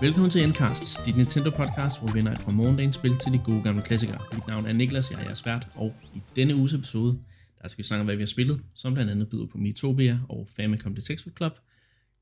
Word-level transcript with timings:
Velkommen 0.00 0.30
til 0.30 0.44
Endcast, 0.44 1.06
dit 1.06 1.16
Nintendo 1.16 1.50
podcast, 1.50 1.98
hvor 1.98 2.08
vi 2.08 2.14
vender 2.18 2.32
et 2.32 2.38
fra 2.38 2.52
morgendagens 2.52 2.94
spil 2.94 3.18
til 3.18 3.32
de 3.32 3.38
gode 3.38 3.62
gamle 3.62 3.82
klassikere. 3.82 4.20
Mit 4.34 4.46
navn 4.46 4.66
er 4.66 4.72
Niklas, 4.72 5.10
jeg 5.10 5.20
er 5.20 5.24
jeres 5.24 5.46
vært, 5.46 5.68
og 5.74 5.94
i 6.14 6.22
denne 6.36 6.54
uges 6.56 6.72
episode, 6.72 7.18
der 7.62 7.68
skal 7.68 7.82
vi 7.82 7.86
snakke 7.86 8.00
om, 8.00 8.06
hvad 8.06 8.16
vi 8.16 8.22
har 8.22 8.26
spillet, 8.26 8.60
som 8.74 8.94
blandt 8.94 9.10
andet 9.10 9.28
byder 9.28 9.46
på 9.46 9.58
Miitopia 9.58 10.20
og 10.28 10.48
Famicom 10.56 10.94
Detective 10.94 11.34
Club. 11.36 11.52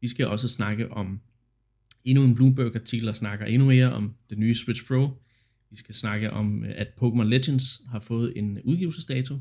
Vi 0.00 0.08
skal 0.08 0.26
også 0.26 0.48
snakke 0.48 0.92
om 0.92 1.20
endnu 2.04 2.24
en 2.24 2.34
Bloomberg-artikel, 2.34 3.06
der 3.06 3.12
snakker 3.12 3.46
endnu 3.46 3.68
mere 3.68 3.92
om 3.92 4.14
den 4.30 4.40
nye 4.40 4.54
Switch 4.54 4.86
Pro. 4.86 5.08
Vi 5.70 5.76
skal 5.76 5.94
snakke 5.94 6.30
om, 6.30 6.64
øh, 6.64 6.72
at 6.76 6.88
Pokémon 7.02 7.22
Legends 7.22 7.82
har 7.90 8.00
fået 8.00 8.32
en 8.36 8.58
udgivelsesdato, 8.64 9.38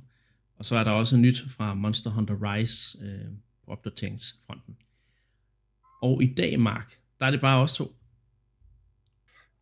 og 0.56 0.66
så 0.66 0.76
er 0.76 0.84
der 0.84 0.92
også 0.92 1.18
nyt 1.18 1.44
fra 1.50 1.74
Monster 1.74 2.10
Hunter 2.10 2.54
Rise 2.54 2.98
øh, 3.02 3.32
på 3.66 3.72
opdateringsfronten. 3.72 4.78
Og 6.02 6.24
i 6.24 6.34
dag, 6.34 6.60
Mark, 6.60 6.94
der 7.20 7.26
er 7.26 7.32
det 7.32 7.42
bare 7.42 7.62
os 7.62 7.74
to. 7.74 7.96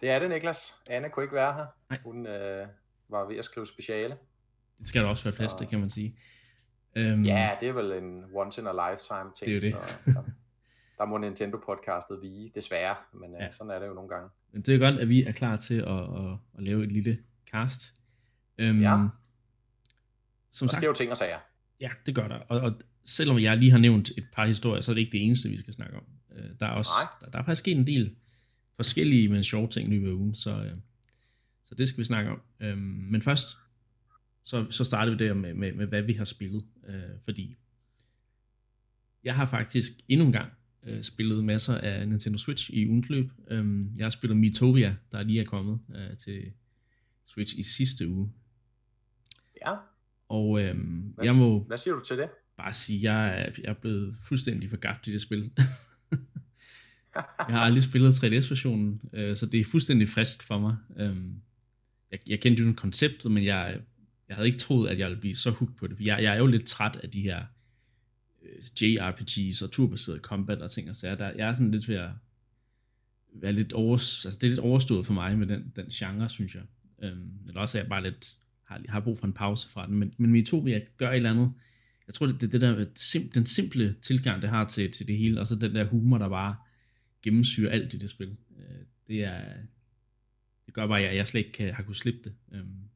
Det 0.02 0.10
er 0.10 0.20
det, 0.20 0.30
Niklas. 0.30 0.76
Anne 0.90 1.10
kunne 1.10 1.24
ikke 1.24 1.36
være 1.36 1.54
her. 1.54 1.66
Nej. 1.90 2.00
Hun 2.04 2.28
øh, 2.28 2.68
var 3.10 3.28
ved 3.28 3.38
at 3.38 3.46
skrive 3.46 3.68
speciale. 3.68 4.18
Det 4.80 4.88
skal 4.88 5.02
der 5.02 5.08
også 5.08 5.24
være 5.24 5.34
plads 5.34 5.54
til, 5.54 5.68
kan 5.68 5.80
man 5.80 5.90
sige. 5.90 6.18
Um, 6.96 7.24
ja, 7.24 7.52
det 7.60 7.70
er 7.70 7.74
vel 7.74 7.92
en 7.92 8.24
once 8.34 8.62
in 8.62 8.68
a 8.68 8.72
lifetime 8.72 9.32
ting. 9.38 9.48
Det 9.48 9.58
er 9.58 9.62
det. 9.62 9.90
så, 9.90 10.12
der, 10.14 10.24
der 10.98 11.06
må 11.06 11.18
Nintendo-podcastet 11.18 12.22
vige, 12.22 12.52
desværre. 12.56 12.96
Men 13.14 13.36
øh, 13.36 13.42
ja. 13.42 13.52
sådan 13.52 13.72
er 13.72 13.80
det 13.80 13.88
jo 13.88 13.94
nogle 13.94 14.10
gange. 14.10 14.30
Men 14.52 14.62
det 14.62 14.76
er 14.76 14.80
godt, 14.80 15.00
at 15.00 15.10
vi 15.10 15.24
er 15.24 15.32
klar 15.32 15.58
til 15.58 15.80
at, 15.80 15.88
at, 15.88 16.38
at 16.58 16.64
lave 16.64 16.84
et 16.84 16.92
lille 16.92 17.18
cast. 17.52 17.82
Um, 18.62 18.82
ja. 18.82 19.08
Som 20.52 20.68
der 20.68 20.74
sagt, 20.74 20.86
jo 20.86 20.94
ting 20.94 21.12
og 21.12 21.18
sager. 21.18 21.40
Ja, 21.80 21.90
det 22.06 22.16
gør 22.16 22.28
der. 22.28 22.40
Og, 22.50 22.60
og 22.60 22.74
selvom 23.06 23.40
jeg 23.40 23.58
lige 23.58 23.72
har 23.72 23.80
nævnt 23.80 24.10
et 24.10 24.28
par 24.34 24.46
historier, 24.46 24.82
så 24.82 24.92
er 24.92 24.94
det 24.94 25.02
ikke 25.02 25.12
det 25.12 25.26
eneste, 25.26 25.50
vi 25.50 25.60
skal 25.60 25.74
snakke 25.74 25.98
om. 25.98 26.04
Uh, 26.30 26.38
der, 26.60 26.66
er 26.66 26.72
også, 26.72 26.92
der, 27.22 27.30
der 27.30 27.40
er 27.40 27.44
faktisk 27.44 27.60
sket 27.60 27.78
en 27.78 27.88
del 27.88 28.16
forskellige, 28.76 29.30
men 29.30 29.44
sjove 29.44 29.68
ting 29.68 29.90
i 29.90 29.92
løbet 29.92 30.08
af 30.08 30.14
ugen, 30.14 30.36
så, 30.36 30.64
øh, 30.64 30.78
så 31.64 31.76
det 31.76 31.88
skal 31.88 32.00
vi 32.00 32.06
snakke 32.06 32.32
om. 32.32 32.42
Øhm, 32.60 32.80
men 32.80 33.22
først, 33.22 33.58
så, 34.44 34.68
så 34.70 34.84
starter 34.84 35.12
vi 35.12 35.28
der 35.28 35.34
med, 35.34 35.54
med, 35.54 35.74
med, 35.74 35.88
hvad 35.88 36.02
vi 36.02 36.14
har 36.14 36.26
spillet, 36.26 36.64
øh, 36.88 37.02
fordi 37.24 37.58
jeg 39.24 39.36
har 39.36 39.46
faktisk 39.46 39.92
endnu 40.08 40.26
en 40.26 40.32
gang 40.32 40.52
øh, 40.84 41.04
spillet 41.04 41.44
masser 41.44 41.78
af 41.78 42.08
Nintendo 42.08 42.38
Switch 42.38 42.72
i 42.74 42.88
ugens 42.88 43.10
løb. 43.10 43.32
Øhm, 43.48 43.96
jeg 43.98 44.06
har 44.06 44.10
spillet 44.10 44.38
Miitopia, 44.38 44.96
der 45.12 45.24
lige 45.24 45.42
er 45.42 45.46
kommet 45.46 45.80
øh, 45.96 46.18
til 46.18 46.52
Switch 47.26 47.60
i 47.60 47.64
sidste 47.64 48.08
uge. 48.08 48.32
Ja. 49.66 49.76
Og 50.30 50.62
øhm, 50.62 51.14
hvad, 51.16 51.26
jeg 51.26 51.36
må 51.36 51.60
hvad 51.60 51.78
siger 51.78 51.94
du 51.94 52.04
til 52.06 52.18
det? 52.18 52.30
bare 52.58 52.74
sige, 52.74 53.14
jeg 53.14 53.42
er, 53.42 53.50
jeg 53.58 53.70
er 53.70 53.74
blevet 53.74 54.16
fuldstændig 54.24 54.70
forgabt 54.70 55.08
i 55.08 55.14
det 55.14 55.22
spil. 55.22 55.52
jeg 57.16 57.56
har 57.56 57.62
aldrig 57.62 57.84
spillet 57.84 58.24
3DS-versionen, 58.24 59.02
øh, 59.14 59.36
så 59.36 59.46
det 59.46 59.60
er 59.60 59.66
fuldstændig 59.66 60.10
frisk 60.10 60.44
for 60.44 60.60
mig. 60.60 60.76
Øhm, 60.98 61.36
jeg, 62.12 62.20
jeg 62.28 62.40
kendte 62.40 62.64
jo 62.64 62.74
konceptet, 62.78 63.32
men 63.32 63.44
jeg, 63.44 63.82
jeg 64.28 64.36
havde 64.36 64.48
ikke 64.48 64.60
troet, 64.60 64.90
at 64.90 65.00
jeg 65.00 65.08
ville 65.08 65.22
blive 65.22 65.36
så 65.36 65.52
hooked 65.52 65.76
på 65.76 65.88
det. 65.88 66.00
Jeg, 66.00 66.24
jeg 66.24 66.34
er 66.34 66.38
jo 66.38 66.48
lidt 66.48 66.66
træt 66.66 67.00
af 67.04 67.10
de 67.10 67.22
her 67.22 67.44
øh, 68.42 68.82
JRPGs 68.82 69.62
og 69.62 69.72
turbaserede 69.72 70.20
combat 70.20 70.62
og 70.62 70.72
ting 70.72 70.90
og 70.90 70.96
sager. 70.96 71.16
Der, 71.16 71.32
jeg 71.36 71.50
er 71.50 71.54
sådan 71.54 71.72
lidt 71.72 71.90
ved 71.90 71.96
at 71.96 72.10
være 73.34 73.54
lidt 73.54 73.74
over, 73.74 73.94
altså 73.94 74.38
det 74.42 74.44
er 74.44 74.52
lidt 74.52 74.60
overstået 74.60 75.06
for 75.06 75.14
mig 75.14 75.38
med 75.38 75.48
den, 75.48 75.74
den 75.76 75.86
genre, 75.86 76.30
synes 76.30 76.56
jeg. 76.56 76.64
Øhm, 77.04 77.32
eller 77.48 77.62
også 77.62 77.78
er 77.78 77.82
jeg 77.82 77.90
bare 77.90 78.04
lidt, 78.04 78.36
har, 78.64 78.82
har 78.90 79.00
brug 79.00 79.20
for 79.20 79.28
en 79.28 79.34
pause 79.34 79.70
fra 79.70 79.88
den. 79.88 79.96
Men, 79.96 80.14
men 80.18 80.32
Miitopia 80.32 80.80
gør 80.98 81.10
et 81.10 81.16
eller 81.16 81.32
andet. 81.32 81.54
Jeg 82.08 82.14
tror, 82.14 82.26
det 82.26 82.44
er 82.44 82.48
det 82.48 82.62
der, 82.62 82.86
sim, 82.96 83.30
den 83.30 83.46
simple 83.46 83.96
tilgang, 84.02 84.42
det 84.42 84.50
har 84.50 84.68
til, 84.68 84.92
til 84.92 85.08
det 85.08 85.18
hele, 85.18 85.40
og 85.40 85.48
så 85.48 85.56
den 85.56 85.76
der 85.76 85.84
humor, 85.84 86.18
der 86.18 86.30
bare 86.30 86.56
gennemsyre 87.24 87.72
alt 87.72 87.94
i 87.94 87.98
det 87.98 88.10
spil. 88.10 88.38
Øh, 88.60 88.86
det 89.08 89.24
er 89.24 89.42
det 90.72 90.76
gør 90.76 90.88
bare, 90.88 91.02
at 91.02 91.16
jeg 91.16 91.28
slet 91.28 91.40
ikke 91.40 91.52
kan, 91.52 91.74
har 91.74 91.84
kunnet 91.84 91.98
slippe 91.98 92.20
det. 92.24 92.36
Øhm. 92.54 92.90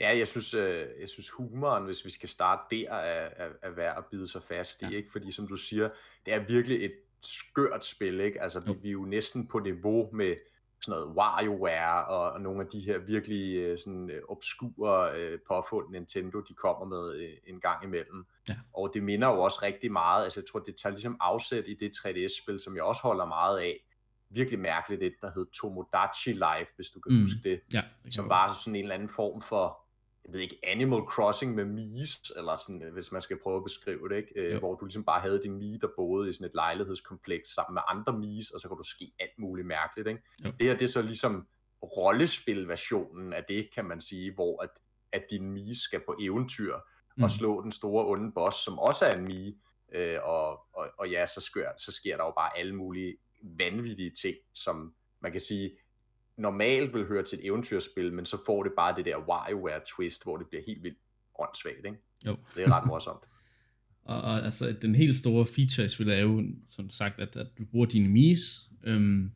Ja, 0.00 0.18
jeg 0.18 0.28
synes, 0.28 0.54
øh, 0.54 0.86
jeg 1.00 1.08
synes 1.08 1.30
humoren, 1.30 1.84
hvis 1.84 2.04
vi 2.04 2.10
skal 2.10 2.28
starte 2.28 2.76
der, 2.76 2.92
er, 2.92 3.44
er, 3.44 3.50
er 3.62 3.70
værd 3.70 3.98
at 3.98 4.04
bide 4.10 4.28
sig 4.28 4.42
fast 4.42 4.82
i, 4.82 4.84
ja. 4.84 4.96
ikke? 4.96 5.12
Fordi 5.12 5.32
som 5.32 5.48
du 5.48 5.56
siger, 5.56 5.90
det 6.26 6.34
er 6.34 6.38
virkelig 6.38 6.84
et 6.84 6.92
skørt 7.22 7.84
spil, 7.84 8.20
ikke? 8.20 8.42
Altså, 8.42 8.60
vi, 8.60 8.72
vi 8.82 8.88
er 8.88 8.92
jo 8.92 9.04
næsten 9.04 9.48
på 9.48 9.58
niveau 9.58 10.10
med 10.12 10.36
sådan 10.82 11.00
noget 11.00 11.16
WarioWare 11.16 12.06
og, 12.06 12.32
og 12.32 12.40
nogle 12.40 12.60
af 12.60 12.66
de 12.66 12.80
her 12.80 12.98
virkelig 12.98 13.56
øh, 13.56 13.78
sådan 13.78 14.10
øh, 14.10 14.22
obskure 14.28 15.12
øh, 15.16 15.38
påfund 15.48 15.90
Nintendo, 15.90 16.40
de 16.40 16.54
kommer 16.54 16.84
med 16.84 17.14
øh, 17.14 17.32
en 17.46 17.60
gang 17.60 17.84
imellem. 17.84 18.26
Ja. 18.48 18.56
Og 18.74 18.90
det 18.94 19.02
minder 19.02 19.28
jo 19.28 19.40
også 19.40 19.58
rigtig 19.62 19.92
meget, 19.92 20.24
altså 20.24 20.40
jeg 20.40 20.46
tror, 20.52 20.60
det 20.60 20.76
tager 20.76 20.90
ligesom 20.90 21.16
afsæt 21.20 21.64
i 21.68 21.74
det 21.74 21.92
3DS-spil, 21.96 22.60
som 22.60 22.76
jeg 22.76 22.82
også 22.82 23.02
holder 23.02 23.24
meget 23.24 23.58
af. 23.58 23.76
Virkelig 24.32 24.60
mærkeligt 24.60 25.00
det, 25.00 25.12
der 25.22 25.30
hed 25.34 25.46
Tomodachi 25.60 26.32
Life, 26.32 26.72
hvis 26.76 26.88
du 26.88 27.00
kan 27.00 27.12
mm. 27.12 27.20
huske 27.20 27.40
det. 27.44 27.60
Ja, 27.74 27.82
det 28.04 28.14
som 28.14 28.28
var 28.28 28.54
sådan 28.64 28.76
en 28.76 28.82
eller 28.82 28.94
anden 28.94 29.08
form 29.08 29.42
for 29.42 29.89
jeg 30.24 30.32
ved 30.32 30.40
ikke, 30.40 30.58
Animal 30.62 31.00
Crossing 31.00 31.54
med 31.54 31.64
Mies, 31.64 32.32
eller 32.36 32.56
sådan, 32.56 32.82
øh, 32.82 32.92
hvis 32.92 33.12
man 33.12 33.22
skal 33.22 33.38
prøve 33.42 33.56
at 33.56 33.64
beskrive 33.64 34.08
det, 34.08 34.16
ikke? 34.16 34.32
Øh, 34.36 34.58
hvor 34.58 34.74
du 34.74 34.84
ligesom 34.84 35.04
bare 35.04 35.20
havde 35.20 35.42
din 35.42 35.58
Mie, 35.58 35.78
der 35.78 35.88
boede 35.96 36.30
i 36.30 36.32
sådan 36.32 36.46
et 36.46 36.54
lejlighedskompleks 36.54 37.54
sammen 37.54 37.74
med 37.74 37.82
andre 37.88 38.18
Mies, 38.18 38.50
og 38.50 38.60
så 38.60 38.68
kunne 38.68 38.78
du 38.78 38.82
ske 38.82 39.12
alt 39.20 39.38
muligt 39.38 39.66
mærkeligt, 39.66 40.08
ikke? 40.08 40.22
Jo. 40.44 40.50
Det 40.50 40.66
her, 40.66 40.76
det 40.76 40.82
er 40.82 40.88
så 40.88 41.02
ligesom 41.02 41.46
rollespilversionen 41.82 43.32
af 43.32 43.44
det, 43.44 43.70
kan 43.74 43.84
man 43.84 44.00
sige, 44.00 44.34
hvor 44.34 44.62
at, 44.62 44.70
at 45.12 45.24
din 45.30 45.50
Mies 45.50 45.78
skal 45.78 46.00
på 46.06 46.16
eventyr 46.20 46.76
mm. 47.16 47.22
og 47.22 47.30
slå 47.30 47.62
den 47.62 47.72
store 47.72 48.06
onde 48.06 48.32
boss, 48.32 48.64
som 48.64 48.78
også 48.78 49.06
er 49.06 49.14
en 49.14 49.24
Mie, 49.24 49.54
øh, 49.92 50.18
og, 50.22 50.50
og, 50.74 50.88
og 50.98 51.10
ja, 51.10 51.26
så 51.26 51.40
sker, 51.40 51.68
så 51.78 51.92
sker 51.92 52.16
der 52.16 52.24
jo 52.24 52.32
bare 52.36 52.58
alle 52.58 52.74
mulige 52.74 53.16
vanvittige 53.42 54.10
ting, 54.10 54.36
som 54.54 54.94
man 55.20 55.32
kan 55.32 55.40
sige, 55.40 55.70
normalt 56.36 56.94
vil 56.94 57.06
høre 57.06 57.22
til 57.22 57.38
et 57.38 57.44
eventyrspil, 57.44 58.12
men 58.12 58.26
så 58.26 58.38
får 58.46 58.62
det 58.62 58.72
bare 58.76 58.96
det 58.96 59.04
der 59.04 59.18
WarioWare 59.28 59.80
twist, 59.86 60.24
hvor 60.24 60.36
det 60.36 60.46
bliver 60.46 60.62
helt 60.66 60.82
vildt 60.82 60.98
åndssvagt, 61.38 61.86
ikke? 61.86 61.98
Jo. 62.26 62.36
Det 62.56 62.64
er 62.64 62.80
ret 62.80 62.86
morsomt. 62.86 63.20
og, 64.04 64.20
og, 64.20 64.44
altså, 64.44 64.76
den 64.82 64.94
helt 64.94 65.16
store 65.16 65.46
feature 65.46 65.84
i 65.84 65.88
spillet 65.88 66.18
er 66.18 66.22
jo, 66.22 66.44
som 66.70 66.90
sagt, 66.90 67.20
at, 67.20 67.36
at 67.36 67.46
du 67.58 67.64
bruger 67.64 67.86
dine 67.86 68.08
mis 68.08 68.68
øhm, 68.84 69.30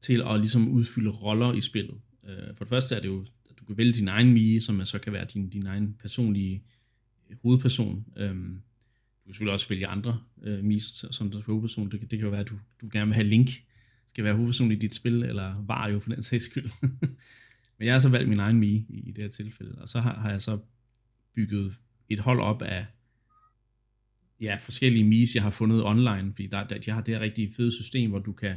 til 0.00 0.22
at 0.26 0.40
ligesom 0.40 0.68
udfylde 0.68 1.10
roller 1.10 1.52
i 1.52 1.60
spillet. 1.60 2.00
Øh, 2.28 2.56
for 2.56 2.64
det 2.64 2.68
første 2.68 2.94
er 2.94 3.00
det 3.00 3.08
jo, 3.08 3.26
at 3.50 3.58
du 3.58 3.64
kan 3.64 3.76
vælge 3.76 3.92
din 3.92 4.08
egen 4.08 4.32
mie, 4.32 4.60
som 4.60 4.84
så 4.84 4.98
kan 4.98 5.12
være 5.12 5.24
din, 5.24 5.48
din 5.48 5.66
egen 5.66 5.96
personlige 6.00 6.64
hovedperson. 7.42 8.04
Øhm, 8.16 8.62
du 9.22 9.26
kan 9.26 9.34
selvfølgelig 9.34 9.52
også 9.52 9.68
vælge 9.68 9.86
andre 9.86 10.20
øh, 10.42 10.64
mis 10.64 11.04
som 11.10 11.32
hovedperson. 11.46 11.90
Det, 11.90 12.00
det 12.00 12.08
kan 12.08 12.20
jo 12.20 12.28
være, 12.28 12.40
at 12.40 12.48
du, 12.48 12.54
du 12.80 12.88
gerne 12.92 13.06
vil 13.06 13.14
have 13.14 13.26
Link, 13.26 13.48
skal 14.12 14.24
være 14.24 14.34
hovedperson 14.34 14.72
i 14.72 14.74
dit 14.74 14.94
spil, 14.94 15.22
eller 15.22 15.64
var 15.66 15.88
jo 15.88 15.98
for 15.98 16.10
den 16.10 16.22
sags 16.22 16.44
skyld. 16.44 16.70
Men 17.78 17.86
jeg 17.86 17.94
har 17.94 17.98
så 17.98 18.08
valgt 18.08 18.28
min 18.28 18.38
egen 18.38 18.58
Mii 18.58 18.86
i, 18.88 19.12
det 19.12 19.22
her 19.22 19.30
tilfælde, 19.30 19.74
og 19.78 19.88
så 19.88 20.00
har, 20.00 20.20
har 20.20 20.30
jeg 20.30 20.42
så 20.42 20.58
bygget 21.34 21.74
et 22.08 22.18
hold 22.18 22.40
op 22.40 22.62
af 22.62 22.86
ja, 24.40 24.58
forskellige 24.60 25.04
Mii's, 25.04 25.34
jeg 25.34 25.42
har 25.42 25.50
fundet 25.50 25.84
online, 25.84 26.32
fordi 26.32 26.46
der, 26.46 26.66
der, 26.66 26.78
jeg 26.86 26.94
har 26.94 27.02
det 27.02 27.14
her 27.14 27.20
rigtig 27.20 27.52
fede 27.56 27.72
system, 27.72 28.10
hvor 28.10 28.18
du 28.18 28.32
kan 28.32 28.56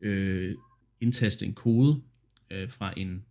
øh, 0.00 0.54
indtaste 1.00 1.46
en 1.46 1.54
kode 1.54 2.02
øh, 2.50 2.70
fra 2.70 2.94
en, 2.96 3.24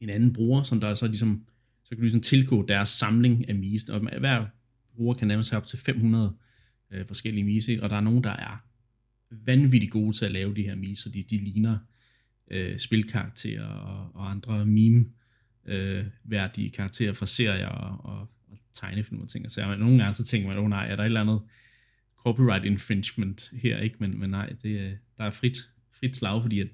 en 0.00 0.10
anden 0.10 0.32
bruger, 0.32 0.62
som 0.62 0.80
der 0.80 0.94
så 0.94 1.06
ligesom, 1.06 1.44
så 1.84 1.88
kan 1.88 1.96
du 1.96 2.02
ligesom 2.02 2.20
tilgå 2.20 2.66
deres 2.66 2.88
samling 2.88 3.48
af 3.48 3.54
Mii's, 3.54 3.92
og 3.92 4.18
hver 4.18 4.46
bruger 4.94 5.14
kan 5.14 5.28
nærmest 5.28 5.50
have 5.50 5.60
op 5.60 5.66
til 5.66 5.78
500 5.78 6.36
øh, 6.90 7.06
forskellige 7.06 7.58
Mii's, 7.58 7.82
og 7.82 7.90
der 7.90 7.96
er 7.96 8.00
nogen, 8.00 8.24
der 8.24 8.32
er 8.32 8.67
vanvittigt 9.30 9.92
gode 9.92 10.16
til 10.16 10.24
at 10.24 10.32
lave 10.32 10.54
de 10.54 10.62
her 10.62 10.74
memes, 10.74 10.98
så 10.98 11.08
de, 11.08 11.22
de 11.22 11.36
ligner 11.36 11.78
øh, 12.50 12.78
spilkarakterer 12.78 13.66
og, 13.66 14.10
og 14.14 14.30
andre 14.30 14.66
meme 14.66 15.06
øh, 15.66 16.04
værdige 16.24 16.70
karakterer 16.70 17.12
fra 17.12 17.26
serier 17.26 17.68
og, 17.68 18.04
og, 18.04 18.28
og 18.48 18.58
tegnefilm 18.74 19.20
og 19.20 19.28
ting 19.28 19.44
og 19.44 19.50
sager. 19.50 19.76
Nogle 19.76 19.98
gange 19.98 20.14
så 20.14 20.24
tænker 20.24 20.48
man, 20.48 20.58
oh 20.58 20.68
nej, 20.68 20.90
er 20.90 20.96
der 20.96 21.02
et 21.02 21.06
eller 21.06 21.20
andet 21.20 21.40
copyright 22.16 22.64
infringement 22.64 23.52
her, 23.52 23.78
ikke? 23.78 23.96
Men, 23.98 24.20
men 24.20 24.30
nej, 24.30 24.52
det, 24.62 24.80
øh, 24.80 24.92
der 25.18 25.24
er 25.24 25.30
frit, 25.30 25.56
frit 25.92 26.16
slag, 26.16 26.42
fordi 26.42 26.60
at 26.60 26.68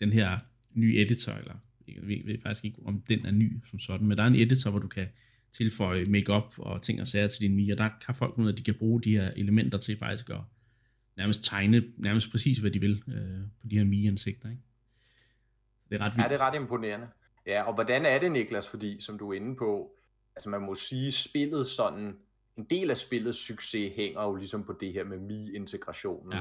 den 0.00 0.12
her 0.12 0.38
nye 0.74 0.96
editor, 0.96 1.32
eller 1.32 1.54
jeg 1.88 2.02
ved, 2.02 2.24
ved 2.24 2.38
faktisk 2.42 2.64
ikke, 2.64 2.78
om 2.84 3.02
den 3.08 3.26
er 3.26 3.30
ny 3.30 3.52
som 3.70 3.78
sådan, 3.78 4.06
men 4.06 4.18
der 4.18 4.24
er 4.24 4.28
en 4.28 4.34
editor, 4.34 4.70
hvor 4.70 4.80
du 4.80 4.88
kan 4.88 5.06
tilføje 5.52 6.04
makeup 6.04 6.54
og 6.56 6.82
ting 6.82 7.00
og 7.00 7.08
sager 7.08 7.28
til 7.28 7.40
din 7.40 7.56
Mii, 7.56 7.70
og 7.70 7.78
der 7.78 7.88
kan 8.06 8.14
folk 8.14 8.38
ud 8.38 8.48
at 8.48 8.58
de 8.58 8.62
kan 8.62 8.74
bruge 8.74 9.02
de 9.02 9.10
her 9.10 9.30
elementer 9.36 9.78
til 9.78 9.98
faktisk 9.98 10.30
at 10.30 10.40
nærmest 11.16 11.44
tegne 11.44 11.82
nærmest 11.96 12.30
præcis, 12.30 12.58
hvad 12.58 12.70
de 12.70 12.80
vil 12.80 13.02
øh, 13.08 13.48
på 13.60 13.66
de 13.70 13.78
her 13.78 13.84
Mii-ansigter. 13.84 14.50
Ikke? 14.50 14.62
Det 15.88 16.00
er 16.00 16.04
ret 16.04 16.12
vildt. 16.12 16.24
Ja, 16.24 16.28
det 16.28 16.40
er 16.40 16.46
ret 16.46 16.54
imponerende. 16.54 17.08
Ja, 17.46 17.62
og 17.62 17.74
hvordan 17.74 18.06
er 18.06 18.18
det, 18.18 18.32
Niklas? 18.32 18.68
Fordi, 18.68 19.00
som 19.00 19.18
du 19.18 19.32
er 19.32 19.36
inde 19.36 19.56
på, 19.56 19.96
altså 20.36 20.48
man 20.48 20.60
må 20.60 20.74
sige, 20.74 21.12
spillet 21.12 21.66
sådan, 21.66 22.16
en 22.56 22.64
del 22.64 22.90
af 22.90 22.96
spillets 22.96 23.38
succes 23.38 23.92
hænger 23.96 24.22
jo 24.22 24.34
ligesom 24.34 24.64
på 24.64 24.72
det 24.80 24.92
her 24.92 25.04
med 25.04 25.18
Mii-integrationen. 25.18 26.32
Ja. 26.32 26.40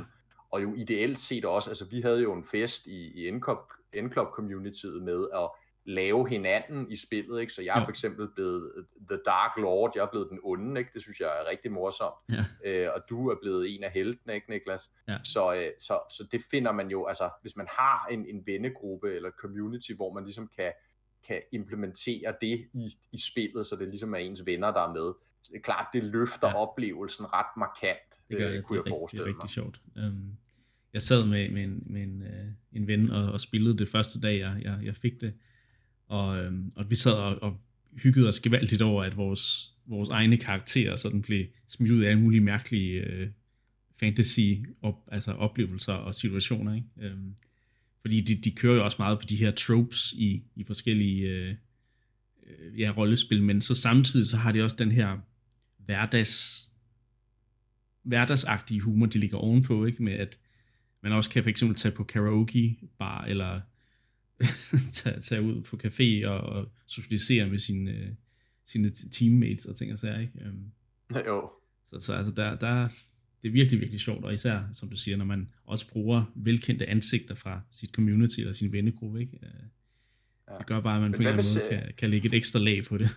Og 0.51 0.63
jo 0.63 0.73
ideelt 0.73 1.19
set 1.19 1.45
også, 1.45 1.69
altså 1.69 1.85
vi 1.85 2.01
havde 2.01 2.21
jo 2.21 2.33
en 2.33 2.43
fest 2.43 2.87
i, 2.87 3.27
i 3.27 3.31
N-Club, 3.31 3.73
N-Club 3.95 4.31
communityet 4.31 5.03
med 5.03 5.27
at 5.33 5.49
lave 5.85 6.29
hinanden 6.29 6.91
i 6.91 6.95
spillet, 6.95 7.41
ikke? 7.41 7.53
Så 7.53 7.61
jeg 7.61 7.79
er 7.79 7.83
for 7.83 7.89
eksempel 7.89 8.27
blevet 8.35 8.85
The 9.09 9.19
Dark 9.25 9.51
Lord, 9.57 9.91
jeg 9.95 10.01
er 10.01 10.09
blevet 10.11 10.27
den 10.29 10.39
onde, 10.43 10.79
ikke? 10.79 10.91
Det 10.93 11.01
synes 11.01 11.19
jeg 11.19 11.27
er 11.27 11.49
rigtig 11.49 11.71
morsomt. 11.71 12.15
Ja. 12.31 12.45
Øh, 12.69 12.89
og 12.95 13.01
du 13.09 13.29
er 13.29 13.35
blevet 13.41 13.75
en 13.75 13.83
af 13.83 13.91
heltene, 13.91 14.33
ikke 14.35 14.49
Niklas? 14.49 14.91
Ja. 15.07 15.17
Så, 15.23 15.53
øh, 15.55 15.71
så, 15.79 15.99
så 16.11 16.27
det 16.31 16.41
finder 16.51 16.71
man 16.71 16.87
jo, 16.89 17.05
altså 17.05 17.29
hvis 17.41 17.55
man 17.55 17.67
har 17.69 18.07
en, 18.11 18.25
en 18.29 18.43
vennegruppe 18.45 19.15
eller 19.15 19.29
et 19.29 19.35
community, 19.39 19.91
hvor 19.95 20.13
man 20.13 20.23
ligesom 20.23 20.49
kan, 20.55 20.71
kan 21.27 21.41
implementere 21.51 22.33
det 22.41 22.67
i, 22.73 22.97
i 23.11 23.19
spillet, 23.19 23.65
så 23.65 23.75
det 23.75 23.87
ligesom 23.87 24.13
er 24.13 24.17
ens 24.17 24.45
venner, 24.45 24.71
der 24.71 24.81
er 24.81 24.93
med. 24.93 25.13
Så 25.43 25.51
det 25.53 25.57
er 25.57 25.63
klart, 25.63 25.87
det 25.93 26.03
løfter 26.03 26.47
ja. 26.47 26.55
oplevelsen 26.55 27.33
ret 27.33 27.57
markant, 27.57 28.19
det 28.29 28.37
gør, 28.37 28.51
øh, 28.51 28.61
kunne 28.61 28.79
det, 28.79 28.85
jeg 28.85 28.91
forestille 28.91 29.25
mig. 29.25 29.33
Det 29.33 29.37
er 29.37 29.43
rigtig 29.43 29.53
sjovt. 29.53 29.81
Um, 29.95 30.37
jeg 30.93 31.01
sad 31.01 31.25
med, 31.27 31.49
med, 31.49 31.63
en, 31.63 31.83
med 31.85 32.03
en, 32.03 32.21
uh, 32.21 32.77
en 32.77 32.87
ven 32.87 33.11
og, 33.11 33.31
og 33.31 33.41
spillede 33.41 33.77
det 33.77 33.89
første 33.89 34.21
dag, 34.21 34.39
jeg, 34.39 34.61
jeg, 34.61 34.79
jeg 34.83 34.95
fik 34.95 35.21
det. 35.21 35.33
Og, 36.07 36.43
øh, 36.43 36.53
og 36.75 36.89
vi 36.89 36.95
sad 36.95 37.11
og, 37.11 37.43
og 37.43 37.57
hyggede 37.93 38.27
os 38.27 38.39
gevaldigt 38.39 38.81
over, 38.81 39.03
at 39.03 39.17
vores, 39.17 39.73
vores 39.85 40.09
egne 40.09 40.37
karakterer 40.37 40.95
sådan 40.95 41.21
blev 41.21 41.45
smidt 41.67 41.91
ud 41.91 42.03
af 42.03 42.09
alle 42.09 42.21
mulige 42.21 42.41
mærkelige 42.41 42.99
øh, 42.99 43.29
fantasy 43.99 44.53
op, 44.81 45.07
altså 45.11 45.31
oplevelser 45.31 45.93
og 45.93 46.15
situationer. 46.15 46.75
Ikke? 46.75 46.87
Øh, 47.01 47.17
fordi 48.01 48.21
de, 48.21 48.35
de 48.35 48.51
kører 48.51 48.75
jo 48.75 48.83
også 48.83 48.97
meget 48.99 49.19
på 49.19 49.25
de 49.29 49.35
her 49.35 49.51
tropes 49.51 50.13
i, 50.13 50.43
i 50.55 50.63
forskellige 50.63 51.29
øh, 51.29 51.55
øh, 52.47 52.79
ja, 52.79 52.93
rollespil, 52.97 53.43
men 53.43 53.61
så 53.61 53.75
samtidig 53.75 54.27
så 54.27 54.37
har 54.37 54.51
de 54.51 54.63
også 54.63 54.75
den 54.79 54.91
her 54.91 55.17
hverdags 55.77 56.65
hverdagsagtige 58.03 58.79
humor, 58.79 59.05
de 59.05 59.19
ligger 59.19 59.37
ovenpå, 59.37 59.85
ikke? 59.85 60.03
med 60.03 60.13
at 60.13 60.37
man 61.01 61.11
også 61.11 61.29
kan 61.29 61.43
for 61.43 61.49
eksempel 61.49 61.77
tage 61.77 61.95
på 61.95 62.03
karaoke 62.03 62.77
bar, 62.99 63.25
eller 63.25 63.61
tage, 64.93 65.19
tage 65.19 65.41
ud 65.41 65.61
på 65.61 65.77
café 65.83 66.27
og, 66.27 66.39
og 66.39 66.71
socialisere 66.85 67.49
med 67.49 67.59
sine, 67.59 68.17
sine 68.63 68.89
teammates 68.89 69.65
og 69.65 69.75
ting 69.75 69.91
og 69.91 69.99
sager, 69.99 70.19
ikke? 70.19 70.33
Um, 70.45 70.71
jo. 71.27 71.51
Så, 71.85 71.99
så 71.99 72.13
altså, 72.13 72.33
der, 72.33 72.55
der, 72.55 72.87
det 73.41 73.47
er 73.47 73.51
virkelig, 73.51 73.79
virkelig 73.79 74.01
sjovt, 74.01 74.25
og 74.25 74.33
især, 74.33 74.59
som 74.73 74.89
du 74.89 74.95
siger, 74.95 75.17
når 75.17 75.25
man 75.25 75.49
også 75.65 75.89
bruger 75.89 76.23
velkendte 76.35 76.89
ansigter 76.89 77.35
fra 77.35 77.61
sit 77.71 77.89
community 77.89 78.39
eller 78.39 78.53
sin 78.53 78.71
vennegruppe, 78.71 79.19
ikke? 79.19 79.39
Uh, 79.41 79.49
ja. 80.47 80.57
Det 80.57 80.65
gør 80.65 80.81
bare, 80.81 80.95
at 80.95 81.01
man 81.01 81.11
men 81.11 81.17
på 81.17 81.21
en 81.21 81.27
eller 81.27 81.43
anden 81.43 81.71
måde 81.71 81.81
kan, 81.81 81.93
kan 81.97 82.09
lægge 82.09 82.27
et 82.27 82.33
ekstra 82.33 82.59
lag 82.59 82.85
på 82.85 82.97
det. 82.97 83.09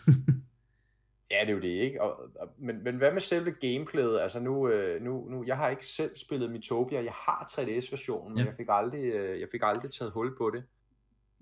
Ja, 1.31 1.41
det 1.41 1.49
er 1.49 1.55
jo 1.55 1.61
det, 1.61 1.69
ikke? 1.69 2.03
Og, 2.03 2.31
og, 2.41 2.49
men, 2.59 2.85
men 2.85 2.97
hvad 2.97 3.13
med 3.13 3.21
selve 3.21 3.51
gameplayet? 3.51 4.21
Altså 4.21 4.41
nu, 4.41 4.69
øh, 4.69 5.03
nu, 5.03 5.29
nu, 5.31 5.45
jeg 5.47 5.57
har 5.57 5.69
ikke 5.69 5.87
selv 5.87 6.17
spillet 6.17 6.51
Mitopia, 6.51 7.05
jeg 7.05 7.13
har 7.13 7.49
3DS-versionen, 7.51 8.35
men 8.35 8.39
ja. 8.39 8.45
jeg, 8.45 8.55
fik 8.57 8.67
aldrig, 8.71 9.05
øh, 9.05 9.41
jeg 9.41 9.49
fik 9.53 9.61
aldrig 9.65 9.91
taget 9.91 10.13
hul 10.13 10.37
på 10.37 10.51
det. 10.51 10.65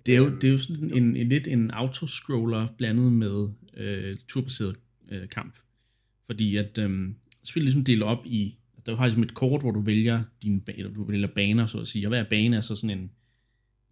Det 0.06 0.14
er 0.14 0.18
jo, 0.18 0.36
det 0.36 0.44
er 0.44 0.52
jo 0.52 0.58
sådan 0.58 0.92
en, 0.94 1.16
en 1.16 1.28
lidt 1.28 1.46
en 1.48 1.70
autoscroller 1.70 2.66
blandet 2.78 3.12
med 3.12 3.48
øh, 3.76 4.16
turbaseret 4.28 4.76
øh, 5.10 5.28
kamp. 5.28 5.54
Fordi 6.26 6.56
at 6.56 6.78
øh, 6.78 7.08
spillet 7.44 7.64
ligesom 7.64 7.84
deler 7.84 8.06
op 8.06 8.26
i, 8.26 8.58
der 8.86 8.96
har 8.96 9.04
ligesom 9.04 9.22
et 9.22 9.34
kort, 9.34 9.60
hvor 9.60 9.70
du 9.70 9.80
vælger 9.80 10.22
dine 10.42 10.60
du 10.94 11.04
vælger 11.04 11.28
baner, 11.28 11.66
så 11.66 11.78
at 11.78 11.88
sige, 11.88 12.06
og 12.06 12.08
hver 12.08 12.24
bane 12.24 12.56
er 12.56 12.60
så 12.60 12.76
sådan 12.76 12.98
en, 12.98 13.10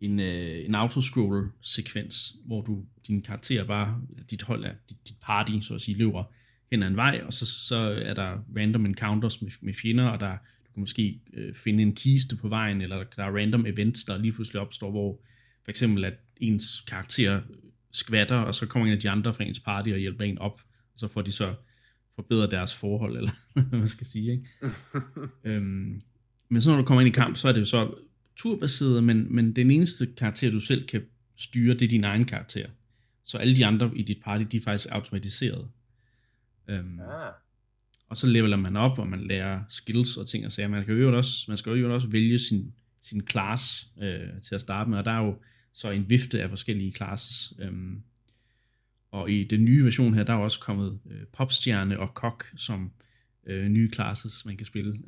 en, 0.01 0.21
øh, 0.21 0.65
en 0.65 0.75
autoscroller 0.75 1.49
sekvens, 1.61 2.37
hvor 2.45 2.63
du, 2.63 2.85
din 3.09 3.23
karakter 3.23 3.65
bare, 3.65 4.03
dit 4.31 4.43
hold, 4.43 4.65
er, 4.65 4.73
dit, 4.89 5.09
dit 5.09 5.17
party, 5.23 5.53
så 5.61 5.75
at 5.75 5.81
sige, 5.81 5.99
løber 5.99 6.25
hen 6.71 6.83
ad 6.83 6.89
en 6.89 6.97
vej, 6.97 7.23
og 7.27 7.33
så, 7.33 7.47
så 7.47 7.77
er 7.77 8.15
der 8.15 8.39
random 8.57 8.87
encounters 8.87 9.43
med, 9.43 9.51
med 9.61 9.75
fjender, 9.75 10.05
og 10.05 10.21
der, 10.21 10.33
du 10.67 10.73
kan 10.75 10.81
måske 10.81 11.21
øh, 11.33 11.55
finde 11.55 11.83
en 11.83 11.95
kiste 11.95 12.37
på 12.37 12.49
vejen, 12.49 12.81
eller 12.81 12.97
der, 12.97 13.05
der 13.17 13.25
er 13.25 13.37
random 13.37 13.67
events, 13.67 14.05
der 14.05 14.19
lige 14.19 14.33
pludselig 14.33 14.61
opstår, 14.61 14.91
hvor 14.91 15.21
for 15.65 15.71
eksempel, 15.71 16.05
at 16.05 16.15
ens 16.37 16.81
karakter 16.81 17.41
skvatter, 17.93 18.37
og 18.37 18.55
så 18.55 18.67
kommer 18.67 18.87
en 18.87 18.93
af 18.93 19.01
de 19.01 19.11
andre 19.11 19.35
fra 19.35 19.45
ens 19.45 19.61
party 19.61 19.89
og 19.89 19.99
hjælper 19.99 20.25
en 20.25 20.39
op, 20.39 20.61
og 20.95 20.99
så 21.01 21.09
får 21.09 21.23
de 21.23 21.33
så 21.33 21.55
forbedret 22.15 22.51
deres 22.51 22.75
forhold, 22.75 23.17
eller 23.17 23.31
hvad 23.69 23.79
man 23.79 23.89
skal 23.89 24.07
sige. 24.07 24.33
Ikke? 24.33 24.75
øhm, 25.45 26.03
men 26.49 26.61
så 26.61 26.71
når 26.71 26.77
du 26.77 26.85
kommer 26.85 27.01
ind 27.01 27.09
i 27.09 27.19
kamp, 27.19 27.37
så 27.37 27.49
er 27.49 27.53
det 27.53 27.61
jo 27.61 27.65
så 27.65 27.95
turbaseret, 28.37 29.05
men, 29.05 29.35
men 29.35 29.57
den 29.57 29.71
eneste 29.71 30.07
karakter, 30.07 30.51
du 30.51 30.61
selv 30.61 30.87
kan 30.87 31.05
styre, 31.37 31.75
det 31.75 31.83
er 31.83 31.89
din 31.89 32.05
egen 32.05 32.25
karakter. 32.25 32.67
Så 33.25 33.39
alle 33.39 33.57
de 33.57 33.67
andre 33.67 33.91
i 33.97 34.03
dit 34.03 34.19
party, 34.25 34.45
de 34.53 34.57
er 34.57 34.61
faktisk 34.61 34.89
automatiseret. 34.91 35.69
Øhm, 36.69 37.01
ah. 37.01 37.33
Og 38.09 38.17
så 38.17 38.27
leveler 38.27 38.57
man 38.57 38.77
op, 38.77 38.99
og 38.99 39.09
man 39.09 39.27
lærer 39.27 39.63
skills 39.69 40.17
og 40.17 40.29
ting 40.29 40.47
og 40.47 40.53
sager. 40.53 40.69
Man, 40.69 40.85
kan 40.85 40.95
jo 40.95 41.17
også, 41.17 41.45
man 41.49 41.57
skal 41.57 41.73
jo 41.73 41.95
også 41.95 42.09
vælge 42.09 42.39
sin, 42.39 42.75
sin 43.01 43.29
class 43.31 43.89
øh, 44.03 44.43
til 44.43 44.55
at 44.55 44.61
starte 44.61 44.91
med, 44.91 44.99
og 44.99 45.05
der 45.05 45.11
er 45.11 45.25
jo 45.25 45.39
så 45.75 45.91
en 45.91 46.11
vifte 46.11 46.43
af 46.43 46.49
forskellige 46.49 46.93
classes. 46.93 47.53
Øhm, 47.59 48.03
og 49.11 49.31
i 49.31 49.45
den 49.45 49.65
nye 49.65 49.85
version 49.85 50.15
her, 50.15 50.23
der 50.23 50.33
er 50.33 50.39
også 50.39 50.61
kommet 50.61 51.01
øh, 51.11 51.27
popstjerne 51.33 52.01
og 52.01 52.15
kok 52.15 52.47
som 52.57 52.93
øh, 53.47 53.69
nye 53.69 53.91
classes, 53.93 54.45
man 54.45 54.57
kan 54.57 54.67
spille. 54.67 54.99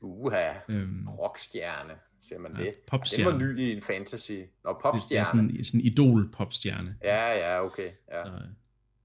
Uha, 0.00 0.52
øhm, 0.68 1.08
rockstjerne, 1.08 1.92
ser 2.18 2.38
man 2.38 2.56
ja, 2.58 2.64
det. 2.64 2.74
Popstjerne. 2.86 3.30
Det 3.30 3.46
var 3.46 3.52
ny 3.52 3.58
i 3.58 3.72
en 3.72 3.82
fantasy. 3.82 4.32
Nå, 4.64 4.78
popstjerne. 4.82 5.08
Det 5.08 5.18
er 5.18 5.24
sådan, 5.24 5.64
sådan 5.64 5.80
idol-popstjerne. 5.80 6.96
Ja, 7.02 7.32
ja, 7.32 7.64
okay. 7.64 7.90
Ja. 8.12 8.24
Så, 8.24 8.30
øh, 8.30 8.40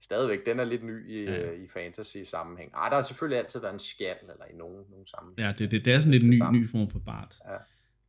Stadigvæk, 0.02 0.46
den 0.46 0.60
er 0.60 0.64
lidt 0.64 0.84
ny 0.84 1.10
i, 1.10 1.24
ja. 1.24 1.52
øh, 1.52 1.64
i 1.64 1.68
fantasy-sammenhæng. 1.68 2.72
Ej, 2.74 2.90
der 2.90 2.96
har 2.96 3.02
selvfølgelig 3.02 3.40
altid 3.40 3.60
været 3.60 3.74
en 3.74 3.80
skjald, 3.80 4.18
eller 4.22 4.46
i 4.46 4.56
nogen, 4.58 4.84
nogen 4.90 5.08
sammenhæng. 5.08 5.40
Ja, 5.40 5.54
det, 5.58 5.72
det, 5.72 5.86
det 5.86 5.94
er 5.94 6.00
sådan 6.00 6.12
lidt 6.12 6.24
en 6.24 6.30
ny, 6.30 6.60
ny 6.60 6.70
form 6.70 6.90
for 6.90 7.00
bart. 7.00 7.40
Ja. 7.46 7.58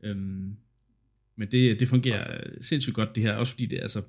Øhm, 0.08 0.56
men 1.36 1.50
det, 1.50 1.80
det 1.80 1.88
fungerer 1.88 2.38
okay. 2.38 2.50
sindssygt 2.60 2.94
godt 2.94 3.14
det 3.14 3.22
her, 3.22 3.32
også 3.32 3.52
fordi 3.52 3.66
det, 3.66 3.78
altså, 3.80 4.02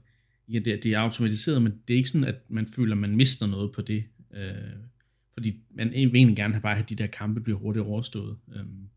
ja, 0.50 0.60
det, 0.60 0.84
det 0.84 0.94
er 0.94 1.00
automatiseret, 1.00 1.62
men 1.62 1.74
det 1.88 1.94
er 1.94 1.98
ikke 1.98 2.10
sådan, 2.10 2.28
at 2.28 2.36
man 2.48 2.68
føler, 2.68 2.92
at 2.92 2.98
man 2.98 3.16
mister 3.16 3.48
noget 3.48 3.72
på 3.72 3.82
det. 3.82 4.04
Øh, 4.34 4.54
fordi 5.34 5.62
man 5.72 5.90
vil 5.92 6.16
egentlig 6.16 6.36
gerne 6.36 6.54
have 6.54 6.62
bare, 6.62 6.78
at 6.78 6.90
de 6.90 6.96
der 6.96 7.08
kampe 7.08 7.42
bliver 7.42 7.60
hurtigt 7.60 7.86
overstået. 7.86 8.38
Øhm, 8.56 8.66
mm. 8.66 8.88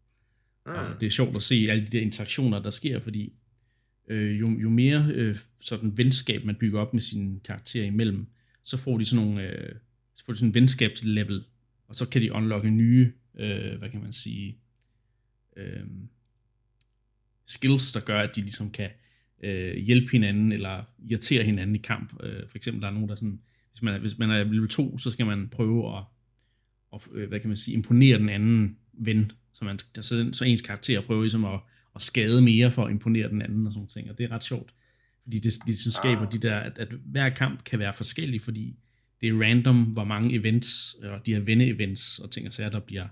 Og 0.72 1.00
det 1.00 1.06
er 1.06 1.10
sjovt 1.10 1.36
at 1.36 1.42
se 1.42 1.66
alle 1.68 1.86
de 1.86 1.90
der 1.90 2.00
interaktioner, 2.00 2.62
der 2.62 2.70
sker, 2.70 3.00
fordi 3.00 3.32
øh, 4.08 4.40
jo, 4.40 4.50
jo 4.58 4.70
mere 4.70 5.06
øh, 5.14 5.36
sådan 5.60 5.98
venskab, 5.98 6.44
man 6.44 6.54
bygger 6.54 6.80
op 6.80 6.94
med 6.94 7.02
sine 7.02 7.40
karakterer 7.40 7.86
imellem, 7.86 8.26
så 8.62 8.76
får 8.76 8.98
de 8.98 9.04
sådan 9.04 9.26
nogle, 9.26 9.50
øh, 9.50 9.74
så 10.14 10.24
får 10.24 10.32
de 10.32 10.38
sådan 10.38 10.50
en 10.50 10.54
venskabslevel, 10.54 11.44
og 11.88 11.94
så 11.94 12.08
kan 12.08 12.22
de 12.22 12.32
unlocke 12.32 12.70
nye, 12.70 13.12
øh, 13.38 13.78
hvad 13.78 13.90
kan 13.90 14.02
man 14.02 14.12
sige, 14.12 14.58
øh, 15.56 15.84
skills, 17.46 17.92
der 17.92 18.00
gør, 18.00 18.20
at 18.20 18.36
de 18.36 18.40
ligesom 18.40 18.70
kan 18.70 18.90
øh, 19.42 19.76
hjælpe 19.76 20.12
hinanden, 20.12 20.52
eller 20.52 20.82
irritere 21.08 21.44
hinanden 21.44 21.76
i 21.76 21.78
kamp. 21.78 22.22
Øh, 22.22 22.48
for 22.48 22.56
eksempel, 22.56 22.82
der 22.82 22.88
er 22.88 22.92
nogen, 22.92 23.08
der 23.08 23.14
sådan, 23.14 23.40
hvis 23.70 23.82
man, 23.82 23.94
er, 23.94 23.98
hvis 23.98 24.18
man 24.18 24.30
er 24.30 24.42
level 24.42 24.68
2, 24.68 24.98
så 24.98 25.10
skal 25.10 25.26
man 25.26 25.48
prøve 25.48 25.96
at, 25.96 26.04
at 26.94 27.00
øh, 27.12 27.28
hvad 27.28 27.40
kan 27.40 27.48
man 27.48 27.56
sige, 27.56 27.74
imponere 27.74 28.18
den 28.18 28.28
anden 28.28 28.76
ven, 28.92 29.32
så, 29.52 29.64
man, 29.64 29.78
så, 29.78 30.28
så 30.32 30.44
ens 30.44 30.62
karakter 30.62 31.00
prøver 31.00 31.22
ligesom 31.22 31.44
at, 31.44 31.60
at 31.96 32.02
skade 32.02 32.42
mere 32.42 32.70
for 32.70 32.84
at 32.84 32.90
imponere 32.90 33.28
den 33.28 33.42
anden 33.42 33.66
og 33.66 33.72
sådan 33.72 33.88
ting, 33.88 34.10
og 34.10 34.18
det 34.18 34.24
er 34.24 34.30
ret 34.30 34.44
sjovt. 34.44 34.74
Fordi 35.22 35.38
det, 35.38 35.54
det 35.66 35.78
sådan 35.78 35.92
skaber 35.92 36.26
ah. 36.26 36.32
de 36.32 36.38
der, 36.38 36.56
at, 36.56 36.78
at 36.78 36.88
hver 36.88 37.28
kamp 37.28 37.64
kan 37.64 37.78
være 37.78 37.94
forskellig, 37.94 38.42
fordi 38.42 38.76
det 39.20 39.28
er 39.28 39.42
random, 39.42 39.82
hvor 39.82 40.04
mange 40.04 40.34
events, 40.34 40.96
eller 41.02 41.18
de 41.18 41.34
her 41.34 41.40
venne-events 41.40 42.22
og 42.22 42.30
ting 42.30 42.46
og 42.46 42.52
sager, 42.52 42.70
der 42.70 42.80
bliver 42.80 43.08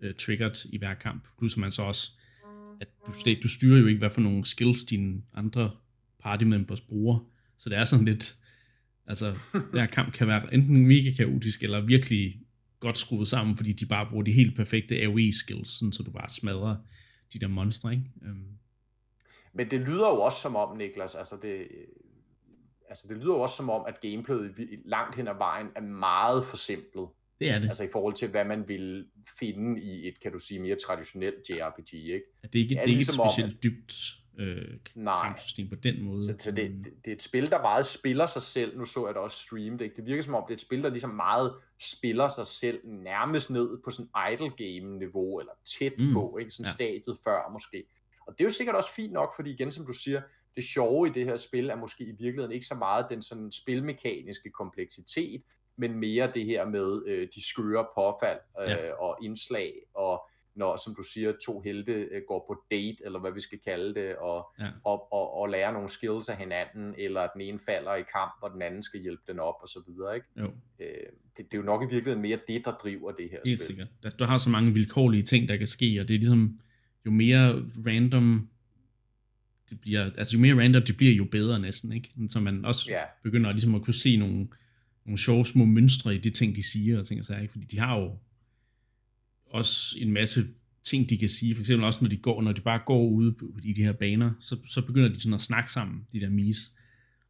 øh, 0.00 0.14
triggered 0.14 0.64
i 0.64 0.78
hver 0.78 0.94
kamp. 0.94 1.24
Plus 1.38 1.56
man 1.56 1.72
så 1.72 1.82
også 1.82 2.12
at 2.80 2.88
du, 3.06 3.12
du 3.42 3.48
styrer 3.48 3.80
jo 3.80 3.86
ikke, 3.86 3.98
hvad 3.98 4.10
for 4.10 4.20
nogle 4.20 4.46
skills 4.46 4.84
dine 4.84 5.22
andre 5.34 5.70
party 6.22 6.44
members 6.44 6.80
bruger. 6.80 7.18
Så 7.58 7.68
det 7.68 7.78
er 7.78 7.84
sådan 7.84 8.04
lidt, 8.04 8.34
altså 9.06 9.36
hver 9.72 9.86
kamp 9.86 10.14
kan 10.14 10.26
være 10.26 10.54
enten 10.54 10.86
mega 10.86 11.12
kaotisk, 11.16 11.62
eller 11.62 11.80
virkelig 11.80 12.40
godt 12.80 12.98
skruet 12.98 13.28
sammen, 13.28 13.56
fordi 13.56 13.72
de 13.72 13.86
bare 13.86 14.06
bruger 14.10 14.24
de 14.24 14.32
helt 14.32 14.56
perfekte 14.56 15.02
AoE 15.02 15.32
skills, 15.32 15.78
sådan, 15.78 15.92
så 15.92 16.02
du 16.02 16.10
bare 16.10 16.28
smadrer 16.28 16.76
de 17.32 17.38
der 17.38 17.48
monstre, 17.48 17.92
ikke? 17.92 18.04
Um. 18.22 18.46
Men 19.52 19.70
det 19.70 19.80
lyder 19.80 20.08
jo 20.08 20.20
også 20.20 20.40
som 20.40 20.56
om, 20.56 20.76
Niklas, 20.76 21.14
altså 21.14 21.36
det, 21.42 21.68
altså 22.88 23.04
det 23.08 23.16
lyder 23.16 23.34
jo 23.34 23.40
også 23.40 23.56
som 23.56 23.70
om, 23.70 23.84
at 23.88 24.00
gameplayet 24.00 24.54
langt 24.84 25.16
hen 25.16 25.28
ad 25.28 25.34
vejen 25.38 25.66
er 25.76 25.80
meget 25.80 26.44
forsimplet. 26.44 27.08
Det 27.40 27.50
er 27.50 27.58
det. 27.58 27.68
Altså 27.68 27.84
i 27.84 27.88
forhold 27.92 28.14
til, 28.14 28.28
hvad 28.28 28.44
man 28.44 28.68
vil 28.68 29.06
finde 29.38 29.82
i 29.82 30.08
et, 30.08 30.20
kan 30.20 30.32
du 30.32 30.38
sige, 30.38 30.60
mere 30.60 30.76
traditionelt 30.86 31.50
JRPG, 31.50 31.94
ikke? 31.94 32.22
Ja, 32.42 32.48
det 32.48 32.58
er 32.58 32.62
ikke, 32.62 32.74
det 32.74 32.80
er, 32.80 32.84
det 32.84 32.92
er 32.92 32.96
ligesom 32.96 33.14
ikke 33.14 33.26
et 33.26 33.30
specielt 33.30 33.54
om, 33.54 33.58
dybt 33.62 33.92
øh, 34.38 34.78
kampsystem 35.04 35.68
på 35.68 35.74
den 35.74 36.02
måde. 36.02 36.22
Så, 36.22 36.34
så 36.38 36.50
det, 36.50 36.70
det, 36.70 36.92
det 37.04 37.10
er 37.10 37.14
et 37.14 37.22
spil, 37.22 37.50
der 37.50 37.62
meget 37.62 37.86
spiller 37.86 38.26
sig 38.26 38.42
selv. 38.42 38.78
Nu 38.78 38.84
så 38.84 39.06
jeg 39.06 39.14
det 39.14 39.22
også 39.22 39.36
streamet, 39.36 39.80
ikke? 39.80 39.96
Det 39.96 40.06
virker 40.06 40.22
som 40.22 40.34
om, 40.34 40.44
det 40.48 40.50
er 40.50 40.56
et 40.56 40.60
spil, 40.60 40.82
der 40.82 40.88
ligesom 40.88 41.10
meget 41.10 41.54
spiller 41.80 42.28
sig 42.28 42.46
selv 42.46 42.80
nærmest 42.84 43.50
ned 43.50 43.78
på 43.84 43.90
sådan 43.90 44.10
idle 44.32 44.50
game 44.50 44.98
niveau, 44.98 45.40
eller 45.40 45.52
tæt 45.78 45.92
mm. 45.98 46.12
på, 46.12 46.36
ikke? 46.40 46.50
Sådan 46.50 46.66
ja. 46.66 46.72
stadiet 46.72 47.18
før 47.24 47.52
måske. 47.52 47.84
Og 48.26 48.32
det 48.32 48.40
er 48.40 48.44
jo 48.44 48.52
sikkert 48.52 48.76
også 48.76 48.92
fint 48.92 49.12
nok, 49.12 49.36
fordi 49.36 49.50
igen, 49.50 49.72
som 49.72 49.86
du 49.86 49.92
siger, 49.92 50.22
det 50.56 50.64
sjove 50.64 51.08
i 51.08 51.12
det 51.12 51.24
her 51.24 51.36
spil 51.36 51.70
er 51.70 51.76
måske 51.76 52.04
i 52.04 52.10
virkeligheden 52.10 52.52
ikke 52.52 52.66
så 52.66 52.74
meget 52.74 53.06
den 53.10 53.22
sådan 53.22 53.52
spilmekaniske 53.52 54.50
kompleksitet, 54.50 55.42
men 55.76 55.94
mere 55.98 56.30
det 56.34 56.44
her 56.44 56.64
med 56.68 57.02
øh, 57.06 57.28
de 57.34 57.48
skøre 57.48 57.86
påfald 57.94 58.38
øh, 58.62 58.70
ja. 58.70 58.92
og 58.92 59.18
indslag 59.22 59.72
og 59.94 60.28
når, 60.54 60.76
som 60.84 60.94
du 60.94 61.02
siger, 61.02 61.32
to 61.44 61.60
helte 61.60 61.92
øh, 61.92 62.22
går 62.28 62.44
på 62.48 62.62
date, 62.70 62.96
eller 63.04 63.20
hvad 63.20 63.32
vi 63.32 63.40
skal 63.40 63.58
kalde 63.64 63.94
det, 63.94 64.16
og, 64.16 64.46
Ja. 64.60 64.66
og, 64.84 65.12
og, 65.12 65.34
og 65.40 65.48
lærer 65.48 65.72
nogle 65.72 65.88
skills 65.88 66.28
af 66.28 66.36
hinanden, 66.36 66.94
eller 66.98 67.20
at 67.20 67.30
den 67.34 67.40
ene 67.42 67.58
falder 67.58 67.94
i 67.94 68.02
kamp, 68.02 68.32
og 68.42 68.50
den 68.50 68.62
anden 68.62 68.82
skal 68.82 69.00
hjælpe 69.00 69.22
den 69.28 69.38
op, 69.38 69.54
og 69.62 69.68
så 69.68 69.78
videre, 69.88 70.14
ikke? 70.14 70.26
Jo, 70.40 70.44
Øh, 70.80 70.86
det, 71.36 71.44
det 71.52 71.54
er 71.54 71.58
jo 71.58 71.62
nok 71.62 71.82
i 71.82 71.84
virkeligheden 71.84 72.22
mere 72.22 72.38
det, 72.48 72.64
der 72.64 72.72
driver 72.72 73.12
det 73.12 73.30
her 73.30 73.38
helt 73.44 73.60
spil. 73.60 73.66
sikkert. 73.66 74.18
Du 74.18 74.24
har 74.24 74.38
så 74.38 74.50
mange 74.50 74.74
vilkårlige 74.74 75.22
ting, 75.22 75.48
der 75.48 75.56
kan 75.56 75.66
ske, 75.66 75.98
og 76.00 76.08
det 76.08 76.14
er 76.14 76.18
ligesom, 76.18 76.58
jo 77.06 77.10
mere 77.10 77.64
random 77.86 78.48
det 79.70 79.80
bliver, 79.80 80.04
altså 80.18 80.36
jo 80.36 80.40
mere 80.40 80.62
random 80.62 80.82
det 80.82 80.96
bliver, 80.96 81.14
jo 81.14 81.24
bedre 81.30 81.60
næsten, 81.60 81.92
ikke? 81.92 82.10
Så 82.28 82.40
man 82.40 82.64
også 82.64 82.90
Ja. 82.90 83.02
begynder 83.22 83.52
ligesom 83.52 83.74
at 83.74 83.82
kunne 83.82 83.94
se 83.94 84.16
nogle, 84.16 84.48
nogle 85.06 85.18
sjove 85.18 85.46
små 85.46 85.64
mønstre 85.64 86.14
i 86.14 86.18
de 86.18 86.30
ting, 86.30 86.56
de 86.56 86.62
siger, 86.62 86.98
og 86.98 87.06
ting 87.06 87.20
og 87.20 87.24
sager, 87.24 87.40
ikke? 87.40 87.52
Fordi 87.52 87.66
de 87.66 87.78
har 87.78 87.98
jo 87.98 88.18
også 89.50 89.96
en 90.00 90.12
masse 90.12 90.44
ting, 90.84 91.10
de 91.10 91.18
kan 91.18 91.28
sige. 91.28 91.54
For 91.54 91.60
eksempel 91.60 91.86
også, 91.86 91.98
når 92.02 92.08
de 92.08 92.16
går, 92.16 92.42
når 92.42 92.52
de 92.52 92.60
bare 92.60 92.80
går 92.86 93.08
ude 93.08 93.34
i 93.64 93.72
de 93.72 93.82
her 93.82 93.92
baner, 93.92 94.30
så, 94.40 94.56
så 94.66 94.82
begynder 94.82 95.08
de 95.08 95.20
sådan 95.20 95.34
at 95.34 95.42
snakke 95.42 95.72
sammen, 95.72 96.06
de 96.12 96.20
der 96.20 96.30
mis. 96.30 96.72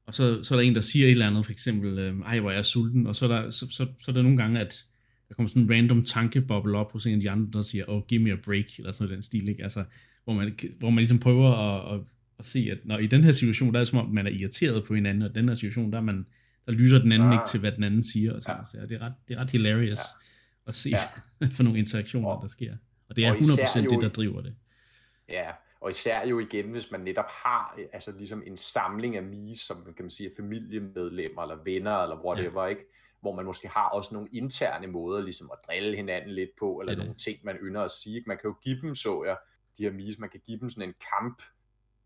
Og 0.06 0.14
så, 0.14 0.42
så 0.42 0.54
er 0.54 0.58
der 0.58 0.66
en, 0.66 0.74
der 0.74 0.80
siger 0.80 1.06
et 1.06 1.10
eller 1.10 1.26
andet, 1.26 1.44
for 1.44 1.52
eksempel, 1.52 1.98
øh, 1.98 2.20
ej, 2.20 2.40
hvor 2.40 2.50
er 2.50 2.54
jeg 2.54 2.64
sulten, 2.64 3.06
og 3.06 3.16
så 3.16 3.24
er, 3.24 3.28
der, 3.28 3.50
så, 3.50 3.66
så, 3.70 3.86
så 4.00 4.10
er 4.10 4.12
der 4.12 4.22
nogle 4.22 4.36
gange, 4.36 4.60
at 4.60 4.84
der 5.28 5.34
kommer 5.34 5.48
sådan 5.48 5.62
en 5.62 5.70
random 5.70 6.04
tankeboble 6.04 6.78
op 6.78 6.92
hos 6.92 7.06
en 7.06 7.14
af 7.14 7.20
de 7.20 7.30
andre, 7.30 7.50
der 7.52 7.62
siger, 7.62 7.84
oh, 7.88 8.02
give 8.08 8.22
me 8.22 8.32
a 8.32 8.36
break, 8.44 8.78
eller 8.78 8.92
sådan 8.92 9.04
noget 9.04 9.16
den 9.16 9.22
stil, 9.22 9.48
ikke? 9.48 9.62
Altså, 9.62 9.84
hvor 10.24 10.34
man, 10.34 10.58
hvor 10.78 10.90
man 10.90 10.98
ligesom 10.98 11.18
prøver 11.18 11.52
at, 11.52 11.94
at, 11.94 12.00
at 12.38 12.46
se, 12.46 12.68
at 12.70 12.78
når 12.84 12.98
i 12.98 13.06
den 13.06 13.24
her 13.24 13.32
situation, 13.32 13.72
der 13.72 13.74
er 13.74 13.80
det 13.80 13.88
som 13.88 13.98
om, 13.98 14.14
man 14.14 14.26
er 14.26 14.30
irriteret 14.30 14.84
på 14.84 14.94
hinanden, 14.94 15.22
og 15.22 15.30
i 15.30 15.32
den 15.32 15.48
her 15.48 15.54
situation, 15.54 15.92
der, 15.92 15.98
er 15.98 16.02
man, 16.02 16.26
der 16.66 16.72
lytter 16.72 16.98
den 16.98 17.12
anden 17.12 17.28
Ah. 17.28 17.34
ikke 17.34 17.46
til, 17.48 17.60
hvad 17.60 17.72
den 17.72 17.84
anden 17.84 18.02
siger, 18.02 18.34
og 18.34 18.40
sådan, 18.40 18.64
Ja. 18.74 18.80
ja. 18.80 18.86
det, 18.86 18.94
er 18.94 19.06
ret, 19.06 19.12
det 19.28 19.36
er 19.36 19.40
ret 19.40 19.50
hilarious 19.50 19.98
Ja. 19.98 20.68
at 20.68 20.74
se, 20.74 20.88
Ja. 20.90 20.98
ja. 21.40 21.46
for 21.56 21.62
nogle 21.62 21.78
interaktioner, 21.78 22.28
Og- 22.28 22.42
der 22.42 22.48
sker. 22.48 22.76
Og 23.08 23.16
det 23.16 23.24
er 23.24 23.30
og 23.30 23.38
især 23.38 23.66
100% 23.66 23.84
jo- 23.84 23.90
det, 23.90 24.00
der 24.02 24.08
driver 24.08 24.40
det. 24.40 24.54
Ja, 25.28 25.50
og 25.80 25.90
især 25.90 26.26
jo 26.26 26.38
igen, 26.38 26.70
hvis 26.70 26.90
man 26.90 27.00
netop 27.00 27.30
har 27.44 27.74
øh, 27.78 27.84
altså 27.92 28.12
ligesom 28.16 28.42
en 28.46 28.56
samling 28.56 29.16
af 29.16 29.22
mis, 29.22 29.58
som 29.60 29.84
kan 29.84 30.04
man 30.04 30.10
sige 30.10 30.30
er 30.30 30.34
familiemedlemmer, 30.36 31.42
eller 31.42 31.56
venner, 31.64 31.96
eller 32.02 32.24
whatever, 32.24 32.62
ja. 32.62 32.68
ikke? 32.68 32.82
hvor 33.20 33.34
man 33.34 33.44
måske 33.44 33.68
har 33.68 33.88
også 33.88 34.14
nogle 34.14 34.28
interne 34.32 34.86
måder 34.86 35.22
ligesom 35.22 35.50
at 35.52 35.58
drille 35.66 35.96
hinanden 35.96 36.30
lidt 36.30 36.50
på, 36.58 36.80
eller 36.80 36.92
er 36.92 36.96
det. 36.96 37.04
nogle 37.04 37.18
ting, 37.18 37.38
man 37.44 37.56
ynder 37.56 37.82
at 37.82 37.90
sige. 37.90 38.22
Man 38.26 38.36
kan 38.36 38.48
jo 38.48 38.56
give 38.64 38.80
dem, 38.80 38.94
så 38.94 39.24
jeg, 39.24 39.36
de 39.78 39.82
her 39.82 39.92
mis, 39.92 40.18
man 40.18 40.28
kan 40.30 40.40
give 40.46 40.58
dem 40.60 40.70
sådan 40.70 40.88
en 40.88 40.94
kamp, 41.20 41.42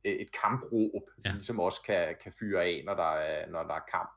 øh, 0.05 0.13
et 0.13 0.29
kampråb, 0.43 1.03
ja. 1.25 1.29
Ja. 1.29 1.33
ligesom 1.35 1.61
også 1.61 1.81
kan, 1.87 2.15
kan 2.23 2.33
fyre 2.41 2.63
af, 2.65 2.83
når 2.87 2.95
der 2.95 3.11
er, 3.13 3.51
når 3.51 3.63
der 3.63 3.75
er 3.75 3.85
kamp. 3.93 4.11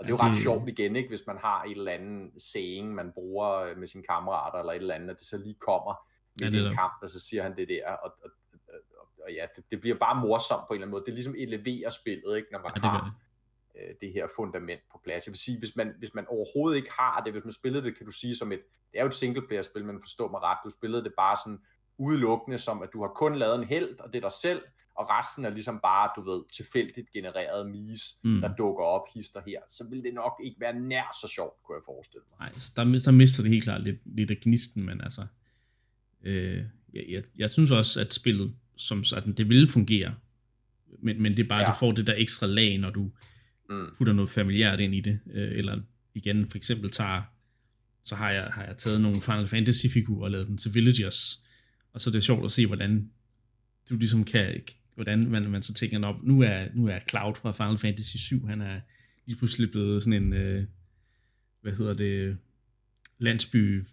Og 0.00 0.06
det 0.06 0.12
er 0.12 0.16
Ja, 0.20 0.24
jo 0.26 0.30
ret 0.30 0.36
sjovt 0.42 0.68
igen, 0.68 0.96
ikke? 0.96 1.08
hvis 1.08 1.26
man 1.26 1.36
har 1.38 1.64
et 1.64 1.70
eller 1.70 1.92
andet 1.92 2.42
saying, 2.42 2.94
man 2.94 3.12
bruger 3.12 3.50
øh, 3.50 3.76
med 3.78 3.86
sine 3.86 4.02
kammerater, 4.04 4.58
eller 4.58 4.72
et 4.72 4.76
eller 4.76 4.94
andet, 4.94 5.10
at 5.10 5.16
det 5.18 5.26
så 5.26 5.38
lige 5.38 5.54
kommer 5.54 5.94
Ja, 6.40 6.46
i 6.46 6.56
er 6.56 6.68
en 6.68 6.74
kamp, 6.74 6.92
og 7.02 7.08
så 7.08 7.20
siger 7.20 7.42
han 7.42 7.56
det 7.56 7.68
der, 7.68 7.92
og, 7.92 8.12
og, 8.24 8.30
og, 8.68 9.06
og 9.24 9.32
ja, 9.32 9.46
det, 9.56 9.64
det 9.70 9.80
bliver 9.80 9.96
bare 9.98 10.20
morsomt 10.20 10.60
på 10.68 10.74
en 10.74 10.76
eller 10.76 10.84
anden 10.86 10.90
måde. 10.90 11.02
Det 11.04 11.10
er 11.10 11.14
ligesom 11.14 11.34
eleverer 11.38 11.90
spillet, 11.90 12.36
ikke? 12.36 12.48
når 12.52 12.58
man 12.58 12.70
Ja, 12.76 12.80
det 12.80 12.90
har 12.90 13.04
det. 13.74 13.88
øh, 13.88 13.94
det 14.00 14.12
her 14.12 14.26
fundament 14.36 14.80
på 14.92 15.00
plads. 15.04 15.26
Jeg 15.26 15.32
vil 15.32 15.38
sige, 15.38 15.58
hvis 15.58 15.76
man, 15.76 15.94
hvis 15.98 16.14
man 16.14 16.26
overhovedet 16.28 16.76
ikke 16.76 16.90
har 16.98 17.20
det, 17.24 17.32
hvis 17.32 17.44
man 17.44 17.52
spillede 17.52 17.84
det, 17.84 17.96
kan 17.96 18.06
du 18.06 18.12
sige 18.12 18.36
som 18.36 18.52
et, 18.52 18.60
det 18.92 18.98
er 18.98 19.02
jo 19.02 19.08
et 19.08 19.14
singleplayer-spil, 19.14 19.84
men 19.84 20.00
forstå 20.02 20.28
mig 20.30 20.42
ret, 20.42 20.58
du 20.64 20.70
spillede 20.70 21.04
det 21.04 21.12
bare 21.16 21.36
sådan 21.44 21.60
udelukkende 22.04 22.58
som, 22.58 22.82
at 22.82 22.88
du 22.92 23.00
har 23.02 23.12
kun 23.16 23.38
lavet 23.38 23.58
en 23.58 23.64
held, 23.64 23.98
og 23.98 24.12
det 24.12 24.16
er 24.24 24.28
dig 24.28 24.36
selv, 24.42 24.60
og 24.94 25.06
resten 25.10 25.44
er 25.44 25.50
ligesom 25.50 25.78
bare, 25.82 26.10
du 26.16 26.30
ved, 26.30 26.42
tilfældigt 26.56 27.10
genereret 27.12 27.70
mis, 27.70 28.02
mm. 28.24 28.40
Der 28.40 28.54
dukker 28.54 28.84
op 28.84 29.02
hister 29.14 29.40
her, 29.46 29.58
så 29.68 29.84
vil 29.90 30.02
det 30.02 30.14
nok 30.14 30.32
ikke 30.44 30.60
være 30.60 30.74
nær 30.80 31.16
så 31.22 31.28
sjovt, 31.34 31.54
kunne 31.64 31.74
jeg 31.76 31.82
forestille 31.86 32.22
mig. 32.30 32.38
Nej, 32.48 32.52
så 32.58 32.72
der, 32.76 32.84
der 33.04 33.10
mister 33.10 33.42
det 33.42 33.50
helt 33.52 33.64
klart 33.64 33.82
lidt, 33.82 33.98
lidt 34.04 34.30
af 34.30 34.36
gnisten, 34.40 34.86
men 34.86 35.00
altså, 35.00 35.26
øh, 36.24 36.56
jeg, 36.92 37.04
jeg, 37.08 37.22
jeg 37.38 37.50
synes 37.50 37.70
også, 37.70 38.00
at 38.00 38.14
spillet, 38.14 38.54
som 38.76 38.98
altså, 38.98 39.32
det 39.36 39.48
ville 39.48 39.68
fungere, 39.68 40.14
men, 41.02 41.22
men 41.22 41.36
det 41.36 41.44
er 41.44 41.48
bare, 41.48 41.62
Ja. 41.62 41.68
du 41.72 41.76
får 41.78 41.92
det 41.92 42.06
der 42.06 42.14
ekstra 42.16 42.46
lag, 42.46 42.78
når 42.78 42.90
du 42.90 43.10
Mm. 43.70 43.86
putter 43.98 44.12
noget 44.12 44.30
familiært 44.30 44.80
ind 44.80 44.94
i 44.94 45.00
det, 45.00 45.20
øh, 45.32 45.58
eller 45.58 45.80
igen, 46.14 46.50
for 46.50 46.56
eksempel 46.56 46.90
tager, 46.90 47.22
så 48.04 48.14
har 48.14 48.30
jeg, 48.30 48.44
har 48.44 48.64
jeg 48.64 48.76
taget 48.76 49.00
nogle 49.00 49.20
Final 49.20 49.48
Fantasy 49.48 49.86
figurer 49.92 50.24
og 50.24 50.30
lavet 50.30 50.48
dem 50.48 50.56
til 50.58 50.74
villagers, 50.74 51.44
og 51.92 52.00
så 52.00 52.10
er 52.10 52.12
det 52.12 52.24
sjovt 52.24 52.44
at 52.44 52.52
se, 52.52 52.66
hvordan 52.66 53.10
du 53.90 53.96
ligesom 53.96 54.24
kan, 54.24 54.60
hvordan 54.94 55.28
man, 55.30 55.50
man 55.50 55.62
så 55.62 55.74
tænker, 55.74 56.06
op, 56.06 56.22
nu 56.22 56.42
er, 56.42 56.66
nu 56.74 56.86
er 56.88 56.98
Cloud 57.10 57.34
fra 57.34 57.52
Final 57.52 57.78
Fantasy 57.78 58.16
7, 58.16 58.46
han 58.46 58.60
er 58.60 58.80
lige 59.26 59.36
pludselig 59.38 59.70
blevet 59.70 60.04
sådan 60.04 60.22
en, 60.22 60.32
øh, 60.32 60.64
hvad 61.62 61.72
hedder 61.72 61.94
det, 61.94 62.36
landsby 63.18 63.84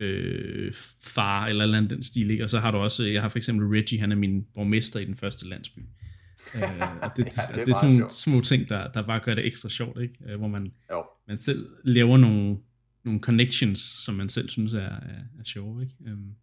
øh, 0.00 0.72
far, 1.00 1.46
eller 1.46 1.62
eller 1.64 1.78
andet 1.78 1.90
den 1.90 2.02
stil, 2.02 2.30
ikke? 2.30 2.44
Og 2.44 2.50
så 2.50 2.58
har 2.58 2.70
du 2.70 2.78
også, 2.78 3.04
jeg 3.04 3.22
har 3.22 3.28
for 3.28 3.38
eksempel 3.38 3.66
Reggie, 3.66 4.00
han 4.00 4.12
er 4.12 4.16
min 4.16 4.46
borgmester 4.54 5.00
i 5.00 5.04
den 5.04 5.16
første 5.16 5.48
landsby. 5.48 5.80
øh, 6.54 6.62
og 7.02 7.10
det, 7.16 7.24
Ja, 7.24 7.24
det, 7.24 7.36
er 7.38 7.40
altså, 7.40 7.52
det 7.52 7.68
er 7.68 7.74
sådan 7.74 7.86
nogle 7.88 7.98
sjovt. 7.98 8.12
små 8.12 8.40
ting, 8.40 8.68
der, 8.68 8.92
der 8.92 9.02
bare 9.06 9.20
gør 9.20 9.34
det 9.34 9.46
ekstra 9.46 9.68
sjovt, 9.68 10.00
ikke? 10.02 10.14
Øh, 10.26 10.38
hvor 10.38 10.48
man, 10.48 10.72
Jo. 10.90 11.04
man 11.28 11.38
selv 11.38 11.66
laver 11.84 12.16
nogle, 12.16 12.58
nogle 13.04 13.20
connections, 13.20 13.78
som 13.78 14.14
man 14.14 14.28
selv 14.28 14.48
synes 14.48 14.74
er, 14.74 14.80
er, 14.80 15.22
er 15.38 15.44
sjove, 15.44 15.82
ikke? 15.82 15.94
Øhm, 16.06 16.34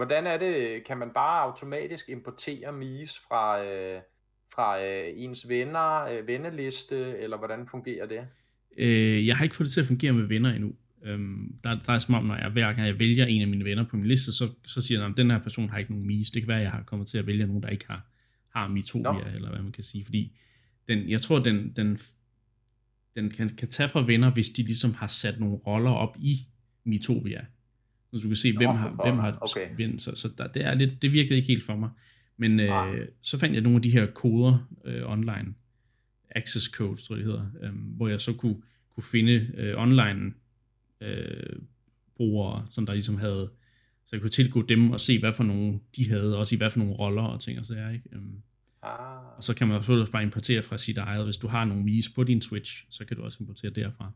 Hvordan 0.00 0.26
er 0.26 0.38
det, 0.38 0.84
kan 0.84 0.98
man 0.98 1.10
bare 1.14 1.42
automatisk 1.42 2.08
importere 2.08 2.72
mis 2.72 3.18
fra, 3.18 3.64
øh, 3.64 4.00
fra 4.54 4.84
øh, 4.84 5.12
ens 5.16 5.48
venner, 5.48 6.04
øh, 6.04 6.26
venneliste, 6.26 7.18
eller 7.18 7.38
hvordan 7.38 7.66
fungerer 7.70 8.06
det? 8.06 8.26
Øh, 8.76 9.26
jeg 9.26 9.36
har 9.36 9.44
ikke 9.44 9.56
fået 9.56 9.64
det 9.64 9.72
til 9.72 9.80
at 9.80 9.86
fungere 9.86 10.12
med 10.12 10.24
venner 10.24 10.50
endnu. 10.50 10.72
Øhm, 11.04 11.54
der, 11.64 11.78
der 11.86 11.92
er 11.92 11.98
som 11.98 12.14
om, 12.14 12.24
når 12.24 12.36
jeg 12.36 12.50
hver 12.50 12.72
gang 12.72 12.86
jeg 12.86 12.98
vælger 12.98 13.26
en 13.26 13.42
af 13.42 13.48
mine 13.48 13.64
venner 13.64 13.84
på 13.84 13.96
min 13.96 14.06
liste, 14.06 14.32
så, 14.32 14.48
så 14.64 14.80
siger 14.80 15.00
jeg, 15.00 15.10
at 15.10 15.16
den 15.16 15.30
her 15.30 15.38
person 15.38 15.68
har 15.68 15.78
ikke 15.78 15.92
nogen 15.92 16.06
mis. 16.06 16.30
Det 16.30 16.42
kan 16.42 16.48
være, 16.48 16.58
at 16.58 16.62
jeg 16.62 16.72
har 16.72 16.82
kommet 16.82 17.08
til 17.08 17.18
at 17.18 17.26
vælge 17.26 17.46
nogen, 17.46 17.62
der 17.62 17.68
ikke 17.68 17.86
har, 17.86 18.06
har 18.54 18.68
mitopia, 18.68 19.12
Nå. 19.12 19.20
eller 19.34 19.50
hvad 19.50 19.62
man 19.62 19.72
kan 19.72 19.84
sige. 19.84 20.04
Fordi 20.04 20.38
den, 20.88 21.10
jeg 21.10 21.20
tror, 21.20 21.38
den, 21.38 21.72
den, 21.76 21.98
den 23.16 23.30
kan, 23.30 23.48
kan 23.48 23.68
tage 23.68 23.88
fra 23.88 24.06
venner, 24.06 24.32
hvis 24.32 24.50
de 24.50 24.62
ligesom 24.62 24.94
har 24.94 25.06
sat 25.06 25.40
nogle 25.40 25.56
roller 25.56 25.90
op 25.90 26.16
i 26.18 26.46
mitopia. 26.84 27.44
Så 28.12 28.20
du 28.22 28.26
kan 28.26 28.36
se, 28.36 28.56
hvem 28.56 28.68
for 28.68 28.72
har, 28.72 29.04
hvem 29.04 29.18
har 29.18 29.38
Okay. 29.40 29.74
hvem, 29.74 29.98
så, 29.98 30.14
så 30.14 30.30
der, 30.38 30.46
det, 30.46 30.64
er 30.64 30.74
lidt, 30.74 31.02
det 31.02 31.12
virkede 31.12 31.36
ikke 31.36 31.48
helt 31.48 31.64
for 31.64 31.76
mig. 31.76 31.90
Men 32.36 32.56
Nej. 32.56 32.94
øh, 32.94 33.08
så 33.22 33.38
fandt 33.38 33.54
jeg 33.54 33.62
nogle 33.62 33.76
af 33.76 33.82
de 33.82 33.90
her 33.90 34.06
koder 34.06 34.68
øh, 34.84 35.10
online, 35.10 35.54
access 36.30 36.66
codes, 36.66 37.02
tror 37.02 37.16
jeg 37.16 37.24
det 37.24 37.32
hedder, 37.32 37.46
øh, 37.62 37.72
hvor 37.74 38.08
jeg 38.08 38.20
så 38.20 38.32
kunne, 38.32 38.56
kunne 38.94 39.04
finde 39.04 39.50
øh, 39.56 39.78
online 39.78 40.32
øh, 41.00 41.56
brugere, 42.16 42.66
som 42.70 42.86
der 42.86 42.92
ligesom 42.92 43.16
havde, 43.16 43.50
så 44.06 44.08
jeg 44.12 44.20
kunne 44.20 44.30
tilgå 44.30 44.62
dem 44.62 44.90
og 44.90 45.00
se, 45.00 45.18
hvad 45.18 45.32
for 45.32 45.44
nogle 45.44 45.80
de 45.96 46.08
havde, 46.08 46.38
også 46.38 46.54
i 46.54 46.58
hvad 46.58 46.70
for 46.70 46.78
nogle 46.78 46.94
roller 46.94 47.22
og 47.22 47.40
ting 47.40 47.58
og 47.58 47.66
sager, 47.66 47.90
ikke? 47.90 48.08
Øhm, 48.12 48.42
Ah, 48.82 49.36
og 49.36 49.44
så 49.44 49.54
kan 49.54 49.68
man 49.68 49.76
også 49.76 50.08
bare 50.12 50.22
importere 50.22 50.62
fra 50.62 50.78
sit 50.78 50.98
eget, 50.98 51.24
hvis 51.24 51.36
du 51.36 51.48
har 51.48 51.64
nogle 51.64 51.84
mis 51.84 52.08
på 52.08 52.24
din 52.24 52.42
Switch, 52.42 52.86
så 52.90 53.04
kan 53.04 53.16
du 53.16 53.22
også 53.22 53.36
importere 53.40 53.70
derfra. 53.70 54.12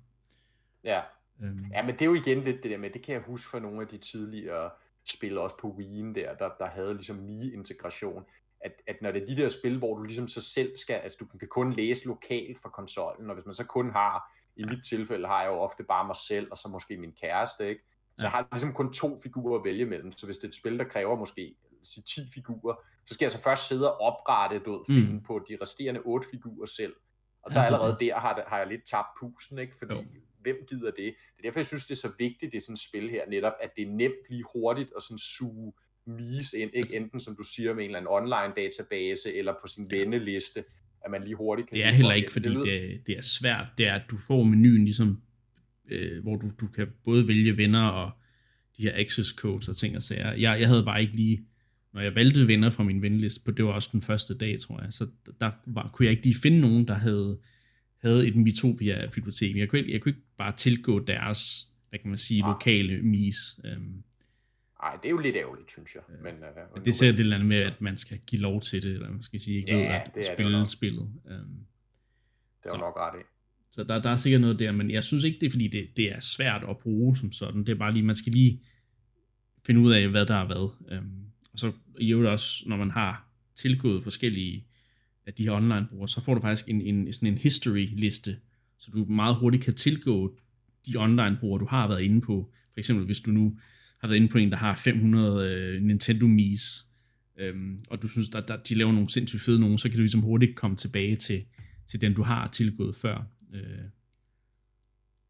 ja. 0.84 1.00
Øhm, 1.42 1.66
ja, 1.72 1.82
men 1.82 1.92
det 1.94 2.02
er 2.02 2.06
jo 2.06 2.14
igen 2.14 2.40
lidt 2.40 2.62
det 2.62 2.70
der 2.70 2.78
med, 2.78 2.90
det 2.90 3.02
kan 3.02 3.14
jeg 3.14 3.22
huske 3.22 3.50
fra 3.50 3.58
nogle 3.58 3.80
af 3.80 3.88
de 3.88 3.98
tidligere 3.98 4.70
spil, 5.08 5.38
også 5.38 5.56
på 5.56 5.76
Wii'en 5.78 6.12
der, 6.14 6.34
der, 6.34 6.50
der 6.58 6.66
havde 6.66 6.94
ligesom 6.94 7.16
Mi-integration, 7.16 8.24
at, 8.60 8.72
at 8.86 8.96
når 9.02 9.12
det 9.12 9.22
er 9.22 9.26
de 9.26 9.36
der 9.36 9.48
spil, 9.48 9.78
hvor 9.78 9.96
du 9.96 10.02
ligesom 10.02 10.28
så 10.28 10.40
selv 10.42 10.76
skal, 10.76 10.94
altså 10.94 11.16
du 11.20 11.38
kan 11.38 11.48
kun 11.48 11.72
læse 11.72 12.06
lokalt 12.06 12.58
fra 12.62 12.68
konsollen, 12.68 13.30
og 13.30 13.34
hvis 13.34 13.46
man 13.46 13.54
så 13.54 13.64
kun 13.64 13.90
har, 13.90 14.32
i 14.56 14.64
mit 14.64 14.84
tilfælde 14.88 15.26
har 15.28 15.42
jeg 15.42 15.50
jo 15.50 15.54
ofte 15.56 15.84
bare 15.84 16.06
mig 16.06 16.16
selv, 16.16 16.48
og 16.50 16.56
så 16.58 16.68
måske 16.68 16.96
min 16.96 17.12
kæreste, 17.20 17.68
ikke? 17.68 17.82
Så 18.18 18.26
jeg 18.26 18.30
har 18.30 18.48
ligesom 18.52 18.72
kun 18.72 18.92
to 18.92 19.20
figurer 19.22 19.58
at 19.58 19.64
vælge 19.64 19.84
mellem, 19.86 20.12
så 20.12 20.26
hvis 20.26 20.36
det 20.36 20.44
er 20.44 20.48
et 20.48 20.54
spil, 20.54 20.78
der 20.78 20.84
kræver 20.84 21.16
måske 21.16 21.56
sige 21.82 22.04
10 22.04 22.20
figurer, 22.34 22.74
så 23.06 23.14
skal 23.14 23.24
jeg 23.24 23.30
så 23.32 23.42
først 23.42 23.68
sidde 23.68 23.94
og 23.94 24.00
oprette, 24.00 24.58
du 24.58 24.72
ved, 24.72 24.80
Mm. 24.88 24.94
finde 25.06 25.20
på 25.20 25.44
de 25.48 25.58
resterende 25.62 26.00
8 26.00 26.28
figurer 26.30 26.66
selv. 26.66 26.94
Og 27.42 27.52
så 27.52 27.60
er 27.60 27.64
allerede 27.64 27.96
der 28.00 28.18
har, 28.18 28.44
har 28.46 28.58
jeg 28.58 28.66
lidt 28.66 28.86
tabt 28.86 29.08
pusen, 29.20 29.58
ikke? 29.58 29.76
Fordi 29.78 29.94
Jo. 29.94 30.04
Hvem 30.44 30.56
gider 30.70 30.90
det? 31.00 31.08
Det 31.34 31.38
er 31.38 31.42
derfor, 31.42 31.58
jeg 31.60 31.66
synes, 31.66 31.84
det 31.84 31.94
er 31.98 32.02
så 32.08 32.12
vigtigt, 32.18 32.52
det 32.52 32.58
er 32.58 32.62
sådan 32.62 32.78
et 32.80 32.86
spil 32.88 33.10
her 33.10 33.22
netop, 33.28 33.52
at 33.64 33.70
det 33.76 33.82
er 33.88 33.90
nemt 34.02 34.22
lige 34.30 34.44
hurtigt 34.54 34.90
at 34.96 35.02
sådan 35.02 35.18
suge 35.18 35.72
mis 36.06 36.52
ind, 36.52 36.70
ikke? 36.74 36.78
Altså- 36.78 36.96
Enten 36.96 37.20
som 37.20 37.36
du 37.36 37.42
siger 37.54 37.74
med 37.74 37.84
en 37.84 37.90
eller 37.90 37.98
anden 37.98 38.12
online 38.18 38.52
database, 38.56 39.34
eller 39.34 39.52
på 39.62 39.66
sin 39.74 39.86
venneliste, 39.90 40.64
at 41.04 41.10
man 41.10 41.24
lige 41.24 41.34
hurtigt 41.36 41.68
kan... 41.68 41.76
Det 41.78 41.84
er 41.84 41.90
heller 41.90 42.14
ikke, 42.14 42.32
fordi 42.32 42.48
det, 42.48 43.02
det 43.06 43.16
er 43.16 43.22
svært. 43.22 43.66
Det 43.78 43.86
er, 43.86 43.94
at 43.94 44.02
du 44.10 44.16
får 44.26 44.42
menuen 44.42 44.84
ligesom, 44.84 45.22
øh, 45.90 46.22
hvor 46.22 46.36
du, 46.36 46.50
du 46.60 46.66
kan 46.66 46.88
både 47.04 47.28
vælge 47.28 47.56
venner 47.56 47.86
og 47.88 48.10
de 48.76 48.82
her 48.82 48.92
access 48.94 49.30
codes 49.30 49.68
og 49.68 49.76
ting 49.76 49.96
og 49.96 50.02
sager. 50.02 50.32
Jeg, 50.32 50.60
jeg 50.60 50.68
havde 50.68 50.84
bare 50.84 51.02
ikke 51.02 51.16
lige, 51.16 51.46
når 51.92 52.00
jeg 52.00 52.14
valgte 52.14 52.46
venner 52.48 52.70
fra 52.70 52.82
min 52.82 53.02
venliste, 53.02 53.44
på 53.44 53.50
det 53.50 53.64
var 53.64 53.72
også 53.72 53.88
den 53.92 54.02
første 54.02 54.38
dag, 54.38 54.60
tror 54.60 54.82
jeg, 54.82 54.92
så 54.92 55.06
der 55.40 55.50
var, 55.66 55.90
kunne 55.94 56.06
jeg 56.06 56.10
ikke 56.10 56.24
lige 56.24 56.40
finde 56.42 56.60
nogen, 56.60 56.88
der 56.88 56.94
havde, 56.94 57.38
havde 58.04 58.28
et 58.28 58.36
Mitopia-bibliotek. 58.36 59.56
Jeg 59.56 59.68
kunne, 59.68 59.78
ikke, 59.78 59.92
jeg 59.92 60.00
kunne 60.00 60.10
ikke 60.10 60.22
bare 60.38 60.52
tilgå 60.56 60.98
deres, 60.98 61.68
hvad 61.88 61.98
kan 61.98 62.08
man 62.08 62.18
sige, 62.18 62.40
Nej. 62.40 62.50
lokale 62.50 63.02
mis. 63.02 63.36
Øhm, 63.64 64.02
Nej, 64.82 64.96
det 65.02 65.06
er 65.06 65.10
jo 65.10 65.18
lidt 65.18 65.36
ærgerligt, 65.36 65.70
synes 65.70 65.94
jeg. 65.94 66.02
Men, 66.22 66.34
uh, 66.34 66.74
men 66.74 66.84
det 66.84 66.90
er 66.90 66.94
sikkert 66.94 67.18
det 67.18 67.24
eller 67.24 67.36
andet 67.36 67.48
med, 67.48 67.56
at 67.58 67.80
man 67.80 67.96
skal 67.96 68.18
give 68.26 68.40
lov 68.42 68.60
til 68.62 68.82
det, 68.82 68.90
eller 68.92 69.10
man 69.10 69.22
skal 69.22 69.40
sige, 69.40 69.56
ikke 69.56 69.70
Ja, 69.72 69.76
ved 69.76 69.84
det 69.84 69.90
er 69.94 70.00
at 70.00 70.10
det 70.14 70.26
spille 70.26 70.52
nok. 70.52 70.70
spillet. 70.70 71.10
Øhm, 71.30 71.40
Det 72.62 72.70
er 72.70 72.74
jo 72.74 72.80
nok 72.80 72.96
ret 72.96 73.20
i. 73.20 73.24
Så 73.70 73.84
der, 73.84 74.02
der 74.02 74.10
er 74.10 74.16
sikkert 74.16 74.40
noget 74.40 74.58
der, 74.58 74.72
men 74.72 74.90
jeg 74.90 75.04
synes 75.04 75.24
ikke, 75.24 75.38
det 75.40 75.46
er 75.46 75.50
fordi, 75.50 75.68
det, 75.68 75.88
det 75.96 76.12
er 76.12 76.20
svært 76.20 76.64
at 76.68 76.78
bruge 76.78 77.16
som 77.16 77.32
sådan. 77.32 77.60
Det 77.60 77.68
er 77.68 77.74
bare 77.74 77.92
lige, 77.92 78.02
man 78.02 78.16
skal 78.16 78.32
lige 78.32 78.60
finde 79.66 79.80
ud 79.80 79.92
af, 79.92 80.08
hvad 80.08 80.26
der 80.26 80.34
er 80.34 80.46
hvad. 80.46 80.96
Øhm, 80.96 81.24
og 81.52 81.58
så 81.58 81.72
i 82.00 82.12
øvrigt 82.12 82.28
også, 82.30 82.64
når 82.68 82.76
man 82.76 82.90
har 82.90 83.28
tilgået 83.56 84.02
forskellige 84.02 84.66
af 85.26 85.34
de 85.34 85.42
her 85.42 85.52
online-brugere, 85.52 86.08
så 86.08 86.20
får 86.20 86.34
du 86.34 86.40
faktisk 86.40 86.68
en, 86.68 86.80
en, 86.80 87.12
sådan 87.12 87.28
en 87.28 87.38
history-liste, 87.38 88.36
så 88.78 88.90
du 88.90 89.04
meget 89.04 89.36
hurtigt 89.36 89.64
kan 89.64 89.74
tilgå 89.74 90.38
de 90.86 90.96
online-brugere, 90.96 91.60
du 91.60 91.66
har 91.66 91.88
været 91.88 92.02
inde 92.02 92.20
på. 92.20 92.52
For 92.72 92.78
eksempel, 92.78 93.06
hvis 93.06 93.20
du 93.20 93.30
nu 93.30 93.58
har 94.00 94.08
været 94.08 94.16
inde 94.16 94.28
på 94.28 94.38
en, 94.38 94.50
der 94.50 94.56
har 94.56 94.76
500 94.76 95.50
øh, 95.50 95.82
Nintendo 95.82 96.26
Mii's, 96.26 96.86
øhm, 97.38 97.78
og 97.90 98.02
du 98.02 98.08
synes, 98.08 98.28
at 98.34 98.48
der, 98.48 98.56
de 98.56 98.74
laver 98.74 98.92
nogle 98.92 99.10
sindssygt 99.10 99.42
fede 99.42 99.60
nogen, 99.60 99.78
så 99.78 99.88
kan 99.88 99.96
du 99.96 100.02
ligesom 100.02 100.20
hurtigt 100.20 100.56
komme 100.56 100.76
tilbage 100.76 101.16
til, 101.16 101.44
til 101.86 102.00
den, 102.00 102.14
du 102.14 102.22
har 102.22 102.48
tilgået 102.48 102.96
før. 102.96 103.26
Øh, 103.54 103.84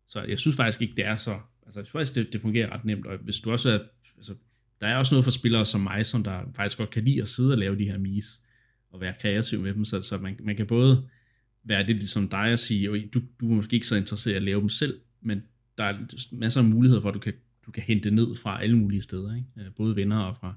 så 0.08 0.22
jeg 0.22 0.38
synes 0.38 0.56
faktisk 0.56 0.82
ikke, 0.82 0.94
det 0.96 1.06
er 1.06 1.16
så... 1.16 1.40
Altså, 1.66 1.80
jeg 1.80 1.86
synes 1.86 1.92
faktisk, 1.92 2.14
det, 2.14 2.32
det 2.32 2.40
fungerer 2.40 2.72
ret 2.72 2.84
nemt, 2.84 3.06
og 3.06 3.18
hvis 3.18 3.40
du 3.40 3.52
også 3.52 3.70
er... 3.70 3.78
Altså, 4.16 4.34
der 4.80 4.86
er 4.86 4.96
også 4.96 5.14
noget 5.14 5.24
for 5.24 5.30
spillere 5.30 5.66
som 5.66 5.80
mig, 5.80 6.06
som 6.06 6.24
der 6.24 6.40
faktisk 6.56 6.78
godt 6.78 6.90
kan 6.90 7.04
lide 7.04 7.22
at 7.22 7.28
sidde 7.28 7.52
og 7.52 7.58
lave 7.58 7.78
de 7.78 7.84
her 7.84 7.98
mis, 7.98 8.40
og 8.94 9.00
være 9.00 9.14
kreativ 9.20 9.60
med 9.60 9.74
dem, 9.74 9.84
så, 9.84 10.00
så 10.00 10.18
man, 10.18 10.36
man 10.42 10.56
kan 10.56 10.66
både 10.66 11.08
være 11.64 11.86
lidt 11.86 11.98
ligesom 11.98 12.28
dig 12.28 12.52
og 12.52 12.58
sige, 12.58 13.06
du, 13.06 13.22
du 13.40 13.50
er 13.50 13.54
måske 13.54 13.74
ikke 13.74 13.86
så 13.86 13.96
interesseret 13.96 14.34
i 14.34 14.36
at 14.36 14.42
lave 14.42 14.60
dem 14.60 14.68
selv, 14.68 15.00
men 15.20 15.42
der 15.78 15.84
er 15.84 15.98
masser 16.32 16.60
af 16.60 16.66
muligheder 16.66 17.02
for, 17.02 17.08
at 17.08 17.14
du 17.14 17.18
kan, 17.18 17.34
du 17.66 17.70
kan 17.70 17.82
hente 17.82 18.10
ned 18.10 18.34
fra 18.34 18.62
alle 18.62 18.78
mulige 18.78 19.02
steder, 19.02 19.36
ikke? 19.36 19.48
Øh, 19.56 19.74
både 19.76 19.96
venner 19.96 20.18
og 20.18 20.36
fra, 20.36 20.54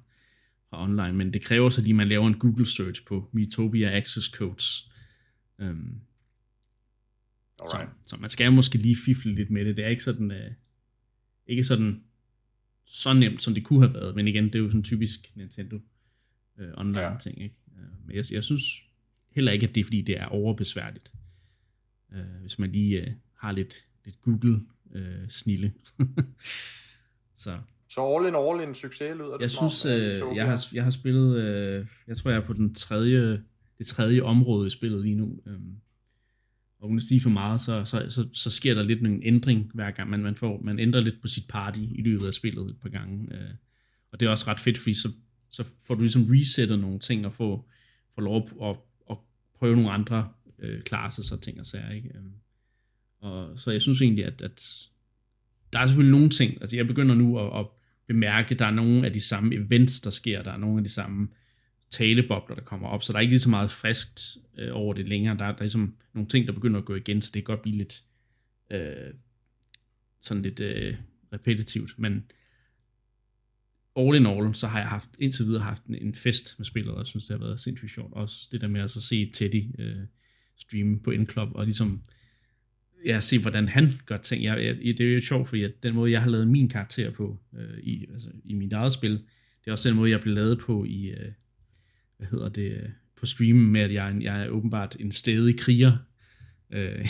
fra 0.70 0.84
online, 0.84 1.14
men 1.14 1.34
det 1.34 1.42
kræver 1.42 1.70
så 1.70 1.82
lige, 1.82 1.92
at 1.92 1.96
man 1.96 2.08
laver 2.08 2.28
en 2.28 2.40
Google 2.40 2.66
search 2.66 3.06
på 3.06 3.30
Metopia 3.32 3.98
Access 3.98 4.28
Codes. 4.28 4.92
Um, 5.60 6.02
så, 7.58 7.86
så 8.08 8.18
man 8.18 8.30
skal 8.30 8.54
måske 8.54 8.78
lige 8.78 8.98
fifle 9.06 9.36
lidt 9.36 9.52
med 9.52 9.66
det. 9.66 9.78
Det 9.78 9.86
er 9.86 9.90
ikke 9.90 10.04
sådan, 10.04 10.32
uh, 10.32 10.54
ikke 11.48 11.64
sådan 11.64 12.04
så 12.86 13.14
nemt, 13.14 13.42
som 13.42 13.54
det 13.54 13.64
kunne 13.64 13.82
have 13.82 13.94
været, 13.94 14.16
men 14.16 14.28
igen, 14.28 14.46
det 14.46 14.56
er 14.56 14.60
jo 14.60 14.70
sådan 14.70 14.84
typisk 14.84 15.32
Nintendo 15.36 15.76
uh, 16.58 16.66
online 16.78 17.06
ja. 17.06 17.18
ting, 17.18 17.42
ikke? 17.42 17.56
Men 18.08 18.16
jeg, 18.16 18.26
jeg 18.32 18.44
synes 18.44 18.64
heller 19.32 19.52
ikke, 19.52 19.68
at 19.68 19.76
det 19.76 19.82
er, 19.82 19.86
fordi 19.86 20.02
det 20.02 20.20
er 20.20 20.26
overbesværligt. 20.26 21.12
Uh, 22.12 22.42
hvis 22.42 22.60
man 22.60 22.72
lige 22.72 23.02
uh, 23.02 23.14
har 23.36 23.52
lidt, 23.52 23.86
lidt 24.06 24.22
Google-snille. 24.22 25.74
så 27.36 27.60
så 27.90 28.02
all 28.02 28.28
in 28.28 28.36
all 28.36 28.70
en 28.70 28.76
succes 28.76 29.18
lyder 29.18 29.34
det 29.34 29.42
Jeg 29.42 29.50
synes, 29.50 29.86
øh, 29.86 30.36
jeg, 30.36 30.46
har, 30.46 30.66
jeg 30.74 30.84
har 30.84 30.92
spillet, 30.92 31.38
øh, 31.38 31.86
jeg 32.08 32.18
tror 32.18 32.32
jeg 32.32 32.38
er 32.38 32.46
på 32.46 32.54
den 32.54 32.74
tredje, 32.74 33.44
det 33.78 33.88
tredje 33.88 34.22
område 34.22 34.68
i 34.68 34.70
spillet 34.70 35.02
lige 35.02 35.16
nu. 35.16 35.40
Øhm, 35.46 35.76
og 36.80 36.88
uden 36.88 36.98
at 36.98 37.04
sige 37.04 37.22
for 37.22 37.30
meget, 37.30 37.62
så, 37.62 37.86
så, 37.86 38.10
så, 38.10 38.28
så 38.34 38.50
sker 38.50 38.74
der 38.74 38.84
lidt 38.84 39.02
en 39.02 39.24
ændring 39.24 39.72
hver 39.74 39.92
gang, 39.92 40.10
man, 40.10 40.24
man, 40.24 40.36
får, 40.36 40.62
man 40.62 40.80
ændrer 40.80 41.02
lidt 41.02 41.22
på 41.22 41.28
sit 41.28 41.44
party 41.50 41.80
i 41.80 42.02
løbet 42.02 42.28
af 42.28 42.34
spillet 42.34 42.70
et 42.72 42.78
par 42.82 42.90
gange. 42.90 43.36
Øh, 43.36 43.50
og 44.12 44.20
det 44.20 44.26
er 44.26 44.30
også 44.30 44.48
ret 44.48 44.60
fedt, 44.60 44.78
fordi 44.78 44.94
så, 44.94 45.10
så 45.50 45.64
får 45.88 45.96
du 45.96 46.02
ligesom 46.02 46.26
resettet 46.30 46.80
nogle 46.80 47.00
ting 47.00 47.26
og 47.26 47.34
får, 47.34 47.70
får 48.18 48.22
lov 48.22 48.50
at, 48.62 48.70
at, 48.70 48.78
at 49.10 49.18
prøve 49.60 49.76
nogle 49.76 49.92
andre 49.92 50.30
øh, 50.60 50.82
classes 50.84 51.32
og 51.32 51.42
ting 51.42 51.60
og 51.60 51.66
sager. 51.66 51.92
Ikke? 51.92 52.12
Øhm, 52.16 52.34
og, 53.20 53.60
så 53.60 53.72
jeg 53.72 53.82
synes 53.82 54.02
egentlig, 54.02 54.26
at, 54.26 54.42
at 54.42 54.88
der 55.74 55.80
er 55.80 55.86
selvfølgelig 55.86 56.12
nogle 56.12 56.30
ting, 56.30 56.62
altså 56.62 56.76
jeg 56.76 56.88
begynder 56.88 57.16
nu 57.16 57.40
at, 57.40 57.60
at 57.60 57.66
bemærke, 58.08 58.54
at 58.54 58.60
der 58.60 58.66
er 58.66 58.72
nogle 58.72 59.06
af 59.06 59.14
de 59.14 59.22
samme 59.22 59.56
events, 59.56 60.00
der 60.00 60.10
sker, 60.10 60.44
der 60.44 60.52
er 60.52 60.58
nogle 60.58 60.78
af 60.78 60.84
de 60.84 60.90
samme 60.90 61.28
talebobler, 61.90 62.56
der 62.56 62.64
kommer 62.64 62.88
op, 62.88 63.04
så 63.04 63.14
der 63.14 63.18
er 63.18 63.22
ikke 63.22 63.32
lige 63.32 63.40
så 63.40 63.50
meget 63.50 63.72
friskt 63.72 64.38
øh, 64.58 64.70
over 64.74 64.94
det 64.94 65.08
længere. 65.08 65.38
Der 65.38 65.46
er, 65.46 65.52
der 65.52 65.58
er 65.58 65.64
ligesom 65.64 65.96
nogle 66.14 66.30
ting, 66.30 66.48
der 66.48 66.54
begynder 66.54 66.80
at 66.80 66.86
gå 66.86 66.96
igen, 66.96 67.22
så 67.22 67.32
det 67.34 67.46
kan 67.46 67.56
godt 67.56 67.62
blive 67.62 67.78
lidt 67.78 68.04
øh, 68.72 69.14
sådan 70.22 70.44
lidt 70.44 70.60
øh, 70.60 70.96
repetitivt, 71.34 72.00
men 72.00 72.32
all 73.98 74.16
in 74.16 74.26
all, 74.26 74.56
så 74.56 74.68
har 74.68 74.80
jeg 74.80 74.88
haft 74.88 75.10
indtil 75.20 75.46
videre 75.46 75.64
haft 75.64 75.86
en, 75.86 75.96
en 75.96 76.16
fest 76.16 76.56
med 76.58 76.66
spillet, 76.66 76.92
og 76.92 77.00
jeg 77.00 77.08
synes, 77.08 77.26
det 77.26 77.40
har 77.40 77.46
været 77.46 77.62
sindssygt 77.62 77.92
sjovt. 77.92 78.14
Også 78.14 78.50
det 78.52 78.62
der 78.62 78.68
med 78.68 78.82
at 78.82 78.92
så 78.92 79.02
se 79.02 79.32
Teddy 79.34 79.64
øh, 79.80 79.96
streame 80.58 81.00
på 81.00 81.12
Endclub, 81.12 81.50
og 81.56 81.66
ligesom 81.66 82.02
ja, 83.06 83.20
se, 83.20 83.40
hvordan 83.40 83.68
han 83.68 83.90
gør 84.06 84.18
ting. 84.18 84.44
Jeg, 84.44 84.64
jeg, 84.64 84.98
det 84.98 85.02
er 85.02 85.14
jo 85.14 85.22
sjovt, 85.22 85.48
fordi 85.48 85.64
at 85.64 85.84
den 85.84 85.96
måde, 85.96 86.12
jeg 86.12 86.22
har 86.22 86.30
lavet 86.30 86.48
min 86.48 86.70
karakter 86.70 87.12
på 87.12 87.40
øh, 87.58 87.80
i, 87.84 88.06
altså, 88.14 88.30
i 88.44 88.54
mit 88.54 88.74
eget 88.74 88.92
spil, 88.92 89.12
det 89.12 89.68
er 89.68 89.72
også 89.72 89.90
den 89.90 89.98
måde, 89.98 90.12
jeg 90.12 90.22
blev 90.22 90.36
lavet 90.36 90.60
på 90.60 90.86
i, 90.86 91.06
øh, 91.06 91.32
hvad 92.18 92.28
hedder 92.28 92.50
det, 92.50 92.72
øh, 92.72 92.90
på 93.16 93.26
streamen 93.26 93.72
med, 93.72 93.82
at 93.82 93.94
jeg, 93.94 94.18
jeg 94.22 94.44
er 94.44 94.50
åbenbart 94.50 94.98
en 95.00 95.12
stedig 95.12 95.60
kriger, 95.60 95.98
øh, 96.72 97.08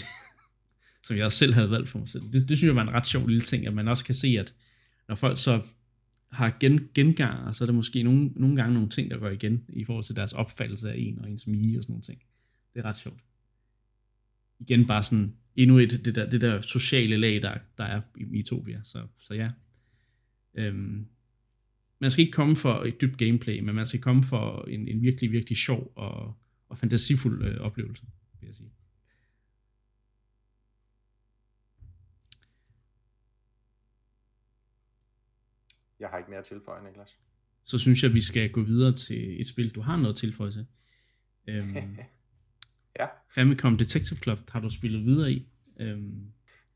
som 1.06 1.17
jeg 1.17 1.26
også 1.26 1.38
selv 1.38 1.54
havde 1.54 1.71
valgt 1.71 1.89
for 1.89 2.00
mig 2.00 2.10
selv. 2.10 2.23
Det, 2.23 2.50
det 2.50 2.58
synes 2.58 2.63
jeg 2.67 2.76
var 2.76 2.82
en 2.82 2.93
ret 2.93 3.08
sjov 3.08 3.28
lille 3.28 3.41
ting, 3.41 3.67
at 3.67 3.73
man 3.73 3.88
også 3.88 4.06
kan 4.06 4.15
se, 4.15 4.28
at 4.39 4.54
når 5.08 5.15
folk 5.15 5.39
så 5.39 5.62
har 6.32 6.58
gen, 6.60 6.90
genganger, 6.94 7.52
så 7.52 7.63
er 7.63 7.66
der 7.66 7.74
måske 7.74 8.04
nogle, 8.04 8.32
nogle 8.36 8.56
gange 8.56 8.74
nogle 8.74 8.90
ting, 8.90 9.12
der 9.12 9.18
går 9.18 9.30
igen 9.30 9.63
i 9.70 9.84
forhold 9.84 10.06
til 10.06 10.16
deres 10.16 10.34
opfattelse 10.34 10.92
af 10.92 10.96
en 10.98 11.20
og 11.20 11.32
ens 11.32 11.48
mige 11.48 11.80
og 11.80 11.84
sådan 11.84 11.94
nogle 11.94 12.04
ting. 12.04 12.24
Det 12.74 12.80
er 12.80 12.86
ret 12.86 12.98
sjovt. 12.98 13.20
Igen 14.60 14.88
bare 14.88 15.04
sådan 15.04 15.34
endnu 15.56 15.78
et, 15.78 16.06
det 16.06 16.16
der, 16.16 16.30
det 16.30 16.42
der 16.42 16.62
sociale 16.62 17.18
lag, 17.18 17.42
der, 17.42 17.58
der 17.78 17.84
er 17.84 18.02
i 18.18 18.24
Mitopia. 18.24 18.82
Så, 18.84 19.08
så 19.20 19.34
ja. 19.34 19.52
Øhm, 20.54 21.08
man 22.00 22.12
skal 22.12 22.22
ikke 22.22 22.34
komme 22.34 22.56
for 22.56 22.84
et 22.84 23.02
dybt 23.02 23.18
gameplay, 23.18 23.60
men 23.60 23.76
man 23.76 23.88
skal 23.88 24.00
komme 24.00 24.24
for 24.24 24.66
en, 24.68 24.88
en 24.88 25.02
virkelig, 25.02 25.32
virkelig 25.32 25.58
sjov 25.58 25.92
og, 25.96 26.38
og 26.70 26.78
fantasifuld 26.78 27.44
øh, 27.46 27.58
oplevelse, 27.58 28.04
vil 28.40 28.48
jeg 28.48 28.56
sige. 28.56 28.72
Jeg 36.00 36.10
har 36.10 36.18
ikke 36.18 36.30
mere 36.30 36.40
at 36.40 36.46
tilføje, 36.46 36.84
Niklas. 36.84 37.18
Så 37.64 37.78
synes 37.78 38.04
jeg, 38.04 38.14
vi 38.14 38.22
skal 38.22 38.52
gå 38.52 38.62
videre 38.62 38.96
til 38.96 39.42
et 39.42 39.48
spil, 39.48 39.76
du 39.76 39.82
har 39.82 39.98
noget 39.98 40.18
tilføje 40.18 40.52
til. 40.52 40.68
Øhm, 41.48 41.98
Ja. 43.00 43.08
Famicom 43.30 43.78
Detective 43.78 44.20
Club 44.20 44.40
har 44.50 44.60
du 44.60 44.70
spillet 44.70 45.06
videre 45.06 45.32
i. 45.32 45.48
Øhm. 45.80 46.32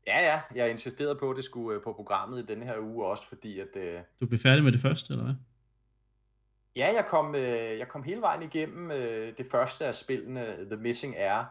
Ja, 0.06 0.20
ja. 0.20 0.40
Jeg 0.54 0.70
insisterede 0.70 1.16
på, 1.16 1.30
at 1.30 1.36
det 1.36 1.44
skulle 1.44 1.76
øh, 1.76 1.82
på 1.82 1.92
programmet 1.92 2.42
i 2.42 2.46
denne 2.46 2.64
her 2.64 2.78
uge 2.78 3.06
også, 3.06 3.28
fordi 3.28 3.60
at... 3.60 3.76
Øh... 3.76 4.00
Du 4.20 4.26
blev 4.26 4.40
færdig 4.40 4.64
med 4.64 4.72
det 4.72 4.80
første, 4.80 5.12
eller 5.12 5.24
hvad? 5.24 5.34
Ja, 6.76 6.92
jeg 6.94 7.06
kom, 7.08 7.34
øh, 7.34 7.78
jeg 7.78 7.88
kom 7.88 8.02
hele 8.02 8.20
vejen 8.20 8.42
igennem 8.42 8.90
øh, 8.90 9.32
det 9.38 9.46
første 9.50 9.86
af 9.86 9.94
spillene, 9.94 10.56
The 10.70 10.76
Missing 10.76 11.16
Air, 11.16 11.44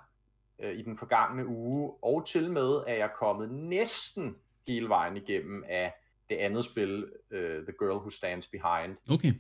øh, 0.60 0.80
i 0.80 0.82
den 0.82 0.98
forgangne 0.98 1.48
uge, 1.48 1.94
og 2.04 2.28
til 2.28 2.52
med 2.52 2.84
at 2.88 2.98
jeg 2.98 3.10
kommet 3.20 3.52
næsten 3.52 4.36
hele 4.68 4.90
vejen 4.90 5.18
igennem 5.18 5.64
af 5.68 5.94
det 6.32 6.38
andet 6.38 6.64
spil, 6.64 7.04
uh, 7.32 7.40
The 7.40 7.74
Girl 7.80 7.98
Who 7.98 8.10
Stands 8.10 8.48
Behind. 8.48 8.98
Okay. 9.10 9.34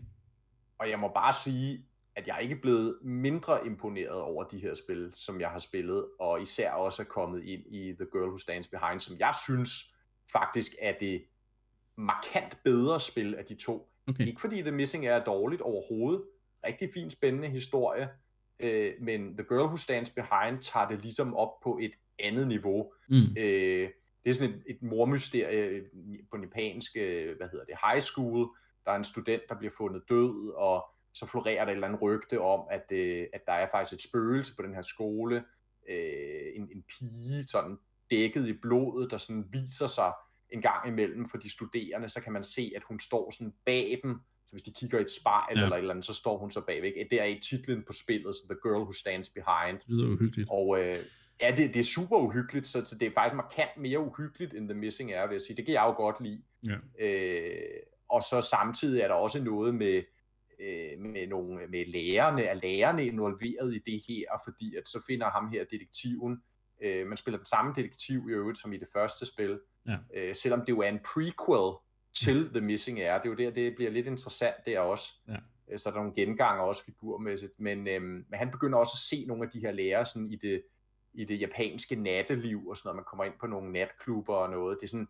Og 0.77 0.89
jeg 0.89 0.99
må 0.99 1.08
bare 1.08 1.34
sige, 1.34 1.86
at 2.15 2.27
jeg 2.27 2.39
ikke 2.41 2.56
er 2.56 2.60
blevet 2.62 2.97
mindre 3.01 3.65
imponeret 3.65 4.21
over 4.21 4.43
de 4.43 4.60
her 4.60 4.73
spil, 4.73 5.12
som 5.15 5.41
jeg 5.41 5.49
har 5.49 5.60
spillet, 5.60 6.06
og 6.19 6.41
især 6.41 6.71
også 6.71 7.01
er 7.01 7.06
kommet 7.06 7.43
ind 7.43 7.62
i 7.67 7.93
The 7.93 8.08
Girl 8.12 8.27
Who 8.27 8.38
Stands 8.38 8.67
Behind, 8.67 8.99
som 8.99 9.19
jeg 9.19 9.34
synes 9.45 9.71
faktisk 10.32 10.71
er 10.82 10.93
det 10.99 11.23
markant 11.97 12.58
bedre 12.63 12.99
spil 12.99 13.36
af 13.36 13.45
de 13.45 13.56
to. 13.56 13.91
Okay. 14.08 14.27
Ikke 14.27 14.41
fordi 14.41 14.62
The 14.62 14.71
Missing 14.71 15.08
er 15.08 15.23
dårligt 15.23 15.62
overhovedet. 15.62 16.23
Rigtig 16.65 16.89
fin, 16.93 17.10
spændende 17.10 17.47
historie. 17.47 18.10
Øh, 18.60 18.93
men 19.01 19.38
The 19.38 19.45
Girl 19.49 19.65
Who 19.65 19.77
Stands 19.77 20.10
Behind 20.10 20.62
tager 20.62 20.88
det 20.88 21.01
ligesom 21.01 21.36
op 21.36 21.60
på 21.63 21.80
et 21.82 21.91
andet 22.19 22.47
niveau. 22.47 22.93
Mm. 23.10 23.38
Øh, 23.38 23.89
det 24.23 24.29
er 24.29 24.34
sådan 24.34 24.53
et, 24.53 24.63
et 24.67 24.81
mormysterie 24.81 25.81
på 26.31 26.38
den 26.38 26.43
japanske, 26.43 27.34
hvad 27.38 27.47
hedder 27.51 27.65
det, 27.65 27.75
high 27.91 28.01
school. 28.01 28.47
Der 28.86 28.91
er 28.91 28.95
en 28.95 29.03
student, 29.03 29.41
der 29.49 29.55
bliver 29.55 29.73
fundet 29.77 30.03
død, 30.10 30.53
og 30.55 30.86
så 31.13 31.25
florerer 31.25 31.65
der 31.65 31.71
et 31.71 31.75
eller 31.75 31.88
andet 31.88 32.01
rygte 32.01 32.41
om, 32.41 32.67
at, 32.71 32.91
øh, 32.91 33.27
at 33.34 33.41
der 33.45 33.53
er 33.53 33.67
faktisk 33.71 33.93
et 33.93 34.10
spøgelse 34.10 34.55
på 34.55 34.62
den 34.62 34.73
her 34.73 34.81
skole, 34.81 35.43
øh, 35.89 36.55
en, 36.55 36.69
en 36.71 36.84
pige 36.84 37.43
sådan 37.47 37.77
dækket 38.12 38.47
i 38.47 38.53
blodet, 38.53 39.12
der 39.12 39.17
sådan 39.17 39.45
viser 39.51 39.88
sig 39.88 40.13
en 40.49 40.62
gang 40.62 40.88
imellem 40.88 41.29
for 41.29 41.38
de 41.38 41.51
studerende, 41.51 42.10
så 42.10 42.21
kan 42.21 42.34
man 42.34 42.43
se, 42.43 42.71
at 42.75 42.84
hun 42.84 42.99
står 42.99 43.31
sådan 43.31 43.53
bag 43.65 43.99
dem, 44.03 44.19
så 44.45 44.51
hvis 44.51 44.62
de 44.62 44.73
kigger 44.73 44.99
i 44.99 45.01
et 45.01 45.12
spejl 45.21 45.57
ja. 45.57 45.63
eller 45.63 45.75
et 45.75 45.79
eller 45.79 45.93
andet, 45.93 46.05
så 46.05 46.13
står 46.13 46.38
hun 46.38 46.51
så 46.51 46.62
bagvæk. 46.62 46.93
Det 47.12 47.21
er 47.21 47.25
i 47.25 47.39
titlen 47.39 47.84
på 47.88 47.93
spillet, 47.93 48.36
så 48.36 48.41
The 48.49 48.57
Girl 48.63 48.81
Who 48.81 48.91
Stands 48.91 49.29
Behind. 49.29 49.77
Det 49.79 49.86
lyder 49.88 50.07
uhyggeligt. 50.07 50.49
Og 50.51 50.79
øh, 50.79 50.95
ja, 51.41 51.51
det, 51.56 51.73
det 51.73 51.80
er 51.80 51.84
super 51.84 52.17
uhyggeligt, 52.17 52.67
så, 52.67 52.86
så 52.86 52.97
det 52.97 53.08
er 53.08 53.12
faktisk 53.12 53.36
markant 53.36 53.77
mere 53.77 53.99
uhyggeligt 53.99 54.54
end 54.54 54.69
The 54.69 54.77
Missing 54.77 55.13
Air, 55.13 55.27
vil 55.27 55.34
jeg 55.34 55.41
sige. 55.41 55.58
Det 55.58 55.65
kan 55.65 55.73
jeg 55.73 55.84
jo 55.84 55.91
godt 55.91 56.21
lide. 56.21 56.43
Ja. 56.67 57.06
Øh, 57.06 57.80
og 58.10 58.23
så 58.23 58.41
samtidig 58.41 59.01
er 59.01 59.08
der 59.08 59.15
også 59.15 59.43
noget 59.43 59.75
med, 59.75 60.04
øh, 60.60 60.99
med 60.99 61.27
nogle 61.27 61.67
med 61.67 61.86
lærerne, 61.86 62.43
er 62.43 62.54
lærerne 62.54 63.06
involveret 63.06 63.75
i 63.75 63.80
det 63.91 64.04
her, 64.08 64.41
fordi 64.45 64.75
at 64.75 64.88
så 64.88 65.01
finder 65.08 65.30
ham 65.30 65.49
her 65.49 65.63
detektiven, 65.63 66.43
øh, 66.82 67.08
man 67.08 67.17
spiller 67.17 67.38
den 67.38 67.45
samme 67.45 67.73
detektiv 67.75 68.30
i 68.30 68.32
øvrigt 68.32 68.58
som 68.58 68.73
i 68.73 68.77
det 68.77 68.88
første 68.93 69.25
spil, 69.25 69.60
ja. 69.88 69.97
øh, 70.15 70.36
selvom 70.36 70.60
det 70.60 70.69
jo 70.69 70.80
er 70.80 70.89
en 70.89 70.99
prequel 71.13 71.75
til 72.13 72.49
The 72.49 72.62
Missing 72.62 73.01
Air, 73.01 73.17
det 73.17 73.25
er 73.25 73.30
jo 73.30 73.36
der, 73.36 73.51
det 73.51 73.75
bliver 73.75 73.91
lidt 73.91 74.08
interessant 74.08 74.56
der 74.65 74.80
også, 74.80 75.13
ja. 75.27 75.38
Øh, 75.71 75.80
så 75.80 75.89
er 75.89 75.93
der 75.93 75.99
nogle 75.99 76.15
genganger 76.15 76.63
også 76.63 76.84
figurmæssigt, 76.84 77.60
men, 77.60 77.88
øh, 77.88 78.01
men 78.01 78.25
han 78.34 78.51
begynder 78.51 78.77
også 78.77 78.93
at 78.95 79.19
se 79.19 79.25
nogle 79.27 79.43
af 79.43 79.49
de 79.49 79.60
her 79.60 79.71
lærere 79.71 80.06
sådan 80.06 80.27
i 80.27 80.36
det, 80.36 80.63
i 81.13 81.26
det 81.26 81.41
japanske 81.41 81.95
natteliv 81.95 82.67
og 82.67 82.78
sådan 82.78 82.88
noget, 82.88 82.95
man 82.95 83.06
kommer 83.06 83.24
ind 83.24 83.34
på 83.39 83.47
nogle 83.47 83.71
natklubber 83.71 84.36
og 84.36 84.50
noget, 84.50 84.78
det 84.82 84.88
er 84.88 84.89
sådan, 84.89 85.08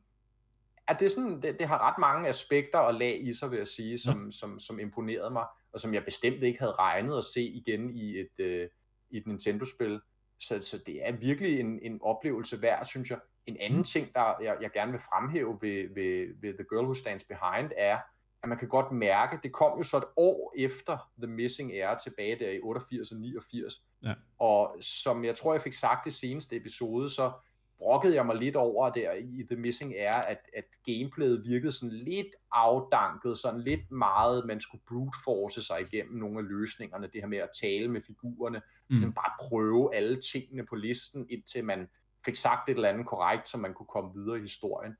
at 0.87 0.99
det, 0.99 1.05
er 1.05 1.09
sådan, 1.09 1.41
det, 1.41 1.59
det 1.59 1.67
har 1.67 1.87
ret 1.89 1.97
mange 1.97 2.27
aspekter 2.27 2.79
og 2.79 2.93
lag 2.93 3.27
i 3.27 3.33
sig, 3.33 3.51
vil 3.51 3.57
jeg 3.57 3.67
sige, 3.67 3.97
som, 3.97 4.25
ja. 4.25 4.31
som, 4.31 4.59
som 4.59 4.79
imponerede 4.79 5.29
mig, 5.29 5.45
og 5.73 5.79
som 5.79 5.93
jeg 5.93 6.05
bestemt 6.05 6.43
ikke 6.43 6.59
havde 6.59 6.73
regnet 6.73 7.17
at 7.17 7.23
se 7.23 7.43
igen 7.43 7.89
i 7.89 8.19
et, 8.19 8.45
øh, 8.45 8.69
i 9.09 9.17
et 9.17 9.27
Nintendo-spil. 9.27 10.01
Så, 10.39 10.61
så 10.61 10.77
det 10.85 11.07
er 11.07 11.11
virkelig 11.11 11.59
en, 11.59 11.79
en 11.81 11.99
oplevelse 12.01 12.61
værd, 12.61 12.85
synes 12.85 13.09
jeg. 13.09 13.19
En 13.45 13.57
anden 13.59 13.79
mm. 13.79 13.83
ting, 13.83 14.13
der 14.15 14.33
jeg, 14.41 14.57
jeg 14.61 14.71
gerne 14.71 14.91
vil 14.91 15.01
fremhæve 15.01 15.57
ved, 15.61 15.93
ved, 15.93 16.41
ved 16.41 16.53
The 16.53 16.65
Girl 16.69 16.83
Who 16.83 16.93
Stands 16.93 17.23
Behind, 17.23 17.71
er, 17.77 17.99
at 18.43 18.49
man 18.49 18.57
kan 18.57 18.67
godt 18.67 18.91
mærke, 18.91 19.39
det 19.43 19.51
kom 19.51 19.77
jo 19.77 19.83
så 19.83 19.97
et 19.97 20.03
år 20.17 20.53
efter 20.57 21.11
The 21.17 21.27
Missing 21.27 21.73
Air 21.73 21.97
tilbage 21.97 22.39
der 22.39 22.49
i 22.49 22.59
88 22.61 23.11
og 23.11 23.17
89. 23.17 23.73
Ja. 24.03 24.13
Og 24.39 24.77
som 24.81 25.25
jeg 25.25 25.35
tror, 25.35 25.53
jeg 25.53 25.61
fik 25.61 25.73
sagt 25.73 26.07
i 26.07 26.11
seneste 26.11 26.55
episode, 26.55 27.09
så 27.09 27.31
brokkede 27.77 28.15
jeg 28.15 28.25
mig 28.25 28.35
lidt 28.35 28.55
over 28.55 28.89
der 28.89 29.13
i 29.13 29.43
The 29.49 29.55
Missing 29.55 29.95
Air, 29.97 30.13
at, 30.13 30.37
at 30.57 30.63
gameplayet 30.85 31.43
virkede 31.45 31.71
sådan 31.71 31.95
lidt 31.95 32.35
afdanket, 32.51 33.37
sådan 33.37 33.61
lidt 33.61 33.91
meget, 33.91 34.45
man 34.45 34.59
skulle 34.59 34.83
brute 34.87 35.17
force 35.23 35.63
sig 35.63 35.81
igennem 35.81 36.19
nogle 36.19 36.39
af 36.39 36.45
løsningerne, 36.45 37.07
det 37.07 37.21
her 37.21 37.27
med 37.27 37.37
at 37.37 37.49
tale 37.61 37.87
med 37.87 38.01
figurerne, 38.07 38.61
mm. 38.89 38.97
sådan 38.97 39.13
bare 39.13 39.31
prøve 39.39 39.95
alle 39.95 40.21
tingene 40.21 40.65
på 40.65 40.75
listen, 40.75 41.27
indtil 41.29 41.65
man 41.65 41.87
fik 42.25 42.35
sagt 42.35 42.69
et 42.69 42.75
eller 42.75 42.89
andet 42.89 43.07
korrekt, 43.07 43.49
så 43.49 43.57
man 43.57 43.73
kunne 43.73 43.87
komme 43.93 44.11
videre 44.15 44.37
i 44.37 44.41
historien. 44.41 44.95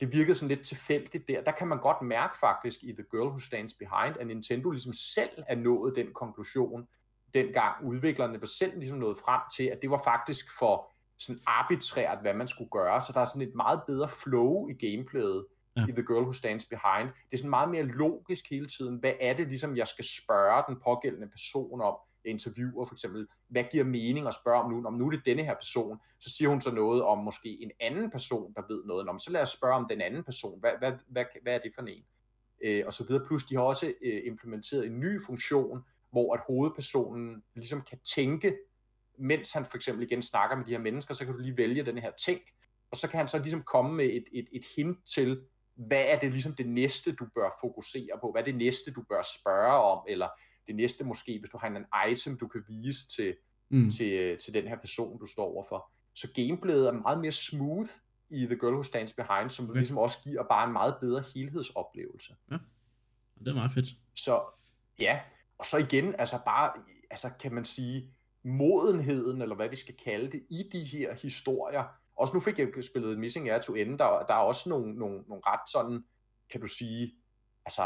Det 0.00 0.12
virkede 0.12 0.34
sådan 0.34 0.48
lidt 0.48 0.66
tilfældigt 0.66 1.28
der. 1.28 1.42
Der 1.42 1.52
kan 1.52 1.68
man 1.68 1.80
godt 1.80 2.02
mærke 2.02 2.38
faktisk 2.38 2.82
i 2.82 2.92
The 2.92 3.04
Girl 3.10 3.28
Who 3.28 3.38
Stands 3.38 3.74
Behind, 3.74 4.16
at 4.20 4.26
Nintendo 4.26 4.70
ligesom 4.70 4.92
selv 4.92 5.42
er 5.48 5.54
nået 5.54 5.96
den 5.96 6.12
konklusion, 6.14 6.88
dengang 7.34 7.84
udviklerne 7.84 8.40
var 8.40 8.46
selv 8.46 8.78
ligesom 8.78 8.98
nået 8.98 9.18
frem 9.18 9.40
til, 9.56 9.64
at 9.64 9.82
det 9.82 9.90
var 9.90 10.00
faktisk 10.04 10.58
for 10.58 10.92
sådan 11.18 11.40
arbitrært, 11.46 12.18
hvad 12.20 12.34
man 12.34 12.48
skulle 12.48 12.70
gøre, 12.70 13.00
så 13.00 13.12
der 13.12 13.20
er 13.20 13.24
sådan 13.24 13.48
et 13.48 13.54
meget 13.54 13.80
bedre 13.86 14.08
flow 14.08 14.68
i 14.68 14.72
gameplayet 14.72 15.46
ja. 15.76 15.86
i 15.88 15.92
The 15.92 16.06
Girl 16.06 16.22
Who 16.22 16.32
Stands 16.32 16.64
Behind. 16.64 17.08
Det 17.08 17.32
er 17.32 17.36
sådan 17.36 17.50
meget 17.50 17.70
mere 17.70 17.82
logisk 17.82 18.50
hele 18.50 18.66
tiden. 18.66 18.96
Hvad 18.96 19.12
er 19.20 19.32
det 19.32 19.48
ligesom, 19.48 19.76
jeg 19.76 19.88
skal 19.88 20.04
spørge 20.04 20.64
den 20.68 20.76
pågældende 20.84 21.28
person 21.28 21.80
om? 21.80 21.94
Interviewer 22.24 22.86
for 22.86 22.94
eksempel, 22.94 23.26
hvad 23.48 23.64
giver 23.72 23.84
mening 23.84 24.26
at 24.26 24.34
spørge 24.34 24.62
om 24.62 24.70
nu? 24.70 24.86
Om 24.86 24.94
nu 24.94 25.06
er 25.06 25.10
det 25.10 25.26
denne 25.26 25.42
her 25.42 25.54
person, 25.54 25.98
så 26.20 26.30
siger 26.30 26.48
hun 26.48 26.60
så 26.60 26.70
noget 26.70 27.02
om 27.02 27.18
måske 27.18 27.62
en 27.62 27.70
anden 27.80 28.10
person, 28.10 28.54
der 28.54 28.62
ved 28.68 28.84
noget 28.84 29.08
om. 29.08 29.18
Så 29.18 29.30
lad 29.32 29.42
os 29.42 29.50
spørge 29.50 29.74
om 29.74 29.86
den 29.90 30.00
anden 30.00 30.24
person. 30.24 30.60
Hvad, 30.60 30.70
hvad, 30.78 30.92
hvad, 31.08 31.24
hvad 31.42 31.54
er 31.54 31.58
det 31.58 31.72
for 31.74 31.82
en? 31.82 32.04
Øh, 32.64 32.82
og 32.86 32.92
så 32.92 33.04
videre. 33.06 33.26
Plus 33.26 33.44
de 33.44 33.54
har 33.54 33.62
også 33.62 33.94
øh, 34.02 34.22
implementeret 34.24 34.86
en 34.86 35.00
ny 35.00 35.22
funktion, 35.26 35.80
hvor 36.12 36.34
at 36.34 36.40
hovedpersonen 36.46 37.42
ligesom 37.54 37.82
kan 37.82 37.98
tænke, 38.16 38.56
mens 39.18 39.52
han 39.52 39.66
for 39.66 39.76
eksempel 39.76 40.06
igen 40.06 40.22
snakker 40.22 40.56
med 40.56 40.64
de 40.64 40.70
her 40.70 40.78
mennesker, 40.78 41.14
så 41.14 41.24
kan 41.24 41.34
du 41.34 41.40
lige 41.40 41.56
vælge 41.56 41.84
den 41.84 41.98
her 41.98 42.10
tænk, 42.26 42.42
og 42.90 42.96
så 42.96 43.08
kan 43.08 43.18
han 43.18 43.28
så 43.28 43.38
ligesom 43.38 43.62
komme 43.62 43.94
med 43.96 44.04
et, 44.04 44.24
et, 44.32 44.48
et 44.52 44.64
hint 44.76 44.98
til, 45.14 45.40
hvad 45.74 46.04
er 46.06 46.18
det 46.18 46.32
ligesom 46.32 46.54
det 46.54 46.68
næste, 46.68 47.12
du 47.12 47.26
bør 47.34 47.58
fokusere 47.60 48.18
på? 48.20 48.30
Hvad 48.32 48.40
er 48.40 48.44
det 48.44 48.56
næste, 48.56 48.92
du 48.92 49.02
bør 49.02 49.22
spørge 49.40 49.82
om? 49.82 50.04
Eller 50.08 50.28
det 50.70 50.76
næste 50.76 51.04
måske, 51.04 51.38
hvis 51.38 51.50
du 51.50 51.58
har 51.58 51.68
en 51.68 52.10
item, 52.12 52.38
du 52.38 52.48
kan 52.48 52.62
vise 52.68 53.08
til, 53.08 53.36
mm. 53.70 53.90
til, 53.90 54.38
til 54.38 54.54
den 54.54 54.68
her 54.68 54.76
person, 54.76 55.18
du 55.18 55.26
står 55.26 55.44
overfor. 55.44 55.90
Så 56.14 56.32
gameplayet 56.34 56.88
er 56.88 56.92
meget 56.92 57.20
mere 57.20 57.32
smooth 57.32 57.88
i 58.30 58.46
The 58.46 58.56
Girl 58.56 58.72
Who 58.72 58.82
Stands 58.82 59.12
Behind, 59.12 59.50
som 59.50 59.64
okay. 59.64 59.78
ligesom 59.78 59.98
også 59.98 60.18
giver 60.24 60.42
bare 60.42 60.66
en 60.66 60.72
meget 60.72 60.94
bedre 61.00 61.24
helhedsoplevelse. 61.34 62.36
Ja, 62.50 62.56
det 63.38 63.48
er 63.48 63.54
meget 63.54 63.72
fedt. 63.72 63.88
Så 64.14 64.42
ja, 65.00 65.20
og 65.58 65.66
så 65.66 65.78
igen, 65.78 66.14
altså 66.18 66.38
bare, 66.44 66.72
altså 67.10 67.30
kan 67.40 67.54
man 67.54 67.64
sige, 67.64 68.14
modenheden, 68.42 69.42
eller 69.42 69.56
hvad 69.56 69.68
vi 69.68 69.76
skal 69.76 69.96
kalde 69.96 70.32
det, 70.32 70.46
i 70.50 70.62
de 70.72 70.84
her 70.84 71.14
historier. 71.14 71.84
Også 72.16 72.34
nu 72.34 72.40
fik 72.40 72.58
jeg 72.58 72.84
spillet 72.84 73.18
Missing 73.18 73.50
Air 73.50 73.60
to 73.60 73.74
End, 73.74 73.98
der, 73.98 74.24
der 74.28 74.34
er 74.34 74.38
også 74.38 74.68
nogle, 74.68 74.94
nogle, 74.94 75.22
nogle 75.28 75.42
ret 75.46 75.70
sådan, 75.72 76.04
kan 76.50 76.60
du 76.60 76.66
sige, 76.66 77.12
altså 77.64 77.82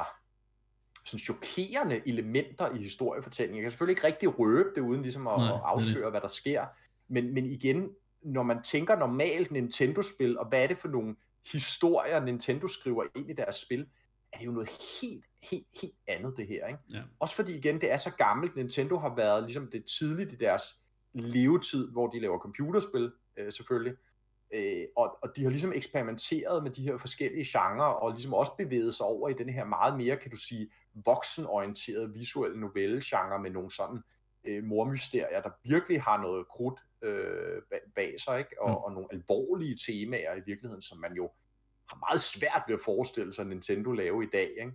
sådan 1.05 1.19
chokerende 1.19 2.09
elementer 2.09 2.75
i 2.75 2.79
historiefortællingen. 2.79 3.57
Jeg 3.57 3.62
kan 3.62 3.71
selvfølgelig 3.71 3.93
ikke 3.93 4.07
rigtig 4.07 4.38
røbe 4.38 4.69
det, 4.75 4.81
uden 4.81 5.03
ligesom 5.03 5.27
at, 5.27 5.38
Nej, 5.38 5.49
at 5.49 5.61
afsløre, 5.64 6.11
hvad 6.11 6.21
der 6.21 6.29
sker. 6.29 6.67
Men, 7.09 7.35
men 7.35 7.47
igen, 7.47 7.90
når 8.23 8.43
man 8.43 8.62
tænker 8.62 8.97
normalt 8.97 9.51
Nintendo-spil, 9.51 10.38
og 10.38 10.49
hvad 10.49 10.62
er 10.62 10.67
det 10.67 10.79
for 10.79 10.88
nogle 10.88 11.17
historier, 11.53 12.25
Nintendo 12.25 12.67
skriver 12.67 13.05
ind 13.14 13.31
i 13.31 13.33
deres 13.33 13.55
spil, 13.55 13.87
er 14.33 14.38
det 14.38 14.47
jo 14.47 14.53
noget 14.53 14.71
helt, 15.01 15.25
helt, 15.51 15.67
helt 15.83 15.95
andet, 16.09 16.35
det 16.37 16.47
her. 16.47 16.67
Ikke? 16.67 16.79
Ja. 16.95 17.03
Også 17.21 17.35
fordi, 17.35 17.57
igen, 17.57 17.81
det 17.81 17.93
er 17.93 17.97
så 17.97 18.11
gammelt. 18.11 18.57
Nintendo 18.57 18.99
har 18.99 19.14
været 19.14 19.45
ligesom 19.45 19.71
det 19.71 19.85
tidligt 19.85 20.33
i 20.33 20.37
deres 20.37 20.62
levetid, 21.12 21.90
hvor 21.90 22.07
de 22.07 22.21
laver 22.21 22.38
computerspil, 22.38 23.12
øh, 23.37 23.53
selvfølgelig. 23.53 23.95
Øh, 24.53 24.87
og, 24.97 25.19
og 25.23 25.37
de 25.37 25.43
har 25.43 25.51
ligesom 25.51 25.73
eksperimenteret 25.73 26.63
med 26.63 26.71
de 26.71 26.83
her 26.83 26.97
forskellige 26.97 27.47
genrer, 27.49 27.85
og 27.85 28.11
ligesom 28.11 28.35
også 28.35 28.53
bevæget 28.59 28.95
sig 28.95 29.07
over 29.07 29.29
i 29.29 29.33
den 29.33 29.49
her 29.49 29.65
meget 29.65 29.97
mere, 29.97 30.17
kan 30.17 30.31
du 30.31 30.37
sige, 30.37 30.71
voksenorienterede 30.95 32.13
visuelle 32.13 32.61
novelle-genre 32.61 33.39
med 33.39 33.51
nogle 33.51 33.71
sådan 33.71 34.01
øh, 34.45 34.65
mormysterier, 34.65 35.43
der 35.43 35.51
virkelig 35.65 36.03
har 36.03 36.23
noget 36.23 36.49
krudt 36.49 36.81
øh, 37.03 37.63
bag 37.95 38.21
sig, 38.21 38.39
ikke? 38.39 38.63
Og, 38.63 38.71
mm. 38.71 38.77
og 38.77 38.93
nogle 38.93 39.09
alvorlige 39.13 39.77
temaer 39.87 40.35
i 40.35 40.43
virkeligheden, 40.47 40.83
som 40.83 40.99
man 40.99 41.15
jo 41.15 41.31
har 41.89 41.99
meget 42.11 42.21
svært 42.21 42.63
ved 42.69 42.75
at 42.75 42.81
forestille 42.85 43.33
sig 43.33 43.47
Nintendo 43.47 43.93
lave 43.93 44.25
i 44.25 44.29
dag, 44.33 44.51
ikke? 44.51 44.73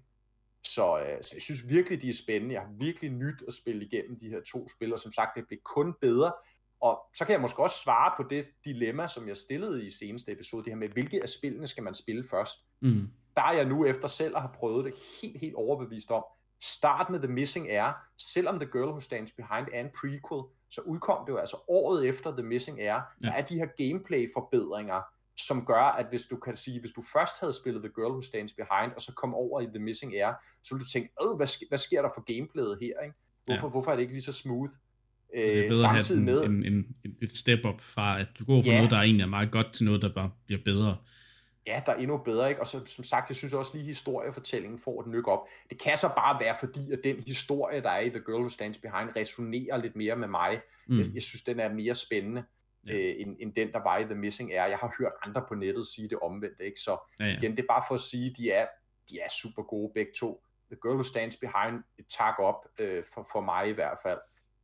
Så, 0.63 0.99
øh, 0.99 1.23
så 1.23 1.35
jeg 1.35 1.41
synes 1.41 1.69
virkelig, 1.69 2.01
de 2.01 2.09
er 2.09 2.13
spændende. 2.13 2.53
Jeg 2.53 2.61
har 2.61 2.73
virkelig 2.79 3.11
nyt 3.11 3.43
at 3.47 3.53
spille 3.53 3.85
igennem 3.85 4.19
de 4.19 4.29
her 4.29 4.41
to 4.41 4.69
spil, 4.69 4.93
og 4.93 4.99
som 4.99 5.11
sagt, 5.11 5.35
det 5.35 5.47
bliver 5.47 5.61
kun 5.63 5.93
bedre. 6.01 6.33
Og 6.81 7.01
så 7.13 7.25
kan 7.25 7.33
jeg 7.33 7.41
måske 7.41 7.63
også 7.63 7.75
svare 7.83 8.13
på 8.17 8.29
det 8.29 8.45
dilemma, 8.65 9.07
som 9.07 9.27
jeg 9.27 9.37
stillede 9.37 9.85
i 9.85 9.89
seneste 9.89 10.31
episode, 10.31 10.63
det 10.63 10.71
her 10.71 10.77
med, 10.77 10.89
hvilke 10.89 11.21
af 11.23 11.29
spillene 11.29 11.67
skal 11.67 11.83
man 11.83 11.93
spille 11.93 12.27
først? 12.29 12.57
Mm. 12.81 13.09
Der 13.35 13.41
er 13.41 13.51
jeg 13.51 13.65
nu 13.65 13.85
efter 13.85 14.07
selv 14.07 14.35
at 14.35 14.41
have 14.41 14.51
prøvet 14.53 14.85
det 14.85 14.93
helt, 15.21 15.39
helt 15.39 15.55
overbevist 15.55 16.11
om. 16.11 16.23
Start 16.61 17.09
med 17.09 17.19
The 17.19 17.31
Missing 17.31 17.69
Air. 17.71 17.93
Selvom 18.17 18.59
The 18.59 18.69
Girl 18.71 18.89
Who 18.89 18.99
Stands 18.99 19.31
Behind 19.31 19.67
er 19.73 19.79
en 19.79 19.89
prequel, 20.01 20.43
så 20.69 20.81
udkom 20.81 21.25
det 21.25 21.31
jo 21.31 21.37
altså 21.37 21.57
året 21.67 22.07
efter 22.07 22.31
The 22.31 22.43
Missing 22.43 22.81
Air. 22.81 22.87
Ja. 22.87 23.27
Der 23.27 23.31
er 23.31 23.45
de 23.45 23.55
her 23.55 23.67
gameplay-forbedringer, 23.77 25.01
som 25.37 25.65
gør, 25.65 25.83
at 25.83 26.05
hvis 26.09 26.25
du 26.25 26.37
kan 26.37 26.55
sige, 26.55 26.79
hvis 26.79 26.91
du 26.91 27.03
først 27.13 27.39
havde 27.39 27.53
spillet 27.53 27.83
The 27.83 27.91
Girl 27.95 28.11
Who 28.11 28.21
Stands 28.21 28.53
Behind, 28.53 28.91
og 28.95 29.01
så 29.01 29.13
kom 29.13 29.33
over 29.33 29.61
i 29.61 29.65
The 29.65 29.79
Missing 29.79 30.15
Air, 30.15 30.33
så 30.63 30.75
ville 30.75 30.85
du 30.85 30.89
tænke, 30.89 31.09
hvad, 31.37 31.47
sk- 31.47 31.67
hvad 31.69 31.77
sker 31.77 32.01
der 32.01 32.09
for 32.15 32.33
gameplayet 32.33 32.77
her? 32.81 32.99
Ikke? 32.99 33.15
Hvorfor, 33.45 33.67
ja. 33.67 33.71
hvorfor 33.71 33.91
er 33.91 33.95
det 33.95 34.01
ikke 34.01 34.13
lige 34.13 34.23
så 34.23 34.33
smooth? 34.33 34.71
Så 35.35 35.41
det 35.41 35.59
er 35.59 35.65
øh, 35.65 35.73
samtidig 35.73 36.23
med... 36.23 36.43
En, 36.43 36.65
en, 36.65 36.73
en, 37.05 37.15
et 37.21 37.37
step 37.37 37.65
up 37.65 37.81
fra, 37.81 38.19
at 38.19 38.27
du 38.39 38.45
går 38.45 38.61
fra 38.61 38.69
ja. 38.69 38.75
noget, 38.75 38.91
der 38.91 38.97
egentlig 38.97 39.23
er 39.23 39.27
meget 39.27 39.51
godt, 39.51 39.73
til 39.73 39.85
noget, 39.85 40.01
der 40.01 40.13
bare 40.13 40.31
bliver 40.45 40.61
bedre. 40.65 40.97
Ja, 41.67 41.81
der 41.85 41.91
er 41.91 41.95
endnu 41.95 42.17
bedre, 42.17 42.49
ikke? 42.49 42.61
Og 42.61 42.67
så, 42.67 42.85
som 42.85 43.03
sagt, 43.03 43.29
jeg 43.29 43.35
synes 43.35 43.53
også 43.53 43.71
lige, 43.73 43.85
historiefortællingen 43.85 44.79
får 44.79 45.01
et 45.01 45.07
nyk 45.07 45.27
op. 45.27 45.39
Det 45.69 45.79
kan 45.79 45.97
så 45.97 46.07
bare 46.07 46.39
være, 46.39 46.55
fordi 46.59 46.91
at 46.91 46.99
den 47.03 47.23
historie, 47.27 47.81
der 47.81 47.89
er 47.89 47.99
i 47.99 48.09
The 48.09 48.19
Girl 48.25 48.39
Who 48.39 48.49
Stands 48.49 48.77
Behind, 48.77 49.09
resonerer 49.15 49.77
lidt 49.77 49.95
mere 49.95 50.15
med 50.15 50.27
mig. 50.27 50.61
Mm. 50.87 50.99
Jeg, 50.99 51.05
jeg 51.13 51.21
synes, 51.21 51.41
den 51.43 51.59
er 51.59 51.73
mere 51.73 51.95
spændende 51.95 52.43
ja. 52.87 52.93
øh, 52.93 53.15
end, 53.17 53.37
end 53.39 53.53
den, 53.53 53.71
der 53.71 53.83
var 53.83 53.97
i 53.97 54.03
The 54.03 54.15
Missing 54.15 54.53
Air. 54.53 54.65
Jeg 54.65 54.77
har 54.77 54.95
hørt 54.99 55.11
andre 55.25 55.43
på 55.47 55.55
nettet 55.55 55.87
sige 55.87 56.09
det 56.09 56.19
omvendt, 56.19 56.59
ikke? 56.59 56.79
Så 56.79 56.97
ja, 57.19 57.25
ja. 57.25 57.37
igen, 57.37 57.51
det 57.51 57.59
er 57.59 57.67
bare 57.67 57.83
for 57.87 57.95
at 57.95 58.01
sige, 58.01 58.35
de 58.37 58.51
er, 58.51 58.65
de 59.09 59.19
er 59.19 59.29
super 59.41 59.63
gode 59.63 59.91
begge 59.93 60.11
to. 60.19 60.43
The 60.71 60.77
Girl 60.81 60.93
Who 60.93 61.03
Stands 61.03 61.35
Behind, 61.35 61.83
et 61.99 62.05
tak 62.09 62.39
op 62.39 62.65
øh, 62.79 63.03
for, 63.13 63.27
for 63.31 63.41
mig 63.41 63.69
i 63.69 63.71
hvert 63.71 63.97
fald. 64.03 64.19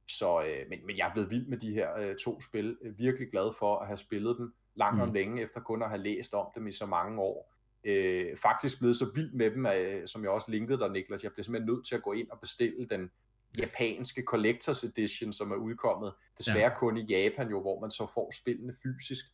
Så, 0.08 0.44
øh, 0.44 0.70
men, 0.70 0.86
men 0.86 0.98
jeg 0.98 1.08
er 1.08 1.14
blevet 1.14 1.30
vild 1.30 1.48
med 1.48 1.58
de 1.58 1.74
her 1.74 1.98
øh, 1.98 2.16
to 2.16 2.42
spil. 2.42 2.78
Virkelig 2.98 3.32
glad 3.32 3.54
for 3.60 3.80
at 3.80 3.88
have 3.88 3.98
spillet 3.98 4.38
dem 4.38 4.54
langt 4.76 4.96
mm. 4.96 5.02
om 5.02 5.14
længe, 5.14 5.42
efter 5.42 5.60
kun 5.60 5.84
at 5.84 5.90
have 5.90 6.02
læst 6.02 6.34
om 6.34 6.48
dem 6.56 6.68
i 6.68 6.72
så 6.72 6.86
mange 6.86 7.22
år. 7.22 7.54
Øh, 7.84 8.38
faktisk 8.38 8.80
blevet 8.80 8.96
så 8.96 9.12
vild 9.16 9.32
med 9.32 9.52
dem, 9.52 9.66
øh, 9.66 10.08
som 10.08 10.24
jeg 10.24 10.32
også 10.32 10.52
linkede 10.52 10.80
dig, 10.80 10.90
Niklas. 10.90 11.24
Jeg 11.24 11.32
bliver 11.32 11.44
simpelthen 11.44 11.74
nødt 11.74 11.88
til 11.88 11.96
at 11.96 12.02
gå 12.02 12.14
ind 12.14 12.30
og 12.30 12.40
bestille 12.40 12.88
den 12.90 13.12
japanske 13.58 14.24
Collectors 14.24 14.84
Edition, 14.84 15.34
som 15.34 15.52
er 15.52 15.56
udkommet. 15.56 16.14
Desværre 16.38 16.72
ja. 16.72 16.80
kun 16.80 16.98
i 16.98 17.06
Japan 17.06 17.50
jo, 17.50 17.62
hvor 17.62 17.80
man 17.80 17.92
så 17.92 18.08
får 18.14 18.32
spillene 18.42 18.74
fysisk. 18.84 19.26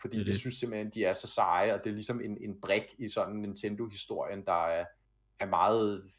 Fordi 0.00 0.18
det, 0.18 0.26
det. 0.26 0.32
jeg 0.32 0.38
synes 0.38 0.54
simpelthen, 0.54 0.90
de 0.90 1.04
er 1.04 1.12
så 1.12 1.26
seje, 1.26 1.74
og 1.74 1.84
det 1.84 1.90
er 1.90 1.94
ligesom 1.94 2.20
en, 2.20 2.38
en 2.40 2.60
brik 2.60 2.94
i 2.98 3.08
sådan 3.08 3.36
Nintendo-historien, 3.36 4.44
der 4.46 4.66
er, 4.66 4.84
er 5.40 5.46
meget... 5.46 6.10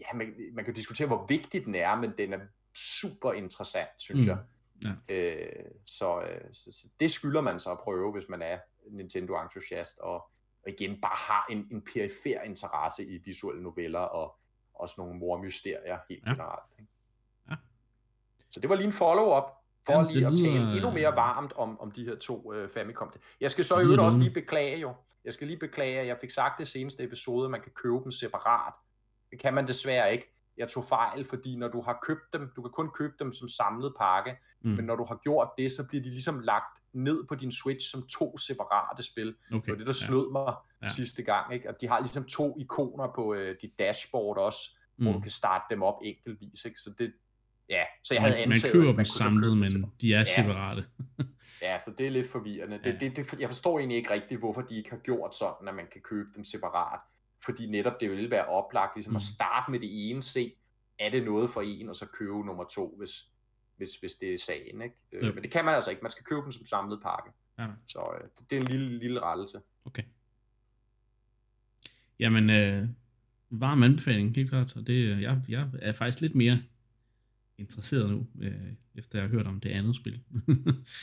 Ja, 0.00 0.16
man, 0.16 0.34
man 0.52 0.64
kan 0.64 0.74
diskutere, 0.74 1.06
hvor 1.06 1.26
vigtig 1.28 1.64
den 1.64 1.74
er, 1.74 1.96
men 1.96 2.12
den 2.18 2.32
er 2.32 2.40
super 2.80 3.32
interessant, 3.32 3.88
synes 3.98 4.20
mm. 4.20 4.28
jeg. 4.28 4.38
Ja. 4.84 5.14
Øh, 5.14 5.64
så, 5.86 6.22
så, 6.52 6.72
så 6.72 6.88
det 7.00 7.10
skylder 7.10 7.40
man 7.40 7.60
sig 7.60 7.72
at 7.72 7.78
prøve, 7.78 8.12
hvis 8.12 8.28
man 8.28 8.42
er 8.42 8.58
Nintendo-entusiast, 8.90 9.98
og, 9.98 10.14
og 10.62 10.68
igen 10.68 11.00
bare 11.00 11.16
har 11.16 11.46
en, 11.50 11.68
en 11.70 11.82
perifer 11.92 12.40
interesse 12.40 13.06
i 13.06 13.18
visuelle 13.18 13.62
noveller, 13.62 13.98
og 13.98 14.38
også 14.74 14.94
nogle 14.98 15.18
mormysterier 15.18 15.98
helt 16.08 16.22
ja. 16.26 16.30
generelt. 16.30 16.72
Ikke? 16.78 16.90
Ja. 17.50 17.54
Så 18.50 18.60
det 18.60 18.68
var 18.70 18.76
lige 18.76 18.86
en 18.86 18.92
follow-up, 18.92 19.44
for 19.86 19.92
Jamen, 19.92 20.10
lige 20.10 20.26
at 20.26 20.32
tale 20.32 20.76
endnu 20.76 20.90
mere 20.90 21.16
varmt 21.16 21.52
om, 21.52 21.80
om 21.80 21.90
de 21.90 22.04
her 22.04 22.16
to 22.16 22.52
uh, 22.54 22.68
Famicom. 22.68 23.12
Jeg 23.40 23.50
skal 23.50 23.64
så 23.64 23.78
i 23.78 23.82
øvrigt 23.82 24.00
også 24.00 24.18
lige 24.18 24.30
beklage 24.30 24.78
jo, 24.78 24.94
jeg 25.24 25.34
skal 25.34 25.46
lige 25.46 25.58
beklage, 25.58 26.00
at 26.00 26.06
jeg 26.06 26.18
fik 26.20 26.30
sagt 26.30 26.58
det 26.58 26.68
seneste 26.68 27.02
episode, 27.02 27.44
at 27.44 27.50
man 27.50 27.60
kan 27.60 27.72
købe 27.72 28.00
dem 28.04 28.10
separat. 28.10 28.74
Det 29.30 29.38
kan 29.38 29.54
man 29.54 29.66
desværre 29.66 30.12
ikke 30.12 30.34
jeg 30.60 30.68
tog 30.68 30.84
fejl, 30.84 31.24
fordi 31.24 31.56
når 31.56 31.68
du 31.68 31.80
har 31.82 31.98
købt 32.02 32.32
dem, 32.32 32.52
du 32.56 32.62
kan 32.62 32.70
kun 32.70 32.90
købe 32.94 33.14
dem 33.18 33.32
som 33.32 33.48
samlet 33.48 33.94
pakke, 33.98 34.36
mm. 34.64 34.70
men 34.70 34.84
når 34.84 34.96
du 34.96 35.04
har 35.04 35.18
gjort 35.22 35.48
det, 35.58 35.70
så 35.72 35.86
bliver 35.88 36.02
de 36.02 36.10
ligesom 36.10 36.40
lagt 36.40 36.78
ned 36.92 37.24
på 37.28 37.34
din 37.34 37.52
Switch 37.52 37.90
som 37.90 38.06
to 38.06 38.38
separate 38.38 39.02
spil. 39.02 39.34
Okay, 39.52 39.60
det 39.62 39.68
var 39.72 39.76
det, 39.78 39.86
der 39.86 39.92
snød 39.92 40.26
ja. 40.26 40.32
mig 40.32 40.54
Ja. 40.82 40.88
sidste 40.88 41.22
gang. 41.22 41.54
Ikke? 41.54 41.68
Og 41.68 41.74
de 41.80 41.88
har 41.88 41.98
ligesom 42.00 42.24
to 42.24 42.56
ikoner 42.60 43.08
på 43.14 43.34
øh, 43.34 43.56
dit 43.62 43.78
dashboard 43.78 44.38
også, 44.38 44.58
mm. 44.96 45.04
hvor 45.04 45.12
Mm. 45.12 45.16
du 45.18 45.22
kan 45.22 45.30
starte 45.30 45.64
dem 45.70 45.82
op 45.82 45.94
enkeltvis. 46.04 46.64
Ikke? 46.64 46.80
Så 46.80 46.90
det, 46.98 47.12
ja, 47.68 47.82
så 48.04 48.14
jeg 48.14 48.22
Man, 48.22 48.32
havde 48.32 48.46
man 48.46 48.52
antaget, 48.56 48.72
køber 48.72 48.84
at 48.84 48.88
dem 48.88 48.96
man 48.96 49.06
så 49.06 49.12
samlet, 49.18 49.50
dem 49.50 49.58
men 49.58 49.92
de 50.00 50.14
er 50.14 50.18
Ja. 50.18 50.24
separate. 50.24 50.84
Ja, 51.62 51.78
så 51.78 51.90
det 51.98 52.06
er 52.06 52.10
lidt 52.10 52.30
forvirrende. 52.30 52.78
Det, 52.84 52.86
ja. 52.86 52.98
det, 53.08 53.16
det, 53.16 53.40
jeg 53.40 53.48
forstår 53.48 53.78
egentlig 53.78 53.96
ikke 53.98 54.10
rigtigt, 54.10 54.40
hvorfor 54.40 54.62
de 54.62 54.76
ikke 54.76 54.90
har 54.90 54.96
gjort 54.96 55.34
sådan, 55.34 55.68
at 55.68 55.74
man 55.74 55.86
kan 55.92 56.00
købe 56.00 56.28
dem 56.36 56.44
separat. 56.44 57.00
Fordi 57.44 57.66
netop 57.66 58.00
det 58.00 58.10
ville 58.10 58.30
være 58.30 58.46
oplagt 58.46 58.96
ligesom 58.96 59.12
mm. 59.12 59.16
At 59.16 59.22
starte 59.22 59.70
med 59.70 59.80
det 59.80 60.10
ene, 60.10 60.22
se, 60.22 60.52
er 60.98 61.10
det 61.10 61.24
noget 61.24 61.50
for 61.50 61.60
en, 61.60 61.88
og 61.88 61.96
så 61.96 62.06
købe 62.06 62.46
nummer 62.46 62.64
to, 62.64 62.94
hvis, 62.98 63.28
hvis, 63.76 63.94
hvis 63.94 64.12
det 64.12 64.34
er 64.34 64.38
sagen. 64.38 64.82
Ikke? 64.82 64.94
Øh, 65.12 65.26
Jo. 65.28 65.34
Men 65.34 65.42
det 65.42 65.50
kan 65.50 65.64
man 65.64 65.74
altså 65.74 65.90
ikke. 65.90 66.02
Man 66.02 66.10
skal 66.10 66.24
købe 66.24 66.42
dem 66.42 66.52
som 66.52 66.66
samlet 66.66 67.00
pakke. 67.02 67.30
Ja. 67.58 67.66
Så 67.86 67.98
øh, 67.98 68.28
det, 68.38 68.50
det 68.50 68.56
er 68.56 68.60
en 68.60 68.68
lille, 68.68 68.98
lille 68.98 69.20
rettelse. 69.20 69.60
Okay. 69.84 70.02
Jamen, 72.18 72.50
øh, 72.50 72.88
varm 73.50 73.82
anbefaling, 73.82 74.36
helt 74.36 74.50
klart. 74.50 74.76
Og 74.76 74.86
det, 74.86 74.92
øh, 74.92 75.22
jeg, 75.22 75.42
jeg 75.48 75.68
er 75.82 75.92
faktisk 75.92 76.20
lidt 76.20 76.34
mere 76.34 76.62
interesseret 77.58 78.10
nu, 78.10 78.26
øh, 78.40 78.72
efter 78.94 79.18
jeg 79.18 79.28
har 79.28 79.36
hørt 79.36 79.46
om 79.46 79.60
det 79.60 79.70
andet 79.70 79.96
spil. 79.96 80.20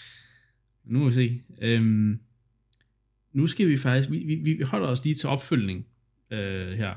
nu 0.84 1.00
må 1.00 1.08
vi 1.08 1.13
se. 1.13 1.43
Øhm, 1.62 2.19
nu 3.32 3.47
skal 3.47 3.67
vi 3.67 3.78
faktisk, 3.78 4.12
vi, 4.12 4.17
vi, 4.17 4.36
vi 4.36 4.62
holder 4.62 4.88
os 4.88 5.04
lige 5.04 5.15
til 5.15 5.30
opfølgning 5.30 5.88
øh, 6.32 6.68
her. 6.72 6.96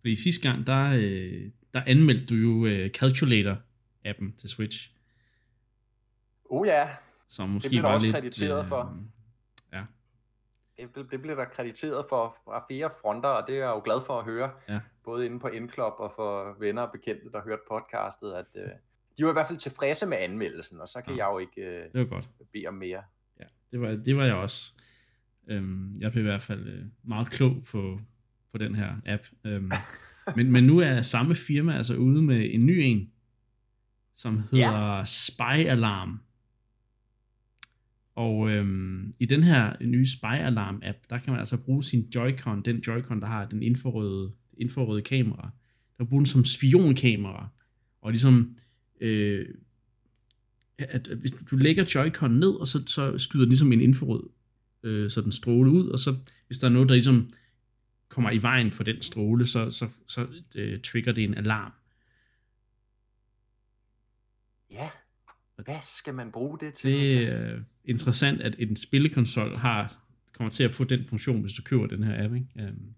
Fordi 0.00 0.16
sidste 0.16 0.48
gang, 0.50 0.66
der, 0.66 0.92
øh, 0.94 1.50
der 1.74 1.82
anmeldte 1.86 2.26
du 2.26 2.34
jo 2.34 2.66
øh, 2.66 2.90
Calculator-appen 2.98 4.36
til 4.38 4.48
Switch. 4.48 4.90
Oh 6.44 6.66
ja, 6.66 6.88
Som 7.28 7.48
måske 7.48 7.68
bliver 7.68 7.82
der 7.82 7.88
var 7.88 7.94
også 7.94 8.06
lidt, 8.06 8.14
krediteret 8.16 8.66
for. 8.66 8.98
det, 10.78 10.94
det, 10.94 11.06
det 11.10 11.20
bliver 11.22 11.34
der 11.36 11.44
krediteret 11.44 12.04
for 12.08 12.36
fra 12.44 12.64
flere 12.70 12.90
fronter, 13.02 13.28
og 13.28 13.44
det 13.46 13.54
er 13.54 13.58
jeg 13.58 13.68
jo 13.68 13.80
glad 13.84 14.06
for 14.06 14.18
at 14.18 14.24
høre. 14.24 14.50
Ja. 14.68 14.80
Både 15.04 15.26
inde 15.26 15.40
på 15.40 15.48
Endclub 15.48 15.92
og 15.98 16.12
for 16.16 16.56
venner 16.60 16.82
og 16.82 16.92
bekendte, 16.92 17.30
der 17.32 17.42
hørte 17.42 17.62
podcastet, 17.70 18.32
at 18.32 18.46
øh, 18.54 18.68
de 19.18 19.24
var 19.24 19.30
i 19.30 19.32
hvert 19.32 19.46
fald 19.46 19.58
tilfredse 19.58 20.06
med 20.06 20.16
anmeldelsen, 20.16 20.80
og 20.80 20.88
så 20.88 21.02
kan 21.06 21.16
Ja. 21.16 21.26
jeg 21.26 21.32
jo 21.34 21.38
ikke 21.38 21.60
øh, 21.62 21.82
Det 21.92 22.00
var 22.00 22.04
godt. 22.04 22.28
bede 22.52 22.66
om 22.66 22.74
mere. 22.74 23.02
Ja, 23.40 23.44
det 23.72 23.80
var, 23.80 23.88
det 23.88 24.16
var 24.16 24.24
jeg 24.24 24.34
også. 24.34 24.72
Øhm, 25.48 25.96
jeg 26.00 26.12
blev 26.12 26.24
i 26.24 26.28
hvert 26.28 26.42
fald 26.42 26.66
øh, 26.68 26.84
meget 27.02 27.30
klog 27.30 27.64
på, 27.70 28.00
på 28.52 28.58
den 28.58 28.74
her 28.74 28.94
app. 29.06 29.22
Øhm, 29.44 29.72
men, 30.36 30.52
men 30.52 30.64
nu 30.64 30.78
er 30.78 31.02
samme 31.02 31.34
firma 31.34 31.76
altså 31.76 31.96
ude 31.96 32.22
med 32.22 32.54
en 32.54 32.66
ny 32.66 32.78
en, 32.82 33.10
som 34.14 34.42
hedder 34.50 34.96
ja. 34.96 35.04
Spy 35.04 35.66
Alarm. 35.66 36.20
Og 38.14 38.50
øhm, 38.50 39.14
i 39.18 39.26
den 39.26 39.42
her 39.42 39.76
nye 39.80 40.06
Spy 40.06 40.24
Alarm 40.24 40.80
app, 40.84 40.98
der 41.10 41.18
kan 41.18 41.30
man 41.30 41.40
altså 41.40 41.56
bruge 41.56 41.84
sin 41.84 42.08
Joy-Con, 42.16 42.62
den 42.62 42.76
Joy-Con, 42.76 43.20
der 43.20 43.26
har 43.26 43.44
den 43.44 43.62
infrarøde, 43.62 44.32
infrarøde 44.58 45.02
kamera, 45.02 45.50
der 45.98 46.04
kan 46.04 46.06
bruge 46.06 46.20
den 46.20 46.26
som 46.26 46.44
spionkamera. 46.44 47.48
Og 48.02 48.10
ligesom, 48.10 48.56
øh, 49.00 49.46
at, 50.78 51.08
at 51.08 51.18
hvis 51.18 51.30
du, 51.30 51.44
du 51.50 51.56
lægger 51.56 51.84
Joy-Con 51.84 52.28
ned, 52.28 52.50
og 52.50 52.68
så, 52.68 52.82
så 52.86 53.18
skyder 53.18 53.44
den 53.44 53.50
ligesom 53.50 53.72
en 53.72 53.80
infrarød 53.80 54.28
øh, 54.82 55.10
sådan 55.10 55.32
stråle 55.32 55.70
ud, 55.70 55.88
og 55.88 55.98
så 55.98 56.16
hvis 56.46 56.58
der 56.58 56.66
er 56.66 56.72
noget, 56.72 56.88
der 56.88 56.94
ligesom 56.94 57.30
kommer 58.12 58.30
i 58.30 58.42
vejen 58.42 58.72
for 58.72 58.84
den 58.84 59.02
stråle, 59.02 59.46
så, 59.46 59.70
så, 59.70 59.88
så 60.06 60.26
øh, 60.54 60.80
trigger 60.80 61.12
det 61.12 61.24
en 61.24 61.34
alarm. 61.34 61.72
Ja, 64.70 64.90
hvad 65.56 65.78
skal 65.82 66.14
man 66.14 66.32
bruge 66.32 66.58
det 66.58 66.74
til? 66.74 66.92
Det 66.92 67.32
er 67.32 67.52
øh, 67.52 67.60
interessant, 67.84 68.40
at 68.40 68.56
en 68.58 68.76
spillekonsol 68.76 69.56
har 69.56 69.98
kommer 70.32 70.50
til 70.50 70.64
at 70.64 70.74
få 70.74 70.84
den 70.84 71.04
funktion, 71.04 71.40
hvis 71.40 71.52
du 71.52 71.62
køber 71.62 71.86
den 71.86 72.04
her 72.04 72.24
app. 72.24 72.34
Ikke? 72.34 72.46
Um, 72.56 72.94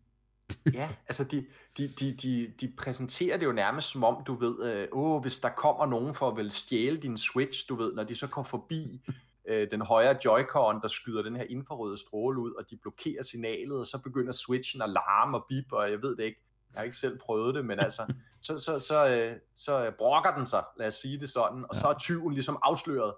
Ja, 0.75 0.89
altså 1.07 1.25
de, 1.25 1.47
de, 1.79 1.89
de, 1.89 2.17
de, 2.23 2.53
de 2.61 2.73
præsenterer 2.79 3.37
det 3.37 3.47
jo 3.47 3.53
nærmest 3.53 3.91
som 3.91 4.05
om, 4.05 4.25
du 4.27 4.35
ved, 4.35 4.73
øh, 4.73 4.89
åh, 4.93 5.23
hvis 5.23 5.39
der 5.39 5.49
kommer 5.49 5.87
nogen 5.87 6.15
for 6.15 6.31
at 6.31 6.37
vel 6.37 6.51
stjæle 6.51 6.97
din 6.97 7.17
Switch, 7.17 7.69
du 7.69 7.75
ved, 7.75 7.95
når 7.95 8.05
de 8.05 8.15
så 8.15 8.27
kommer 8.27 8.49
forbi 8.49 9.01
øh, 9.49 9.71
den 9.71 9.81
højre 9.81 10.17
Joy-Con, 10.27 10.81
der 10.83 10.89
skyder 10.89 11.23
den 11.23 11.37
her 11.37 11.45
infrarøde 11.45 11.99
stråle 11.99 12.41
ud, 12.41 12.53
og 12.53 12.71
de 12.71 12.77
blokerer 12.77 13.23
signalet, 13.23 13.79
og 13.79 13.87
så 13.87 13.99
begynder 13.99 14.33
Switchen 14.33 14.83
at 14.83 14.91
larme 14.91 15.37
og 15.39 15.45
bip, 15.49 15.73
og 15.73 15.91
jeg 15.91 16.03
ved 16.03 16.17
det 16.17 16.25
ikke, 16.25 16.41
jeg 16.73 16.79
har 16.79 16.85
ikke 16.85 16.97
selv 16.97 17.19
prøvet 17.19 17.55
det, 17.55 17.65
men 17.65 17.81
altså, 17.81 18.07
så, 18.47 18.59
så, 18.59 18.79
så, 18.79 19.09
øh, 19.09 19.39
så 19.55 19.93
brokker 19.99 20.37
den 20.37 20.47
sig, 20.47 20.65
lad 20.79 20.87
os 20.87 20.95
sige 20.95 21.21
det 21.21 21.31
sådan, 21.31 21.65
og 21.69 21.75
så 21.75 21.89
er 21.89 21.99
tyven 21.99 22.35
ligesom 22.35 22.59
afsløret. 22.63 23.15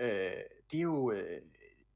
Øh, 0.00 0.30
det 0.70 0.78
er 0.78 0.82
jo, 0.82 1.12
øh, 1.12 1.40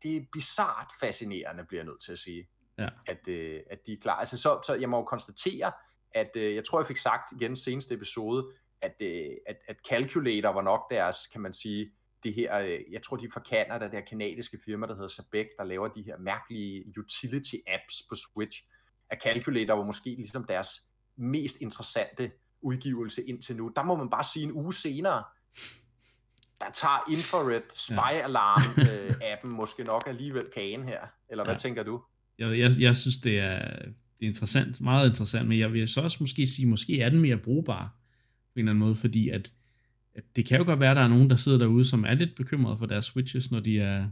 det 0.02 0.16
er 0.16 0.20
bizart 0.32 0.92
fascinerende, 1.00 1.64
bliver 1.64 1.80
jeg 1.82 1.86
nødt 1.86 2.02
til 2.02 2.12
at 2.12 2.18
sige 2.18 2.48
Ja. 2.78 2.88
at, 3.06 3.28
øh, 3.28 3.60
at 3.70 3.78
de 3.86 3.92
er 3.92 3.96
klar. 4.02 4.14
Altså, 4.14 4.38
så, 4.38 4.60
så 4.66 4.74
jeg 4.74 4.88
må 4.88 4.96
jo 4.96 5.04
konstatere, 5.04 5.72
at 6.12 6.30
øh, 6.36 6.54
jeg 6.54 6.64
tror, 6.64 6.80
jeg 6.80 6.86
fik 6.86 6.96
sagt 6.96 7.32
igen 7.32 7.56
seneste 7.56 7.94
episode, 7.94 8.52
at, 8.82 8.94
øh, 9.00 9.30
at, 9.46 9.56
at 9.68 9.76
Calculator 9.88 10.48
var 10.48 10.62
nok 10.62 10.90
deres, 10.90 11.16
kan 11.32 11.40
man 11.40 11.52
sige, 11.52 11.90
det 12.22 12.34
her, 12.34 12.58
øh, 12.58 12.78
jeg 12.92 13.02
tror 13.02 13.16
de 13.16 13.24
er 13.26 13.30
fra 13.32 13.42
Canada, 13.50 13.84
det 13.84 13.94
her 13.94 14.00
kanadiske 14.00 14.58
firma, 14.64 14.86
der 14.86 14.94
hedder 14.94 15.08
Sabec, 15.08 15.46
der 15.58 15.64
laver 15.64 15.88
de 15.88 16.02
her 16.02 16.18
mærkelige 16.18 16.84
utility 16.98 17.54
apps 17.66 17.94
på 18.08 18.14
Switch. 18.14 18.64
At 19.10 19.22
Calculator 19.22 19.74
var 19.74 19.84
måske 19.84 20.04
ligesom 20.10 20.44
deres 20.48 20.68
mest 21.16 21.56
interessante 21.60 22.30
udgivelse 22.62 23.22
indtil 23.24 23.56
nu. 23.56 23.72
Der 23.76 23.82
må 23.84 23.96
man 23.96 24.10
bare 24.10 24.24
sige 24.24 24.44
en 24.44 24.52
uge 24.52 24.74
senere, 24.74 25.24
der 26.60 26.66
tager 26.74 27.10
Infrared 27.10 27.62
Spy 27.70 28.24
Alarm 28.24 28.62
øh, 29.08 29.14
appen 29.32 29.50
måske 29.50 29.84
nok 29.84 30.02
alligevel 30.06 30.44
kagen 30.54 30.84
her. 30.84 31.00
Eller 31.30 31.44
hvad 31.44 31.54
Ja. 31.54 31.58
tænker 31.58 31.82
du? 31.82 32.02
jeg, 32.38 32.58
jeg, 32.58 32.70
jeg 32.78 32.96
synes, 32.96 33.16
det 33.18 33.38
er, 33.38 33.58
det 33.78 34.22
er 34.22 34.26
interessant, 34.26 34.80
meget 34.80 35.08
interessant, 35.08 35.48
men 35.48 35.58
jeg 35.58 35.72
vil 35.72 35.88
så 35.88 36.00
også 36.00 36.16
måske 36.20 36.46
sige, 36.46 36.66
måske 36.68 37.00
er 37.00 37.08
den 37.08 37.20
mere 37.20 37.36
brugbar 37.36 37.96
på 38.52 38.52
en 38.56 38.60
eller 38.60 38.70
anden 38.72 38.78
måde, 38.80 38.94
fordi 38.96 39.28
at, 39.28 39.52
at 40.20 40.36
det 40.36 40.46
kan 40.46 40.58
jo 40.58 40.64
godt 40.64 40.80
være, 40.80 40.90
at 40.90 40.96
der 40.96 41.02
er 41.02 41.08
nogen, 41.08 41.30
der 41.30 41.36
sidder 41.36 41.58
derude, 41.58 41.84
som 41.84 42.04
er 42.04 42.14
lidt 42.14 42.34
bekymrede 42.34 42.78
for 42.78 42.86
deres 42.86 43.04
switches, 43.04 43.50
når 43.50 43.60
de 43.60 43.78
er, 43.78 44.08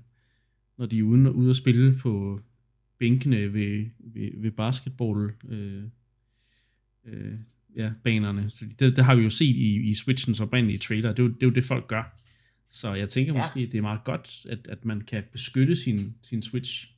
når 0.79 0.87
de 0.87 0.99
er 0.99 1.03
ude, 1.03 1.33
ude 1.33 1.51
at 1.51 1.57
spille 1.57 1.99
på 1.99 2.41
bænkene 2.99 3.53
ved, 3.53 3.87
ved, 3.99 4.31
ved 4.43 4.51
basketball 4.51 5.33
øh, 5.49 5.83
øh, 7.05 7.33
ja, 7.77 7.93
banerne. 8.05 8.51
Så 8.51 8.65
det, 8.79 8.97
det 8.97 9.05
har 9.05 9.15
vi 9.15 9.23
jo 9.23 9.31
set 9.31 9.57
i, 9.57 9.89
i 9.91 9.95
Switchens 9.95 10.41
oprindelige 10.41 10.79
trailer. 10.79 11.13
Det 11.13 11.19
er, 11.19 11.23
jo, 11.23 11.29
det 11.29 11.43
er 11.43 11.47
jo 11.47 11.53
det, 11.53 11.65
folk 11.65 11.87
gør. 11.87 12.19
Så 12.71 12.95
jeg 12.95 13.09
tænker 13.09 13.33
Ja. 13.35 13.39
måske, 13.39 13.61
det 13.61 13.75
er 13.75 13.83
meget 13.83 14.05
godt, 14.05 14.47
at, 14.49 14.67
at 14.69 14.85
man 14.85 15.01
kan 15.01 15.23
beskytte 15.33 15.77
sin, 15.77 16.15
sin 16.23 16.43
Switch 16.43 16.93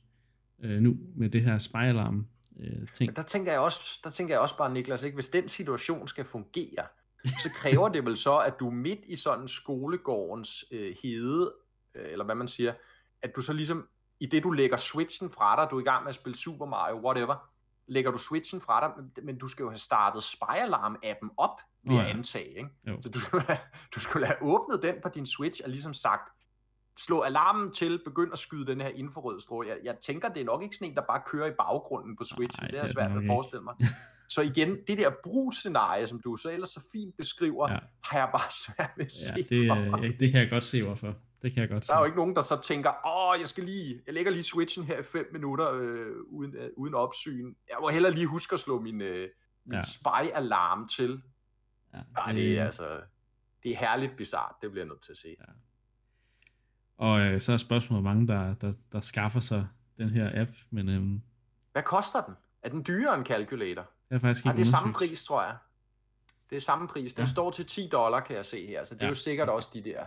øh, 0.63 0.81
nu 0.81 0.97
med 1.15 1.29
det 1.29 1.41
her 1.41 1.57
spejlalarm 1.57 2.25
øh, 2.59 2.87
ting. 2.93 3.09
Men 3.09 3.15
der 3.15 3.21
tænker 3.21 3.51
jeg 3.51 3.61
også, 3.61 3.99
der 4.03 4.09
tænker 4.09 4.33
jeg 4.33 4.41
også 4.41 4.57
bare, 4.57 4.73
Niklas, 4.73 5.03
ikke? 5.03 5.15
hvis 5.15 5.29
den 5.29 5.47
situation 5.47 6.07
skal 6.07 6.25
fungere, 6.25 6.83
så 7.25 7.49
kræver 7.55 7.89
det 7.89 8.05
vel 8.05 8.17
så, 8.17 8.37
at 8.37 8.53
du 8.59 8.69
midt 8.69 8.99
i 9.07 9.15
sådan 9.15 9.47
skolegårdens 9.47 10.65
øh, 10.71 10.95
hede, 11.03 11.53
øh, 11.95 12.11
eller 12.11 12.25
hvad 12.25 12.35
man 12.35 12.47
siger, 12.47 12.73
at 13.21 13.35
du 13.35 13.41
så 13.41 13.53
ligesom, 13.53 13.87
i 14.19 14.25
det 14.25 14.43
du 14.43 14.51
lægger 14.51 14.77
switchen 14.77 15.29
fra 15.31 15.55
dig, 15.61 15.71
du 15.71 15.77
er 15.77 15.81
i 15.81 15.83
gang 15.83 16.03
med 16.03 16.09
at 16.09 16.15
spille 16.15 16.37
Super 16.37 16.65
Mario, 16.65 17.05
whatever, 17.05 17.35
lægger 17.87 18.11
du 18.11 18.17
switchen 18.17 18.61
fra 18.61 18.87
dig, 18.87 18.91
men- 18.97 19.25
men 19.25 19.37
du 19.37 19.47
skal 19.47 19.63
jo 19.63 19.69
have 19.69 19.77
startet 19.77 20.23
Spy-alarm-appen 20.23 21.29
op, 21.37 21.59
vil 21.83 21.95
jeg 21.95 22.05
ja. 22.05 22.09
antage. 22.09 22.49
Ikke? 22.57 22.69
Jo. 22.87 23.01
Så 23.01 23.09
du 23.09 23.19
du 23.95 23.99
skulle 23.99 24.25
have 24.25 24.37
åbnet 24.41 24.81
den 24.81 24.95
på 25.03 25.09
din 25.09 25.25
Switch 25.25 25.61
og 25.63 25.69
ligesom 25.69 25.93
sagt, 25.93 26.29
slå 26.99 27.21
alarmen 27.21 27.73
til, 27.73 28.01
begynd 28.05 28.31
at 28.33 28.39
skyde 28.39 28.65
den 28.65 28.81
her 28.81 28.87
infrarød 28.89 29.39
stråle. 29.39 29.67
Jeg, 29.69 29.77
jeg 29.83 29.95
tænker, 30.01 30.29
det 30.29 30.41
er 30.41 30.45
nok 30.45 30.63
ikke 30.63 30.75
sådan 30.75 30.89
en, 30.89 30.95
der 30.95 31.01
bare 31.07 31.21
kører 31.25 31.47
i 31.47 31.53
baggrunden 31.57 32.15
på 32.17 32.23
Switchen. 32.23 32.63
Nej, 32.63 32.71
det 32.71 32.77
er 32.77 32.81
det 32.81 32.89
er 32.89 32.93
svært 32.93 33.11
at 33.17 33.23
forestille 33.27 33.63
mig. 33.63 33.75
Så 34.33 34.41
igen, 34.41 34.77
det 34.87 34.97
der 34.97 35.11
brugsscenarie, 35.23 36.07
som 36.07 36.19
du 36.21 36.35
så 36.37 36.49
ellers 36.51 36.69
så 36.69 36.81
fint 36.91 37.17
beskriver, 37.17 37.71
Ja. 37.71 37.79
har 38.05 38.17
jeg 38.17 38.29
bare 38.31 38.51
svært 38.65 38.91
ved 38.97 39.05
at 39.05 39.11
se 39.11 39.33
Ja, 39.37 39.41
det, 39.55 39.67
for 39.67 39.75
øh, 39.75 39.87
mig. 39.87 40.01
ja, 40.01 40.07
det 40.19 40.31
kan 40.31 40.41
jeg 40.41 40.49
godt 40.49 40.63
se, 40.63 40.83
hvorfor. 40.83 41.15
Det 41.41 41.53
kan 41.53 41.61
jeg 41.61 41.69
godt 41.69 41.85
se. 41.85 41.89
Der 41.91 41.95
er 41.95 41.99
jo 41.99 42.05
ikke 42.05 42.17
nogen, 42.17 42.35
der 42.35 42.41
så 42.41 42.61
tænker, 42.61 43.07
åh, 43.07 43.39
jeg 43.39 43.47
skal 43.47 43.63
lige, 43.63 44.01
jeg 44.05 44.13
lægger 44.13 44.31
lige 44.31 44.43
switchen 44.43 44.85
her 44.85 44.99
i 44.99 45.03
fem 45.03 45.29
minutter 45.33 45.71
øh, 45.73 46.15
uden, 46.27 46.55
øh, 46.55 46.69
uden 46.77 46.93
opsyn. 46.93 47.53
Jeg 47.69 47.77
må 47.81 47.89
hellere 47.89 48.11
lige 48.13 48.27
huske 48.27 48.53
at 48.53 48.59
slå 48.59 48.79
min, 48.81 49.01
øh, 49.01 49.29
min 49.65 49.73
Ja. 49.75 49.81
spy-alarm 49.81 50.87
til. 50.87 51.21
Ja, 51.93 51.99
Ej, 52.17 52.31
det 52.31 52.57
er 52.59 52.65
altså, 52.65 53.01
det 53.63 53.71
er 53.71 53.77
herligt 53.77 54.17
bizart, 54.17 54.55
det 54.61 54.71
bliver 54.71 54.83
jeg 54.85 54.89
nødt 54.89 55.03
til 55.03 55.11
at 55.11 55.17
se. 55.17 55.35
Ja. 55.39 55.45
Og 56.97 57.19
øh, 57.19 57.41
så 57.41 57.51
er 57.53 57.57
spørgsmålet, 57.57 58.03
mange 58.03 58.27
der, 58.27 58.53
der, 58.53 58.71
der 58.91 59.01
skaffer 59.01 59.39
sig 59.39 59.67
den 59.97 60.09
her 60.09 60.41
app, 60.41 60.51
men 60.69 60.89
øhm, 60.89 61.21
Hvad 61.71 61.83
koster 61.83 62.21
den? 62.21 62.33
Er 62.61 62.69
den 62.69 62.83
dyrere 62.87 63.17
end 63.17 63.25
Calculator? 63.25 63.89
Jeg 64.11 64.15
har 64.15 64.19
faktisk 64.19 64.45
ikke 64.45 64.57
det 64.57 64.61
er 64.61 64.65
samme 64.71 64.93
pris, 64.93 65.23
tror 65.23 65.43
jeg. 65.43 65.55
Det 66.49 66.55
er 66.55 66.61
samme 66.61 66.87
pris. 66.87 67.13
Den 67.13 67.21
Ja. 67.21 67.25
ja. 67.25 67.31
står 67.31 67.51
til 67.51 67.65
10 67.65 67.87
dollar, 67.91 68.19
kan 68.19 68.35
jeg 68.35 68.45
se 68.45 68.67
her. 68.67 68.83
Så 68.83 68.93
det 68.95 69.01
er 69.01 69.05
Ja. 69.05 69.09
jo 69.09 69.15
sikkert 69.15 69.49
også 69.49 69.69
de 69.73 69.81
der 69.83 70.03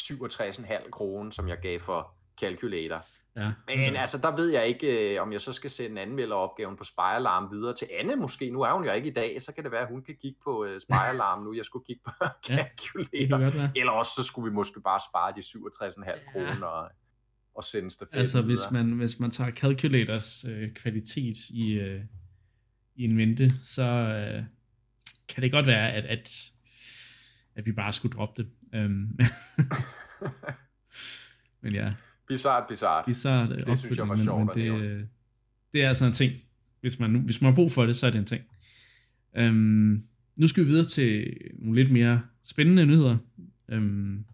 67,5 0.00 0.90
kroner, 0.90 1.30
som 1.30 1.48
jeg 1.48 1.58
gav 1.58 1.80
for 1.80 2.14
Calculator. 2.40 3.04
Ja, 3.36 3.52
Men 3.66 3.96
altså, 3.96 4.18
der 4.18 4.36
ved 4.36 4.48
jeg 4.48 4.66
ikke, 4.66 5.14
øh, 5.14 5.22
om 5.22 5.32
jeg 5.32 5.40
så 5.40 5.52
skal 5.52 5.70
sende 5.70 6.02
anmelderopgaven 6.02 6.76
på 6.76 6.84
Spy 6.84 7.00
Alarm 7.00 7.48
videre 7.52 7.74
til 7.74 7.88
Anne 7.98 8.16
måske. 8.16 8.50
Nu 8.50 8.60
er 8.62 8.72
hun 8.72 8.84
jo 8.84 8.92
ikke 8.92 9.08
i 9.08 9.12
dag, 9.12 9.42
så 9.42 9.52
kan 9.54 9.64
det 9.64 9.72
være, 9.72 9.80
at 9.80 9.88
hun 9.88 10.02
kan 10.02 10.14
kigge 10.22 10.38
på 10.44 10.64
uh, 10.64 10.78
Spy 10.78 10.92
Alarm 11.12 11.42
nu. 11.42 11.54
Jeg 11.54 11.64
skulle 11.64 11.84
kigge 11.86 12.02
på 12.04 12.10
det 12.24 12.32
Calculator. 12.46 13.38
kan 13.38 13.60
godt. 13.60 13.70
Eller 13.78 13.92
også 13.92 14.12
så 14.16 14.22
skulle 14.22 14.50
vi 14.50 14.54
måske 14.54 14.80
bare 14.80 15.00
spare 15.10 15.32
de 15.36 15.40
67,5 15.42 16.10
Ja. 16.10 16.32
kroner 16.32 16.66
og 16.66 16.90
at 17.58 17.64
sende 17.64 17.90
stafetten 17.90 18.18
Altså 18.18 18.42
hvis 18.42 18.60
man, 18.70 18.92
hvis 18.92 19.20
man 19.20 19.30
tager 19.30 19.50
calculators 19.50 20.44
øh, 20.48 20.74
kvalitet 20.74 21.36
i, 21.50 21.72
øh, 21.72 22.00
i 23.02 23.04
en 23.04 23.16
mente, 23.16 23.50
så 23.62 23.82
øh, 23.82 24.42
kan 25.28 25.42
det 25.42 25.52
godt 25.52 25.66
være, 25.66 25.92
at, 25.92 26.04
at, 26.04 26.50
at 27.54 27.66
vi 27.66 27.72
bare 27.72 27.92
skulle 27.92 28.16
droppe 28.16 28.42
det. 28.42 28.50
Um, 28.84 28.90
men 31.62 31.74
ja. 31.74 31.92
Bizarrt, 32.28 32.64
bizarrt. 32.68 33.04
Bizarrt 33.06 33.48
det 33.66 33.78
synes 33.78 33.98
jeg 33.98 34.08
var 34.08 34.16
sjovt 34.16 34.56
men, 34.56 34.64
men 34.64 34.80
det, 34.80 34.82
øh, 34.82 35.04
det 35.72 35.82
er 35.82 35.92
sådan 35.94 36.10
en 36.10 36.14
ting. 36.14 36.32
Hvis 36.80 36.98
man, 36.98 37.14
hvis 37.14 37.40
man 37.40 37.52
har 37.52 37.54
brug 37.54 37.72
for 37.72 37.86
det, 37.86 37.96
så 37.96 38.06
er 38.06 38.10
det 38.10 38.18
en 38.18 38.24
ting. 38.24 38.44
Um, 39.38 40.02
nu 40.36 40.48
skal 40.48 40.64
vi 40.64 40.68
videre 40.68 40.86
til 40.86 41.36
nogle 41.58 41.82
lidt 41.82 41.92
mere 41.92 42.22
spændende 42.44 42.86
nyheder. 42.86 43.18
Um, 43.72 44.24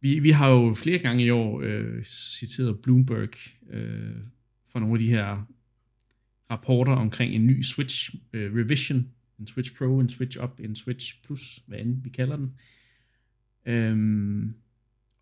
vi, 0.00 0.18
vi 0.18 0.30
har 0.30 0.48
jo 0.48 0.74
flere 0.74 0.98
gange 0.98 1.24
i 1.24 1.30
år 1.30 1.60
øh, 1.64 2.04
citeret 2.04 2.80
Bloomberg 2.82 3.34
øh, 3.70 4.16
for 4.72 4.78
nogle 4.78 4.94
af 4.94 4.98
de 4.98 5.08
her 5.08 5.46
rapporter 6.50 6.92
omkring 6.92 7.34
en 7.34 7.46
ny 7.46 7.62
Switch 7.62 8.14
øh, 8.32 8.54
revision, 8.54 9.08
en 9.38 9.46
Switch 9.46 9.76
Pro, 9.76 10.00
en 10.00 10.08
Switch 10.08 10.38
Up, 10.42 10.60
en 10.60 10.76
Switch 10.76 11.22
Plus, 11.24 11.60
hvad 11.66 11.78
end 11.78 12.02
vi 12.02 12.10
kalder 12.10 12.36
den. 12.36 12.54
Øhm, 13.66 14.54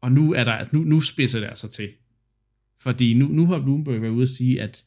og 0.00 0.12
nu 0.12 0.32
er 0.32 0.44
der, 0.44 0.64
nu, 0.72 0.84
nu 0.84 1.00
spidser 1.00 1.40
det 1.40 1.46
altså 1.46 1.68
til. 1.68 1.92
Fordi 2.78 3.14
nu, 3.14 3.28
nu 3.28 3.46
har 3.46 3.62
Bloomberg 3.62 4.02
været 4.02 4.12
ude 4.12 4.22
at 4.22 4.28
sige, 4.28 4.62
at 4.62 4.84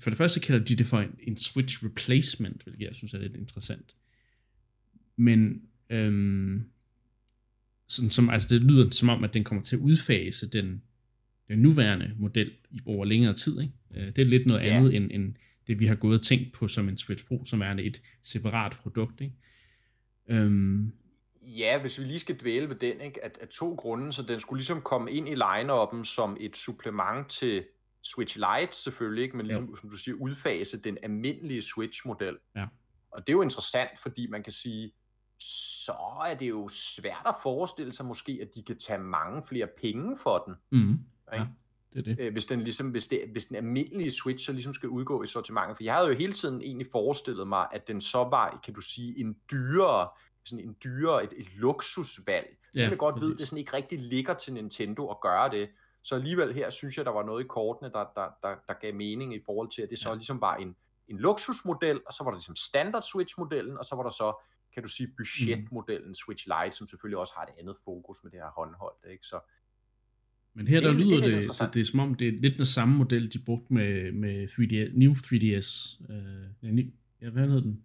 for 0.00 0.10
det 0.10 0.16
første 0.16 0.40
kalder 0.40 0.64
de 0.64 0.76
det 0.76 0.86
for 0.86 1.00
en, 1.00 1.14
en 1.22 1.36
Switch 1.36 1.84
replacement, 1.84 2.62
hvilket 2.62 2.86
jeg 2.86 2.94
synes 2.94 3.14
er 3.14 3.18
lidt 3.18 3.36
interessant. 3.36 3.96
Men 5.16 5.62
øhm, 5.90 6.64
sådan 7.88 8.10
som, 8.10 8.30
altså 8.30 8.48
det 8.54 8.62
lyder 8.62 8.90
som 8.90 9.08
om, 9.08 9.24
at 9.24 9.34
den 9.34 9.44
kommer 9.44 9.64
til 9.64 9.76
at 9.76 9.82
udfase 9.82 10.48
den, 10.48 10.82
den 11.48 11.58
nuværende 11.58 12.14
model 12.18 12.52
over 12.84 13.04
længere 13.04 13.34
tid. 13.34 13.60
Ikke? 13.60 13.72
Øh, 13.96 14.06
det 14.06 14.18
er 14.18 14.24
lidt 14.24 14.46
noget 14.46 14.62
yeah. 14.64 14.76
andet, 14.76 14.96
end, 14.96 15.10
end 15.12 15.34
det 15.66 15.80
vi 15.80 15.86
har 15.86 15.94
gået 15.94 16.18
og 16.18 16.24
tænkt 16.24 16.52
på 16.52 16.68
som 16.68 16.88
en 16.88 16.98
Switch 16.98 17.26
Pro, 17.26 17.42
som 17.46 17.62
er 17.62 17.74
et 17.78 18.02
separat 18.22 18.76
produkt. 18.82 19.20
Ikke? 19.20 19.34
Øhm. 20.28 20.92
Ja, 21.42 21.80
hvis 21.80 21.98
vi 21.98 22.04
lige 22.04 22.18
skal 22.18 22.36
dvæle 22.40 22.68
ved 22.68 22.76
den, 22.76 23.00
ikke? 23.00 23.24
At, 23.24 23.38
at 23.40 23.48
to 23.48 23.74
grunde, 23.74 24.12
så 24.12 24.22
den 24.22 24.40
skulle 24.40 24.58
ligesom 24.58 24.80
komme 24.80 25.12
ind 25.12 25.28
i 25.28 25.34
line-up'en 25.34 26.04
som 26.04 26.36
et 26.40 26.56
supplement 26.56 27.28
til 27.28 27.64
Switch 28.02 28.36
Lite 28.36 28.76
selvfølgelig, 28.76 29.22
ikke? 29.22 29.36
men 29.36 29.46
ligesom, 29.46 29.76
som 29.76 29.90
du 29.90 29.96
siger, 29.96 30.14
udfase 30.14 30.80
den 30.80 30.98
almindelige 31.02 31.62
Switch-model. 31.62 32.36
Ja. 32.56 32.66
Og 33.10 33.26
det 33.26 33.28
er 33.28 33.36
jo 33.36 33.42
interessant, 33.42 33.90
fordi 33.98 34.26
man 34.26 34.42
kan 34.42 34.52
sige, 34.52 34.92
så 35.84 36.24
er 36.26 36.34
det 36.34 36.48
jo 36.48 36.68
svært 36.68 37.22
at 37.26 37.34
forestille 37.42 37.92
sig 37.92 38.06
måske, 38.06 38.38
at 38.42 38.48
de 38.54 38.62
kan 38.62 38.78
tage 38.78 38.98
mange 38.98 39.42
flere 39.48 39.68
penge 39.82 40.16
for 40.22 40.44
den. 40.46 40.54
Mm. 40.72 40.98
Ja, 41.32 41.46
det 41.94 42.00
er 42.00 42.14
det. 42.14 42.20
Øh, 42.20 42.32
hvis, 42.32 42.44
den 42.44 42.60
ligesom, 42.60 42.90
hvis, 42.90 43.08
det, 43.08 43.20
hvis 43.32 43.44
den 43.44 43.56
almindelige 43.56 44.10
Switch 44.10 44.46
så 44.46 44.52
ligesom 44.52 44.74
skal 44.74 44.88
udgå 44.88 45.22
i 45.22 45.26
sortimentet. 45.26 45.76
For 45.76 45.84
jeg 45.84 45.94
havde 45.94 46.08
jo 46.08 46.14
hele 46.14 46.32
tiden 46.32 46.62
egentlig 46.62 46.86
forestillet 46.92 47.48
mig, 47.48 47.66
at 47.72 47.88
den 47.88 48.00
så 48.00 48.18
var, 48.18 48.60
kan 48.64 48.74
du 48.74 48.80
sige, 48.80 49.18
en 49.18 49.36
dyrere, 49.50 50.08
sådan 50.44 50.64
en 50.64 50.76
dyrere, 50.84 51.24
et, 51.24 51.32
et 51.36 51.48
luksusvalg. 51.56 52.56
Så 52.72 52.82
ja, 52.82 52.88
jeg 52.88 52.98
godt 52.98 53.14
præcis. 53.14 53.26
ved, 53.26 53.34
at 53.34 53.38
det 53.38 53.48
sådan 53.48 53.58
ikke 53.58 53.76
rigtig 53.76 54.00
ligger 54.00 54.34
til 54.34 54.52
Nintendo 54.52 55.10
at 55.10 55.20
gøre 55.20 55.50
det. 55.50 55.70
Så 56.02 56.14
alligevel 56.14 56.52
her 56.54 56.70
synes 56.70 56.96
jeg, 56.96 57.04
der 57.04 57.10
var 57.10 57.22
noget 57.22 57.44
i 57.44 57.46
kortene, 57.46 57.90
der, 57.92 58.04
der, 58.14 58.28
der, 58.42 58.54
der 58.68 58.74
gav 58.80 58.94
mening 58.94 59.34
i 59.34 59.40
forhold 59.44 59.70
til, 59.70 59.82
at 59.82 59.90
det 59.90 59.98
så 59.98 60.08
ja. 60.08 60.14
ligesom 60.14 60.40
var 60.40 60.56
en, 60.56 60.76
en 61.08 61.18
luksusmodel, 61.18 62.00
og 62.06 62.12
så 62.12 62.24
var 62.24 62.30
der 62.30 62.36
ligesom 62.36 62.56
standard 62.56 63.02
Switch-modellen, 63.02 63.78
og 63.78 63.84
så 63.84 63.96
var 63.96 64.02
der 64.02 64.10
så 64.10 64.44
kan 64.74 64.82
du 64.82 64.88
sige, 64.88 65.08
budgetmodellen 65.16 66.08
mm. 66.08 66.14
Switch 66.14 66.46
Lite, 66.46 66.76
som 66.76 66.88
selvfølgelig 66.88 67.18
også 67.18 67.34
har 67.36 67.42
et 67.42 67.52
andet 67.58 67.76
fokus 67.84 68.24
med 68.24 68.32
det 68.32 68.40
her 68.40 68.50
håndholdt, 68.50 69.04
ikke? 69.10 69.26
Så, 69.26 69.40
men 70.54 70.68
her 70.68 70.80
der 70.80 70.90
det, 70.90 71.00
lyder 71.00 71.16
det, 71.16 71.24
det, 71.24 71.58
det, 71.60 71.74
det 71.74 71.80
er 71.80 71.84
som 71.84 72.00
om, 72.00 72.14
det 72.14 72.28
er 72.28 72.32
lidt 72.40 72.58
den 72.58 72.66
samme 72.66 72.96
model, 72.96 73.32
de 73.32 73.38
brugte 73.38 73.74
med, 73.74 74.12
med 74.12 74.48
3D, 74.48 74.98
New 74.98 75.12
3DS. 75.12 76.02
Øh, 76.12 76.78
ja, 77.22 77.30
hvad 77.30 77.48
hed 77.48 77.62
den? 77.62 77.82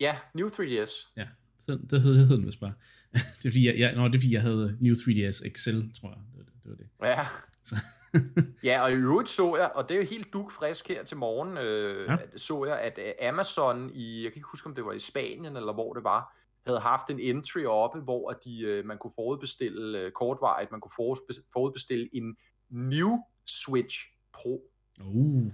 Ja, 0.00 0.16
New 0.34 0.48
3DS. 0.48 1.12
Ja, 1.16 1.26
det, 1.66 1.80
det 1.90 2.02
hed, 2.02 2.14
det 2.14 2.26
hed 2.26 2.36
den 2.36 2.46
vist 2.46 2.60
bare. 2.60 2.72
det 3.12 3.46
er 3.46 3.50
fordi, 3.50 3.66
jeg, 3.66 3.78
jeg, 3.78 3.94
nå, 3.94 4.08
det 4.08 4.14
er 4.14 4.18
fordi, 4.18 4.32
jeg 4.32 4.42
havde 4.42 4.76
New 4.80 4.94
3DS 4.94 5.48
XL, 5.52 5.80
tror 6.00 6.08
jeg. 6.08 6.18
Det, 6.36 6.46
det, 6.46 6.54
det 6.62 6.70
var 6.70 6.76
det. 6.76 7.16
Ja. 7.16 7.26
Så. 7.64 7.76
ja, 8.68 8.82
og 8.82 8.92
i 8.92 8.94
øvrigt 8.94 9.28
så 9.28 9.56
jeg, 9.56 9.70
og 9.74 9.88
det 9.88 9.94
er 9.94 9.98
jo 9.98 10.06
helt 10.06 10.32
dukfrisk 10.32 10.88
her 10.88 11.04
til 11.04 11.16
morgen, 11.16 11.58
øh, 11.58 12.08
ja. 12.08 12.16
så 12.36 12.64
jeg, 12.64 12.78
at 12.78 12.98
øh, 12.98 13.28
Amazon 13.28 13.90
i, 13.94 14.22
jeg 14.22 14.32
kan 14.32 14.38
ikke 14.38 14.48
huske, 14.50 14.66
om 14.66 14.74
det 14.74 14.84
var 14.84 14.92
i 14.92 14.98
Spanien, 14.98 15.56
eller 15.56 15.72
hvor 15.72 15.94
det 15.94 16.04
var, 16.04 16.36
havde 16.66 16.80
haft 16.80 17.10
en 17.10 17.20
entry 17.20 17.64
oppe, 17.64 18.00
hvor 18.00 18.30
de, 18.44 18.60
øh, 18.60 18.84
man 18.84 18.98
kunne 18.98 19.12
forudbestille 19.14 19.98
øh, 19.98 20.12
kortvarigt, 20.12 20.70
man 20.70 20.80
kunne 20.80 21.16
forudbestille 21.52 22.08
en 22.12 22.36
New 22.70 23.18
Switch 23.46 23.98
Pro. 24.32 24.62
Uh. 25.04 25.52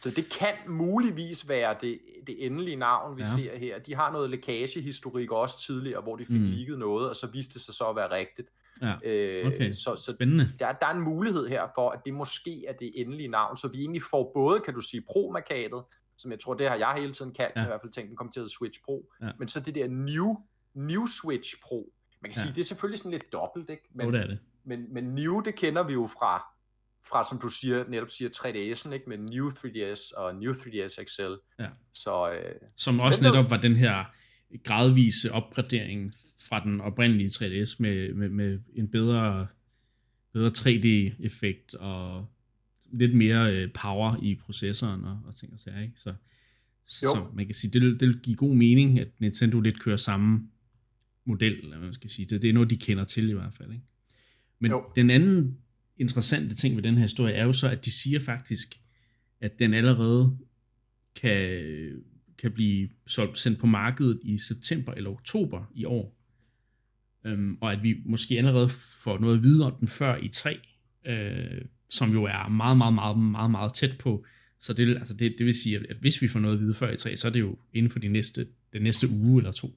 Så 0.00 0.10
det 0.16 0.24
kan 0.38 0.54
muligvis 0.68 1.48
være 1.48 1.76
det, 1.80 2.00
det 2.26 2.46
endelige 2.46 2.76
navn, 2.76 3.16
vi 3.16 3.22
ja. 3.22 3.28
ser 3.36 3.58
her. 3.58 3.78
De 3.78 3.94
har 3.94 4.12
noget 4.12 4.30
lækagehistorik 4.30 5.32
også 5.32 5.60
tidligere, 5.60 6.02
hvor 6.02 6.16
de 6.16 6.24
fik 6.24 6.40
mm. 6.40 6.46
ligget 6.46 6.78
noget, 6.78 7.08
og 7.08 7.16
så 7.16 7.26
viste 7.26 7.54
det 7.54 7.62
sig 7.62 7.74
så 7.74 7.84
at 7.84 7.96
være 7.96 8.10
rigtigt. 8.10 8.48
Ja. 8.82 8.94
Øh, 9.04 9.46
okay. 9.46 9.72
så, 9.72 9.96
så 9.96 10.12
Spændende. 10.14 10.52
Der, 10.58 10.72
der 10.72 10.86
er 10.86 10.94
en 10.94 11.02
mulighed 11.02 11.48
her 11.48 11.66
for, 11.74 11.90
at 11.90 12.00
det 12.04 12.14
måske 12.14 12.66
er 12.66 12.72
det 12.72 12.92
endelige 12.94 13.28
navn, 13.28 13.56
så 13.56 13.68
vi 13.68 13.78
egentlig 13.78 14.02
får 14.10 14.30
både, 14.34 14.60
kan 14.60 14.74
du 14.74 14.80
sige, 14.80 15.02
pro-markadet, 15.02 15.82
som 16.20 16.30
jeg 16.30 16.40
tror, 16.40 16.54
det 16.54 16.68
har 16.68 16.76
jeg 16.76 16.94
hele 16.96 17.12
tiden 17.12 17.32
kaldt, 17.32 17.56
ja. 17.56 17.62
i 17.62 17.66
hvert 17.66 17.80
fald 17.82 17.92
tænkt, 17.92 18.08
den 18.08 18.16
kommer 18.16 18.32
til 18.32 18.40
at 18.40 18.50
Switch 18.50 18.80
Pro, 18.84 19.12
ja. 19.22 19.30
men 19.38 19.48
så 19.48 19.60
det 19.60 19.74
der 19.74 19.88
New, 19.88 20.36
New 20.74 21.06
Switch 21.06 21.54
Pro. 21.62 21.92
Man 22.22 22.30
kan 22.30 22.36
ja. 22.36 22.42
sige, 22.42 22.54
det 22.54 22.60
er 22.60 22.64
selvfølgelig 22.64 22.98
sådan 22.98 23.10
lidt 23.10 23.32
dobbelt, 23.32 23.70
ikke? 23.70 23.82
Men, 23.94 24.06
oh, 24.06 24.12
det 24.12 24.20
er 24.20 24.26
det. 24.26 24.38
Men, 24.64 24.94
men 24.94 25.04
New, 25.04 25.40
det 25.40 25.54
kender 25.54 25.82
vi 25.82 25.92
jo 25.92 26.06
fra, 26.06 26.44
fra 27.10 27.24
som 27.24 27.38
du 27.38 27.48
siger, 27.48 27.84
netop 27.88 28.10
siger 28.10 28.28
3DS'en, 28.28 28.92
ikke? 28.92 29.08
Med 29.08 29.18
New 29.18 29.50
3DS 29.50 30.18
og 30.20 30.34
New 30.34 30.52
3DS 30.52 31.04
XL. 31.04 31.32
Ja. 31.58 31.68
Så, 31.92 32.32
øh, 32.32 32.54
som 32.76 33.00
også 33.00 33.22
netop 33.22 33.50
var 33.50 33.56
den 33.56 33.76
her 33.76 34.04
gradvise 34.64 35.32
opgradering 35.32 36.14
fra 36.48 36.64
den 36.64 36.80
oprindelige 36.80 37.28
3DS 37.28 37.76
med, 37.78 38.14
med, 38.14 38.28
med 38.28 38.60
en 38.74 38.90
bedre, 38.90 39.46
bedre 40.32 40.50
3D-effekt 40.58 41.74
og 41.74 42.26
lidt 42.92 43.14
mere 43.14 43.56
øh, 43.56 43.72
power 43.72 44.22
i 44.22 44.34
processoren 44.34 45.04
og, 45.04 45.18
og 45.26 45.36
ting 45.36 45.52
og 45.52 45.58
sager, 45.58 45.80
ikke? 45.80 45.94
Så, 45.96 46.14
så, 46.86 47.00
så 47.00 47.26
man 47.34 47.46
kan 47.46 47.54
sige, 47.54 47.70
det, 47.70 48.00
det 48.00 48.08
vil 48.08 48.18
give 48.18 48.36
god 48.36 48.54
mening, 48.54 49.00
at 49.00 49.08
Nintendo 49.18 49.60
lidt 49.60 49.80
kører 49.80 49.96
samme 49.96 50.48
model, 51.24 51.52
eller 51.52 51.78
hvad 51.78 51.86
man 51.86 51.94
skal 51.94 52.10
sige. 52.10 52.26
Det, 52.26 52.42
det 52.42 52.50
er 52.50 52.54
noget, 52.54 52.70
de 52.70 52.76
kender 52.76 53.04
til 53.04 53.28
i 53.28 53.32
hvert 53.32 53.54
fald, 53.54 53.72
ikke? 53.72 53.84
Men 54.58 54.70
jo. 54.70 54.84
den 54.96 55.10
anden 55.10 55.58
interessante 55.96 56.54
ting 56.54 56.76
ved 56.76 56.82
den 56.82 56.94
her 56.94 57.02
historie 57.02 57.34
er 57.34 57.44
jo 57.44 57.52
så, 57.52 57.68
at 57.68 57.84
de 57.84 57.90
siger 57.90 58.20
faktisk, 58.20 58.80
at 59.40 59.58
den 59.58 59.74
allerede 59.74 60.38
kan 61.14 61.64
kan 62.40 62.52
blive 62.52 62.88
solgt, 63.06 63.38
sendt 63.38 63.58
på 63.58 63.66
markedet 63.66 64.20
i 64.22 64.38
september 64.38 64.92
eller 64.92 65.10
oktober 65.10 65.70
i 65.74 65.84
år. 65.84 66.16
Øhm, 67.24 67.58
og 67.60 67.72
at 67.72 67.82
vi 67.82 68.02
måske 68.04 68.38
allerede 68.38 68.68
får 69.02 69.18
noget 69.18 69.36
at 69.36 69.42
vide 69.42 69.66
om 69.66 69.76
den 69.80 69.88
før 69.88 70.16
i 70.16 70.28
3, 70.28 70.60
øh, 71.06 71.64
som 71.90 72.10
jo 72.12 72.24
er 72.24 72.48
meget, 72.48 72.76
meget, 72.76 72.94
meget, 72.94 73.18
meget, 73.18 73.50
meget 73.50 73.72
tæt 73.72 73.98
på. 73.98 74.24
Så 74.60 74.72
det, 74.72 74.96
altså 74.96 75.14
det, 75.14 75.34
det 75.38 75.46
vil 75.46 75.54
sige, 75.54 75.86
at 75.90 75.96
hvis 75.96 76.22
vi 76.22 76.28
får 76.28 76.40
noget 76.40 76.54
at 76.54 76.60
vide 76.60 76.74
før 76.74 76.90
i 76.90 76.96
3, 76.96 77.16
så 77.16 77.28
er 77.28 77.32
det 77.32 77.40
jo 77.40 77.58
inden 77.72 77.92
for 77.92 77.98
de 77.98 78.08
næste, 78.08 78.48
den 78.72 78.82
næste 78.82 79.08
uge 79.08 79.38
eller 79.38 79.52
to. 79.52 79.68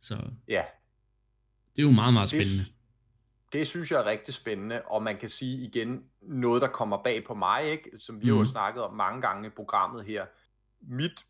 Så 0.00 0.14
ja. 0.48 0.62
det 1.76 1.82
er 1.82 1.86
jo 1.86 1.90
meget, 1.90 2.14
meget 2.14 2.28
spændende. 2.28 2.64
Det, 2.64 2.72
det 3.52 3.66
synes 3.66 3.90
jeg 3.90 4.00
er 4.00 4.04
rigtig 4.04 4.34
spændende, 4.34 4.82
og 4.82 5.02
man 5.02 5.18
kan 5.18 5.28
sige 5.28 5.66
igen, 5.66 6.02
noget 6.22 6.62
der 6.62 6.68
kommer 6.68 7.02
bag 7.04 7.24
på 7.24 7.34
mig, 7.34 7.64
ikke? 7.64 7.90
som 7.98 8.20
vi 8.20 8.24
mm. 8.24 8.28
har 8.28 8.34
jo 8.34 8.42
mhm. 8.42 8.50
snakket 8.50 8.82
om 8.82 8.94
mange 8.94 9.22
gange 9.22 9.46
i 9.46 9.50
programmet 9.50 10.04
her. 10.04 10.26
Mit 10.80 11.24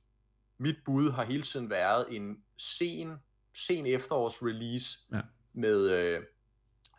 mit 0.58 0.76
bud 0.84 1.10
har 1.10 1.24
hele 1.24 1.42
tiden 1.42 1.70
været 1.70 2.06
en 2.10 2.36
sen, 2.58 3.16
sen 3.54 3.86
efterårs 3.86 4.42
release 4.42 4.98
ja. 5.12 5.20
med, 5.52 5.90
øh, 5.90 6.22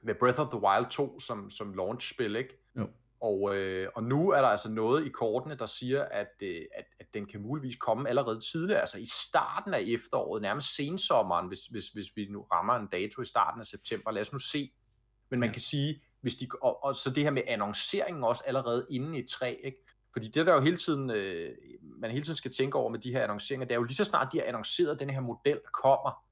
med 0.03 0.16
Breath 0.16 0.39
of 0.39 0.47
the 0.47 0.62
Wild 0.62 0.89
2 0.89 1.20
som, 1.20 1.49
som 1.49 1.74
launch-spil, 1.74 2.36
ikke? 2.36 2.59
Jo. 2.78 2.89
Og, 3.22 3.55
øh, 3.55 3.89
og 3.95 4.03
nu 4.03 4.30
er 4.30 4.41
der 4.41 4.47
altså 4.47 4.70
noget 4.70 5.05
i 5.05 5.09
kortene, 5.09 5.57
der 5.57 5.65
siger, 5.65 6.03
at, 6.03 6.34
øh, 6.41 6.61
at, 6.76 6.86
at 6.99 7.05
den 7.13 7.26
kan 7.26 7.41
muligvis 7.41 7.76
komme 7.76 8.09
allerede 8.09 8.39
tidligere, 8.51 8.80
altså 8.80 8.99
i 8.99 9.05
starten 9.05 9.74
af 9.74 9.82
efteråret, 9.88 10.41
nærmest 10.41 10.76
sensommeren, 10.76 11.47
hvis, 11.47 11.65
hvis, 11.65 11.88
hvis 11.88 12.07
vi 12.15 12.28
nu 12.30 12.41
rammer 12.41 12.74
en 12.74 12.88
dato 12.88 13.22
i 13.22 13.26
starten 13.26 13.59
af 13.61 13.65
september. 13.65 14.11
Lad 14.11 14.22
os 14.22 14.34
nu 14.34 14.39
se. 14.39 14.72
Men 15.32 15.39
man 15.39 15.49
ja. 15.49 15.53
kan 15.53 15.61
sige, 15.61 16.01
hvis 16.22 16.36
de, 16.36 16.47
og, 16.61 16.84
og 16.84 16.95
så 16.95 17.09
det 17.09 17.24
her 17.24 17.32
med 17.32 17.41
annonceringen 17.47 18.24
også 18.24 18.43
allerede 18.45 18.88
inden 18.91 19.15
i 19.15 19.28
3, 19.28 19.59
ikke? 19.63 19.78
Fordi 20.13 20.28
det 20.28 20.45
der 20.45 20.53
jo 20.53 20.61
hele 20.61 20.78
tiden, 20.78 21.09
øh, 21.09 21.55
man 21.82 22.11
hele 22.11 22.24
tiden 22.24 22.36
skal 22.36 22.51
tænke 22.51 22.78
over 22.78 22.89
med 22.89 22.99
de 22.99 23.11
her 23.11 23.24
annonceringer, 23.24 23.67
det 23.67 23.74
er 23.74 23.80
jo 23.80 23.84
lige 23.84 23.95
så 23.95 24.03
snart 24.03 24.34
de 24.34 24.38
har 24.38 24.45
annonceret, 24.45 24.91
at 24.91 24.99
den 24.99 25.09
her 25.09 25.20
model 25.20 25.59
kommer, 25.74 26.26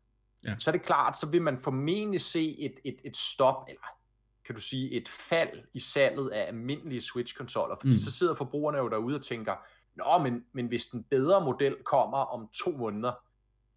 ja. 0.45 0.55
så 0.59 0.69
er 0.69 0.71
det 0.71 0.81
klart, 0.81 1.17
så 1.17 1.29
vil 1.31 1.41
man 1.41 1.59
formentlig 1.59 2.21
se 2.21 2.59
et, 2.59 2.73
et, 2.85 3.01
et 3.05 3.17
stop, 3.17 3.65
eller 3.67 3.96
kan 4.47 4.55
du 4.55 4.61
sige, 4.61 4.91
et 4.91 5.09
fald 5.09 5.63
i 5.73 5.79
salget 5.79 6.29
af 6.29 6.47
almindelige 6.47 7.01
Switch-konsoller, 7.01 7.75
fordi 7.81 7.93
mm. 7.93 7.97
så 7.97 8.11
sidder 8.11 8.35
forbrugerne 8.35 8.77
jo 8.77 8.89
derude 8.89 9.15
og 9.15 9.21
tænker, 9.21 9.55
nå, 9.95 10.23
men, 10.23 10.45
men 10.53 10.67
hvis 10.67 10.85
den 10.85 11.03
bedre 11.03 11.45
model 11.45 11.75
kommer 11.85 12.17
om 12.17 12.47
to 12.53 12.71
måneder, 12.71 13.13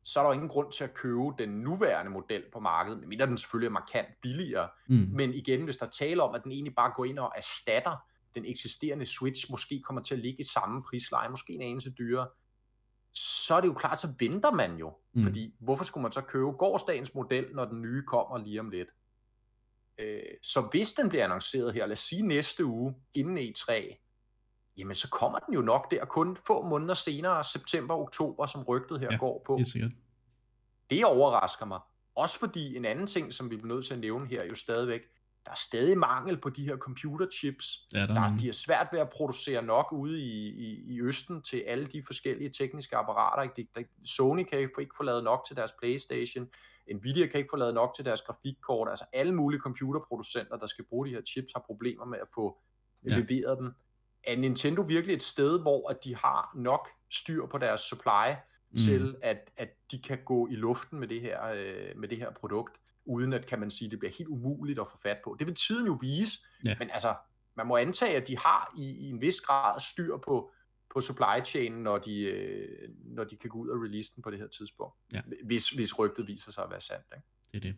så 0.05 0.21
er 0.21 0.25
der 0.25 0.31
jo 0.31 0.35
ingen 0.35 0.49
grund 0.49 0.73
til 0.73 0.85
at 0.85 0.95
købe 0.95 1.23
den 1.39 1.49
nuværende 1.49 2.11
model 2.11 2.45
på 2.53 2.61
markedet, 2.61 2.99
medmindre 2.99 3.27
den 3.27 3.39
selvfølgelig 3.39 3.67
er 3.67 3.73
markant 3.73 4.09
billigere. 4.23 4.69
Mm. 4.89 5.09
Men 5.13 5.35
igen, 5.35 5.65
hvis 5.65 5.77
der 5.77 5.87
taler 5.87 6.23
om, 6.23 6.35
at 6.35 6.45
den 6.45 6.53
egentlig 6.53 6.75
bare 6.75 6.93
går 6.97 7.05
ind 7.05 7.19
og 7.19 7.33
erstatter 7.37 7.97
den 8.35 8.45
eksisterende 8.47 9.05
Switch, 9.05 9.51
måske 9.51 9.83
kommer 9.87 10.03
til 10.03 10.15
at 10.15 10.21
ligge 10.21 10.41
i 10.41 10.45
samme 10.45 10.83
prisleje, 10.91 11.29
måske 11.29 11.53
en 11.53 11.63
anelse 11.63 11.91
dyrere, 11.91 12.29
så 13.15 13.55
er 13.55 13.61
det 13.61 13.69
jo 13.69 13.75
klart, 13.75 13.99
så 13.99 14.13
venter 14.19 14.51
man 14.51 14.77
jo. 14.77 14.97
Mm. 15.13 15.23
Fordi 15.23 15.55
hvorfor 15.61 15.85
skulle 15.85 16.03
man 16.03 16.13
så 16.13 16.21
købe 16.21 16.53
gårdsdagens 16.53 17.15
model, 17.15 17.47
når 17.55 17.65
den 17.65 17.83
nye 17.83 18.03
kommer 18.07 18.39
lige 18.39 18.61
om 18.61 18.71
lidt? 18.71 18.89
Øh, 20.01 20.21
så 20.43 20.69
hvis 20.73 20.93
den 20.93 21.09
bliver 21.09 21.25
annonceret 21.25 21.75
her, 21.75 21.87
lad 21.87 21.93
os 21.93 21.99
sige 21.99 22.23
næste 22.23 22.65
uge, 22.65 22.95
inden 23.15 23.39
E3, 23.39 23.73
jamen 24.79 24.95
så 24.95 25.09
kommer 25.11 25.39
den 25.39 25.55
jo 25.55 25.61
nok 25.61 25.91
der 25.91 26.05
kun 26.05 26.37
få 26.47 26.63
måneder 26.69 26.95
senere, 26.95 27.45
september, 27.45 27.95
oktober, 27.95 28.47
som 28.47 28.63
rygtet 28.63 29.01
her 29.01 29.09
Ja, 29.11 29.17
går 29.17 29.43
på. 29.47 29.57
Helt 29.57 29.69
sikkert. 29.73 29.91
Det 30.91 31.05
overrasker 31.05 31.67
mig. 31.67 31.81
Også 32.15 32.39
fordi 32.39 32.77
en 32.77 32.85
anden 32.85 33.07
ting, 33.07 33.33
som 33.33 33.51
vi 33.51 33.57
bliver 33.57 33.75
nødt 33.75 33.87
til 33.87 33.95
at 33.95 34.01
nævne 34.01 34.27
her, 34.27 34.45
jo 34.45 34.55
stadigvæk, 34.55 35.01
der 35.45 35.51
er 35.51 35.57
stadig 35.57 35.99
mangel 35.99 36.41
på 36.41 36.51
de 36.51 36.65
her 36.65 36.77
computerchips. 36.77 37.79
Ja, 37.95 38.01
der, 38.01 38.07
Der, 38.07 38.21
er- 38.21 38.37
de 38.37 38.45
har 38.47 38.53
svært 38.53 38.89
ved 38.93 39.01
at 39.01 39.09
producere 39.11 39.63
nok 39.63 39.93
ude 39.93 40.21
i, 40.21 40.49
i, 40.49 40.95
i 40.95 41.01
Østen 41.01 41.43
til 41.43 41.61
alle 41.67 41.87
de 41.87 42.03
forskellige 42.07 42.51
tekniske 42.51 42.97
apparater. 42.97 43.43
Ikke? 43.43 43.69
De, 43.77 43.85
Sony 44.05 44.45
kan 44.45 44.59
ikke 44.61 44.95
få 44.97 45.03
lavet 45.03 45.25
nok 45.25 45.45
til 45.47 45.57
deres 45.57 45.73
Playstation. 45.79 46.49
Nvidia 46.95 47.27
kan 47.27 47.39
ikke 47.39 47.51
få 47.53 47.57
lavet 47.57 47.75
nok 47.75 47.95
til 47.97 48.05
deres 48.05 48.23
grafikkort. 48.23 48.89
Altså 48.89 49.05
alle 49.13 49.35
mulige 49.35 49.61
computerproducenter, 49.61 50.57
der 50.57 50.67
skal 50.67 50.85
bruge 50.85 51.07
de 51.07 51.13
her 51.13 51.23
chips, 51.23 51.53
har 51.53 51.63
problemer 51.67 52.05
med 52.05 52.19
at 52.19 52.29
få 52.35 52.59
Ja. 53.11 53.17
leveret 53.19 53.59
dem. 53.59 53.75
Er 54.25 54.37
Nintendo 54.37 54.83
virkelig 54.83 55.15
et 55.15 55.23
sted, 55.23 55.61
hvor 55.61 55.91
at 55.91 56.05
de 56.05 56.17
har 56.17 56.53
nok 56.55 56.89
styr 57.11 57.47
på 57.47 57.59
deres 57.59 57.81
supply 57.81 58.33
mm. 58.71 58.77
til, 58.77 59.17
at, 59.23 59.51
at 59.57 59.69
de 59.91 59.99
kan 59.99 60.19
gå 60.25 60.47
i 60.49 60.55
luften 60.55 61.01
med 61.01 61.09
det 61.09 61.21
her, 61.21 61.45
øh, 61.47 61.97
med 61.97 62.09
det 62.09 62.19
her 62.19 62.31
produkt, 62.31 62.77
uden 63.05 63.33
at, 63.33 63.47
kan 63.47 63.59
man 63.61 63.71
sige, 63.71 63.91
det 63.91 63.99
bliver 63.99 64.13
helt 64.19 64.29
umuligt 64.29 64.79
at 64.81 64.87
få 64.91 64.99
fat 65.03 65.19
på. 65.25 65.37
Det 65.39 65.47
vil 65.47 65.55
tiden 65.55 65.87
jo 65.87 65.99
vise, 66.01 66.39
Ja. 66.67 66.77
men 66.79 66.91
altså, 66.91 67.15
man 67.57 67.67
må 67.67 67.77
antage, 67.77 68.17
at 68.17 68.29
de 68.29 68.39
har 68.39 68.75
i, 68.79 68.91
i 68.91 69.11
en 69.11 69.21
vis 69.21 69.41
grad 69.41 69.81
styr 69.81 70.17
på, 70.17 70.51
på 70.95 71.01
supply 71.01 71.45
chain, 71.47 71.73
når 71.73 71.99
de, 71.99 72.21
øh, 72.21 72.89
når 73.05 73.25
de 73.25 73.37
kan 73.37 73.51
gå 73.51 73.59
ud 73.59 73.69
og 73.69 73.83
release 73.83 74.13
den 74.15 74.23
på 74.23 74.31
det 74.31 74.39
her 74.39 74.47
tidspunkt. 74.47 74.95
Ja. 75.13 75.21
Hvis, 75.45 75.71
hvis 75.71 75.99
rygtet 75.99 76.27
viser 76.27 76.53
sig 76.53 76.65
at 76.65 76.71
være 76.71 76.81
sandt. 76.81 77.07
Ikke? 77.17 77.27
Det 77.53 77.57
er 77.57 77.61
det. 77.61 77.75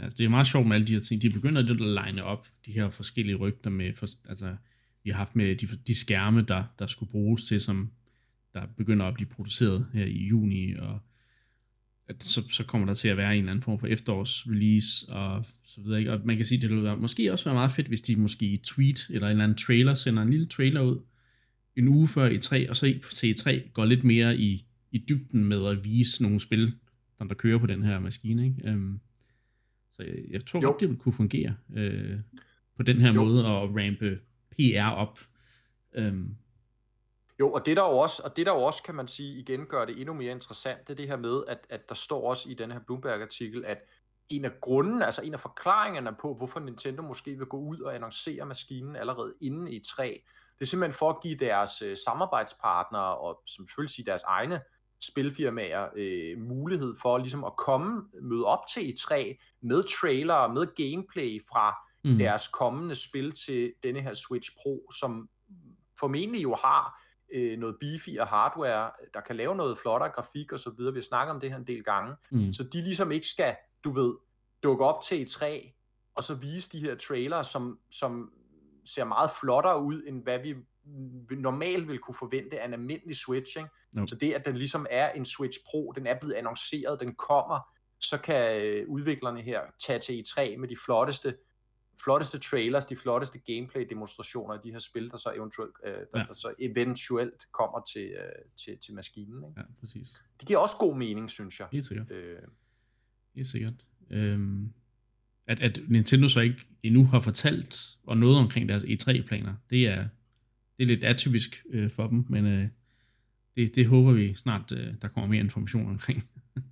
Altså, 0.00 0.16
det 0.16 0.24
er 0.24 0.28
meget 0.28 0.46
sjovt 0.46 0.66
med 0.66 0.74
alle 0.74 0.86
de 0.86 0.92
her 0.94 1.00
ting. 1.00 1.22
De 1.22 1.30
begynder 1.30 1.62
lidt 1.62 1.80
at 1.80 2.06
line 2.06 2.24
op 2.24 2.46
de 2.66 2.72
her 2.72 2.90
forskellige 2.90 3.36
rygter 3.36 3.70
med, 3.70 3.94
for, 3.94 4.06
altså, 4.28 4.56
vi 5.02 5.10
har 5.10 5.16
haft 5.16 5.36
med 5.36 5.56
de, 5.56 5.66
de 5.66 5.94
skærme, 5.94 6.42
der, 6.42 6.64
der 6.78 6.86
skulle 6.86 7.12
bruges 7.12 7.44
til, 7.44 7.60
som 7.60 7.90
der 8.54 8.66
begynder 8.76 9.06
at 9.06 9.14
blive 9.14 9.28
produceret 9.28 9.86
her 9.92 10.04
i 10.04 10.26
juni, 10.26 10.74
og 10.74 10.98
at 12.08 12.24
så, 12.24 12.48
så 12.48 12.64
kommer 12.64 12.86
der 12.86 12.94
til 12.94 13.08
at 13.08 13.16
være 13.16 13.32
en 13.32 13.38
eller 13.38 13.50
anden 13.50 13.62
form 13.62 13.78
for 13.78 13.86
efterårsrelease, 13.86 15.12
og 15.12 15.44
så 15.64 15.80
videre. 15.80 15.98
Ikke? 15.98 16.12
Og 16.12 16.20
man 16.24 16.36
kan 16.36 16.46
sige, 16.46 16.60
det 16.60 16.70
ville 16.70 16.84
være, 16.84 16.96
måske 16.96 17.32
også 17.32 17.44
være 17.44 17.54
meget 17.54 17.72
fedt, 17.72 17.88
hvis 17.88 18.00
de 18.00 18.16
måske 18.16 18.46
i 18.46 18.56
tweet 18.56 19.06
eller 19.10 19.26
en 19.26 19.30
eller 19.30 19.44
anden 19.44 19.58
trailer 19.58 19.94
sender 19.94 20.22
en 20.22 20.30
lille 20.30 20.46
trailer 20.46 20.80
ud 20.80 21.00
en 21.80 21.88
uge 21.88 22.08
før 22.08 22.28
E3, 22.28 22.70
og 22.70 22.76
så 22.76 22.94
til 23.14 23.34
E3 23.34 23.72
går 23.72 23.84
lidt 23.84 24.04
mere 24.04 24.36
i, 24.36 24.66
i 24.90 24.98
dybden 25.08 25.44
med 25.44 25.66
at 25.66 25.84
vise 25.84 26.22
nogle 26.22 26.40
spil, 26.40 26.74
der, 27.18 27.24
der 27.24 27.34
kører 27.34 27.58
på 27.58 27.66
den 27.66 27.82
her 27.82 28.00
maskine. 28.00 28.44
Ikke? 28.44 28.68
Øhm, 28.68 29.00
så 29.92 30.02
jeg, 30.02 30.14
jeg 30.30 30.46
tror 30.46 30.60
godt, 30.60 30.80
det 30.80 30.88
vil 30.88 30.96
kunne 30.96 31.12
fungere 31.12 31.54
øh, 31.76 32.18
på 32.76 32.82
den 32.82 33.00
her 33.00 33.12
Jo. 33.12 33.24
måde 33.24 33.40
at 33.40 33.46
rampe 33.46 34.18
PR 34.50 34.90
op. 34.90 35.18
Øhm, 35.94 36.36
Jo, 37.40 37.52
og 37.52 37.66
det 37.66 37.76
der 37.76 37.82
jo 37.82 37.98
også, 37.98 38.22
og 38.24 38.36
det 38.36 38.46
der 38.46 38.52
jo 38.52 38.58
også 38.58 38.82
kan 38.82 38.94
man 38.94 39.08
sige 39.08 39.38
igen 39.40 39.66
gør 39.66 39.84
det 39.84 39.98
endnu 40.00 40.14
mere 40.14 40.32
interessant, 40.32 40.88
det 40.88 40.90
er 40.92 40.96
det 40.96 41.08
her 41.08 41.16
med, 41.16 41.42
at, 41.48 41.66
at 41.70 41.88
der 41.88 41.94
står 41.94 42.30
også 42.30 42.50
i 42.50 42.54
den 42.54 42.70
her 42.70 42.78
Bloomberg-artikel, 42.86 43.64
at 43.64 43.78
en 44.28 44.44
af 44.44 44.50
grunden, 44.60 45.02
altså 45.02 45.22
en 45.22 45.34
af 45.34 45.40
forklaringerne 45.40 46.16
på, 46.20 46.34
hvorfor 46.34 46.60
Nintendo 46.60 47.02
måske 47.02 47.36
vil 47.36 47.46
gå 47.46 47.58
ud 47.58 47.80
og 47.80 47.94
annoncere 47.94 48.46
maskinen 48.46 48.96
allerede 48.96 49.34
inden 49.40 49.68
i 49.68 49.78
3, 49.78 50.22
det 50.60 50.66
er 50.66 50.68
simpelthen 50.68 50.98
for 50.98 51.10
at 51.10 51.16
give 51.22 51.34
deres 51.34 51.82
øh, 51.82 51.96
samarbejdspartnere, 52.06 53.18
og 53.18 53.42
som 53.46 53.68
selvfølgelig 53.68 53.94
sige 53.94 54.06
deres 54.06 54.22
egne 54.22 54.60
spilfirmaer, 55.00 55.88
øh, 55.96 56.38
mulighed 56.38 56.96
for 57.02 57.18
ligesom 57.18 57.44
at 57.44 57.56
komme, 57.56 58.02
møde 58.22 58.44
op 58.44 58.58
til 58.72 58.80
E3 58.80 59.14
med 59.62 60.00
trailer, 60.00 60.48
med 60.48 60.66
gameplay 60.76 61.42
fra 61.48 61.76
mm, 62.04 62.18
deres 62.18 62.48
kommende 62.48 62.94
spil 62.94 63.32
til 63.32 63.72
denne 63.82 64.00
her 64.00 64.14
Switch 64.14 64.50
Pro, 64.62 64.90
som 65.00 65.28
formentlig 66.00 66.42
jo 66.42 66.54
har 66.54 67.02
øh, 67.32 67.58
noget 67.58 67.76
beefy 67.80 68.18
og 68.18 68.26
hardware, 68.26 68.90
der 69.14 69.20
kan 69.20 69.36
lave 69.36 69.56
noget 69.56 69.78
flottere 69.78 70.10
grafik 70.10 70.52
og 70.52 70.60
så 70.60 70.70
videre. 70.70 70.92
Vi 70.92 70.98
har 70.98 71.04
snakket 71.04 71.34
om 71.34 71.40
det 71.40 71.50
her 71.50 71.56
en 71.56 71.66
del 71.66 71.84
gange. 71.84 72.14
mm, 72.30 72.52
Så 72.52 72.62
de 72.62 72.82
ligesom 72.82 73.12
ikke 73.12 73.26
skal, 73.26 73.56
du 73.84 73.92
ved, 73.92 74.14
dukke 74.62 74.84
op 74.84 75.02
til 75.02 75.24
E3, 75.24 75.44
og 76.14 76.22
så 76.22 76.34
vise 76.34 76.70
de 76.72 76.80
her 76.80 76.94
trailere, 76.94 77.44
som, 77.44 77.78
som 77.90 78.32
ser 78.84 79.04
meget 79.04 79.30
flottere 79.40 79.82
ud, 79.82 80.02
end 80.06 80.22
hvad 80.22 80.38
vi 80.38 80.54
normalt 81.36 81.88
vil 81.88 81.98
kunne 81.98 82.14
forvente 82.14 82.60
af 82.60 82.66
en 82.66 82.72
almindelig 82.72 83.16
Switch. 83.16 83.58
Ikke? 83.58 83.70
Jo. 83.96 84.06
Så 84.06 84.14
det, 84.14 84.32
at 84.32 84.46
den 84.46 84.56
ligesom 84.56 84.86
er 84.90 85.12
en 85.12 85.24
Switch 85.24 85.58
Pro, 85.66 85.92
den 85.96 86.06
er 86.06 86.18
blevet 86.20 86.34
annonceret, 86.34 87.00
den 87.00 87.14
kommer, 87.14 87.60
så 88.00 88.20
kan 88.20 88.62
øh, 88.62 88.88
udviklerne 88.88 89.40
her 89.40 89.60
tage 89.86 89.98
til 89.98 90.24
E3 90.28 90.56
med 90.56 90.68
de 90.68 90.76
flotteste 90.84 91.34
flotteste 92.02 92.38
trailers, 92.38 92.86
de 92.86 92.96
flotteste 92.96 93.38
gameplay-demonstrationer 93.38 94.54
af 94.54 94.60
de 94.60 94.70
her 94.72 94.78
spil, 94.78 95.10
der 95.10 95.16
så 95.16 95.32
eventuelt, 95.36 95.74
øh, 95.84 95.92
der, 95.92 96.00
ja. 96.16 96.22
der 96.22 96.32
så 96.32 96.54
eventuelt 96.58 97.52
kommer 97.52 97.80
til, 97.92 98.10
øh, 98.10 98.44
til, 98.56 98.78
til 98.78 98.94
maskinen. 98.94 99.44
Ikke? 99.44 99.60
ja, 99.60 99.62
præcis. 99.80 100.08
Det 100.40 100.48
giver 100.48 100.58
også 100.58 100.76
god 100.76 100.96
mening, 100.96 101.30
synes 101.30 101.60
jeg. 101.60 101.68
Helt 101.72 101.86
sikkert. 101.86 102.10
Øh, 102.10 102.38
Helt 103.34 103.48
sikkert. 103.48 103.74
Øhm, 104.10 104.72
at, 105.50 105.60
at 105.60 105.80
Nintendo 105.88 106.28
så 106.28 106.40
ikke 106.40 106.66
endnu 106.82 107.04
har 107.04 107.20
fortalt 107.20 107.96
og 108.02 108.16
noget 108.16 108.36
omkring 108.36 108.68
deres 108.68 108.84
E3-planer, 108.84 109.54
det 109.70 109.86
er, 109.86 110.08
det 110.78 110.82
er 110.82 110.86
lidt 110.86 111.04
atypisk 111.04 111.64
øh, 111.70 111.90
for 111.90 112.06
dem, 112.06 112.24
men 112.28 112.46
øh, 112.46 112.68
det, 113.56 113.74
det 113.74 113.86
håber 113.86 114.12
vi 114.12 114.34
snart, 114.34 114.72
øh, 114.72 114.94
der 115.02 115.08
kommer 115.08 115.28
mere 115.28 115.40
information 115.40 115.90
omkring. 115.90 116.22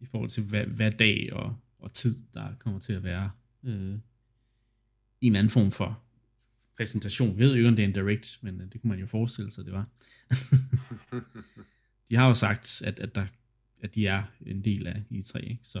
I 0.00 0.06
forhold 0.06 0.30
til, 0.30 0.42
hvad, 0.42 0.66
hvad 0.66 0.92
dag 0.92 1.28
og, 1.32 1.56
og 1.78 1.92
tid, 1.92 2.18
der 2.34 2.54
kommer 2.58 2.80
til 2.80 2.92
at 2.92 3.02
være 3.02 3.30
øh, 3.64 3.72
en 3.72 4.00
eller 5.22 5.38
anden 5.38 5.50
form 5.50 5.70
for 5.70 6.02
præsentation. 6.76 7.38
Jeg 7.38 7.38
ved 7.38 7.50
jo 7.50 7.56
ikke, 7.56 7.68
om 7.68 7.76
det 7.76 7.82
er 7.82 7.88
en 7.88 7.94
direct, 7.94 8.38
men 8.42 8.60
øh, 8.60 8.72
det 8.72 8.80
kunne 8.80 8.90
man 8.90 8.98
jo 8.98 9.06
forestille 9.06 9.50
sig, 9.50 9.64
det 9.64 9.72
var. 9.72 9.88
de 12.08 12.16
har 12.16 12.28
jo 12.28 12.34
sagt, 12.34 12.82
at, 12.84 13.00
at, 13.00 13.14
der, 13.14 13.26
at 13.84 13.94
de 13.94 14.06
er 14.06 14.22
en 14.46 14.64
del 14.64 14.86
af 14.86 15.02
I3, 15.10 15.38
ikke? 15.38 15.58
så 15.62 15.78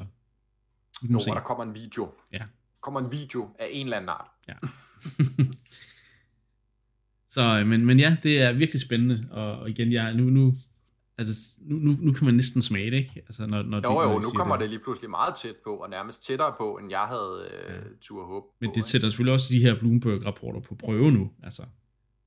og 1.02 1.08
der 1.08 1.40
kommer 1.40 1.64
en 1.64 1.74
video. 1.74 2.12
Ja. 2.32 2.44
kommer 2.80 3.00
en 3.00 3.12
video 3.12 3.56
af 3.58 3.66
en 3.70 3.86
eller 3.86 3.96
anden 3.96 4.08
art. 4.08 4.28
Ja. 4.48 4.54
så, 7.34 7.58
øh, 7.60 7.66
men, 7.66 7.86
men 7.86 8.00
ja, 8.00 8.16
det 8.22 8.42
er 8.42 8.52
virkelig 8.52 8.80
spændende, 8.80 9.28
og, 9.30 9.58
og 9.58 9.70
igen, 9.70 9.92
jeg, 9.92 10.14
nu, 10.14 10.24
nu, 10.24 10.54
altså, 11.18 11.58
nu, 11.62 11.76
nu, 11.76 11.96
nu 12.00 12.12
kan 12.12 12.24
man 12.24 12.34
næsten 12.34 12.62
smage 12.62 12.90
det, 12.90 12.96
ikke? 12.96 13.12
Altså, 13.16 13.46
når, 13.46 13.62
når 13.62 13.76
Jo, 13.76 13.88
de, 13.88 13.94
når 13.94 14.12
jo, 14.12 14.18
nu 14.18 14.28
kommer 14.34 14.56
det 14.56 14.68
lige 14.68 14.80
pludselig 14.84 15.10
meget 15.10 15.34
tæt 15.42 15.54
på, 15.64 15.76
og 15.76 15.90
nærmest 15.90 16.26
tættere 16.26 16.54
på, 16.58 16.76
end 16.76 16.90
jeg 16.90 17.06
havde 17.08 17.48
øh, 17.50 17.74
Ja. 17.74 17.80
tur 18.00 18.26
håb 18.26 18.44
Men 18.60 18.74
det 18.74 18.84
sætter 18.84 19.08
selvfølgelig 19.08 19.32
også 19.32 19.48
de 19.52 19.60
her 19.60 19.78
Bloomberg-rapporter 19.78 20.60
på 20.60 20.74
prøve 20.74 21.12
nu. 21.12 21.30
Altså, 21.42 21.62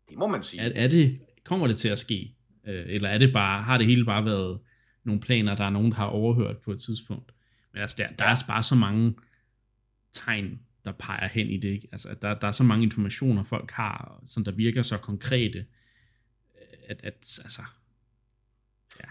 det 0.10 0.18
må 0.18 0.28
man 0.28 0.44
sige. 0.44 0.62
er, 0.62 0.84
er 0.84 0.88
det, 0.88 1.20
kommer 1.46 1.68
det 1.68 1.78
til 1.78 1.90
at 1.90 2.00
ske? 2.00 2.36
Øh, 2.68 2.86
eller 2.88 3.10
er 3.10 3.18
det 3.18 3.34
bare, 3.34 3.62
har 3.62 3.78
det 3.78 3.88
hele 3.88 4.06
bare 4.06 4.26
været 4.26 4.60
nogle 5.08 5.22
planer, 5.22 5.56
der 5.56 5.64
er 5.64 5.70
nogen, 5.70 5.92
der 5.92 5.98
har 5.98 6.06
overhørt 6.06 6.58
på 6.58 6.72
et 6.72 6.82
tidspunkt? 6.82 7.32
Men 7.74 7.82
altså, 7.82 7.96
der, 8.00 8.08
der 8.20 8.26
er 8.26 8.36
bare 8.48 8.64
så 8.64 8.76
mange 8.76 9.16
tegn, 10.14 10.60
der 10.86 10.92
peger 10.92 11.28
hen 11.28 11.48
i 11.48 11.58
det. 11.58 11.68
Ikke? 11.68 11.88
Altså, 11.92 12.16
der, 12.22 12.34
der 12.34 12.48
er 12.48 12.52
så 12.52 12.64
mange 12.64 12.84
informationer, 12.84 13.44
folk 13.44 13.72
har, 13.72 14.24
som 14.26 14.44
der 14.44 14.52
virker 14.52 14.82
så 14.82 14.98
konkrete, 14.98 15.66
at, 16.88 17.00
at 17.04 17.40
altså, 17.44 17.62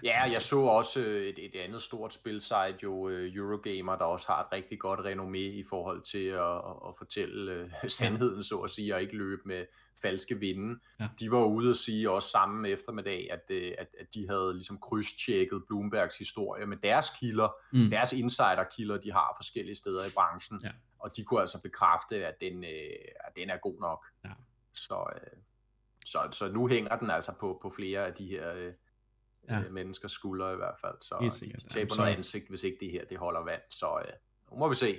Ja, 0.05 0.23
jeg 0.23 0.43
så 0.43 0.61
også 0.61 1.01
øh, 1.01 1.27
et, 1.27 1.45
et 1.45 1.61
andet 1.61 1.83
stort 1.83 2.13
spilsite, 2.13 2.77
jo 2.83 3.09
øh, 3.09 3.35
Eurogamer, 3.35 3.97
der 3.97 4.05
også 4.05 4.27
har 4.27 4.41
et 4.41 4.53
rigtig 4.53 4.79
godt 4.79 5.01
renommé 5.01 5.39
i 5.39 5.65
forhold 5.69 6.03
til 6.03 6.27
at, 6.27 6.57
at, 6.89 6.97
fortælle 6.99 7.53
øh, 7.53 7.71
sandheden, 7.99 8.45
så 8.45 8.57
at 8.59 8.71
sige, 8.71 8.95
og 8.95 9.03
ikke 9.03 9.17
løbe 9.17 9.43
med 9.45 9.67
falske 10.03 10.39
vinde. 10.39 10.81
Ja. 11.01 11.09
De 11.21 11.31
var 11.31 11.45
ude 11.45 11.71
at 11.71 11.77
sige 11.77 12.11
også 12.11 12.29
samme 12.29 12.69
eftermiddag, 12.69 13.29
at, 13.33 13.57
at, 13.79 13.89
at 14.01 14.15
de 14.15 14.29
havde 14.29 14.55
ligesom 14.55 14.79
krydstjekket 14.79 15.63
Bloombergs 15.67 16.19
historie 16.19 16.67
med 16.67 16.77
deres 16.77 17.07
kilder, 17.21 17.49
mm, 17.73 17.91
deres 17.91 18.13
insiderkilder, 18.13 18.97
de 18.97 19.13
har 19.13 19.35
forskellige 19.39 19.77
steder 19.77 20.05
i 20.07 20.11
branchen, 20.15 20.61
Ja. 20.65 20.71
og 20.99 21.17
de 21.17 21.25
kunne 21.25 21.41
altså 21.41 21.63
bekræfte, 21.63 22.27
at 22.27 22.35
den, 22.41 22.65
at 22.65 23.37
den 23.37 23.51
er 23.51 23.57
god 23.57 23.81
nok. 23.81 24.07
Ja. 24.25 24.31
Så, 24.75 25.13
så, 26.07 26.29
så 26.33 26.49
nu 26.53 26.67
hænger 26.67 26.97
den 26.97 27.11
altså 27.11 27.33
på, 27.41 27.59
på 27.63 27.71
flere 27.71 28.07
af 28.07 28.15
de 28.15 28.27
her 28.27 28.73
Ja. 29.49 29.57
ja. 29.59 29.69
menneskers 29.71 30.13
skuldre 30.13 30.53
i 30.53 30.57
hvert 30.57 30.75
fald. 30.81 30.95
Så 31.03 31.15
Helt 31.21 31.33
de, 31.33 31.39
sikkert. 31.39 31.63
de 31.63 31.69
taber 31.69 31.79
Jamen, 31.81 31.91
så- 31.91 31.97
noget 32.03 32.17
ansigt, 32.17 32.49
hvis 32.49 32.65
ikke 32.65 32.77
det 32.81 32.91
her 32.91 33.05
det 33.11 33.19
holder 33.19 33.45
vand. 33.45 33.61
Så 33.71 33.87
øh, 34.07 34.13
nu 34.53 34.59
må 34.59 34.69
vi 34.69 34.75
se. 34.75 34.97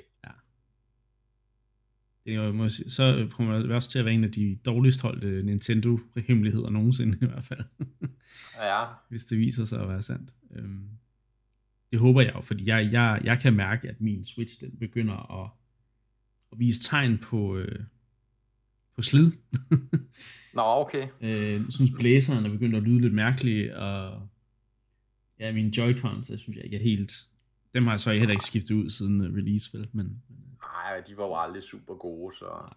det 2.25 2.35
er 2.35 2.43
jo, 2.43 2.69
så 2.69 3.27
kommer 3.31 3.59
det 3.59 3.71
også 3.71 3.89
til 3.91 3.99
at 3.99 4.05
være 4.05 4.13
en 4.13 4.23
af 4.23 4.31
de 4.31 4.59
dårligst 4.65 5.01
holdte 5.01 5.43
Nintendo-hemmeligheder 5.43 6.69
nogensinde 6.69 7.17
i 7.21 7.25
hvert 7.25 7.43
fald. 7.43 7.59
ja. 8.61 8.85
Hvis 9.09 9.25
det 9.25 9.37
viser 9.39 9.65
sig 9.65 9.81
at 9.81 9.89
være 9.89 10.01
sandt. 10.01 10.33
Øhm, 10.55 10.89
det 11.91 11.99
håber 11.99 12.21
jeg 12.21 12.35
jo, 12.35 12.41
fordi 12.41 12.67
jeg, 12.67 12.89
jeg, 12.91 13.21
jeg 13.23 13.39
kan 13.39 13.53
mærke, 13.55 13.89
at 13.89 14.01
min 14.01 14.25
Switch 14.25 14.61
den 14.61 14.77
begynder 14.79 15.43
at, 15.43 15.49
at 16.51 16.59
vise 16.59 16.81
tegn 16.81 17.17
på, 17.17 17.57
øh, 17.57 17.79
på 18.95 19.01
slid. 19.01 19.31
Nå, 20.53 20.61
okay. 20.61 21.07
øh, 21.21 21.29
jeg 21.53 21.65
synes, 21.69 21.91
blæseren 21.99 22.45
er 22.45 22.49
begyndt 22.49 22.75
at 22.75 22.83
lyde 22.83 23.01
lidt 23.01 23.13
mærkeligt, 23.13 23.73
og 23.73 24.27
ja, 25.39 25.53
mine 25.53 25.71
Joy-Cons, 25.77 26.31
jeg 26.31 26.39
synes 26.39 26.55
jeg 26.55 26.63
ikke 26.65 26.77
er 26.77 26.83
helt... 26.83 27.11
Dem 27.73 27.83
har 27.83 27.93
jeg 27.93 27.99
så 27.99 28.11
heller 28.11 28.31
ikke 28.31 28.43
skiftet 28.43 28.75
ud 28.75 28.89
siden 28.89 29.21
øh, 29.21 29.33
release, 29.33 29.77
vel? 29.77 29.88
Men, 29.91 30.23
Nej, 30.61 31.01
de 31.07 31.17
var 31.17 31.25
jo 31.25 31.35
aldrig 31.35 31.63
super 31.63 31.95
gode, 31.95 32.35
så... 32.35 32.75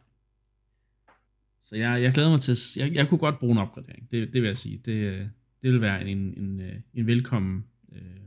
Så 1.64 1.76
jeg, 1.76 2.02
jeg 2.02 2.12
glæder 2.12 2.30
mig 2.30 2.40
til... 2.40 2.56
Jeg, 2.76 2.94
jeg 2.94 3.08
kunne 3.08 3.18
godt 3.18 3.38
bruge 3.38 3.52
en 3.52 3.58
opgradering, 3.58 4.10
det, 4.10 4.32
det 4.32 4.42
vil 4.42 4.48
jeg 4.48 4.58
sige. 4.58 4.78
Det, 4.84 4.92
øh, 4.92 5.26
det 5.62 5.72
vil 5.72 5.80
være 5.80 6.08
en, 6.08 6.18
en, 6.18 6.38
en, 6.38 6.60
øh, 6.60 6.80
en 6.94 7.06
velkommen 7.06 7.64
øh, 7.92 8.20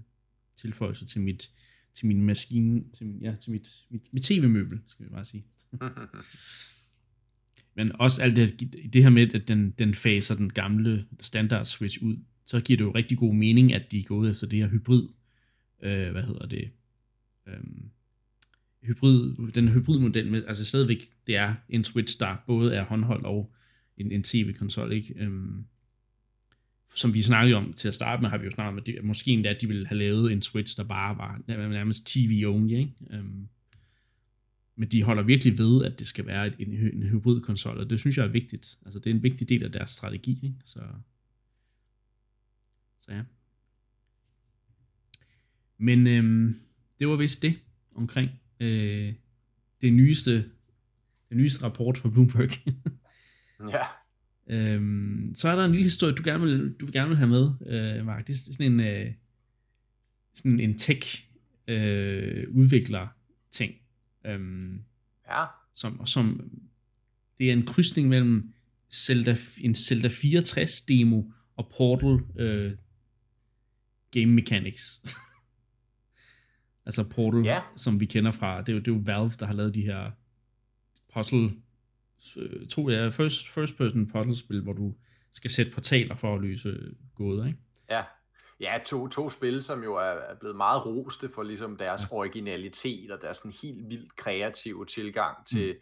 tilføjelse 0.58 1.06
til 1.06 1.22
mit 1.22 1.52
til 1.94 2.08
min 2.08 2.22
maskine, 2.22 2.84
til, 2.94 3.06
min, 3.06 3.20
ja, 3.22 3.36
til 3.42 3.52
mit, 3.52 3.68
mit, 3.90 4.14
mit 4.14 4.24
tv-møbel, 4.24 4.80
skal 4.88 5.06
vi 5.06 5.10
bare 5.10 5.26
sige. 5.26 5.46
Men 7.76 7.92
også 8.00 8.22
alt 8.22 8.36
det, 8.36 8.60
det 8.94 9.04
her 9.04 9.10
med, 9.10 9.36
at 9.36 9.48
den, 9.48 9.72
den 9.72 9.96
faser 9.96 10.36
den 10.36 10.54
gamle 10.54 11.08
standard 11.20 11.66
Switch 11.66 12.04
ud, 12.04 12.18
så 12.46 12.60
giver 12.60 12.78
det 12.78 12.86
jo 12.86 12.92
rigtig 12.92 13.18
god 13.18 13.34
mening, 13.36 13.74
at 13.74 13.92
de 13.92 14.00
er 14.00 14.04
gået 14.04 14.32
efter 14.32 14.48
det 14.48 14.60
her 14.60 14.70
hybrid, 14.70 15.08
øh, 15.84 16.12
hvad 16.12 16.24
hedder 16.24 16.46
det, 16.46 16.70
øhm, 17.48 17.90
hybrid, 18.84 19.52
den 19.52 19.70
hybridmodel 19.70 20.32
med, 20.32 20.44
altså 20.48 20.66
stadigvæk, 20.66 21.10
det 21.28 21.36
er 21.36 21.56
en 21.70 21.84
Switch, 21.84 22.20
der 22.20 22.36
både 22.48 22.76
er 22.76 22.84
håndholdt 22.84 23.26
og 23.26 23.54
en, 23.98 24.12
en 24.12 24.24
tv-konsol, 24.24 24.92
ikke? 24.92 25.14
Øhm, 25.18 25.66
som 26.96 27.14
vi 27.14 27.22
snakkede 27.22 27.58
om 27.58 27.74
til 27.74 27.88
at 27.88 27.94
starte 27.94 28.22
med, 28.22 28.30
har 28.30 28.38
vi 28.38 28.46
jo 28.46 28.52
snakket 28.52 28.88
om, 28.88 28.98
at 28.98 29.04
måske 29.04 29.32
endda, 29.32 29.50
at 29.50 29.62
de 29.62 29.68
ville 29.68 29.88
have 29.88 29.98
lavet 29.98 30.32
en 30.32 30.42
Switch, 30.42 30.78
der 30.78 30.84
bare 30.84 31.18
var 31.18 31.42
nærmest 31.48 32.06
TV-only, 32.08 32.74
ikke? 32.74 32.94
Øhm, 33.12 33.48
men 34.76 34.90
de 34.90 35.04
holder 35.04 35.24
virkelig 35.24 35.58
ved, 35.58 35.86
at 35.86 36.00
det 36.00 36.08
skal 36.08 36.26
være 36.26 36.62
en, 36.62 36.74
en 36.74 37.04
hybridkonsol, 37.04 37.78
og 37.78 37.90
det 37.90 38.00
synes 38.00 38.18
jeg 38.18 38.26
er 38.26 38.32
vigtigt. 38.32 38.78
Altså, 38.86 39.00
det 39.00 39.10
er 39.10 39.16
en 39.16 39.24
vigtig 39.24 39.50
del 39.50 39.64
af 39.64 39.72
deres 39.72 39.90
strategi, 39.90 40.40
ikke? 40.44 40.56
Så, 40.66 40.80
så 43.06 43.12
ja. 43.12 43.24
Men 45.78 46.08
øhm, 46.08 46.60
det 47.00 47.08
var 47.08 47.16
vist 47.16 47.42
det 47.42 47.60
omkring 47.96 48.30
øh, 48.60 49.14
det 49.82 49.94
nyeste, 49.94 50.50
den 51.30 51.38
nyeste 51.38 51.64
rapport 51.64 51.98
fra 51.98 52.10
Bloomberg. 52.10 52.50
ja. 53.74 53.86
Øhm, 54.48 55.32
så 55.36 55.50
er 55.50 55.56
der 55.56 55.66
en 55.66 55.72
lille 55.72 55.84
historie, 55.84 56.16
du 56.16 56.24
gerne 56.26 56.44
vil, 56.44 56.76
du 56.80 56.90
gerne 56.94 57.08
vil 57.10 57.18
have 57.18 57.30
med, 57.30 57.52
øh, 57.66 58.06
Mark. 58.06 58.28
Det 58.28 58.34
er 58.34 58.54
sådan 58.54 58.72
en, 58.72 58.80
øh, 58.80 59.14
sådan 60.34 60.60
en 60.60 60.78
tech 60.78 61.28
øh, 61.68 62.48
udvikler 62.50 63.08
ting. 63.52 63.74
Øhm, 64.26 64.84
ja. 65.30 65.46
Som, 65.76 66.06
som, 66.06 66.52
det 67.38 67.50
er 67.50 67.54
en 67.54 67.66
krydsning 67.66 68.10
mellem 68.10 68.54
Zelda, 68.92 69.38
en 69.58 69.76
Zelda 69.76 70.08
64 70.08 70.82
demo 70.82 71.24
og 71.56 71.72
Portal 71.78 72.20
øh, 72.40 72.72
Game 74.14 74.32
Mechanics. 74.32 75.02
altså 76.88 77.10
Portal, 77.16 77.46
ja. 77.46 77.62
som 77.76 78.00
vi 78.00 78.06
kender 78.06 78.32
fra, 78.32 78.60
det 78.62 78.70
er, 78.70 78.74
jo, 78.74 78.80
det 78.80 78.88
er 78.88 78.96
jo 78.96 79.02
Valve, 79.06 79.32
der 79.40 79.46
har 79.46 79.54
lavet 79.54 79.76
de 79.76 79.82
her 79.82 80.12
puzzle, 81.14 81.52
øh, 82.38 82.68
to 82.68 82.90
ja, 82.90 83.08
first, 83.08 83.50
first 83.50 83.78
person 83.78 84.08
puzzle 84.08 84.38
spil, 84.38 84.62
hvor 84.62 84.74
du 84.74 84.96
skal 85.34 85.52
sætte 85.52 85.72
portaler 85.72 86.16
for 86.16 86.36
at 86.36 86.42
løse 86.42 86.78
gåder, 87.16 87.46
ikke? 87.46 87.60
Ja, 87.90 88.04
Ja, 88.60 88.80
to, 88.86 89.08
to 89.08 89.30
spil, 89.30 89.64
som 89.64 89.84
jo 89.84 89.96
er, 89.96 90.02
er 90.02 90.36
blevet 90.36 90.56
meget 90.56 90.86
roste 90.86 91.30
for 91.30 91.44
ligesom 91.44 91.78
deres 91.78 92.02
ja. 92.02 92.16
originalitet 92.16 93.12
og 93.12 93.22
deres 93.22 93.38
sådan 93.38 93.54
helt 93.62 93.90
vildt 93.90 94.16
kreative 94.16 94.86
tilgang 94.86 95.38
til, 95.48 95.74
mm. 95.74 95.80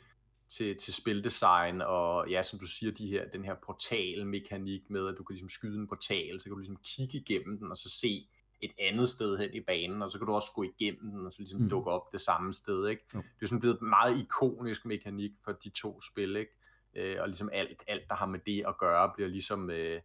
Til, 0.58 0.78
til 0.78 0.93
spildesign, 0.93 1.82
og 1.82 2.30
ja, 2.30 2.43
som 2.43 2.60
du 2.60 2.66
siger, 2.66 2.91
de 2.91 3.08
her, 3.08 3.30
den 3.30 3.45
her 3.45 3.56
portalmekanik 3.66 4.89
med, 4.89 5.08
at 5.08 5.16
du 5.18 5.24
kan 5.24 5.34
ligesom 5.34 5.49
skyde 5.49 5.78
en 5.78 5.88
portal, 5.88 6.39
så 6.39 6.43
kan 6.43 6.52
du 6.52 6.58
ligesom 6.58 6.78
kigge 6.84 7.18
igennem 7.18 7.58
den, 7.58 7.72
og 7.72 7.78
så 7.78 7.89
se 7.89 8.28
et 8.62 8.72
andet 8.80 9.10
sted 9.10 9.38
hen 9.38 9.54
i 9.54 9.60
banen, 9.60 10.02
og 10.02 10.12
så 10.12 10.18
kan 10.18 10.28
du 10.28 10.34
også 10.34 10.52
gå 10.56 10.64
igennem 10.64 11.12
den, 11.12 11.26
og 11.26 11.32
så 11.32 11.39
ligesom 11.39 11.62
mm. 11.62 11.70
dukke 11.70 11.91
op 11.91 12.12
det 12.12 12.22
samme 12.22 12.54
sted, 12.54 12.88
ikke? 12.88 13.04
Mm. 13.14 13.22
Det 13.22 13.41
er 13.41 13.47
sådan 13.47 13.60
blevet 13.60 13.82
meget 13.82 14.20
ikonisk 14.20 14.86
mekanik 14.86 15.32
for 15.43 15.52
de 15.52 15.70
to 15.70 16.02
spil, 16.02 16.36
ikke? 16.36 16.52
Øh, 16.95 17.22
og 17.22 17.28
ligesom 17.28 17.49
alt, 17.54 17.84
alt, 17.88 18.10
der 18.10 18.16
har 18.16 18.26
med 18.26 18.39
det 18.45 18.64
at 18.68 18.78
gøre, 18.78 19.12
bliver 19.16 19.30
ligesom... 19.30 19.70
Øh, 19.70 20.02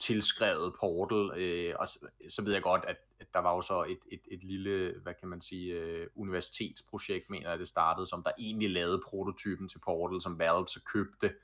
tilskrevet 0.00 0.74
Portal, 0.80 1.42
øh, 1.42 1.74
og 1.78 1.88
så, 1.88 1.98
så 2.28 2.42
ved 2.42 2.52
jeg 2.52 2.62
godt, 2.62 2.84
at, 2.84 2.96
at 3.20 3.26
der 3.34 3.40
var 3.40 3.54
jo 3.54 3.62
så 3.62 3.84
et, 3.84 3.98
et, 4.12 4.20
et 4.30 4.44
lille, 4.44 4.94
hvad 5.02 5.14
kan 5.20 5.28
man 5.28 5.40
sige, 5.40 5.74
øh, 5.74 6.06
universitetsprojekt, 6.16 7.30
mener 7.30 7.50
jeg, 7.50 7.58
det 7.58 7.68
startede, 7.68 8.06
som 8.06 8.22
der 8.22 8.30
egentlig 8.38 8.70
lavede 8.70 9.02
prototypen 9.06 9.68
til 9.68 9.78
Portal, 9.78 10.20
som 10.20 10.38
Valve 10.38 10.68
så 10.68 10.82
købte, 10.92 11.34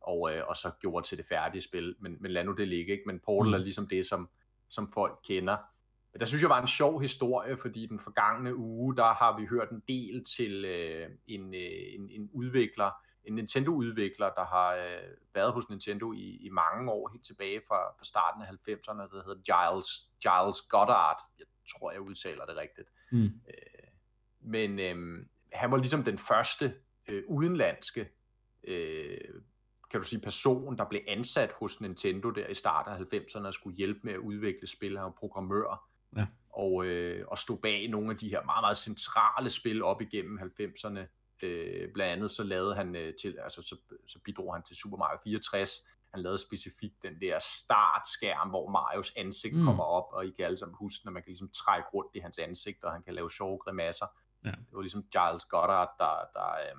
og, 0.00 0.34
øh, 0.34 0.42
og 0.48 0.56
så 0.56 0.70
gjorde 0.80 1.06
til 1.06 1.18
det 1.18 1.26
færdige 1.26 1.62
spil, 1.62 1.96
men, 2.00 2.16
men 2.20 2.30
lad 2.30 2.44
nu 2.44 2.52
det 2.52 2.68
ligge, 2.68 2.92
ikke? 2.92 3.04
men 3.06 3.20
Portal 3.24 3.48
mm. 3.48 3.54
er 3.54 3.58
ligesom 3.58 3.88
det, 3.88 4.06
som, 4.06 4.28
som 4.68 4.92
folk 4.92 5.18
kender. 5.24 5.56
Men 6.12 6.20
der 6.20 6.26
synes 6.26 6.42
jeg 6.42 6.50
var 6.50 6.60
en 6.60 6.66
sjov 6.66 7.00
historie, 7.00 7.56
fordi 7.56 7.86
den 7.86 8.00
forgangne 8.00 8.56
uge, 8.56 8.96
der 8.96 9.14
har 9.14 9.40
vi 9.40 9.46
hørt 9.46 9.70
en 9.70 9.82
del 9.88 10.24
til 10.24 10.64
øh, 10.64 11.10
en, 11.26 11.54
øh, 11.54 11.94
en, 11.94 12.10
en 12.10 12.30
udvikler, 12.32 12.90
en 13.28 13.34
Nintendo-udvikler, 13.34 14.30
der 14.34 14.44
har 14.44 14.74
øh, 14.74 15.10
været 15.34 15.52
hos 15.52 15.70
Nintendo 15.70 16.12
i, 16.12 16.36
i 16.36 16.48
mange 16.48 16.92
år, 16.92 17.08
helt 17.12 17.26
tilbage 17.26 17.60
fra, 17.68 17.90
fra 17.98 18.04
starten 18.04 18.42
af 18.42 18.46
90'erne, 18.46 19.16
der 19.16 19.22
hedder 19.26 19.42
Giles, 19.50 20.10
Giles 20.22 20.60
Goddard. 20.60 21.20
Jeg 21.38 21.46
tror, 21.70 21.92
jeg 21.92 22.00
udtaler 22.00 22.46
det 22.46 22.56
rigtigt. 22.56 22.88
Mm. 23.12 23.24
Øh, 23.24 23.88
men 24.40 24.78
øh, 24.78 25.26
han 25.52 25.70
var 25.70 25.76
ligesom 25.76 26.04
den 26.04 26.18
første 26.18 26.74
øh, 27.08 27.22
udenlandske 27.28 28.08
øh, 28.64 29.18
kan 29.90 30.00
du 30.00 30.06
sige, 30.06 30.20
person, 30.20 30.78
der 30.78 30.84
blev 30.84 31.00
ansat 31.08 31.52
hos 31.52 31.80
Nintendo 31.80 32.30
der 32.30 32.46
i 32.46 32.54
starten 32.54 32.92
af 32.92 33.18
90'erne 33.20 33.46
og 33.46 33.54
skulle 33.54 33.76
hjælpe 33.76 34.00
med 34.02 34.12
at 34.12 34.18
udvikle 34.18 34.66
spil. 34.68 34.96
Han 34.96 35.04
var 35.04 35.14
programmør. 35.18 35.88
Ja. 36.16 36.26
Og, 36.50 36.86
øh, 36.86 37.24
og 37.28 37.38
stod 37.38 37.58
bag 37.58 37.88
nogle 37.88 38.10
af 38.10 38.16
de 38.16 38.28
her 38.28 38.44
meget, 38.44 38.62
meget 38.62 38.76
centrale 38.76 39.50
spil 39.50 39.82
op 39.82 40.02
igennem 40.02 40.38
90'erne, 40.38 41.17
Øh, 41.42 41.92
blandt 41.94 42.12
andet 42.12 42.30
så 42.30 42.44
lavede 42.44 42.74
han 42.74 42.96
øh, 42.96 43.14
til, 43.20 43.38
altså 43.42 43.62
så, 43.62 43.76
så 44.06 44.18
bidrog 44.24 44.54
han 44.54 44.62
til 44.62 44.76
Super 44.76 44.96
Mario 44.96 45.18
64. 45.24 45.70
Han 46.10 46.22
lavede 46.22 46.38
specifikt 46.38 47.02
den 47.02 47.20
der 47.20 47.38
startskærm, 47.38 48.48
hvor 48.48 48.70
Marios 48.70 49.12
ansigt 49.16 49.56
mm. 49.56 49.64
kommer 49.64 49.84
op, 49.84 50.04
og 50.12 50.26
I 50.26 50.30
kan 50.30 50.44
alle 50.44 50.56
sammen 50.56 50.76
huske, 50.76 51.04
når 51.04 51.12
man 51.12 51.22
kan 51.22 51.30
ligesom 51.30 51.50
trække 51.50 51.88
rundt 51.94 52.10
i 52.14 52.18
hans 52.18 52.38
ansigt, 52.38 52.84
og 52.84 52.92
han 52.92 53.02
kan 53.02 53.14
lave 53.14 53.30
sjove 53.30 53.58
grimasser. 53.58 54.06
Ja. 54.44 54.50
Det 54.50 54.72
var 54.72 54.80
ligesom 54.80 55.02
Giles 55.02 55.44
Goddard, 55.44 55.94
der, 55.98 56.24
der, 56.34 56.52
øh, 56.52 56.76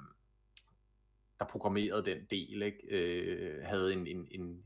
der 1.40 1.46
programmerede 1.46 2.06
den 2.06 2.26
del, 2.30 2.62
ikke? 2.62 2.88
Øh, 2.90 3.66
havde 3.66 3.94
en, 3.94 4.08
en, 4.08 4.28
en, 4.32 4.64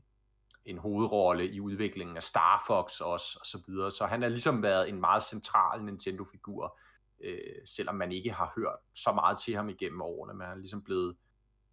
en 0.64 0.78
hovedrolle 0.78 1.48
i 1.48 1.60
udviklingen 1.60 2.16
af 2.16 2.22
Star 2.22 2.64
Fox 2.66 3.00
også, 3.00 3.38
og 3.40 3.46
så 3.46 3.62
videre. 3.66 3.90
Så 3.90 4.06
han 4.06 4.22
har 4.22 4.28
ligesom 4.28 4.62
været 4.62 4.88
en 4.88 5.00
meget 5.00 5.22
central 5.22 5.84
Nintendo-figur 5.84 6.78
øh, 7.24 7.66
selvom 7.66 7.94
man 7.94 8.12
ikke 8.12 8.32
har 8.32 8.52
hørt 8.56 8.78
så 8.94 9.12
meget 9.12 9.38
til 9.38 9.54
ham 9.54 9.68
igennem 9.68 10.02
årene. 10.02 10.34
Man 10.34 10.50
er 10.50 10.54
ligesom 10.54 10.82
blevet 10.82 11.16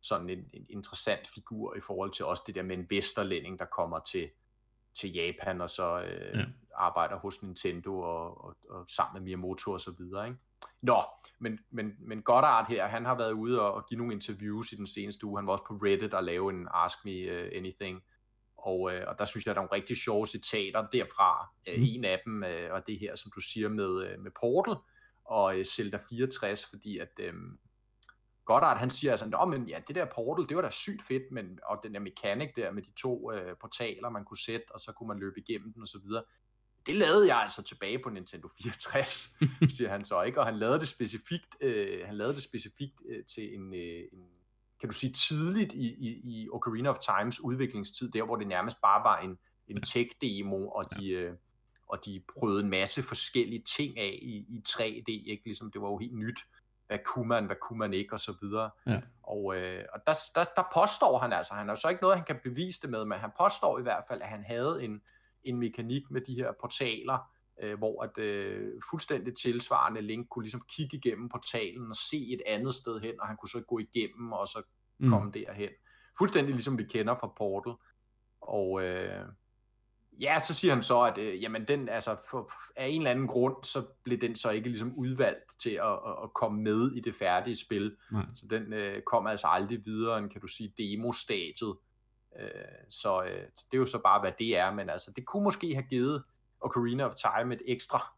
sådan 0.01 0.29
en, 0.29 0.49
en 0.53 0.65
interessant 0.69 1.27
figur 1.27 1.75
i 1.75 1.79
forhold 1.81 2.11
til 2.11 2.25
også 2.25 2.43
det 2.47 2.55
der 2.55 2.63
med 2.63 2.77
en 2.77 2.89
vesterlænding, 2.89 3.59
der 3.59 3.65
kommer 3.65 3.99
til, 3.99 4.29
til 4.93 5.13
Japan 5.13 5.61
og 5.61 5.69
så 5.69 6.01
øh, 6.01 6.39
ja. 6.39 6.45
arbejder 6.75 7.19
hos 7.19 7.43
Nintendo 7.43 7.99
og, 7.99 8.45
og, 8.45 8.55
og 8.69 8.85
sammen 8.89 9.13
med 9.13 9.29
Miyamoto 9.29 9.71
og 9.71 9.81
så 9.81 9.91
videre. 9.91 10.27
Ikke? 10.27 10.39
Nå, 10.81 11.03
men, 11.39 11.59
men, 11.71 11.93
men 11.99 12.21
Goddard 12.21 12.67
her, 12.67 12.87
han 12.87 13.05
har 13.05 13.15
været 13.17 13.31
ude 13.31 13.61
og, 13.61 13.73
og 13.73 13.85
give 13.89 13.97
nogle 13.97 14.13
interviews 14.13 14.71
i 14.71 14.75
den 14.75 14.87
seneste 14.87 15.25
uge. 15.25 15.39
Han 15.39 15.47
var 15.47 15.53
også 15.53 15.65
på 15.67 15.73
Reddit 15.73 16.13
og 16.13 16.23
lave 16.23 16.49
en 16.49 16.67
Ask 16.73 17.05
Me 17.05 17.11
uh, 17.11 17.49
Anything. 17.57 18.03
Og, 18.57 18.93
øh, 18.93 19.03
og 19.07 19.19
der 19.19 19.25
synes 19.25 19.45
jeg, 19.45 19.55
der 19.55 19.61
er 19.61 19.65
nogle 19.65 19.75
rigtig 19.75 19.97
sjove 19.97 20.25
citater 20.27 20.87
derfra. 20.87 21.49
Øh, 21.67 21.77
mm. 21.77 21.83
En 21.87 22.05
af 22.05 22.21
dem, 22.25 22.43
øh, 22.43 22.73
og 22.73 22.87
det 22.87 22.99
her, 22.99 23.15
som 23.15 23.31
du 23.35 23.39
siger 23.41 23.69
med, 23.69 24.05
øh, 24.05 24.19
med 24.19 24.31
Portal, 24.41 24.75
og 25.25 25.59
øh, 25.59 25.65
Zelda 25.65 25.99
64, 26.09 26.65
fordi 26.65 26.97
at 26.97 27.19
øh, 27.19 27.33
Goddard, 28.45 28.77
han 28.77 28.89
siger 28.89 29.11
altså, 29.11 29.25
Nå, 29.25 29.45
men 29.45 29.69
ja, 29.69 29.79
det 29.87 29.95
der 29.95 30.05
portal, 30.15 30.49
det 30.49 30.55
var 30.57 30.61
da 30.61 30.69
sygt 30.69 31.03
fedt, 31.03 31.23
men, 31.31 31.59
og 31.65 31.79
den 31.83 31.93
der 31.93 31.99
mekanik 31.99 32.55
der 32.55 32.71
med 32.71 32.83
de 32.83 32.91
to 32.91 33.31
øh, 33.31 33.55
portaler, 33.61 34.09
man 34.09 34.25
kunne 34.25 34.39
sætte, 34.39 34.65
og 34.73 34.79
så 34.79 34.91
kunne 34.91 35.07
man 35.07 35.19
løbe 35.19 35.39
igennem 35.39 35.73
den 35.73 35.81
og 35.81 35.87
så 35.87 35.99
videre. 36.03 36.23
Det 36.85 36.95
lavede 36.95 37.27
jeg 37.27 37.37
altså 37.37 37.63
tilbage 37.63 37.99
på 38.03 38.09
Nintendo 38.09 38.47
64, 38.63 39.29
siger 39.75 39.89
han 39.89 40.05
så, 40.05 40.21
ikke? 40.21 40.39
Og 40.39 40.45
han 40.45 40.55
lavede 40.55 40.79
det 40.79 40.87
specifikt, 40.87 41.55
øh, 41.61 42.05
han 42.05 42.15
lavede 42.15 42.33
det 42.33 42.43
specifikt 42.43 42.95
øh, 43.09 43.25
til 43.25 43.55
en, 43.55 43.73
øh, 43.73 44.03
en, 44.13 44.27
kan 44.79 44.89
du 44.89 44.95
sige, 44.95 45.13
tidligt 45.13 45.73
i, 45.73 45.87
i, 45.87 46.21
i 46.23 46.49
Ocarina 46.49 46.89
of 46.89 46.97
Times 46.97 47.39
udviklingstid, 47.39 48.11
der 48.11 48.23
hvor 48.23 48.35
det 48.35 48.47
nærmest 48.47 48.77
bare 48.81 49.03
var 49.03 49.17
en, 49.17 49.37
en 49.67 49.81
tech-demo, 49.81 50.67
og 50.67 50.85
de... 50.95 51.09
Øh, 51.09 51.33
og 51.91 52.05
de 52.05 52.23
prøvede 52.33 52.63
en 52.63 52.69
masse 52.69 53.03
forskellige 53.03 53.63
ting 53.77 53.99
af 53.99 54.19
i, 54.21 54.35
i 54.49 54.63
3D, 54.67 55.03
ikke? 55.07 55.41
Ligesom 55.45 55.71
det 55.71 55.81
var 55.81 55.87
jo 55.87 55.97
helt 55.97 56.17
nyt. 56.17 56.39
hvad 56.87 56.99
kunne 57.05 57.27
man, 57.27 57.45
hvad 57.45 57.55
kunne 57.61 57.79
man 57.79 57.93
ikke, 57.93 58.13
og 58.13 58.19
så 58.19 58.35
videre. 58.41 58.69
Ja. 58.87 59.01
Og, 59.23 59.55
øh, 59.57 59.85
og 59.93 59.99
der, 60.07 60.13
der, 60.35 60.43
der 60.55 60.63
påstår 60.73 61.17
han 61.17 61.33
altså, 61.33 61.53
han 61.53 61.67
har 61.67 61.75
så 61.75 61.89
ikke 61.89 62.01
noget, 62.01 62.17
han 62.17 62.25
kan 62.25 62.39
bevise 62.43 62.81
det 62.81 62.89
med, 62.89 63.05
men 63.05 63.19
han 63.19 63.31
påstår 63.41 63.79
i 63.79 63.81
hvert 63.81 64.03
fald, 64.07 64.21
at 64.21 64.27
han 64.27 64.43
havde 64.43 64.83
en, 64.83 65.01
en 65.43 65.57
mekanik 65.57 66.11
med 66.11 66.21
de 66.21 66.35
her 66.35 66.51
portaler, 66.61 67.31
øh, 67.61 67.77
hvor 67.77 68.03
at 68.03 68.17
øh, 68.17 68.81
fuldstændig 68.89 69.35
tilsvarende 69.35 70.01
Link 70.01 70.27
kunne 70.29 70.43
ligesom 70.43 70.61
kigge 70.69 70.97
igennem 70.97 71.29
portalen 71.29 71.89
og 71.89 71.95
se 71.95 72.17
et 72.33 72.41
andet 72.45 72.73
sted 72.73 72.99
hen, 72.99 73.21
og 73.21 73.27
han 73.27 73.37
kunne 73.37 73.49
så 73.49 73.63
gå 73.67 73.79
igennem 73.79 74.31
og 74.31 74.47
så 74.47 74.61
mm. 74.99 75.09
komme 75.09 75.31
derhen. 75.31 75.69
Fuldstændig 76.17 76.53
ligesom 76.53 76.77
vi 76.77 76.83
kender 76.83 77.15
fra 77.15 77.33
Portal. 77.37 77.73
Og 78.41 78.83
øh, 78.83 79.25
ja, 80.19 80.39
så 80.39 80.53
siger 80.53 80.73
han 80.73 80.83
så, 80.83 81.01
at 81.01 81.17
øh, 81.17 81.43
jamen 81.43 81.67
den, 81.67 81.89
altså, 81.89 82.15
for, 82.29 82.51
af 82.75 82.87
en 82.87 83.01
eller 83.01 83.11
anden 83.11 83.27
grund, 83.27 83.55
så 83.63 83.85
blev 84.03 84.17
den 84.17 84.35
så 84.35 84.49
ikke 84.49 84.69
ligesom 84.69 84.93
udvalgt 84.95 85.59
til 85.59 85.69
at, 85.69 85.91
at, 85.91 86.15
at 86.23 86.33
komme 86.33 86.61
med 86.61 86.91
i 86.91 86.99
det 86.99 87.15
færdige 87.15 87.55
spil. 87.55 87.95
Nej. 88.11 88.25
Så 88.35 88.47
den 88.49 88.73
øh, 88.73 89.01
kom 89.01 89.27
altså 89.27 89.47
aldrig 89.47 89.85
videre 89.85 90.17
end, 90.17 90.29
kan 90.29 90.41
du 90.41 90.47
sige, 90.47 90.73
demostadiet. 90.77 91.75
Øh, 92.39 92.47
så 92.89 93.23
øh, 93.23 93.41
det 93.55 93.73
er 93.73 93.77
jo 93.77 93.85
så 93.85 93.99
bare, 93.99 94.19
hvad 94.19 94.31
det 94.39 94.57
er, 94.57 94.73
men 94.73 94.89
altså, 94.89 95.11
det 95.15 95.25
kunne 95.25 95.43
måske 95.43 95.73
have 95.73 95.85
givet 95.89 96.23
Ocarina 96.61 97.03
of 97.03 97.15
Time 97.15 97.53
et 97.53 97.61
ekstra 97.65 98.13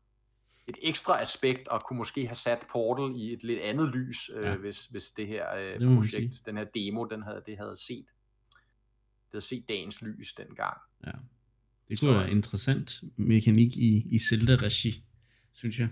et 0.67 0.77
ekstra 0.81 1.21
aspekt, 1.21 1.67
og 1.67 1.83
kunne 1.83 1.97
måske 1.97 2.25
have 2.25 2.35
sat 2.35 2.67
Portal 2.71 3.15
i 3.15 3.33
et 3.33 3.43
lidt 3.43 3.59
andet 3.59 3.89
lys, 3.89 4.29
øh, 4.33 4.43
ja. 4.43 4.55
hvis, 4.55 4.85
hvis 4.85 5.11
det 5.11 5.27
her 5.27 5.55
øh, 5.55 5.79
det 5.79 5.97
projekt, 5.97 6.45
den 6.45 6.57
her 6.57 6.63
demo, 6.63 7.05
den 7.05 7.23
havde, 7.23 7.43
det 7.45 7.57
havde 7.57 7.77
set 7.77 8.05
det 9.33 9.37
havde 9.37 9.45
set 9.45 9.69
dagens 9.69 10.01
lys 10.01 10.33
dengang. 10.33 10.77
Ja. 11.05 11.11
Det 12.01 12.07
kunne 12.07 12.19
være 12.19 12.31
interessant 12.31 13.01
mekanik 13.17 13.77
i, 13.77 14.07
i 14.11 14.19
Zelda-regi, 14.19 15.03
synes 15.53 15.79
jeg. 15.79 15.87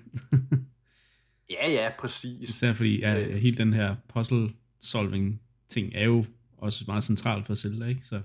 ja, 1.56 1.70
ja, 1.70 1.92
præcis. 2.00 2.50
Især 2.50 2.74
fordi 2.74 3.00
ja, 3.00 3.20
øh. 3.20 3.36
hele 3.36 3.58
den 3.58 3.74
her 3.74 3.96
puzzle-solving 4.14 5.42
ting 5.70 5.92
er 5.96 6.06
jo 6.06 6.26
også 6.58 6.84
meget 6.88 7.04
centralt 7.04 7.48
for 7.48 7.56
Zelda, 7.56 7.86
ikke? 7.86 8.06
Så. 8.06 8.22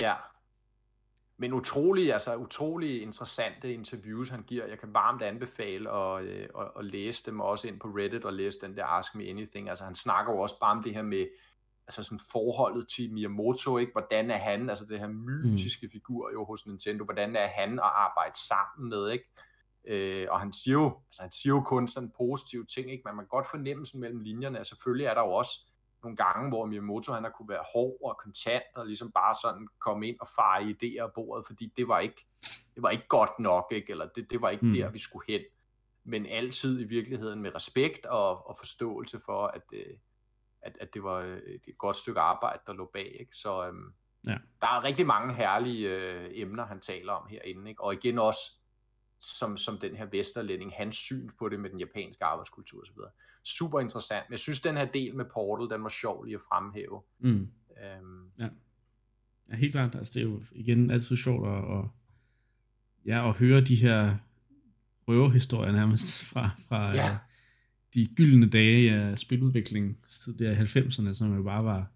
Ja, 0.00 0.14
men 1.38 1.52
utrolig, 1.52 2.12
altså 2.12 2.36
utrolig 2.36 3.02
interessante 3.02 3.72
interviews, 3.72 4.28
han 4.28 4.42
giver. 4.42 4.66
Jeg 4.66 4.78
kan 4.78 4.94
varmt 4.94 5.22
anbefale 5.22 5.90
at, 5.90 6.24
øh, 6.24 6.48
at, 6.58 6.70
at 6.78 6.84
læse 6.84 7.26
dem 7.26 7.40
også 7.40 7.68
ind 7.68 7.80
på 7.80 7.88
Reddit 7.88 8.24
og 8.24 8.32
læse 8.32 8.60
den 8.60 8.76
der 8.76 8.84
Ask 8.84 9.14
Me 9.14 9.24
Anything. 9.24 9.68
Altså 9.68 9.84
han 9.84 9.94
snakker 9.94 10.32
jo 10.32 10.38
også 10.38 10.54
bare 10.60 10.76
om 10.76 10.82
det 10.82 10.94
her 10.94 11.02
med 11.02 11.26
altså 11.88 12.02
sådan 12.02 12.20
forholdet 12.32 12.88
til 12.88 13.12
Miyamoto, 13.12 13.78
ikke? 13.78 13.92
Hvordan 13.92 14.30
er 14.30 14.36
han, 14.36 14.70
altså 14.70 14.84
det 14.84 14.98
her 14.98 15.08
mytiske 15.08 15.86
mm. 15.86 15.90
figur 15.90 16.30
jo 16.32 16.44
hos 16.44 16.66
Nintendo, 16.66 17.04
hvordan 17.04 17.36
er 17.36 17.46
han 17.46 17.72
at 17.72 17.90
arbejde 17.94 18.38
sammen 18.48 18.88
med, 18.88 19.10
ikke? 19.10 19.24
Øh, 19.84 20.26
og 20.30 20.40
han 20.40 20.52
siger 20.52 20.74
jo, 20.74 21.00
altså 21.06 21.22
han 21.22 21.30
siger 21.30 21.54
jo 21.54 21.60
kun 21.60 21.88
sådan 21.88 22.12
positive 22.16 22.66
ting, 22.66 22.90
ikke? 22.90 23.02
Men 23.04 23.16
man 23.16 23.24
kan 23.24 23.28
godt 23.28 23.50
fornemme 23.50 23.86
sådan 23.86 24.00
mellem 24.00 24.20
linjerne, 24.20 24.58
altså 24.58 24.70
selvfølgelig 24.70 25.06
er 25.06 25.14
der 25.14 25.20
jo 25.20 25.30
også 25.32 25.60
nogle 26.02 26.16
gange, 26.16 26.48
hvor 26.48 26.66
Miyamoto 26.66 27.12
han 27.12 27.22
har 27.22 27.30
kunne 27.30 27.48
være 27.48 27.64
hård 27.74 27.98
og 28.04 28.18
kontant, 28.22 28.64
og 28.76 28.86
ligesom 28.86 29.12
bare 29.12 29.34
sådan 29.42 29.68
komme 29.78 30.08
ind 30.08 30.16
og 30.20 30.28
fare 30.36 30.62
idéer 30.62 31.02
af 31.02 31.12
bordet, 31.14 31.46
fordi 31.46 31.72
det 31.76 31.88
var 31.88 31.98
ikke, 31.98 32.26
det 32.74 32.82
var 32.82 32.90
ikke 32.90 33.08
godt 33.08 33.38
nok, 33.38 33.66
ikke? 33.70 33.90
eller 33.92 34.08
det, 34.16 34.30
det 34.30 34.42
var 34.42 34.50
ikke 34.50 34.66
mm. 34.66 34.72
der, 34.72 34.90
vi 34.90 34.98
skulle 34.98 35.24
hen. 35.28 35.40
Men 36.04 36.26
altid 36.26 36.80
i 36.80 36.84
virkeligheden 36.84 37.42
med 37.42 37.54
respekt 37.54 38.06
og, 38.06 38.48
og 38.48 38.56
forståelse 38.58 39.20
for, 39.24 39.46
at, 39.46 39.62
øh, 39.72 39.96
at, 40.62 40.76
at 40.80 40.94
det 40.94 41.02
var 41.02 41.20
et 41.20 41.78
godt 41.78 41.96
stykke 41.96 42.20
arbejde, 42.20 42.62
der 42.66 42.72
lå 42.72 42.90
bag. 42.92 43.16
Ikke? 43.20 43.36
Så 43.36 43.66
øhm, 43.66 43.92
ja. 44.26 44.36
der 44.60 44.66
er 44.66 44.84
rigtig 44.84 45.06
mange 45.06 45.34
herlige 45.34 45.88
øh, 45.88 46.30
emner, 46.32 46.66
han 46.66 46.80
taler 46.80 47.12
om 47.12 47.28
herinde. 47.30 47.70
Ikke? 47.70 47.84
Og 47.84 47.94
igen 47.94 48.18
også, 48.18 48.40
som, 49.20 49.56
som 49.56 49.78
den 49.78 49.96
her 49.96 50.06
vesterlænding, 50.06 50.72
hans 50.76 50.96
syn 50.96 51.30
på 51.38 51.48
det 51.48 51.60
med 51.60 51.70
den 51.70 51.78
japanske 51.78 52.24
arbejdskultur 52.24 52.82
osv. 52.82 52.98
Super 53.44 53.80
interessant. 53.80 54.24
Men 54.28 54.32
jeg 54.32 54.38
synes, 54.38 54.60
den 54.60 54.76
her 54.76 54.84
del 54.84 55.16
med 55.16 55.24
Portal, 55.24 55.70
den 55.70 55.82
var 55.82 55.88
sjov 55.88 56.24
lige 56.24 56.34
at 56.34 56.40
fremhæve. 56.48 57.02
Mm. 57.18 57.48
Øhm. 57.84 58.30
Ja. 58.38 58.48
ja, 59.50 59.56
helt 59.56 59.72
klart. 59.72 59.94
Altså, 59.94 60.12
det 60.14 60.20
er 60.22 60.30
jo 60.30 60.42
igen 60.52 60.90
altid 60.90 61.16
sjovt 61.16 61.48
at, 61.48 61.78
at, 61.78 61.84
ja, 63.06 63.28
at 63.28 63.34
høre 63.34 63.60
de 63.60 63.76
her 63.76 64.16
røverhistorier 65.08 65.72
nærmest 65.72 66.22
fra, 66.30 66.50
fra 66.68 66.94
ja. 66.94 67.18
De 67.94 68.06
gyldne 68.06 68.48
dage 68.48 68.92
af 68.92 69.18
spiludvikling, 69.18 69.98
der 70.38 70.50
i 70.50 70.54
90'erne, 70.54 71.12
som 71.12 71.36
jo 71.36 71.42
bare 71.42 71.64
var, 71.64 71.92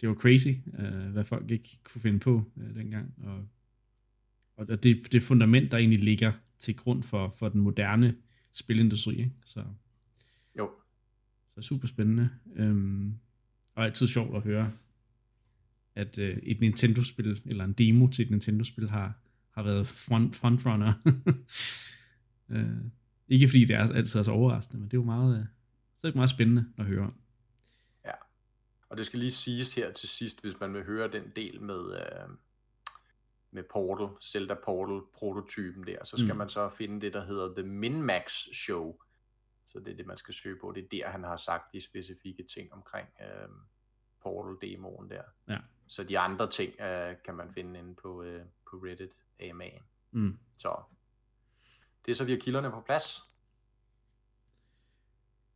det 0.00 0.08
var 0.08 0.14
crazy, 0.14 0.52
uh, 0.66 1.12
hvad 1.12 1.24
folk 1.24 1.50
ikke 1.50 1.78
kunne 1.84 2.00
finde 2.00 2.18
på 2.18 2.50
uh, 2.56 2.74
dengang. 2.74 3.14
Og 3.24 3.48
og 4.56 4.82
det, 4.82 5.12
det 5.12 5.22
fundament, 5.22 5.72
der 5.72 5.78
egentlig 5.78 6.00
ligger 6.00 6.32
til 6.58 6.76
grund 6.76 7.02
for, 7.02 7.34
for 7.38 7.48
den 7.48 7.60
moderne 7.60 8.16
spilindustri. 8.52 9.14
Ikke? 9.14 9.30
Så, 9.44 9.64
jo. 10.58 10.70
Så 11.54 11.62
super 11.62 11.88
spændende. 11.88 12.30
Øhm, 12.56 13.14
og 13.74 13.84
altid 13.84 14.06
sjovt 14.06 14.36
at 14.36 14.42
høre, 14.42 14.70
at 15.94 16.18
øh, 16.18 16.36
et 16.42 16.60
Nintendo-spil, 16.60 17.42
eller 17.46 17.64
en 17.64 17.72
demo 17.72 18.08
til 18.08 18.24
et 18.24 18.30
Nintendo-spil, 18.30 18.88
har, 18.88 19.14
har 19.50 19.62
været 19.62 19.86
front, 19.86 20.36
frontrunner. 20.36 20.92
øh, 22.50 22.68
ikke 23.28 23.48
fordi 23.48 23.64
det 23.64 23.76
er 23.76 23.92
altid 23.94 24.20
er 24.20 24.22
så 24.22 24.30
overraskende, 24.30 24.80
men 24.80 24.90
det 24.90 24.96
er 24.96 25.00
jo 25.00 25.04
meget, 25.04 25.38
øh, 25.38 25.44
så 25.96 26.06
er 26.06 26.10
det 26.10 26.16
meget 26.16 26.30
spændende 26.30 26.66
at 26.78 26.84
høre. 26.84 27.12
Ja, 28.04 28.12
og 28.88 28.96
det 28.96 29.06
skal 29.06 29.18
lige 29.18 29.32
siges 29.32 29.74
her 29.74 29.92
til 29.92 30.08
sidst, 30.08 30.40
hvis 30.40 30.60
man 30.60 30.74
vil 30.74 30.84
høre 30.84 31.12
den 31.12 31.32
del 31.36 31.62
med, 31.62 31.96
øh, 31.96 32.28
med 33.50 33.62
Portal, 33.72 34.08
Zelda 34.22 34.54
Portal 34.64 35.00
prototypen 35.14 35.86
der, 35.86 36.04
så 36.04 36.16
skal 36.16 36.32
mm. 36.32 36.38
man 36.38 36.48
så 36.48 36.68
finde 36.68 37.00
det, 37.00 37.12
der 37.12 37.24
hedder 37.24 37.54
The 37.54 37.62
Min-Max 37.62 38.54
Show. 38.54 38.96
Så 39.64 39.78
det 39.78 39.92
er 39.92 39.96
det, 39.96 40.06
man 40.06 40.16
skal 40.16 40.34
søge 40.34 40.56
på. 40.60 40.72
Det 40.72 40.84
er 40.84 40.88
der, 40.88 41.08
han 41.08 41.24
har 41.24 41.36
sagt 41.36 41.72
de 41.72 41.80
specifikke 41.80 42.42
ting 42.42 42.72
omkring 42.72 43.08
øh, 43.20 43.48
Portal-demoen 44.22 45.10
der. 45.10 45.22
Ja. 45.48 45.58
Så 45.88 46.04
de 46.04 46.18
andre 46.18 46.50
ting 46.50 46.80
øh, 46.80 47.14
kan 47.24 47.34
man 47.34 47.52
finde 47.52 47.78
inde 47.78 47.94
på, 47.94 48.22
øh, 48.22 48.44
på 48.70 48.76
Reddit 48.76 49.14
AMA. 49.40 49.70
Mm. 50.10 50.38
Så 50.58 50.76
det 52.06 52.12
er 52.12 52.16
så, 52.16 52.24
vi 52.24 52.32
har 52.32 52.38
kilderne 52.38 52.70
på 52.70 52.82
plads. 52.86 53.20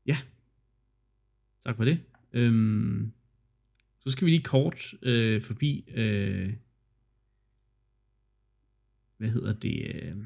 Ja. 0.06 0.16
Tak 1.66 1.76
for 1.76 1.84
det. 1.84 2.00
Øhm, 2.32 3.12
så 4.00 4.10
skal 4.10 4.26
vi 4.26 4.30
lige 4.30 4.42
kort 4.42 4.94
øh, 5.02 5.42
forbi 5.42 5.84
øh, 5.88 6.54
hvad 9.16 9.28
hedder 9.28 9.52
det, 9.52 9.94
øh, 9.94 10.16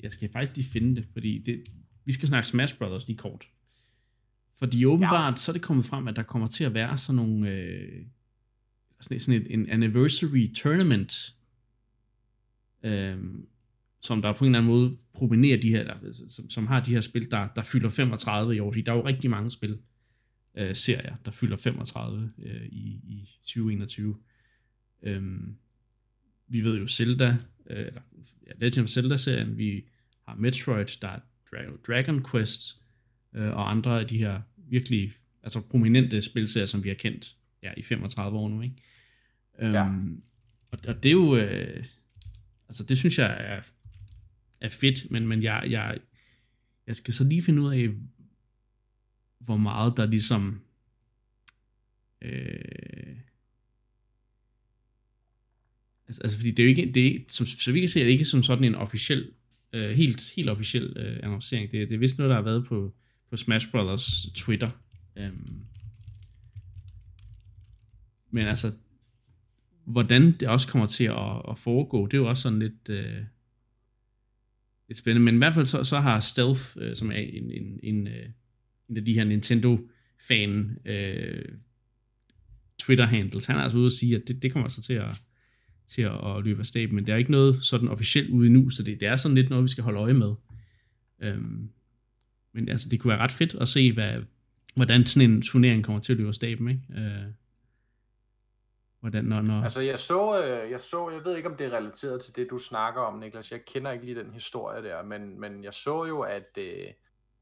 jeg 0.00 0.12
skal 0.12 0.32
faktisk 0.32 0.56
lige 0.56 0.70
finde 0.70 0.96
det, 0.96 1.08
fordi 1.12 1.38
det, 1.38 1.64
vi 2.04 2.12
skal 2.12 2.28
snakke 2.28 2.48
Smash 2.48 2.78
Brothers 2.78 3.06
lige 3.06 3.16
kort. 3.16 3.48
Fordi 4.58 4.84
åbenbart, 4.84 5.32
ja. 5.32 5.36
så 5.36 5.50
er 5.50 5.52
det 5.52 5.62
kommet 5.62 5.86
frem, 5.86 6.08
at 6.08 6.16
der 6.16 6.22
kommer 6.22 6.48
til 6.48 6.64
at 6.64 6.74
være 6.74 6.98
sådan 6.98 7.16
nogle, 7.16 7.50
øh, 7.50 8.06
sådan, 9.00 9.20
sådan 9.20 9.42
et, 9.42 9.54
en 9.54 9.68
anniversary 9.68 10.54
tournament, 10.54 11.36
øh, 12.82 13.18
som 14.02 14.22
der 14.22 14.32
på 14.32 14.44
en 14.44 14.50
eller 14.50 14.58
anden 14.58 14.72
måde 14.72 14.96
promenerer 15.14 15.60
de 15.60 15.70
her, 15.70 15.84
der, 15.84 16.12
som, 16.28 16.50
som 16.50 16.66
har 16.66 16.80
de 16.80 16.90
her 16.90 17.00
spil, 17.00 17.30
der, 17.30 17.48
der 17.56 17.62
fylder 17.62 17.90
35 17.90 18.56
i 18.56 18.60
år, 18.60 18.72
fordi 18.72 18.82
der 18.82 18.92
er 18.92 18.96
jo 18.96 19.06
rigtig 19.06 19.30
mange 19.30 19.50
spil, 19.50 19.78
øh, 20.54 20.76
serier, 20.76 21.16
der 21.24 21.30
fylder 21.30 21.56
35 21.56 22.32
øh, 22.38 22.66
i, 22.66 23.00
i 23.04 23.28
2021. 23.42 24.16
Øh, 25.02 25.22
vi 26.48 26.60
ved 26.60 26.78
jo 26.78 26.86
Zelda, 26.86 27.36
øh, 27.70 27.86
eller 27.86 28.00
ja, 28.46 28.52
Legend 28.58 28.84
of 28.84 28.88
Zelda-serien, 28.88 29.58
vi 29.58 29.84
har 30.28 30.34
Metroid, 30.34 31.00
der 31.02 31.08
er 31.08 31.20
Dragon, 31.50 31.78
Dragon 31.86 32.24
Quest, 32.30 32.80
øh, 33.34 33.48
og 33.48 33.70
andre 33.70 34.00
af 34.00 34.06
de 34.06 34.18
her 34.18 34.40
virkelig 34.56 35.12
altså 35.42 35.60
prominente 35.60 36.22
spilserier, 36.22 36.66
som 36.66 36.84
vi 36.84 36.88
har 36.88 36.94
kendt 36.94 37.36
ja, 37.62 37.72
i 37.76 37.82
35 37.82 38.38
år 38.38 38.48
nu, 38.48 38.62
ikke? 38.62 38.76
Ja. 39.60 39.86
Um, 39.86 40.22
og, 40.70 40.78
og 40.88 41.02
det 41.02 41.08
er 41.08 41.12
jo, 41.12 41.36
øh, 41.36 41.84
altså 42.68 42.84
det 42.84 42.98
synes 42.98 43.18
jeg 43.18 43.36
er, 43.40 43.62
er 44.60 44.68
fedt, 44.68 45.10
men, 45.10 45.26
men 45.26 45.42
jeg, 45.42 45.66
jeg, 45.70 45.98
jeg 46.86 46.96
skal 46.96 47.14
så 47.14 47.24
lige 47.24 47.42
finde 47.42 47.62
ud 47.62 47.74
af, 47.74 47.88
hvor 49.38 49.56
meget 49.56 49.96
der 49.96 50.06
ligesom 50.06 50.60
øh, 52.22 53.16
Altså, 56.08 56.22
altså 56.22 56.38
fordi 56.38 56.50
det 56.50 56.58
er 56.58 56.64
jo 56.64 56.68
ikke, 56.68 56.92
det 56.92 57.06
er, 57.06 57.20
som, 57.28 57.46
så 57.46 57.72
vi 57.72 57.80
kan 57.80 57.88
se, 57.88 58.00
er 58.00 58.04
det 58.04 58.12
ikke 58.12 58.24
som 58.24 58.42
sådan 58.42 58.64
en 58.64 58.74
officiel, 58.74 59.30
øh, 59.72 59.90
helt, 59.90 60.32
helt 60.36 60.48
officiel 60.48 60.96
øh, 60.96 61.18
annoncering. 61.22 61.72
Det, 61.72 61.88
det 61.88 61.94
er 61.94 61.98
vist 61.98 62.18
noget, 62.18 62.30
der 62.30 62.36
har 62.36 62.42
været 62.42 62.66
på, 62.66 62.94
på 63.30 63.36
Smash 63.36 63.70
Brothers 63.70 64.26
Twitter. 64.34 64.70
Um, 65.16 65.66
men 68.30 68.46
altså, 68.46 68.72
hvordan 69.84 70.32
det 70.32 70.48
også 70.48 70.68
kommer 70.68 70.86
til 70.86 71.04
at, 71.04 71.42
at 71.48 71.58
foregå, 71.58 72.06
det 72.06 72.14
er 72.14 72.18
jo 72.18 72.28
også 72.28 72.42
sådan 72.42 72.58
lidt, 72.58 72.88
øh, 72.88 73.22
lidt 74.88 74.98
spændende. 74.98 75.24
Men 75.24 75.34
i 75.34 75.38
hvert 75.38 75.54
fald 75.54 75.66
så, 75.66 75.84
så 75.84 76.00
har 76.00 76.20
Stealth, 76.20 76.62
øh, 76.76 76.96
som 76.96 77.10
er 77.10 77.16
en, 77.16 77.50
en, 77.50 77.80
en, 77.82 78.06
øh, 78.06 78.28
en 78.88 78.96
af 78.96 79.04
de 79.04 79.14
her 79.14 79.24
Nintendo-fan 79.24 80.78
øh, 80.84 81.44
Twitter-handles, 82.78 83.46
han 83.46 83.56
er 83.56 83.60
altså 83.60 83.78
ude 83.78 83.86
og 83.86 83.92
sige, 83.92 84.16
at 84.16 84.22
det, 84.28 84.42
det 84.42 84.52
kommer 84.52 84.64
altså 84.64 84.82
til 84.82 84.92
at, 84.92 85.10
til 85.86 86.02
at, 86.02 86.36
at 86.36 86.44
løbe 86.44 86.60
af 86.60 86.66
staben, 86.66 86.94
men 86.94 87.06
der 87.06 87.12
er 87.12 87.16
ikke 87.16 87.30
noget 87.30 87.62
sådan 87.62 87.88
officielt 87.88 88.30
ude 88.30 88.50
nu, 88.50 88.70
så 88.70 88.82
det, 88.82 89.00
det 89.00 89.08
er 89.08 89.16
sådan 89.16 89.34
lidt 89.34 89.50
noget, 89.50 89.62
vi 89.62 89.68
skal 89.68 89.84
holde 89.84 89.98
øje 89.98 90.14
med. 90.14 90.34
Øhm, 91.22 91.70
men 92.54 92.68
altså, 92.68 92.88
det 92.88 93.00
kunne 93.00 93.08
være 93.10 93.20
ret 93.20 93.32
fedt 93.32 93.54
at 93.54 93.68
se, 93.68 93.92
hvad, 93.92 94.22
hvordan 94.74 95.06
sådan 95.06 95.30
en 95.30 95.42
turnering 95.42 95.84
kommer 95.84 96.00
til 96.00 96.12
at 96.12 96.16
løbe 96.16 96.28
af 96.28 96.34
staben, 96.34 96.68
ikke? 96.68 96.82
Øh, 96.96 97.32
hvordan, 99.10 99.24
når, 99.24 99.40
når... 99.40 99.62
Altså, 99.62 99.80
jeg 99.80 99.98
så, 99.98 100.42
øh, 100.42 100.70
jeg 100.70 100.80
så, 100.80 101.10
jeg 101.10 101.24
ved 101.24 101.36
ikke, 101.36 101.48
om 101.48 101.56
det 101.56 101.66
er 101.66 101.76
relateret 101.76 102.22
til 102.22 102.36
det, 102.36 102.50
du 102.50 102.58
snakker 102.58 103.00
om, 103.00 103.18
Niklas. 103.18 103.52
Jeg 103.52 103.64
kender 103.64 103.90
ikke 103.90 104.04
lige 104.04 104.20
den 104.20 104.30
historie 104.30 104.82
der, 104.82 105.02
men, 105.02 105.40
men 105.40 105.64
jeg 105.64 105.74
så 105.74 106.04
jo, 106.04 106.20
at, 106.20 106.58
øh, 106.58 106.86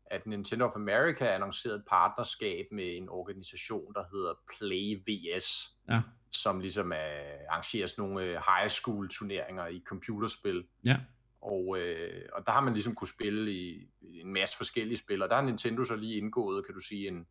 at 0.07 0.27
Nintendo 0.27 0.65
of 0.65 0.77
America 0.77 1.35
annoncerede 1.35 1.79
et 1.79 1.85
partnerskab 1.89 2.67
med 2.73 2.97
en 2.97 3.09
organisation, 3.09 3.95
der 3.95 4.05
hedder 4.13 4.35
Play 4.59 5.03
VS, 5.09 5.77
ja. 5.89 6.01
som 6.33 6.61
ligesom 6.61 6.93
er, 6.93 7.49
arrangerer 7.51 7.87
sådan 7.87 8.05
nogle 8.05 8.25
øh, 8.25 8.31
high 8.31 8.69
school 8.69 9.09
turneringer 9.09 9.67
i 9.67 9.83
computerspil. 9.87 10.65
Ja. 10.85 10.97
Og, 11.41 11.79
øh, 11.79 12.23
og 12.33 12.47
der 12.47 12.53
har 12.53 12.61
man 12.61 12.73
ligesom 12.73 12.95
kunne 12.95 13.09
spille 13.09 13.53
i, 13.53 13.89
i 14.01 14.21
en 14.21 14.33
masse 14.33 14.57
forskellige 14.57 14.99
spil, 14.99 15.23
og 15.23 15.29
der 15.29 15.35
har 15.35 15.43
Nintendo 15.43 15.85
så 15.85 15.97
lige 15.97 16.17
indgået, 16.17 16.67
kan 16.67 16.75
du 16.75 16.81
sige, 16.81 17.09
en, 17.09 17.27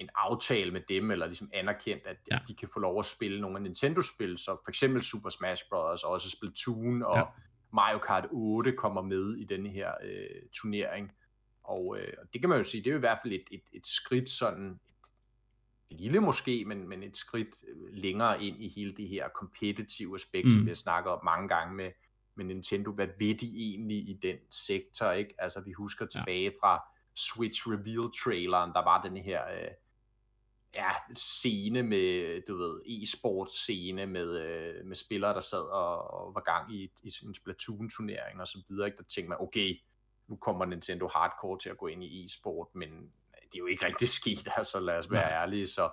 en 0.00 0.08
aftale 0.14 0.70
med 0.70 0.80
dem, 0.88 1.10
eller 1.10 1.26
ligesom 1.26 1.50
anerkendt, 1.52 2.06
at, 2.06 2.16
ja. 2.30 2.36
at 2.36 2.42
de 2.48 2.54
kan 2.54 2.68
få 2.72 2.80
lov 2.80 2.98
at 2.98 3.06
spille 3.06 3.40
nogle 3.40 3.56
af 3.56 3.62
Nintendo-spil, 3.62 4.38
så 4.38 4.56
for 4.64 4.68
eksempel 4.68 5.02
Super 5.02 5.28
Smash 5.28 5.64
Bros., 5.70 6.04
og 6.04 6.10
også 6.10 6.30
Splatoon 6.30 7.02
og 7.02 7.16
ja. 7.16 7.24
Mario 7.72 7.98
Kart 7.98 8.26
8 8.30 8.72
kommer 8.72 9.02
med 9.02 9.36
i 9.36 9.44
denne 9.44 9.68
her 9.68 9.92
øh, 10.04 10.42
turnering. 10.52 11.12
Og 11.64 11.98
øh, 11.98 12.12
det 12.32 12.40
kan 12.40 12.50
man 12.50 12.58
jo 12.58 12.64
sige, 12.64 12.84
det 12.84 12.90
er 12.90 12.94
jo 12.94 12.98
i 12.98 13.00
hvert 13.00 13.18
fald 13.22 13.32
et, 13.32 13.44
et, 13.50 13.62
et 13.72 13.86
skridt 13.86 14.30
sådan, 14.30 14.80
et 15.90 16.00
lille 16.00 16.20
måske, 16.20 16.64
men, 16.64 16.88
men 16.88 17.02
et 17.02 17.16
skridt 17.16 17.48
øh, 17.68 17.92
længere 17.92 18.42
ind 18.42 18.62
i 18.62 18.68
hele 18.68 18.92
det 18.92 19.08
her 19.08 19.28
competitive 19.28 20.14
aspekt, 20.14 20.44
mm. 20.44 20.50
som 20.50 20.64
vi 20.64 20.70
har 20.70 20.74
snakket 20.74 21.12
om 21.12 21.24
mange 21.24 21.48
gange 21.48 21.74
med, 21.74 21.90
med 22.34 22.44
Nintendo. 22.44 22.92
Hvad 22.92 23.08
ved 23.18 23.34
de 23.34 23.46
egentlig 23.56 23.96
i 23.96 24.18
den 24.22 24.36
sektor, 24.50 25.10
ikke? 25.10 25.34
Altså 25.38 25.60
vi 25.60 25.72
husker 25.72 26.06
tilbage 26.06 26.42
ja. 26.42 26.50
fra 26.60 26.82
Switch 27.16 27.68
Reveal-traileren, 27.68 28.72
der 28.72 28.84
var 28.84 29.02
den 29.02 29.16
her... 29.16 29.50
Øh, 29.50 29.70
ja, 30.74 30.90
scene 31.14 31.82
med, 31.82 32.40
du 32.48 32.56
ved, 32.56 32.82
e-sport 32.86 33.50
scene 33.50 34.06
med, 34.06 34.40
øh, 34.40 34.86
med 34.86 34.96
spillere, 34.96 35.34
der 35.34 35.40
sad 35.40 35.62
og, 35.62 36.10
og 36.10 36.34
var 36.34 36.40
gang 36.40 36.74
i, 36.74 36.92
i 37.02 37.12
en 37.24 37.34
Splatoon-turnering 37.34 38.40
og 38.40 38.46
så 38.46 38.58
videre, 38.68 38.86
ikke? 38.86 38.98
der 38.98 39.04
tænkte 39.04 39.28
man, 39.28 39.38
okay, 39.40 39.80
nu 40.28 40.36
kommer 40.36 40.64
Nintendo 40.64 41.08
Hardcore 41.08 41.58
til 41.58 41.70
at 41.70 41.78
gå 41.78 41.86
ind 41.86 42.04
i 42.04 42.24
e-sport, 42.24 42.68
men 42.74 42.90
det 43.32 43.54
er 43.54 43.58
jo 43.58 43.66
ikke 43.66 43.86
rigtig 43.86 44.08
sket, 44.20 44.48
altså 44.56 44.80
lad 44.80 44.98
os 44.98 45.10
være 45.10 45.28
ja. 45.28 45.42
ærlige, 45.42 45.66
så, 45.66 45.90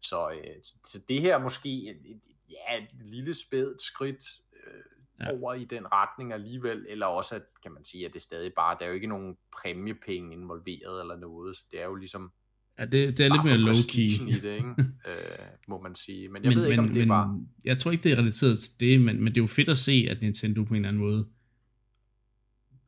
så, 0.00 0.30
øh, 0.30 0.56
så 0.62 1.04
det 1.08 1.20
her 1.20 1.38
måske, 1.38 1.90
et, 1.90 2.20
ja, 2.50 2.78
et 2.78 2.88
lille 2.92 3.34
spædt 3.34 3.82
skridt 3.82 4.24
øh, 4.52 4.82
ja. 5.20 5.32
over 5.32 5.54
i 5.54 5.64
den 5.64 5.92
retning 5.92 6.32
alligevel, 6.32 6.86
eller 6.88 7.06
også, 7.06 7.34
at, 7.34 7.42
kan 7.62 7.72
man 7.72 7.84
sige, 7.84 8.06
at 8.06 8.12
det 8.12 8.22
stadig 8.22 8.54
bare, 8.54 8.76
der 8.78 8.84
er 8.84 8.88
jo 8.88 8.94
ikke 8.94 9.06
nogen 9.06 9.38
præmiepenge 9.52 10.32
involveret 10.32 11.00
eller 11.00 11.16
noget, 11.16 11.56
så 11.56 11.64
det 11.70 11.80
er 11.80 11.84
jo 11.84 11.94
ligesom 11.94 12.32
Ja, 12.78 12.84
det, 12.84 13.18
det 13.18 13.20
er 13.20 13.28
lidt 13.28 13.44
mere 13.44 13.72
low-key. 13.72 14.30
i 14.30 14.40
det, 14.42 14.54
ikke? 14.54 14.68
øh, 14.78 15.44
må 15.68 15.82
man 15.82 15.94
sige. 15.94 16.28
Men 16.28 16.44
jeg 16.44 16.48
men, 16.48 16.58
ved 16.58 16.66
ikke, 16.66 16.82
men, 16.82 16.88
om 16.88 16.94
det 16.94 17.02
er 17.02 17.06
bare... 17.06 17.40
Jeg 17.64 17.78
tror 17.78 17.90
ikke, 17.90 18.04
det 18.04 18.12
er 18.12 18.16
relateret 18.16 18.58
til 18.58 18.80
det, 18.80 19.00
men, 19.00 19.16
men 19.16 19.26
det 19.26 19.36
er 19.36 19.42
jo 19.42 19.46
fedt 19.46 19.68
at 19.68 19.78
se, 19.78 20.06
at 20.10 20.22
Nintendo 20.22 20.64
på 20.64 20.74
en 20.74 20.76
eller 20.76 20.88
anden 20.88 21.02
måde 21.02 21.26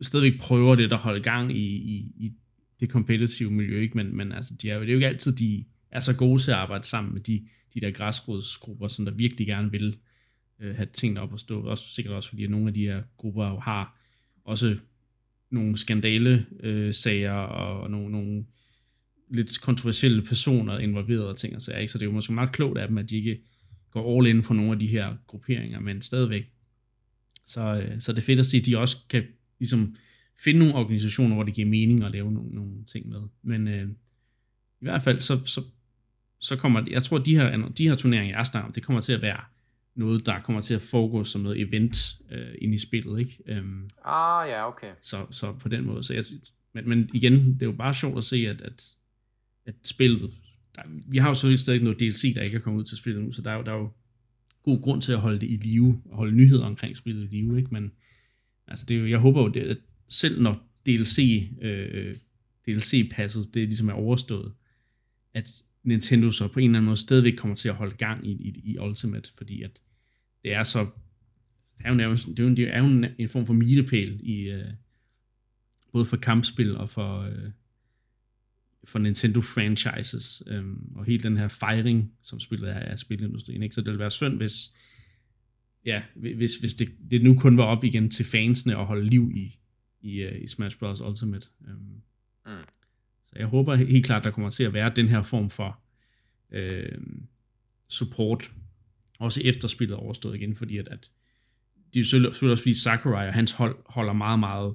stadigvæk 0.01 0.41
prøver 0.41 0.75
det 0.75 0.93
at 0.93 0.99
holde 0.99 1.23
gang 1.23 1.57
i, 1.57 1.67
i, 1.67 2.13
i 2.17 2.33
det 2.81 2.91
competitive 2.91 3.51
miljø, 3.51 3.81
ikke? 3.81 3.97
Men, 3.97 4.17
men 4.17 4.33
altså, 4.33 4.55
de 4.55 4.71
er, 4.71 4.79
det 4.79 4.89
er 4.89 4.93
jo 4.93 4.97
ikke 4.97 5.07
altid, 5.07 5.33
de 5.33 5.65
er 5.91 6.01
så 6.01 6.17
gode 6.17 6.43
til 6.43 6.51
at 6.51 6.57
arbejde 6.57 6.85
sammen 6.85 7.15
med 7.15 7.21
de, 7.21 7.47
de 7.75 7.81
der 7.81 7.91
græsrodsgrupper, 7.91 8.89
som 8.89 9.05
der 9.05 9.13
virkelig 9.13 9.47
gerne 9.47 9.71
vil 9.71 9.97
øh, 10.61 10.77
have 10.77 10.89
tingene 10.93 11.21
op 11.21 11.35
at 11.35 11.41
stå. 11.41 11.63
Også, 11.63 11.95
sikkert 11.95 12.15
også, 12.15 12.29
fordi 12.29 12.45
at 12.45 12.51
nogle 12.51 12.69
af 12.69 12.75
de 12.75 12.81
her 12.81 13.03
grupper 13.17 13.61
har 13.61 13.99
også 14.45 14.77
nogle 15.51 15.79
skandale 15.79 16.47
øh, 16.61 16.95
sager 16.95 17.33
og 17.33 17.91
nogle, 17.91 18.13
nogle 18.13 18.45
lidt 19.31 19.61
kontroversielle 19.61 20.23
personer 20.23 20.79
involveret 20.79 21.27
og 21.27 21.37
ting 21.37 21.55
og 21.55 21.63
sager, 21.63 21.79
ikke? 21.79 21.93
så 21.93 21.99
det 21.99 22.03
er 22.03 22.07
jo 22.07 22.13
måske 22.13 22.33
meget 22.33 22.53
klogt 22.53 22.79
af 22.79 22.89
dem, 22.89 22.99
at 22.99 23.11
de 23.11 23.17
ikke 23.17 23.41
går 23.91 24.19
all 24.19 24.27
in 24.27 24.43
på 24.43 24.55
nogle 24.55 24.73
af 24.73 24.79
de 24.79 24.87
her 24.87 25.15
grupperinger, 25.27 25.81
men 25.81 26.03
stadigvæk. 26.03 26.51
Så, 27.47 27.61
øh, 27.61 28.01
så 28.01 28.13
det 28.13 28.19
er 28.19 28.23
fedt 28.23 28.39
at 28.39 28.47
se, 28.47 28.57
at 28.57 28.67
de 28.67 28.79
også 28.79 28.97
kan 29.09 29.25
ligesom 29.59 29.97
finde 30.39 30.59
nogle 30.59 30.75
organisationer, 30.75 31.35
hvor 31.35 31.45
det 31.45 31.55
giver 31.55 31.69
mening 31.69 32.05
at 32.05 32.13
lave 32.13 32.33
nogle, 32.33 32.55
nogle 32.55 32.85
ting 32.85 33.09
med. 33.09 33.21
Men 33.43 33.69
øh, 33.69 33.89
i 34.81 34.85
hvert 34.85 35.03
fald, 35.03 35.21
så, 35.21 35.45
så, 35.45 35.63
så 36.41 36.57
kommer 36.57 36.85
jeg 36.91 37.03
tror, 37.03 37.19
at 37.19 37.27
de 37.27 37.37
her, 37.37 37.69
de 37.69 37.89
her 37.89 37.95
turneringer, 37.95 38.37
jeg 38.37 38.47
snakker 38.47 38.67
om, 38.67 38.73
det 38.73 38.83
kommer 38.83 39.01
til 39.03 39.13
at 39.13 39.23
være 39.23 39.41
noget, 39.95 40.27
der 40.27 40.41
kommer 40.41 40.63
til 40.63 40.75
at 40.75 40.83
foregå 40.83 41.25
som 41.25 41.41
noget 41.41 41.61
event 41.61 42.17
øh, 42.31 42.55
ind 42.59 42.75
i 42.75 42.79
spillet, 42.79 43.19
ikke? 43.21 43.39
Øhm, 43.47 43.89
ah, 44.05 44.49
ja, 44.49 44.69
okay. 44.69 44.91
Så, 45.03 45.27
så 45.31 45.53
på 45.53 45.69
den 45.69 45.85
måde. 45.85 46.03
Så 46.03 46.15
jeg, 46.15 46.25
men, 46.75 46.89
men 46.89 47.11
igen, 47.15 47.33
det 47.33 47.63
er 47.63 47.67
jo 47.67 47.73
bare 47.73 47.95
sjovt 47.95 48.19
at 48.19 48.25
se, 48.25 48.37
at, 48.37 48.61
at 48.61 48.96
at 49.67 49.75
spillet, 49.83 50.31
der, 50.77 50.83
vi 51.09 51.19
har 51.19 51.29
jo 51.29 51.35
så 51.35 51.57
stadig 51.57 51.83
noget 51.83 52.01
DLC, 52.01 52.35
der 52.35 52.43
ikke 52.43 52.57
er 52.57 52.61
kommet 52.61 52.81
ud 52.81 52.85
til 52.85 52.97
spillet 52.97 53.25
nu, 53.25 53.33
så 53.33 53.43
der 53.43 53.51
er 53.51 53.57
jo, 53.57 53.63
der 53.63 53.73
er 53.73 53.77
jo 53.77 53.91
god 54.63 54.83
grund 54.83 55.03
til 55.03 55.13
at 55.13 55.19
holde 55.19 55.41
det 55.41 55.51
i 55.51 55.57
live, 55.57 56.03
og 56.05 56.17
holde 56.17 56.37
nyheder 56.37 56.65
omkring 56.65 56.97
spillet 56.97 57.33
i 57.33 57.37
live, 57.37 57.59
ikke? 57.59 57.75
men 57.75 57.93
altså 58.69 58.87
det 58.87 58.97
er 58.97 59.01
jo, 59.01 59.07
jeg 59.07 59.19
håber 59.19 59.43
jo, 59.43 59.49
det, 59.49 59.61
at 59.61 59.79
selv 60.09 60.43
når 60.43 60.69
DLC, 60.87 61.49
øh, 61.63 62.17
DLC-passet, 62.69 63.55
det 63.55 63.63
ligesom 63.63 63.89
er 63.89 63.93
overstået, 63.93 64.53
at 65.35 65.53
Nintendo 65.85 66.31
så 66.31 66.49
på 66.49 66.61
en 66.61 66.65
eller 66.65 66.79
anden 66.79 66.87
måde 66.87 66.97
stadigvæk 66.97 67.35
kommer 67.37 67.55
til 67.55 67.69
at 67.69 67.75
holde 67.75 67.97
gang 67.97 68.27
i, 68.27 68.31
i, 68.31 68.61
i 68.65 68.79
Ultimate, 68.79 69.31
fordi 69.37 69.63
at 69.63 69.81
det 70.45 70.53
er 70.53 70.63
så, 70.63 70.87
det 71.79 71.85
er 71.85 71.89
jo, 71.89 71.95
nærmest, 71.95 72.27
det 72.27 72.39
er 72.39 72.43
jo, 72.43 72.55
det 72.55 72.69
er 72.75 72.79
jo 72.79 72.87
en, 72.87 73.07
en 73.19 73.29
form 73.29 73.47
for 73.47 73.53
milepæl 73.53 74.21
i, 74.23 74.41
øh, 74.41 74.71
både 75.93 76.05
for 76.05 76.17
kampspil 76.17 76.77
og 76.77 76.91
for, 76.91 77.21
øh, 77.21 77.51
for 78.87 78.99
Nintendo 78.99 79.41
franchises, 79.41 80.43
øhm, 80.47 80.93
og 80.95 81.05
hele 81.05 81.23
den 81.23 81.37
her 81.37 81.49
fejring, 81.49 82.13
som 82.23 82.41
spillet 82.41 82.71
er 82.71 82.79
af 82.79 82.99
spilindustrien. 82.99 83.63
Ikke? 83.63 83.75
Så 83.75 83.81
det 83.81 83.87
ville 83.87 83.99
være 83.99 84.11
synd, 84.11 84.37
hvis, 84.37 84.75
ja, 85.85 86.03
hvis, 86.15 86.57
hvis 86.57 86.75
det, 86.75 86.89
det 87.11 87.23
nu 87.25 87.39
kun 87.39 87.57
var 87.57 87.65
op 87.65 87.85
igen 87.85 88.11
til 88.11 88.25
fansene 88.25 88.77
at 88.77 88.87
holde 88.87 89.07
liv 89.07 89.33
i, 89.35 89.59
i, 90.01 90.25
uh, 90.25 90.43
i 90.43 90.47
Smash 90.47 90.79
Bros. 90.79 91.01
Ultimate. 91.01 91.47
Um, 91.61 91.73
mm. 92.47 92.65
Så 93.27 93.35
jeg 93.39 93.47
håber 93.47 93.75
helt 93.75 94.07
klart, 94.07 94.25
der 94.25 94.31
kommer 94.31 94.51
til 94.51 94.65
at 94.65 94.73
være 94.73 94.93
den 94.97 95.09
her 95.09 95.23
form 95.23 95.51
for 95.51 95.81
øh, 96.53 96.99
support, 97.89 98.51
også 99.19 99.41
efter 99.45 99.69
spillet 99.69 99.97
overstået 99.97 100.35
igen, 100.35 100.55
fordi 100.55 100.79
at, 100.79 100.89
at 100.89 101.11
det 101.95 102.01
er 102.01 102.05
selvfølgelig 102.05 102.31
også 102.51 102.63
fordi 102.63 102.75
Sakurai 102.75 103.27
og 103.27 103.35
hans 103.35 103.53
hold 103.53 103.77
holder 103.87 104.13
meget, 104.13 104.39
meget, 104.39 104.75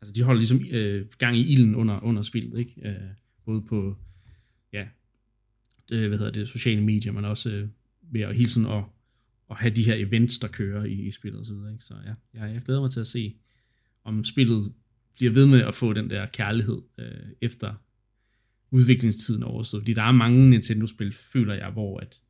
altså 0.00 0.12
de 0.12 0.22
holder 0.22 0.38
ligesom 0.38 0.64
øh, 0.70 1.06
gang 1.18 1.36
i 1.36 1.52
ilden 1.52 1.74
under, 1.74 2.00
under 2.00 2.22
spillet, 2.22 2.58
ikke? 2.58 2.72
Øh, 2.84 2.94
både 3.48 3.62
på, 3.62 3.96
ja, 4.72 4.88
det, 5.88 6.08
hvad 6.08 6.18
hedder 6.18 6.32
det, 6.32 6.48
sociale 6.48 6.80
medier, 6.80 7.12
men 7.12 7.24
også 7.24 7.50
øh, 7.50 7.68
ved 8.02 8.20
at 8.20 8.36
hele 8.36 8.50
tiden 8.50 8.66
at, 8.66 8.84
at 9.50 9.56
have 9.56 9.74
de 9.74 9.82
her 9.82 9.94
events, 9.94 10.38
der 10.38 10.48
kører 10.48 10.84
i, 10.84 10.92
i 10.92 11.10
spillet 11.10 11.40
og 11.40 11.46
så 11.46 11.54
videre. 11.54 11.72
Ikke? 11.72 11.84
Så 11.84 11.94
ja, 12.06 12.40
jeg, 12.40 12.54
jeg 12.54 12.62
glæder 12.62 12.80
mig 12.80 12.90
til 12.90 13.00
at 13.00 13.06
se, 13.06 13.36
om 14.04 14.24
spillet 14.24 14.72
bliver 15.14 15.32
ved 15.32 15.46
med 15.46 15.60
at 15.64 15.74
få 15.74 15.92
den 15.92 16.10
der 16.10 16.26
kærlighed 16.26 16.82
øh, 16.98 17.28
efter 17.40 17.74
udviklingstiden 18.70 19.42
overstået. 19.42 19.82
Fordi 19.82 19.92
der 19.92 20.02
er 20.02 20.12
mange 20.12 20.50
Nintendo-spil, 20.50 21.12
føler 21.12 21.54
jeg, 21.54 21.70
hvor 21.70 22.00
at 22.00 22.20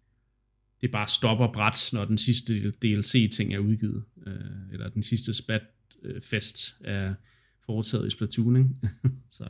det 0.80 0.90
bare 0.90 1.08
stopper 1.08 1.52
bræt, 1.52 1.90
når 1.92 2.04
den 2.04 2.18
sidste 2.18 2.70
DLC-ting 2.70 3.54
er 3.54 3.58
udgivet, 3.58 4.04
øh, 4.26 4.72
eller 4.72 4.88
den 4.88 5.02
sidste 5.02 5.34
spat-fest 5.34 6.80
er 6.84 7.14
foretaget 7.66 8.06
i 8.06 8.10
Splatoon. 8.10 8.56
Ikke? 8.56 8.70
så 9.38 9.48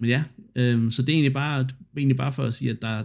men 0.00 0.10
ja, 0.10 0.24
øhm, 0.56 0.90
så 0.90 1.02
det 1.02 1.08
er 1.08 1.12
egentlig 1.12 1.32
bare, 1.32 1.68
egentlig 1.96 2.16
bare 2.16 2.32
for 2.32 2.44
at 2.44 2.54
sige, 2.54 2.70
at 2.70 2.82
der, 2.82 3.04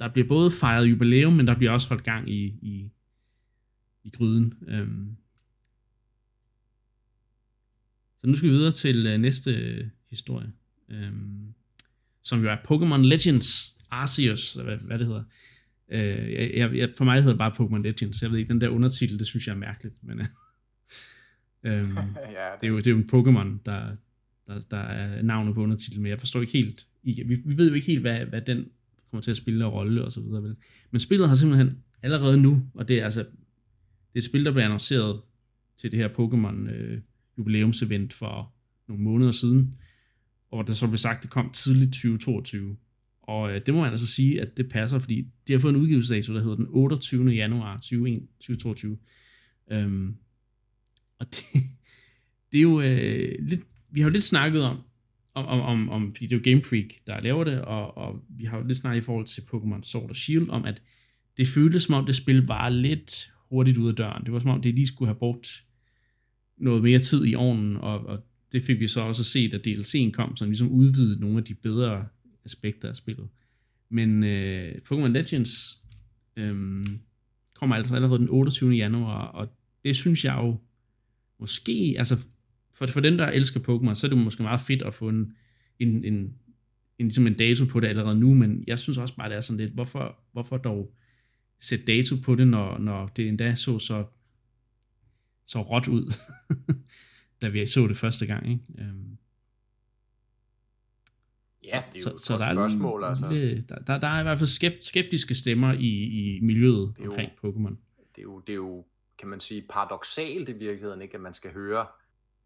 der 0.00 0.08
bliver 0.08 0.28
både 0.28 0.50
fejret 0.50 0.86
jubilæum, 0.86 1.32
men 1.32 1.46
der 1.46 1.54
bliver 1.54 1.70
også 1.70 1.88
holdt 1.88 2.02
gang 2.02 2.30
i, 2.30 2.44
i, 2.62 2.90
i 4.04 4.10
gryden. 4.10 4.54
Øhm. 4.68 5.16
Så 8.20 8.26
nu 8.26 8.36
skal 8.36 8.48
vi 8.48 8.54
videre 8.54 8.72
til 8.72 9.06
øh, 9.06 9.18
næste 9.18 9.50
øh, 9.50 9.84
historie, 10.10 10.48
øhm, 10.88 11.54
som 12.22 12.42
jo 12.42 12.50
er 12.50 12.56
Pokémon 12.56 13.02
Legends 13.02 13.78
Arceus, 13.90 14.56
eller 14.56 14.64
hvad, 14.64 14.76
hvad 14.76 14.98
det 14.98 15.06
hedder. 15.06 15.24
Øh, 15.88 16.32
jeg, 16.32 16.76
jeg, 16.76 16.92
for 16.96 17.04
mig 17.04 17.22
hedder 17.22 17.32
det 17.32 17.38
bare 17.38 17.66
Pokémon 17.66 17.82
Legends. 17.82 18.22
Jeg 18.22 18.30
ved 18.30 18.38
ikke, 18.38 18.48
den 18.48 18.60
der 18.60 18.68
undertitel, 18.68 19.18
det 19.18 19.26
synes 19.26 19.46
jeg 19.46 19.52
er 19.52 19.58
mærkeligt. 19.58 19.94
Men, 20.02 20.20
øh, 20.20 20.26
øhm, 21.80 21.96
ja, 21.96 22.02
det... 22.02 22.60
det, 22.60 22.66
er 22.66 22.68
jo, 22.68 22.76
det 22.76 22.86
er 22.86 22.90
jo 22.90 22.96
en 22.96 23.10
Pokémon, 23.12 23.62
der, 23.66 23.96
der, 24.46 24.60
der 24.70 24.76
er 24.76 25.22
navnet 25.22 25.54
på 25.54 25.62
undertitlen, 25.62 26.02
men 26.02 26.10
jeg 26.10 26.20
forstår 26.20 26.40
ikke 26.40 26.52
helt, 26.52 26.86
vi, 27.02 27.22
vi 27.26 27.58
ved 27.58 27.68
jo 27.68 27.74
ikke 27.74 27.86
helt, 27.86 28.00
hvad, 28.00 28.26
hvad 28.26 28.40
den 28.40 28.64
kommer 29.10 29.22
til 29.22 29.30
at 29.30 29.36
spille 29.36 29.64
af 29.64 29.72
rolle 29.72 30.04
og 30.04 30.12
så 30.12 30.20
videre. 30.20 30.42
Vel? 30.42 30.56
Men 30.90 31.00
spillet 31.00 31.28
har 31.28 31.34
simpelthen 31.34 31.78
allerede 32.02 32.40
nu, 32.40 32.62
og 32.74 32.88
det 32.88 33.00
er 33.00 33.04
altså, 33.04 33.20
det 33.20 33.28
er 34.14 34.18
et 34.18 34.24
spil, 34.24 34.44
der 34.44 34.52
blev 34.52 34.62
annonceret 34.62 35.20
til 35.76 35.90
det 35.90 35.98
her 35.98 36.08
Pokémon 36.08 36.70
øh, 36.70 37.00
jubilæumsevent 37.38 38.12
for 38.12 38.54
nogle 38.88 39.02
måneder 39.02 39.32
siden, 39.32 39.74
og 40.50 40.66
der 40.66 40.72
så 40.72 40.86
blev 40.86 40.98
sagt, 40.98 41.16
at 41.16 41.22
det 41.22 41.30
kom 41.30 41.50
tidligt 41.50 41.92
2022. 41.92 42.76
Og 43.22 43.54
øh, 43.54 43.60
det 43.66 43.74
må 43.74 43.80
man 43.80 43.90
altså 43.90 44.06
sige, 44.06 44.40
at 44.40 44.56
det 44.56 44.68
passer, 44.68 44.98
fordi 44.98 45.26
de 45.46 45.52
har 45.52 45.60
fået 45.60 45.74
en 45.74 45.80
udgivelsesdato, 45.80 46.34
der 46.34 46.40
hedder 46.40 46.56
den 46.56 46.66
28. 46.68 47.30
januar 47.30 47.76
2022. 47.76 48.98
Øhm, 49.70 50.16
og 51.18 51.26
det, 51.26 51.44
det 52.52 52.58
er 52.58 52.62
jo 52.62 52.80
øh, 52.80 53.34
lidt 53.38 53.60
vi 53.96 54.00
har 54.00 54.08
jo 54.08 54.12
lidt 54.12 54.24
snakket 54.24 54.62
om, 54.62 54.78
om, 55.34 55.46
om, 55.46 55.60
om, 55.60 55.88
om 55.88 56.14
fordi 56.14 56.26
det 56.26 56.32
er 56.32 56.38
jo 56.38 56.52
Game 56.52 56.64
Freak, 56.64 56.84
der 57.06 57.20
laver 57.20 57.44
det, 57.44 57.60
og, 57.60 57.96
og 57.96 58.24
vi 58.28 58.44
har 58.44 58.58
jo 58.58 58.66
lidt 58.66 58.78
snakket 58.78 59.02
i 59.02 59.04
forhold 59.04 59.26
til 59.26 59.40
Pokémon 59.40 59.82
Sword 59.82 60.10
og 60.10 60.16
Shield, 60.16 60.48
om 60.48 60.64
at 60.64 60.82
det 61.36 61.48
føltes 61.48 61.82
som 61.82 61.94
om 61.94 62.06
det 62.06 62.16
spil 62.16 62.46
var 62.46 62.68
lidt 62.68 63.30
hurtigt 63.50 63.76
ud 63.76 63.88
af 63.88 63.94
døren. 63.94 64.24
Det 64.24 64.32
var 64.32 64.38
som 64.38 64.50
om 64.50 64.62
det 64.62 64.74
lige 64.74 64.86
skulle 64.86 65.08
have 65.08 65.18
brugt 65.18 65.64
noget 66.58 66.82
mere 66.82 66.98
tid 66.98 67.26
i 67.26 67.34
ovnen, 67.34 67.76
og, 67.76 68.06
og 68.06 68.26
det 68.52 68.62
fik 68.62 68.80
vi 68.80 68.88
så 68.88 69.00
også 69.00 69.24
set, 69.24 69.54
at 69.54 69.66
DLC'en 69.66 70.10
kom, 70.10 70.36
som 70.36 70.48
ligesom 70.48 70.68
udvidede 70.68 71.20
nogle 71.20 71.38
af 71.38 71.44
de 71.44 71.54
bedre 71.54 72.06
aspekter 72.44 72.88
af 72.88 72.96
spillet. 72.96 73.28
Men 73.88 74.24
øh, 74.24 74.74
Pokémon 74.90 75.06
Legends 75.06 75.78
øh, 76.36 76.86
kommer 77.54 77.76
altså 77.76 77.94
allerede 77.94 78.18
den 78.18 78.28
28. 78.28 78.70
januar, 78.70 79.26
og 79.26 79.48
det 79.84 79.96
synes 79.96 80.24
jeg 80.24 80.34
jo 80.36 80.60
måske, 81.40 81.94
altså 81.98 82.26
for, 82.76 82.86
for 82.86 83.00
den, 83.00 83.18
der 83.18 83.26
elsker 83.26 83.60
Pokémon, 83.60 83.94
så 83.94 84.06
er 84.06 84.08
det 84.08 84.18
måske 84.18 84.42
meget 84.42 84.60
fedt 84.60 84.82
at 84.82 84.94
få 84.94 85.08
en, 85.08 85.36
en, 85.78 86.04
en, 86.04 86.14
en, 86.98 87.06
ligesom 87.06 87.26
en 87.26 87.34
dato 87.34 87.64
på 87.64 87.80
det 87.80 87.88
allerede 87.88 88.20
nu, 88.20 88.34
men 88.34 88.64
jeg 88.66 88.78
synes 88.78 88.98
også 88.98 89.16
bare, 89.16 89.28
det 89.28 89.36
er 89.36 89.40
sådan 89.40 89.60
lidt, 89.60 89.72
hvorfor, 89.72 90.18
hvorfor 90.32 90.56
dog 90.56 90.94
sætte 91.60 91.84
dato 91.84 92.16
på 92.24 92.34
det, 92.34 92.48
når, 92.48 92.78
når 92.78 93.06
det 93.06 93.28
endda 93.28 93.54
så 93.54 93.78
så, 93.78 94.04
så 95.46 95.62
råt 95.62 95.88
ud, 95.88 96.12
da 97.42 97.48
vi 97.48 97.66
så 97.66 97.86
det 97.86 97.96
første 97.96 98.26
gang, 98.26 98.50
ikke? 98.50 98.64
Um, 98.78 99.18
Ja, 101.64 101.82
det 101.92 101.98
er 101.98 102.00
jo 102.00 102.02
så, 102.02 102.14
et 102.14 102.20
så 102.20 102.38
der 102.38 102.44
er 102.44 102.54
spørgsmål. 102.54 103.02
En, 103.02 103.08
altså. 103.08 103.28
der, 103.68 103.78
der, 103.78 103.98
der 103.98 104.08
er 104.08 104.20
i 104.20 104.22
hvert 104.22 104.38
fald 104.38 104.80
skeptiske 104.80 105.34
stemmer 105.34 105.72
i, 105.72 106.04
i 106.04 106.40
miljøet 106.40 106.94
det 106.96 107.04
er 107.04 107.08
omkring 107.08 107.30
Pokémon. 107.30 107.76
Det 108.14 108.18
er, 108.18 108.22
jo, 108.22 108.40
det 108.40 108.52
er 108.52 108.56
jo, 108.56 108.84
kan 109.18 109.28
man 109.28 109.40
sige, 109.40 109.64
paradoxalt 109.70 110.48
i 110.48 110.52
virkeligheden, 110.52 111.02
ikke? 111.02 111.14
at 111.14 111.20
man 111.20 111.34
skal 111.34 111.52
høre 111.52 111.86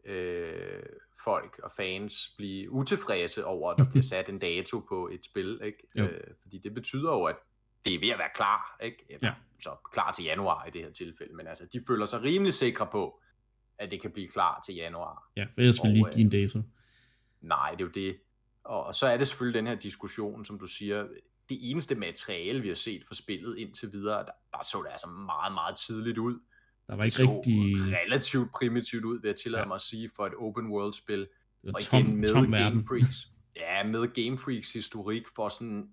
øh, 0.05 0.83
folk 1.25 1.61
og 1.63 1.73
fans 1.77 2.35
blive 2.37 2.71
utilfredse 2.71 3.45
over, 3.45 3.71
at 3.71 3.79
der 3.79 3.91
bliver 3.91 4.03
sat 4.03 4.29
en 4.29 4.39
dato 4.39 4.81
på 4.81 5.09
et 5.13 5.25
spil. 5.25 5.61
Ikke? 5.65 5.79
Øh, 5.99 6.21
fordi 6.43 6.59
det 6.59 6.75
betyder 6.75 7.11
jo, 7.13 7.25
at 7.25 7.37
det 7.85 7.95
er 7.95 8.01
ved 8.01 8.09
at 8.09 8.19
være 8.19 8.31
klar. 8.35 8.77
Ikke? 8.83 9.07
Eller, 9.09 9.29
ja. 9.29 9.35
Så 9.61 9.77
klar 9.93 10.13
til 10.13 10.25
januar 10.25 10.65
i 10.65 10.71
det 10.71 10.83
her 10.83 10.91
tilfælde. 10.91 11.37
Men 11.37 11.47
altså, 11.47 11.67
de 11.73 11.83
føler 11.87 12.07
sig 12.07 12.23
rimelig 12.23 12.53
sikre 12.53 12.89
på, 12.93 13.21
at 13.79 13.91
det 13.91 14.01
kan 14.01 14.11
blive 14.11 14.29
klar 14.29 14.63
til 14.67 14.75
januar. 14.75 15.31
Ja, 15.37 15.45
for 15.45 15.61
ellers 15.61 15.79
vil 15.85 15.97
ikke 15.97 16.11
give 16.11 16.25
en 16.25 16.31
dato. 16.31 16.63
Nej, 17.41 17.71
det 17.71 17.81
er 17.81 17.85
jo 17.85 17.91
det. 17.91 18.21
Og 18.65 18.95
så 18.95 19.07
er 19.07 19.17
det 19.17 19.29
selvfølgelig 19.29 19.59
den 19.59 19.67
her 19.67 19.75
diskussion, 19.75 20.45
som 20.45 20.59
du 20.59 20.67
siger, 20.67 21.09
det 21.49 21.71
eneste 21.71 21.95
materiale, 21.95 22.61
vi 22.61 22.69
har 22.69 22.75
set 22.75 23.03
for 23.07 23.15
spillet 23.15 23.59
indtil 23.59 23.93
videre, 23.93 24.19
der, 24.19 24.33
der 24.53 24.63
så 24.65 24.83
det 24.85 24.93
altså 24.93 25.07
meget, 25.07 25.53
meget 25.55 25.77
tidligt 25.77 26.19
ud. 26.19 26.41
Der 26.91 26.97
var 26.97 27.05
ikke 27.05 27.19
det 27.19 27.27
så 27.27 27.37
rigtig... 27.37 27.93
relativt 27.93 28.53
primitivt 28.53 29.05
ud, 29.05 29.21
vil 29.21 29.29
jeg 29.29 29.37
tillade 29.37 29.63
ja. 29.63 29.69
mig 29.69 29.75
at 29.75 29.81
sige, 29.81 30.11
for 30.17 30.27
et 30.27 30.33
open 30.39 30.67
world 30.67 30.93
spil. 30.93 31.29
Og 31.75 31.83
tom, 31.83 31.99
igen 31.99 32.17
med 32.17 32.29
tom 32.29 32.53
Game 32.53 32.85
Freaks. 32.89 33.29
Ja, 33.57 33.85
med 33.85 34.25
Game 34.25 34.39
Freaks 34.39 34.73
historik 34.73 35.23
for 35.35 35.49
sådan, 35.49 35.91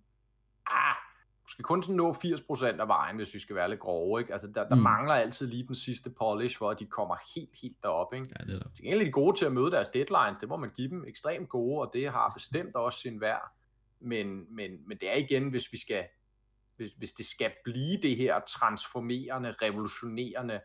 ah, 0.72 0.95
måske 1.43 1.64
kun 1.64 1.84
sådan 1.84 1.95
nå 1.95 2.14
80% 2.14 2.66
af 2.66 2.88
vejen, 2.88 3.16
hvis 3.16 3.34
vi 3.34 3.39
skal 3.39 3.56
være 3.56 3.70
lidt 3.70 3.80
grove. 3.80 4.20
Ikke? 4.20 4.34
Altså, 4.34 4.48
der, 4.48 4.70
der 4.70 4.76
mm. 4.76 4.82
mangler 4.82 5.14
altid 5.14 5.48
lige 5.48 5.68
den 5.68 5.76
sidste 5.76 6.10
polish, 6.10 6.58
at 6.72 6.80
de 6.80 6.86
kommer 6.86 7.16
helt, 7.36 7.50
helt 7.62 7.78
derop. 7.84 8.14
Ikke? 8.14 8.28
Ja, 8.39 8.45
det 8.45 8.56
er 8.56 8.60
der. 8.60 8.70
Til 8.76 8.84
gengæld 8.84 9.02
er 9.02 9.06
de 9.06 9.12
gode 9.12 9.38
til 9.38 9.45
at 9.45 9.52
møde 9.52 9.72
deres 9.72 9.88
deadlines, 9.88 10.38
det 10.38 10.50
må 10.50 10.58
man 10.58 10.70
give 10.76 10.89
dem 10.89 11.06
ekstremt 11.08 11.50
gode, 11.50 11.82
og 11.82 11.89
det 11.93 12.12
har 12.12 12.32
bestemt 12.34 12.76
også 12.76 13.00
sin 13.00 13.22
værd. 13.22 13.52
Men, 14.00 14.56
men, 14.56 14.72
men 14.88 14.98
det 15.02 15.12
er 15.12 15.16
igen, 15.16 15.50
hvis 15.50 15.72
vi 15.72 15.78
skal 15.78 16.04
hvis, 16.78 16.91
hvis 16.98 17.12
det 17.12 17.26
skal 17.26 17.52
blive 17.64 17.98
det 18.02 18.16
her 18.16 18.39
transformerende, 18.39 19.56
revolutionerende 19.62 20.60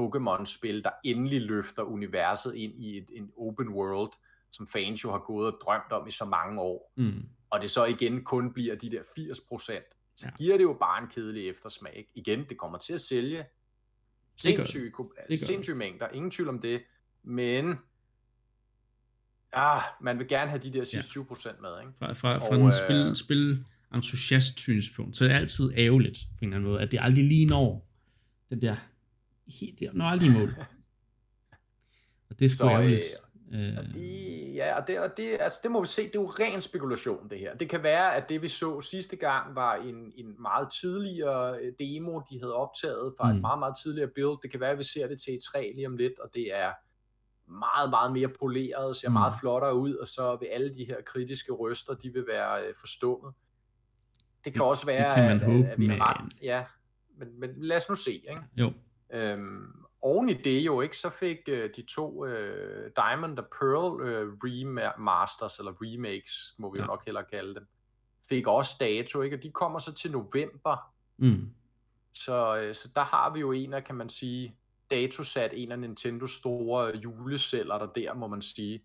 Pokémon-spil, 0.00 0.82
der 0.82 0.90
endelig 1.04 1.40
løfter 1.40 1.82
universet 1.82 2.54
ind 2.54 2.72
i 2.82 2.98
et, 2.98 3.06
en 3.12 3.30
open 3.36 3.68
world, 3.68 4.12
som 4.50 4.66
fans 4.66 5.04
jo 5.04 5.10
har 5.10 5.18
gået 5.18 5.52
og 5.52 5.58
drømt 5.62 5.92
om 5.92 6.06
i 6.06 6.10
så 6.10 6.24
mange 6.24 6.60
år. 6.60 6.92
Mm. 6.96 7.28
Og 7.50 7.60
det 7.60 7.70
så 7.70 7.84
igen 7.84 8.24
kun 8.24 8.52
bliver 8.52 8.74
de 8.74 8.90
der 8.90 9.02
80 9.14 9.40
procent, 9.48 9.84
så 10.14 10.26
ja. 10.26 10.36
giver 10.36 10.56
det 10.56 10.64
jo 10.64 10.76
bare 10.80 11.02
en 11.02 11.08
kedelig 11.08 11.48
eftersmag. 11.48 12.06
Igen, 12.14 12.44
det 12.48 12.58
kommer 12.58 12.78
til 12.78 12.92
at 12.92 13.00
sælge 13.00 13.44
sindssyge, 14.36 14.92
sindssyge 15.32 15.76
mængder, 15.76 16.08
ingen 16.08 16.30
tvivl 16.30 16.48
om 16.48 16.58
det, 16.58 16.82
men 17.22 17.74
ah, 19.52 19.82
man 20.00 20.18
vil 20.18 20.28
gerne 20.28 20.50
have 20.50 20.62
de 20.62 20.72
der 20.72 20.84
sidste 20.84 21.20
ja. 21.20 21.34
20% 21.34 21.60
med. 21.60 21.80
Ikke? 21.80 21.92
Fra, 21.98 22.12
fra, 22.12 22.38
fra 22.38 22.48
og, 22.48 22.54
en 22.54 22.66
øh, 22.66 22.72
spil, 22.72 23.16
spil 23.16 23.64
entusiast 23.94 24.58
synspunkt, 24.58 25.16
så 25.16 25.24
er 25.24 25.28
det 25.28 25.34
altid 25.34 25.72
ærgerligt 25.76 26.18
på 26.18 26.44
en 26.44 26.48
eller 26.48 26.56
anden 26.56 26.70
måde, 26.70 26.82
at 26.82 26.90
det 26.90 26.98
aldrig 27.02 27.24
lige 27.24 27.46
når 27.46 27.88
den 28.50 28.62
der, 28.62 28.76
det 29.78 29.94
når 29.94 30.04
aldrig 30.04 30.30
i 30.30 30.32
mål. 30.32 30.54
og 32.30 32.38
det 32.38 32.44
er 32.44 32.48
sgu 32.48 32.68
ærgerligt. 32.68 33.06
Øh, 33.52 33.78
og 33.78 33.94
de, 33.94 34.52
ja, 34.54 34.80
og, 34.80 34.86
det, 34.86 35.00
og 35.00 35.10
det, 35.16 35.36
altså 35.40 35.60
det 35.62 35.70
må 35.70 35.80
vi 35.80 35.86
se, 35.86 36.02
det 36.02 36.16
er 36.16 36.20
jo 36.20 36.26
ren 36.26 36.60
spekulation 36.60 37.30
det 37.30 37.38
her. 37.38 37.54
Det 37.54 37.68
kan 37.68 37.82
være, 37.82 38.14
at 38.14 38.28
det 38.28 38.42
vi 38.42 38.48
så 38.48 38.80
sidste 38.80 39.16
gang 39.16 39.54
var 39.54 39.74
en, 39.74 40.12
en 40.16 40.42
meget 40.42 40.68
tidligere 40.80 41.58
øh, 41.60 41.72
demo, 41.78 42.20
de 42.30 42.40
havde 42.40 42.54
optaget 42.54 43.14
fra 43.18 43.30
mm. 43.30 43.36
et 43.36 43.40
meget, 43.40 43.58
meget 43.58 43.74
tidligere 43.82 44.10
build. 44.14 44.42
Det 44.42 44.50
kan 44.50 44.60
være, 44.60 44.70
at 44.70 44.78
vi 44.78 44.84
ser 44.84 45.08
det 45.08 45.20
til 45.20 45.34
et 45.34 45.42
træ 45.42 45.72
lige 45.74 45.86
om 45.86 45.96
lidt, 45.96 46.18
og 46.18 46.30
det 46.34 46.56
er 46.56 46.72
meget, 47.50 47.90
meget 47.90 48.12
mere 48.12 48.28
poleret, 48.28 48.96
ser 48.96 49.08
mm. 49.08 49.12
meget 49.12 49.34
flottere 49.40 49.74
ud, 49.74 49.94
og 49.94 50.06
så 50.06 50.36
vil 50.40 50.46
alle 50.46 50.74
de 50.74 50.84
her 50.84 50.96
kritiske 51.06 51.52
røster, 51.52 51.94
de 51.94 52.12
vil 52.12 52.24
være 52.28 52.62
øh, 52.62 52.74
forstummet. 52.80 53.34
Det 54.44 54.52
kan 54.52 54.62
også 54.62 54.86
være, 54.86 55.14
kan 55.14 55.24
at, 55.24 55.44
håbe, 55.44 55.66
at, 55.66 55.72
at 55.72 55.78
vi 55.78 55.86
har 55.86 56.20
ret. 56.20 56.32
Ja, 56.42 56.64
men, 57.18 57.40
men 57.40 57.50
lad 57.56 57.76
os 57.76 57.88
nu 57.88 57.94
se. 57.94 58.12
Ikke? 58.12 58.42
Jo. 58.56 58.72
Øhm, 59.12 59.84
oven 60.02 60.28
i 60.28 60.34
det 60.34 60.60
jo 60.60 60.80
ikke, 60.80 60.96
så 60.96 61.10
fik 61.10 61.38
øh, 61.48 61.70
de 61.76 61.82
to 61.82 62.26
øh, 62.26 62.90
Diamond 62.96 63.38
og 63.38 63.46
Pearl 63.60 64.02
øh, 64.02 64.32
remasters, 64.44 65.58
eller 65.58 65.72
remakes, 65.82 66.54
må 66.58 66.72
vi 66.72 66.78
jo 66.78 66.84
nok 66.84 67.04
hellere 67.04 67.24
kalde 67.32 67.54
dem, 67.54 67.66
fik 68.28 68.46
også 68.46 68.76
dato, 68.80 69.22
ikke? 69.22 69.36
og 69.36 69.42
de 69.42 69.50
kommer 69.50 69.78
så 69.78 69.94
til 69.94 70.10
november. 70.10 70.92
Mm. 71.18 71.50
Så, 72.14 72.58
øh, 72.58 72.74
så 72.74 72.88
der 72.94 73.04
har 73.04 73.32
vi 73.32 73.40
jo 73.40 73.52
en 73.52 73.74
af, 73.74 73.84
kan 73.84 73.94
man 73.94 74.08
sige, 74.08 74.56
datosat 74.90 75.50
en 75.54 75.72
af 75.72 75.78
Nintendos 75.78 76.30
store 76.30 76.96
juleceller, 76.96 77.78
der 77.78 77.86
der, 77.86 78.14
må 78.14 78.26
man 78.26 78.42
sige. 78.42 78.82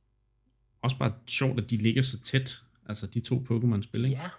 Også 0.82 0.98
bare 0.98 1.14
sjovt, 1.28 1.60
at 1.60 1.70
de 1.70 1.78
ligger 1.78 2.02
så 2.02 2.22
tæt, 2.22 2.64
altså 2.86 3.08
de 3.08 3.20
to 3.20 3.36
Pokémon-spil, 3.36 4.06
ikke? 4.06 4.18
Ja. 4.18 4.30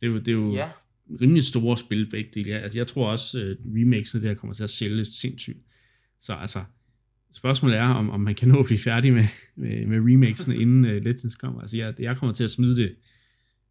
Det 0.00 0.06
er 0.06 0.10
jo, 0.10 0.18
det 0.18 0.28
er 0.28 0.32
jo 0.32 0.50
ja. 0.50 0.72
Rimelig 1.20 1.44
store 1.44 1.78
spil 1.78 2.10
begge 2.10 2.30
dele. 2.34 2.60
Altså, 2.60 2.78
jeg 2.78 2.86
tror 2.86 3.10
også, 3.10 3.38
uh, 3.38 3.72
remakesene 3.76 4.22
der 4.22 4.34
kommer 4.34 4.54
til 4.54 4.64
at 4.64 4.70
sælge 4.70 5.04
sindssygt. 5.04 5.58
Så 6.20 6.32
altså, 6.32 6.64
spørgsmålet 7.32 7.76
er, 7.76 7.88
om, 7.88 8.10
om 8.10 8.20
man 8.20 8.34
kan 8.34 8.48
nå 8.48 8.58
at 8.58 8.66
blive 8.66 8.78
færdig 8.78 9.12
med, 9.12 9.24
med, 9.56 9.86
med 9.86 10.12
remakesene, 10.12 10.56
inden 10.62 10.84
uh, 10.84 10.90
Legends 10.90 11.36
kommer. 11.36 11.60
Altså, 11.60 11.76
jeg, 11.76 11.94
jeg 11.98 12.16
kommer 12.16 12.34
til 12.34 12.44
at 12.44 12.50
smide 12.50 12.76
det 12.76 12.94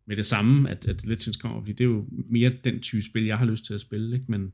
med 0.06 0.18
det 0.18 0.26
samme, 0.26 0.70
at, 0.70 0.86
at 0.86 1.06
Legends 1.06 1.38
kommer, 1.38 1.62
fordi 1.62 1.74
det 1.74 1.82
er 1.82 1.90
jo 1.90 2.06
mere 2.30 2.50
den 2.50 2.80
type 2.80 3.02
spil, 3.02 3.26
jeg 3.26 3.38
har 3.38 3.46
lyst 3.46 3.66
til 3.66 3.74
at 3.74 3.82
spille, 3.82 4.16
ikke? 4.16 4.26
Men 4.28 4.54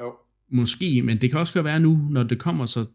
jo. 0.00 0.14
måske, 0.48 1.02
men 1.02 1.16
det 1.16 1.30
kan 1.30 1.40
også 1.40 1.54
godt 1.54 1.64
være 1.64 1.80
nu, 1.80 2.08
når 2.10 2.22
det 2.22 2.38
kommer 2.38 2.66
så 2.66 2.86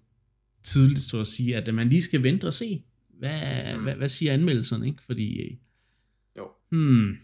tidligt, 0.63 0.99
så 0.99 1.19
at 1.19 1.27
sige, 1.27 1.55
at 1.55 1.73
man 1.73 1.89
lige 1.89 2.01
skal 2.01 2.23
vente 2.23 2.47
og 2.47 2.53
se, 2.53 2.83
hvad, 3.19 3.75
mm. 3.75 3.83
hvad, 3.83 3.95
hvad 3.95 4.07
siger 4.07 4.33
anmeldelserne, 4.33 4.87
ikke? 4.87 5.03
Fordi, 5.03 5.41
øh, 5.41 5.57
jo. 6.37 6.47
Hmm, 6.69 7.09
ja, 7.09 7.15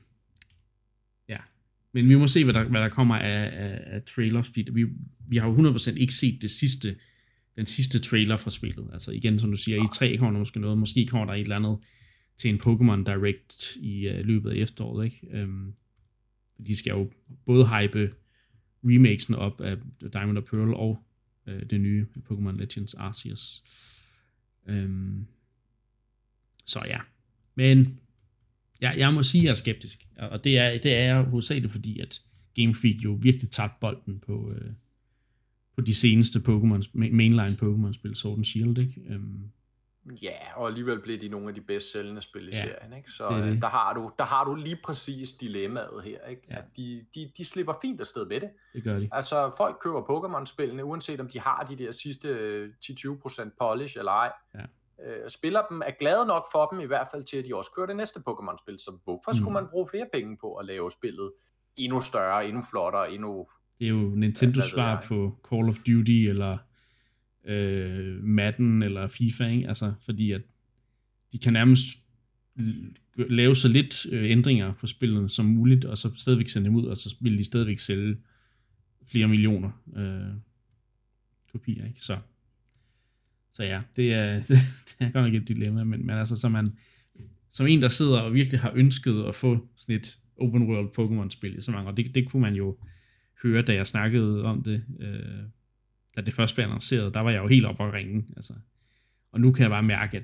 men 1.96 2.10
vi 2.10 2.16
må 2.16 2.28
se, 2.28 2.44
hvad 2.44 2.54
der, 2.54 2.70
hvad 2.70 2.82
der 2.82 2.90
kommer 2.90 3.16
af, 3.16 3.50
af, 3.54 3.82
af 3.86 4.04
trailer, 4.04 4.42
fordi 4.42 4.66
vi, 4.72 4.86
vi 5.28 5.38
har 5.38 5.48
jo 5.48 5.74
100% 5.74 5.94
ikke 5.98 6.14
set 6.14 6.42
det 6.42 6.52
sidste, 6.52 6.96
den 7.56 7.66
sidste 7.66 8.00
trailer 8.00 8.38
fra 8.38 8.52
spillet. 8.52 8.90
Altså 8.94 9.12
igen, 9.12 9.40
som 9.40 9.52
du 9.52 9.58
siger, 9.58 9.84
i 9.84 9.88
3 9.94 10.18
kommer 10.18 10.32
der 10.32 10.40
måske 10.40 10.60
noget, 10.60 10.78
måske 10.78 11.06
kommer 11.06 11.26
der 11.26 11.34
et 11.34 11.42
eller 11.42 11.56
andet 11.56 11.78
til 12.38 12.50
en 12.50 12.62
Pokémon 12.62 13.04
Direct 13.04 13.76
i 13.76 14.10
uh, 14.10 14.26
løbet 14.26 14.52
af 14.52 14.56
efteråret, 14.56 15.06
ikke? 15.06 15.44
Um, 15.44 15.74
de 16.68 16.76
skal 16.76 16.92
jo 16.92 17.12
både 17.46 17.68
hype 17.68 18.14
remakesen 18.84 19.36
op 19.36 19.62
af 19.62 19.78
Diamond 20.14 20.38
og 20.38 20.46
Pearl 20.46 20.74
og 20.74 21.06
uh, 21.48 21.62
det 21.70 21.82
nye 21.82 22.06
Pokémon 22.32 22.58
Legends 22.58 22.94
Arceus. 22.94 23.64
Um, 24.70 25.28
så 26.66 26.84
ja, 26.88 27.00
men 27.56 28.00
ja, 28.82 28.94
jeg 28.98 29.14
må 29.14 29.24
sige, 29.24 29.42
at 29.42 29.46
jeg 29.46 29.52
er 29.52 29.56
skeptisk, 29.56 30.08
og 30.18 30.44
det 30.44 30.58
er, 30.58 30.70
det 30.70 30.94
er 30.94 31.04
jeg 31.04 31.24
hovedsageligt 31.24 31.72
fordi, 31.72 32.00
at 32.00 32.22
Game 32.56 32.76
Freak 32.76 33.04
jo 33.04 33.18
virkelig 33.22 33.52
tabte 33.52 33.78
bolden 33.82 34.20
på, 34.20 34.34
uh, 34.34 34.72
på 35.76 35.82
de 35.82 35.96
seneste 35.96 36.40
Pokémon, 36.40 36.90
mainline 36.94 37.58
Pokémon-spil, 37.62 38.16
Sword 38.16 38.38
and 38.38 38.46
Shield, 38.46 38.78
ikke? 38.78 39.02
Um, 39.16 39.52
Ja, 40.22 40.56
og 40.56 40.68
alligevel 40.68 41.00
blev 41.00 41.22
de 41.22 41.28
nogle 41.28 41.48
af 41.48 41.56
de 41.56 41.62
bedst 41.62 41.92
sælgende 41.92 42.22
spil 42.22 42.48
i 42.48 42.52
ja, 42.52 42.62
serien, 42.62 42.94
ikke? 42.94 43.12
Så 43.12 43.30
det 43.30 43.44
det. 43.44 43.62
Der, 43.62 43.68
har 43.68 43.94
du, 43.94 44.12
der 44.20 44.26
har 44.26 44.44
du 44.44 44.56
lige 44.56 44.78
præcis 44.84 45.32
dilemmaet 45.32 46.04
her, 46.04 46.26
ikke? 46.30 46.42
Ja. 46.50 46.58
At 46.58 46.64
de, 46.78 47.06
de, 47.16 47.32
de 47.38 47.46
slipper 47.46 47.74
fint 47.82 48.02
afsted 48.02 48.26
med 48.26 48.42
det. 48.42 48.50
Det 48.74 48.84
gør 48.84 49.00
de. 49.00 49.10
Altså, 49.12 49.52
folk 49.58 49.78
køber 49.82 50.02
Pokémon-spillene, 50.02 50.84
uanset 50.86 51.20
om 51.20 51.28
de 51.28 51.40
har 51.40 51.66
de 51.70 51.76
der 51.76 51.92
sidste 51.92 52.30
10-20% 52.86 53.50
polish 53.62 53.98
eller 53.98 54.12
ej. 54.12 54.32
Ja. 54.56 54.60
Øh, 55.04 55.30
spiller 55.30 55.62
dem, 55.70 55.82
er 55.86 55.92
glade 56.00 56.26
nok 56.26 56.46
for 56.52 56.66
dem, 56.72 56.80
i 56.80 56.86
hvert 56.86 57.08
fald 57.12 57.24
til, 57.24 57.38
at 57.38 57.46
de 57.46 57.56
også 57.56 57.72
kører 57.76 57.88
det 57.88 57.96
næste 57.96 58.20
Pokémon-spil. 58.30 58.80
Så 58.80 58.98
hvorfor 59.04 59.32
mm. 59.32 59.38
skulle 59.38 59.54
man 59.54 59.68
bruge 59.72 59.88
flere 59.90 60.08
penge 60.14 60.38
på 60.42 60.56
at 60.56 60.66
lave 60.66 60.92
spillet 60.92 61.32
endnu 61.78 62.00
større, 62.00 62.48
endnu 62.48 62.64
flottere, 62.72 63.14
endnu... 63.14 63.48
Det 63.80 63.86
er 63.86 63.90
jo 63.90 64.10
Nintendos 64.16 64.64
svar 64.64 65.06
på 65.08 65.40
Call 65.50 65.70
of 65.70 65.78
Duty, 65.78 66.26
eller 66.30 66.58
øh, 67.46 68.24
Madden 68.24 68.84
eller 68.84 69.08
FIFA, 69.08 69.48
ikke? 69.48 69.68
Altså, 69.68 69.94
fordi 70.06 70.32
at 70.32 70.42
de 71.32 71.40
kan 71.40 71.54
nærmest 71.54 71.86
lave 73.16 73.56
så 73.56 73.68
lidt 73.68 74.06
øh, 74.12 74.32
ændringer 74.32 74.74
på 74.74 74.88
spillet 74.88 75.32
som 75.32 75.46
muligt, 75.46 75.86
og 75.86 75.98
så 75.98 76.16
stadigvæk 76.16 76.50
sende 76.50 76.66
dem 76.66 76.76
ud, 76.76 76.86
og 76.86 76.98
så 76.98 77.16
vil 77.22 77.38
de 77.38 77.44
stadigvæk 77.44 77.80
sælge 77.80 78.18
flere 79.08 79.28
millioner 79.28 79.72
øh, 79.96 80.36
kopier, 81.52 81.86
ikke? 81.86 82.02
Så, 82.02 82.18
så 83.56 83.64
ja, 83.64 83.82
det 83.96 84.14
er, 84.14 84.40
det 84.88 84.96
er 85.00 85.12
godt 85.12 85.26
nok 85.26 85.34
et 85.34 85.48
dilemma, 85.48 85.84
men, 85.84 86.06
men 86.06 86.18
altså, 86.18 86.36
så 86.36 86.50
man, 86.50 86.74
som 87.52 87.68
en, 87.68 87.82
der 87.82 87.88
sidder 87.88 88.20
og 88.20 88.34
virkelig 88.34 88.60
har 88.60 88.72
ønsket 88.76 89.24
at 89.24 89.36
få 89.36 89.68
sådan 89.76 89.96
et 89.96 90.18
open 90.38 90.64
world 90.64 90.90
Pokémon-spil 91.00 91.58
i 91.58 91.62
så 91.62 91.72
mange 91.72 91.90
år, 91.90 91.92
det, 91.92 92.16
det 92.16 92.30
kunne 92.30 92.42
man 92.42 92.54
jo 92.54 92.78
høre, 93.44 93.62
da 93.62 93.74
jeg 93.74 93.88
snakkede 93.88 94.44
om 94.44 94.64
det, 94.64 94.86
øh, 95.00 95.44
da 96.16 96.22
det 96.22 96.34
først 96.34 96.56
blev 96.56 96.66
annonceret, 96.66 97.14
der 97.14 97.20
var 97.20 97.32
jeg 97.32 97.44
jo 97.44 97.48
helt 97.48 97.66
oppe 97.66 97.84
at 97.84 97.94
ringe, 97.94 98.26
altså. 98.36 98.54
Og 99.32 99.42
nu 99.42 99.52
kan 99.52 99.62
jeg 99.62 99.70
bare 99.70 99.84
mærke, 99.84 100.18
at 100.18 100.24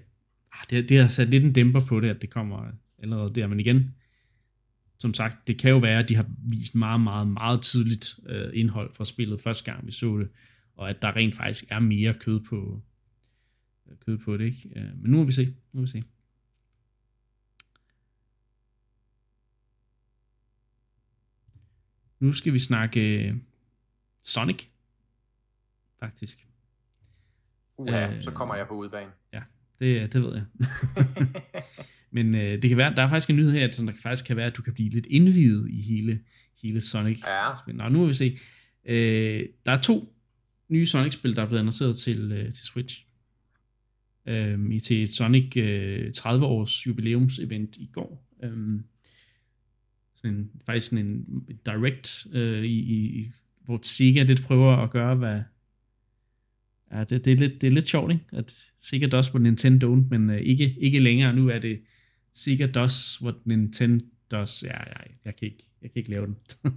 ah, 0.54 0.66
det, 0.70 0.90
det 0.90 1.00
har 1.00 1.08
sat 1.08 1.30
lidt 1.30 1.44
en 1.44 1.54
dæmper 1.54 1.80
på 1.86 2.00
det, 2.00 2.10
at 2.10 2.22
det 2.22 2.30
kommer 2.30 2.66
allerede 3.00 3.36
der, 3.36 3.48
men 3.48 3.60
igen, 3.60 3.96
som 5.00 5.14
sagt, 5.14 5.48
det 5.48 5.58
kan 5.58 5.72
jo 5.72 5.78
være, 5.78 6.00
at 6.00 6.10
de 6.10 6.16
har 6.16 6.26
vist 6.50 6.76
meget, 6.76 7.02
meget, 7.02 7.28
meget 7.28 7.62
tidligt 7.62 8.20
øh, 8.30 8.50
indhold 8.54 8.94
fra 8.94 9.06
spillet 9.06 9.42
første 9.42 9.72
gang, 9.72 9.86
vi 9.86 9.92
så 9.92 10.18
det, 10.18 10.30
og 10.76 10.90
at 10.90 11.02
der 11.02 11.16
rent 11.16 11.36
faktisk 11.36 11.66
er 11.70 11.80
mere 11.80 12.14
kød 12.14 12.40
på, 12.40 12.82
kød 14.06 14.18
på 14.18 14.38
det, 14.38 14.46
ikke? 14.46 14.70
Øh, 14.76 15.02
men 15.02 15.12
nu 15.12 15.18
må 15.18 15.24
vi 15.24 15.32
se, 15.32 15.46
nu 15.46 15.80
må 15.80 15.82
vi 15.82 15.88
se. 15.88 16.04
Nu 22.20 22.34
skal 22.34 22.54
vi 22.54 22.60
snakke 22.60 23.28
øh, 23.28 23.36
Sonic, 24.24 24.68
faktisk. 26.00 26.48
Uh, 27.78 27.88
ja, 27.88 28.16
øh, 28.16 28.22
så 28.22 28.32
kommer 28.32 28.56
jeg 28.56 28.68
på 28.68 28.74
udbanen. 28.74 29.12
Ja, 29.34 29.42
det, 29.80 30.14
det 30.14 30.22
ved 30.22 30.34
jeg. 30.34 30.46
Men 32.12 32.36
øh, 32.36 32.62
det 32.62 32.70
kan 32.70 32.78
være, 32.78 32.96
der 32.96 33.02
er 33.02 33.10
faktisk 33.10 33.30
en 33.30 33.36
nyhed 33.36 33.52
her, 33.52 33.68
at 33.68 33.78
der 33.78 33.94
faktisk 34.04 34.26
kan 34.26 34.38
være, 34.38 34.46
at 34.46 34.58
du 34.58 34.62
kan 34.62 34.74
blive 34.74 34.90
lidt 34.90 35.06
indvidet 35.06 35.70
i 35.70 35.82
hele, 35.82 36.22
hele 36.62 36.82
Sonic. 36.82 37.24
Ja. 37.28 37.52
Nå, 37.68 37.90
nu 37.90 38.00
må 38.00 38.06
vi 38.06 38.14
se. 38.14 38.40
Øh, 38.86 39.46
der 39.66 39.72
er 39.72 39.82
to 39.82 40.16
nye 40.70 40.86
Sonic-spil, 40.86 41.36
der 41.36 41.42
er 41.42 41.46
blevet 41.46 41.60
annonceret 41.60 41.98
til, 41.98 42.32
øh, 42.32 42.46
til 42.46 42.66
Switch. 42.66 43.06
Øh, 44.26 44.82
til 44.82 45.04
et 45.04 45.10
Sonic 45.10 45.58
øh, 45.58 46.12
30-års 46.18 46.88
jubilæumsevent 46.88 47.78
i 47.78 47.90
går. 47.94 48.28
Øh, 48.44 48.80
sådan 50.16 50.38
en, 50.38 50.52
faktisk 50.66 50.88
sådan 50.90 51.06
en 51.06 51.26
direct, 51.66 52.28
øh, 52.34 52.64
i, 52.64 52.80
i, 52.80 53.32
hvor 53.66 53.80
Sega 53.84 54.24
lidt 54.24 54.42
prøver 54.42 54.78
at 54.78 54.92
gøre, 54.92 55.16
hvad, 55.16 55.42
Ja, 56.92 57.04
det, 57.04 57.26
det, 57.26 57.34
er 57.34 57.38
lidt, 57.38 57.62
det 57.62 57.68
er 57.68 57.72
lidt 57.72 57.88
sjovt, 57.88 58.12
ikke? 58.12 58.26
At 58.34 58.72
Sega 58.78 59.08
DOS 59.08 59.30
på 59.30 59.38
Nintendo 59.38 59.96
men 59.96 60.30
øh, 60.30 60.42
ikke, 60.42 60.76
ikke 60.80 61.00
længere. 61.00 61.34
Nu 61.34 61.50
er 61.50 61.60
det 61.60 61.82
Sega 62.34 62.66
DOS, 62.66 63.18
hvor 63.18 63.42
Nintendo 63.46 64.06
DOS... 64.32 64.64
Ja, 64.64 64.78
ja, 64.78 65.12
jeg 65.26 65.36
kan 65.36 65.48
ikke, 65.48 65.64
jeg 65.82 65.92
kan 65.92 66.00
ikke 66.00 66.10
lave 66.10 66.26
den. 66.26 66.36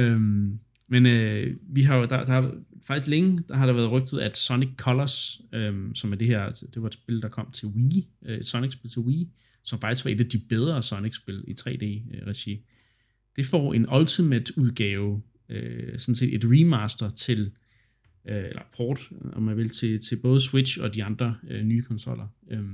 øhm, 0.00 0.60
men 0.88 1.06
øh, 1.06 1.56
vi 1.62 1.82
har 1.82 1.96
jo, 1.96 2.02
der, 2.02 2.24
der 2.24 2.32
har, 2.32 2.54
faktisk 2.84 3.08
længe, 3.08 3.42
der 3.48 3.56
har 3.56 3.66
der 3.66 3.72
været 3.72 3.90
rygtet, 3.90 4.20
at 4.20 4.36
Sonic 4.36 4.68
Colors, 4.76 5.40
øh, 5.52 5.94
som 5.94 6.12
er 6.12 6.16
det 6.16 6.26
her, 6.26 6.50
det 6.50 6.82
var 6.82 6.88
et 6.88 6.94
spil, 6.94 7.22
der 7.22 7.28
kom 7.28 7.50
til 7.52 7.68
Wii, 7.68 8.08
øh, 8.24 8.38
et 8.38 8.46
Sonic-spil 8.46 8.90
til 8.90 9.00
Wii, 9.00 9.28
som 9.62 9.80
faktisk 9.80 10.04
var 10.04 10.10
et 10.10 10.20
af 10.20 10.26
de 10.26 10.40
bedre 10.48 10.82
Sonic-spil 10.82 11.44
i 11.48 11.54
3D-regi. 11.60 12.52
Øh, 12.52 12.58
det 13.36 13.44
får 13.44 13.74
en 13.74 13.94
Ultimate 13.94 14.58
udgave, 14.58 15.22
øh, 15.48 15.98
sådan 15.98 16.14
set 16.14 16.34
et 16.34 16.44
remaster 16.44 17.10
til 17.10 17.50
øh, 18.28 18.44
eller 18.44 18.62
port, 18.76 19.10
om 19.32 19.42
man 19.42 19.56
vil, 19.56 19.70
til, 19.70 20.00
til 20.00 20.16
både 20.16 20.40
Switch 20.40 20.80
og 20.80 20.94
de 20.94 21.04
andre 21.04 21.36
øh, 21.48 21.64
nye 21.64 21.82
konsoller. 21.82 22.28
Øh, 22.50 22.64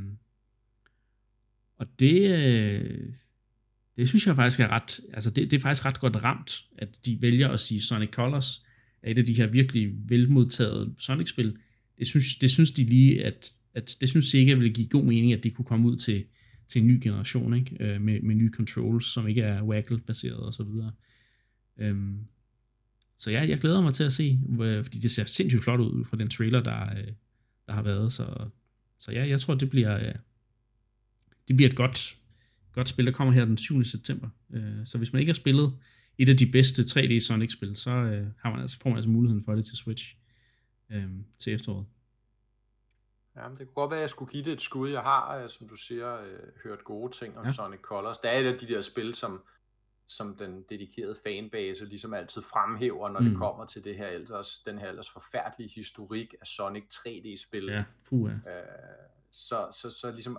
og 1.77 1.87
det, 1.99 2.31
øh, 2.31 3.13
det 3.99 4.09
synes 4.09 4.27
jeg 4.27 4.37
faktisk 4.37 4.61
er 4.61 4.69
ret, 4.69 5.01
altså 5.13 5.31
det, 5.31 5.51
det 5.51 5.57
er 5.57 5.61
faktisk 5.61 5.85
ret 5.85 6.01
godt 6.01 6.23
ramt, 6.23 6.65
at 6.79 6.89
de 7.05 7.23
vælger 7.23 7.49
at 7.49 7.61
sige 7.61 7.83
Sonic 7.83 8.11
Colors 8.11 8.65
er 9.03 9.11
et 9.11 9.19
af 9.19 9.25
de 9.25 9.33
her 9.33 9.49
virkelig 9.49 9.93
velmodtagede 10.09 10.95
Sonic-spil. 10.99 11.57
Det 11.99 12.07
synes, 12.07 12.37
det 12.37 12.51
synes 12.51 12.71
de 12.71 12.85
lige, 12.85 13.25
at, 13.25 13.53
at 13.75 13.97
det 14.01 14.09
synes 14.09 14.27
sikkert 14.27 14.59
ville 14.59 14.75
give 14.75 14.89
god 14.89 15.05
mening, 15.05 15.33
at 15.33 15.45
det 15.45 15.55
kunne 15.55 15.65
komme 15.65 15.89
ud 15.89 15.97
til, 15.97 16.25
til 16.69 16.81
en 16.83 16.89
ny 16.89 17.01
generation, 17.03 17.55
ikke? 17.55 17.77
Øh, 17.81 18.01
med, 18.01 18.21
med 18.21 18.35
nye 18.35 18.51
controls, 18.53 19.07
som 19.07 19.29
ikke 19.29 19.43
er 19.43 19.63
waggle-baseret 19.63 20.41
og 20.41 20.55
så 20.55 20.63
videre. 20.63 20.93
Øhm, 21.79 22.19
så 23.19 23.31
ja, 23.31 23.49
jeg 23.49 23.59
glæder 23.59 23.81
mig 23.81 23.95
til 23.95 24.05
at 24.05 24.13
se, 24.13 24.39
øh, 24.61 24.85
fordi 24.85 24.99
det 24.99 25.11
ser 25.11 25.25
sindssygt 25.25 25.65
flot 25.65 25.81
ud 25.81 26.05
fra 26.05 26.17
den 26.17 26.29
trailer, 26.29 26.63
der, 26.63 26.99
øh, 26.99 27.13
der 27.67 27.73
har 27.73 27.83
været. 27.83 28.13
Så, 28.13 28.49
så 28.99 29.13
ja, 29.13 29.29
jeg 29.29 29.41
tror, 29.41 29.55
det 29.55 29.71
bliver, 29.71 30.09
øh, 30.09 30.15
det 31.49 31.57
bliver 31.57 31.71
et 31.71 31.77
godt, 31.77 32.19
godt 32.79 32.89
spil, 32.89 33.07
der 33.07 33.12
kommer 33.12 33.35
her 33.35 33.45
den 33.45 33.59
7. 33.59 33.85
september. 33.85 34.29
Øh, 34.55 34.87
så 34.87 34.99
hvis 34.99 35.12
man 35.12 35.20
ikke 35.20 35.31
har 35.31 35.35
spillet 35.35 35.79
et 36.18 36.29
af 36.29 36.37
de 36.37 36.47
bedste 36.53 36.83
3D 36.83 37.20
Sonic-spil, 37.20 37.76
så 37.76 37.91
øh, 37.91 38.26
har 38.43 38.51
man 38.51 38.61
altså, 38.61 38.79
får 38.83 38.91
man 38.91 38.97
altså 38.97 39.11
muligheden 39.11 39.45
for 39.45 39.55
det 39.55 39.66
til 39.66 39.76
Switch 39.76 40.16
til 41.39 41.53
efteråret. 41.53 41.87
Ja, 43.37 43.43
det 43.43 43.59
kunne 43.59 43.66
godt 43.74 43.91
være, 43.91 43.99
at 43.99 44.03
jeg 44.03 44.11
skulle 44.11 44.33
give 44.33 44.45
det 44.45 44.53
et 44.53 44.61
skud. 44.61 44.91
Jeg 44.91 45.01
har, 45.01 45.49
som 45.49 45.68
du 45.68 45.76
siger, 45.76 46.18
hørt 46.64 46.85
gode 46.85 47.12
ting 47.12 47.39
om 47.39 47.47
ja. 47.47 47.53
Sonic 47.53 47.81
Colors. 47.81 48.18
Der 48.18 48.29
er 48.29 48.39
et 48.39 48.47
af 48.53 48.59
de 48.59 48.68
der 48.68 48.81
spil, 48.81 49.14
som 49.14 49.43
som 50.09 50.37
den 50.37 50.62
dedikerede 50.68 51.16
fanbase 51.24 51.85
ligesom 51.85 52.14
altid 52.14 52.43
fremhæver, 52.43 53.09
når 53.09 53.20
mm. 53.20 53.29
det 53.29 53.37
kommer 53.39 53.66
til 53.66 53.85
det 53.85 53.97
her 53.97 54.07
ellers, 54.07 54.59
den 54.66 54.79
her 54.79 54.89
ellers 54.89 55.11
forfærdelige 55.11 55.70
historik 55.74 56.35
af 56.41 56.47
Sonic 56.47 56.85
3D-spil. 56.93 57.64
Ja, 57.64 57.85
puha. 58.09 58.33
Øh, 58.33 58.39
så, 59.33 59.66
så, 59.81 59.91
så 59.91 60.12
ligesom 60.12 60.39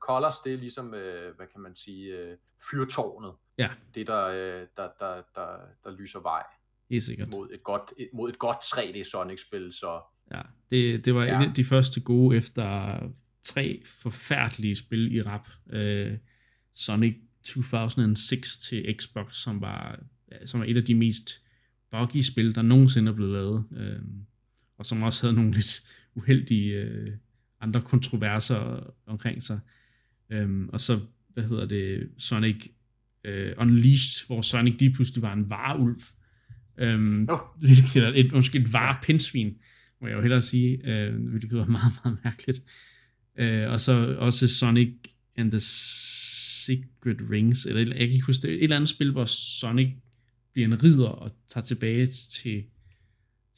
Colors, 0.00 0.38
det 0.44 0.52
er 0.52 0.58
ligesom, 0.58 0.94
øh, 0.94 1.36
hvad 1.36 1.46
kan 1.46 1.60
man 1.60 1.76
sige, 1.76 2.18
øh, 2.18 2.36
fyrtårnet. 2.70 3.32
Ja. 3.58 3.70
Det, 3.94 4.06
der, 4.06 4.26
øh, 4.26 4.66
der, 4.76 4.88
der, 5.00 5.22
der, 5.34 5.56
der 5.84 5.90
lyser 5.90 6.20
vej. 6.20 6.42
Helt 6.90 7.04
sikkert. 7.04 7.28
Mod 7.28 7.48
et 7.52 7.62
godt, 7.62 7.92
et, 7.98 8.08
mod 8.12 8.30
et 8.30 8.38
godt 8.38 8.56
3D 8.56 9.10
Sonic-spil, 9.10 9.72
så... 9.72 10.00
Ja, 10.30 10.42
det, 10.70 11.04
det 11.04 11.14
var 11.14 11.24
ja. 11.24 11.42
et 11.42 11.48
af 11.48 11.54
de 11.54 11.64
første 11.64 12.00
gode 12.00 12.36
efter 12.36 12.98
tre 13.42 13.82
forfærdelige 13.86 14.76
spil 14.76 15.14
i 15.14 15.22
rap. 15.22 15.48
Øh, 15.70 16.18
Sonic 16.74 17.16
2006 17.44 18.58
til 18.58 18.96
Xbox, 19.00 19.34
som 19.34 19.60
var, 19.60 19.98
som 20.46 20.60
var 20.60 20.66
et 20.66 20.76
af 20.76 20.84
de 20.84 20.94
mest 20.94 21.42
buggy 21.90 22.20
spil, 22.20 22.54
der 22.54 22.62
nogensinde 22.62 23.10
er 23.10 23.14
blevet 23.14 23.32
lavet. 23.32 23.66
Øh, 23.76 24.02
og 24.78 24.86
som 24.86 25.02
også 25.02 25.22
havde 25.26 25.34
nogle 25.34 25.52
lidt 25.52 25.82
uheldige 26.14 26.74
øh, 26.74 27.16
andre 27.62 27.80
kontroverser 27.80 28.92
omkring 29.06 29.42
sig. 29.42 29.60
Øh, 30.30 30.66
og 30.68 30.80
så, 30.80 31.00
hvad 31.34 31.44
hedder 31.44 31.66
det, 31.66 32.08
Sonic 32.18 32.68
øh, 33.24 33.52
Unleashed, 33.58 34.26
hvor 34.26 34.42
Sonic 34.42 34.74
lige 34.78 34.92
pludselig 34.92 35.22
var 35.22 35.32
en 35.32 35.50
vareulv. 35.50 36.02
Øhm, 36.78 37.26
oh. 37.30 37.38
et, 38.14 38.32
måske 38.32 38.58
et 38.58 38.72
varepindsvin, 38.72 39.56
må 40.00 40.06
jeg 40.06 40.16
jo 40.16 40.20
hellere 40.20 40.42
sige, 40.42 40.90
øh, 40.90 41.14
hvilket 41.14 41.58
var 41.58 41.66
meget, 41.66 41.92
meget 42.04 42.18
mærkeligt. 42.24 42.62
Øh, 43.38 43.70
og 43.70 43.80
så 43.80 44.16
også 44.18 44.48
Sonic 44.48 44.94
and 45.36 45.50
the 45.50 45.60
Secret 45.60 47.16
Rings, 47.30 47.66
eller 47.66 47.80
jeg 47.80 47.88
kan 47.88 48.00
ikke 48.00 48.26
huske 48.26 48.42
det, 48.42 48.54
et 48.54 48.62
eller 48.62 48.76
andet 48.76 48.88
spil, 48.88 49.12
hvor 49.12 49.24
Sonic 49.24 49.88
bliver 50.52 50.68
en 50.68 50.82
ridder 50.82 51.08
og 51.08 51.30
tager 51.48 51.64
tilbage 51.64 52.06
til, 52.06 52.64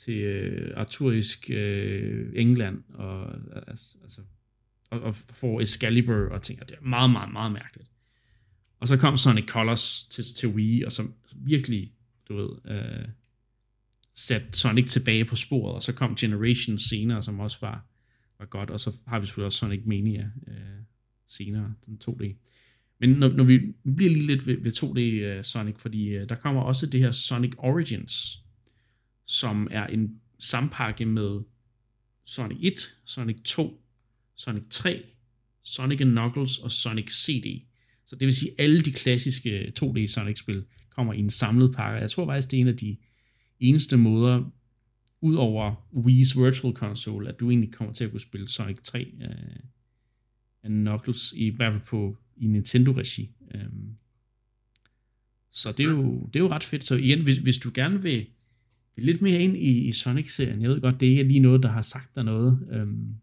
til 0.04 0.14
øh, 0.14 0.72
arturisk 0.76 1.50
øh, 1.50 2.32
England, 2.34 2.82
og, 2.94 3.34
altså, 3.66 3.98
altså, 4.02 4.20
og, 4.90 5.00
og 5.00 5.16
får 5.16 5.60
Excalibur, 5.60 6.28
og 6.30 6.42
tænker, 6.42 6.64
det 6.64 6.76
er 6.76 6.82
meget, 6.88 7.10
meget, 7.10 7.32
meget 7.32 7.52
mærkeligt. 7.52 7.90
Og 8.80 8.88
så 8.88 8.96
kom 8.96 9.16
Sonic 9.16 9.48
Colors 9.48 10.04
til, 10.04 10.24
til 10.36 10.48
Wii, 10.48 10.82
og 10.82 10.92
som 10.92 11.14
virkelig, 11.36 11.92
du 12.28 12.36
ved, 12.36 12.76
øh, 12.76 13.08
satte 14.14 14.58
Sonic 14.58 14.88
tilbage 14.90 15.24
på 15.24 15.36
sporet, 15.36 15.74
og 15.74 15.82
så 15.82 15.92
kom 15.92 16.16
Generations 16.16 16.82
senere, 16.82 17.22
som 17.22 17.40
også 17.40 17.58
var, 17.60 17.86
var 18.38 18.46
godt, 18.46 18.70
og 18.70 18.80
så 18.80 18.92
har 19.06 19.20
vi 19.20 19.26
selvfølgelig 19.26 19.46
også 19.46 19.58
Sonic 19.58 19.82
Mania 19.86 20.30
øh, 20.46 20.54
senere, 21.28 21.74
den 21.86 22.00
2D. 22.04 22.34
Men 23.00 23.10
når, 23.10 23.28
når 23.28 23.44
vi, 23.44 23.56
vi 23.84 23.92
bliver 23.96 24.12
lige 24.12 24.26
lidt 24.26 24.46
ved, 24.46 24.56
ved 24.60 24.72
2D 24.72 24.98
øh, 24.98 25.44
Sonic, 25.44 25.74
fordi 25.78 26.08
øh, 26.08 26.28
der 26.28 26.34
kommer 26.34 26.62
også 26.62 26.86
det 26.86 27.00
her 27.00 27.10
Sonic 27.10 27.52
Origins, 27.58 28.43
som 29.26 29.68
er 29.70 29.86
en 29.86 30.20
sampakke 30.38 31.06
med 31.06 31.40
Sonic 32.24 32.58
1, 32.60 32.96
Sonic 33.04 33.36
2, 33.44 33.84
Sonic 34.34 34.64
3, 34.70 35.04
Sonic 35.62 35.98
Knuckles 35.98 36.58
og 36.58 36.72
Sonic 36.72 37.10
CD. 37.10 37.62
Så 38.06 38.16
det 38.16 38.26
vil 38.26 38.34
sige, 38.34 38.50
at 38.50 38.64
alle 38.64 38.80
de 38.80 38.92
klassiske 38.92 39.72
2D 39.80 40.06
Sonic-spil 40.06 40.64
kommer 40.90 41.12
i 41.12 41.18
en 41.18 41.30
samlet 41.30 41.74
pakke. 41.74 42.00
Jeg 42.00 42.10
tror 42.10 42.26
faktisk, 42.26 42.50
det 42.50 42.56
er 42.56 42.60
en 42.60 42.68
af 42.68 42.76
de 42.76 42.96
eneste 43.60 43.96
måder, 43.96 44.50
ud 45.20 45.34
over 45.34 45.74
Wii's 45.92 46.42
Virtual 46.44 46.74
Console, 46.74 47.28
at 47.28 47.40
du 47.40 47.50
egentlig 47.50 47.72
kommer 47.72 47.94
til 47.94 48.04
at 48.04 48.10
kunne 48.10 48.20
spille 48.20 48.48
Sonic 48.48 48.78
3 48.82 49.12
uh, 49.14 49.28
af 50.62 50.68
Knuckles, 50.68 51.32
i 51.36 51.48
hvert 51.48 51.72
fald 51.72 51.82
på 51.86 52.16
i 52.36 52.46
Nintendo-regi. 52.46 53.30
Øhm, 53.54 53.96
så 55.50 55.72
det 55.72 55.86
er, 55.86 55.90
jo, 55.90 56.26
det 56.26 56.36
er 56.36 56.44
jo 56.44 56.48
ret 56.48 56.64
fedt. 56.64 56.84
Så 56.84 56.94
igen, 56.94 57.22
hvis, 57.22 57.36
hvis 57.36 57.58
du 57.58 57.70
gerne 57.74 58.02
vil 58.02 58.26
lidt 58.96 59.22
mere 59.22 59.40
ind 59.40 59.56
i, 59.56 59.88
i 59.88 59.92
Sonic-serien, 59.92 60.62
jeg 60.62 60.70
ved 60.70 60.80
godt, 60.80 61.00
det 61.00 61.06
er 61.06 61.10
ikke 61.10 61.24
lige 61.24 61.40
noget, 61.40 61.62
der 61.62 61.68
har 61.68 61.82
sagt 61.82 62.14
dig 62.14 62.24
noget. 62.24 62.68
Øhm, 62.70 63.14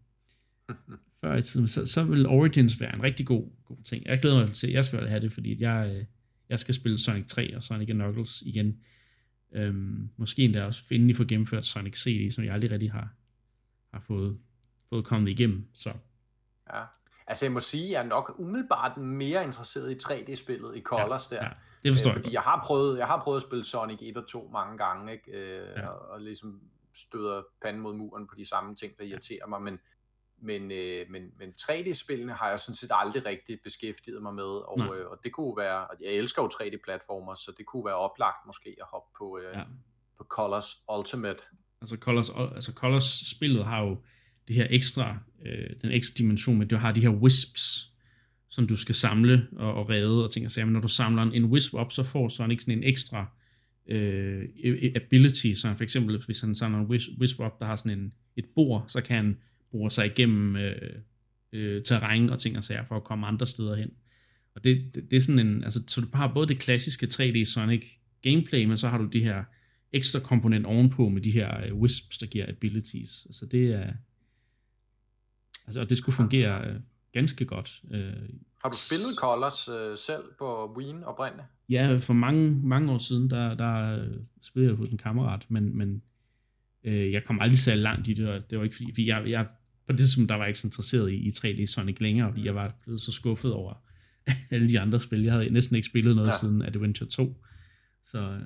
før 1.20 1.36
i 1.36 1.42
tiden, 1.42 1.68
så, 1.68 1.86
så 1.86 2.04
vil 2.04 2.26
Origins 2.26 2.80
være 2.80 2.94
en 2.94 3.02
rigtig 3.02 3.26
god, 3.26 3.50
god 3.64 3.82
ting. 3.84 4.06
Jeg 4.06 4.20
glæder 4.20 4.46
mig 4.46 4.50
til, 4.50 4.70
jeg 4.70 4.84
skal 4.84 5.08
have 5.08 5.20
det, 5.20 5.32
fordi 5.32 5.62
jeg, 5.62 5.92
øh, 5.96 6.04
jeg 6.48 6.60
skal 6.60 6.74
spille 6.74 6.98
Sonic 6.98 7.26
3 7.26 7.56
og 7.56 7.62
Sonic 7.62 7.88
Knuckles 7.88 8.42
igen. 8.46 8.76
Øhm, 9.54 10.08
måske 10.16 10.42
endda 10.42 10.64
også 10.64 10.84
finde 10.84 11.10
i 11.10 11.14
få 11.14 11.24
gennemført 11.24 11.66
Sonic 11.66 11.96
CD, 11.96 12.30
som 12.30 12.44
jeg 12.44 12.54
aldrig 12.54 12.70
rigtig 12.70 12.92
har, 12.92 13.14
har 13.92 14.00
fået, 14.00 14.38
fået 14.88 15.04
kommet 15.04 15.30
igennem. 15.30 15.66
Så. 15.74 15.92
Ja. 16.74 16.82
Altså 17.26 17.44
jeg 17.44 17.52
må 17.52 17.60
sige, 17.60 17.84
at 17.84 17.90
jeg 17.90 17.98
er 17.98 18.08
nok 18.08 18.34
umiddelbart 18.38 18.96
mere 18.96 19.44
interesseret 19.44 19.90
i 19.90 19.94
3D-spillet 19.94 20.76
i 20.76 20.82
Colors 20.82 21.32
ja, 21.32 21.36
der. 21.36 21.42
Ja, 21.42 21.50
det 21.84 21.92
forstår 21.92 22.10
øh, 22.10 22.14
fordi 22.14 22.28
jeg, 22.28 22.32
jeg 22.32 22.42
har 22.42 22.62
prøvet, 22.66 22.98
jeg 22.98 23.06
har 23.06 23.22
prøvet 23.22 23.36
at 23.36 23.42
spille 23.42 23.64
Sonic 23.64 23.98
1 24.02 24.16
og 24.16 24.28
2 24.28 24.50
mange 24.52 24.78
gange, 24.78 25.12
ikke? 25.12 25.30
Øh, 25.32 25.68
ja. 25.76 25.88
og, 25.88 26.08
og 26.08 26.20
ligesom 26.20 26.60
støder 26.94 27.42
panden 27.62 27.82
mod 27.82 27.94
muren 27.94 28.26
på 28.26 28.34
de 28.34 28.48
samme 28.48 28.74
ting, 28.74 28.92
der 28.98 29.04
irriterer 29.04 29.46
mig, 29.46 29.62
men, 29.62 29.78
men, 30.42 30.72
øh, 30.72 31.10
men, 31.10 31.22
men 31.38 31.54
3D-spillene 31.60 32.32
har 32.32 32.48
jeg 32.48 32.60
sådan 32.60 32.76
set 32.76 32.90
aldrig 32.94 33.26
rigtig 33.26 33.58
beskæftiget 33.64 34.22
mig 34.22 34.34
med, 34.34 34.44
og, 34.44 34.96
øh, 34.96 35.10
og 35.10 35.18
det 35.24 35.32
kunne 35.32 35.56
være, 35.56 35.86
og 35.86 35.96
jeg 36.00 36.12
elsker 36.12 36.42
jo 36.42 36.48
3D-platformer, 36.48 37.34
så 37.34 37.52
det 37.58 37.66
kunne 37.66 37.84
være 37.84 37.94
oplagt 37.94 38.46
måske 38.46 38.76
at 38.80 38.86
hoppe 38.86 39.08
på, 39.18 39.38
øh, 39.38 39.56
ja. 39.56 39.64
på 40.18 40.24
Colors 40.24 40.66
Ultimate. 40.98 41.42
Altså 41.80 41.96
Colors, 41.96 42.30
altså 42.54 42.72
Colors 42.72 43.30
spillet 43.36 43.64
har 43.64 43.80
jo 43.80 43.96
det 44.48 44.56
her 44.56 44.66
ekstra, 44.70 45.18
øh, 45.46 45.70
den 45.82 45.90
ekstra 45.90 46.14
dimension 46.18 46.58
med, 46.58 46.66
at 46.66 46.70
du 46.70 46.76
har 46.76 46.92
de 46.92 47.00
her 47.00 47.08
wisps, 47.08 47.90
som 48.48 48.66
du 48.66 48.76
skal 48.76 48.94
samle 48.94 49.46
og, 49.56 49.74
og 49.74 49.90
redde 49.90 50.24
og 50.24 50.32
ting 50.32 50.46
og 50.46 50.50
sager. 50.50 50.64
Men 50.64 50.72
når 50.72 50.80
du 50.80 50.88
samler 50.88 51.22
en 51.22 51.44
wisp 51.44 51.74
op, 51.74 51.92
så 51.92 52.02
får 52.02 52.28
Sonic 52.28 52.60
sådan 52.60 52.78
en 52.78 52.84
ekstra 52.84 53.26
øh, 53.86 54.42
e- 54.42 54.86
e- 54.86 54.96
ability, 54.96 55.54
så 55.54 55.74
for 55.76 55.82
eksempel 55.82 56.22
hvis 56.26 56.40
han 56.40 56.54
samler 56.54 56.78
en 56.78 56.86
wisp 57.20 57.40
op, 57.40 57.60
der 57.60 57.66
har 57.66 57.76
sådan 57.76 57.98
en, 57.98 58.12
et 58.36 58.44
bord, 58.54 58.84
så 58.88 59.00
kan 59.00 59.16
han 59.16 59.36
bruge 59.70 59.90
sig 59.90 60.06
igennem 60.06 60.56
øh, 60.56 60.92
øh, 61.52 61.82
terræn 61.82 62.30
og 62.30 62.38
ting 62.38 62.58
og 62.58 62.64
sager 62.64 62.84
for 62.84 62.96
at 62.96 63.04
komme 63.04 63.26
andre 63.26 63.46
steder 63.46 63.76
hen. 63.76 63.90
Og 64.54 64.64
det, 64.64 64.82
det, 64.94 65.10
det 65.10 65.16
er 65.16 65.20
sådan 65.20 65.38
en, 65.38 65.64
altså, 65.64 65.82
så 65.88 66.00
du 66.00 66.06
har 66.14 66.34
både 66.34 66.48
det 66.48 66.58
klassiske 66.58 67.06
3D 67.06 67.44
Sonic 67.44 67.84
gameplay, 68.22 68.64
men 68.64 68.76
så 68.76 68.88
har 68.88 68.98
du 68.98 69.06
de 69.06 69.24
her 69.24 69.44
ekstra 69.92 70.20
komponent 70.20 70.66
ovenpå 70.66 71.08
med 71.08 71.20
de 71.22 71.30
her 71.30 71.66
øh, 71.66 71.74
wisps, 71.74 72.18
der 72.18 72.26
giver 72.26 72.48
abilities. 72.48 73.26
Altså 73.26 73.46
det 73.46 73.72
er, 73.72 73.92
altså, 75.66 75.80
og 75.80 75.90
det 75.90 75.98
skulle 75.98 76.16
fungere 76.16 76.68
øh, 76.68 76.74
ganske 77.12 77.44
godt. 77.44 77.82
Øh, 77.90 78.12
har 78.62 78.68
du 78.68 78.76
spillet 78.76 79.16
Colors 79.16 79.68
øh, 79.68 79.98
selv 79.98 80.22
på 80.38 80.74
Wien 80.76 81.04
oprindeligt? 81.04 81.46
Ja, 81.68 81.96
for 81.96 82.12
mange, 82.12 82.60
mange 82.64 82.92
år 82.92 82.98
siden, 82.98 83.30
der, 83.30 83.54
der 83.54 84.04
spillede 84.42 84.70
jeg 84.70 84.76
hos 84.76 84.88
en 84.88 84.98
kammerat, 84.98 85.46
men, 85.48 85.78
men 85.78 86.02
øh, 86.84 87.12
jeg 87.12 87.24
kom 87.24 87.40
aldrig 87.40 87.58
så 87.58 87.74
langt 87.74 88.08
i 88.08 88.14
det, 88.14 88.28
og 88.28 88.50
det 88.50 88.58
var 88.58 88.64
ikke 88.64 88.76
fordi, 88.76 88.92
fordi 88.92 89.08
jeg, 89.08 89.22
jeg 89.26 89.46
på 89.86 89.92
det 89.92 90.10
som 90.10 90.26
der 90.26 90.34
var 90.34 90.46
ikke 90.46 90.58
så 90.58 90.66
interesseret 90.66 91.12
i, 91.12 91.14
i 91.14 91.28
3D 91.28 91.66
Sonic 91.66 92.00
længere, 92.00 92.30
fordi 92.30 92.46
jeg 92.46 92.54
var 92.54 92.74
blevet 92.82 93.00
så 93.00 93.12
skuffet 93.12 93.52
over 93.52 93.74
alle 94.50 94.68
de 94.68 94.80
andre 94.80 95.00
spil. 95.00 95.22
Jeg 95.22 95.32
havde 95.32 95.50
næsten 95.50 95.76
ikke 95.76 95.88
spillet 95.88 96.16
noget 96.16 96.28
ja. 96.28 96.36
siden 96.36 96.62
Adventure 96.62 97.08
2. 97.08 97.42
Så, 98.04 98.18
øh, 98.18 98.40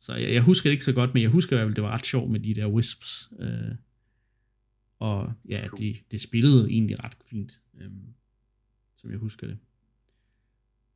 så 0.00 0.14
jeg, 0.14 0.32
jeg 0.32 0.42
husker 0.42 0.70
det 0.70 0.72
ikke 0.72 0.84
så 0.84 0.92
godt, 0.92 1.14
men 1.14 1.22
jeg 1.22 1.30
husker 1.30 1.66
at 1.66 1.76
det 1.76 1.84
var 1.84 1.90
ret 1.90 2.06
sjovt 2.06 2.30
med 2.30 2.40
de 2.40 2.54
der 2.54 2.66
wisps. 2.66 3.28
Øh, 3.40 3.74
og 4.98 5.32
ja, 5.48 5.66
cool. 5.66 5.78
det, 5.78 5.96
det 6.10 6.20
spillede 6.20 6.70
egentlig 6.70 7.04
ret 7.04 7.16
fint, 7.30 7.60
øh, 7.80 7.90
som 8.96 9.10
jeg 9.10 9.18
husker 9.18 9.46
det. 9.46 9.58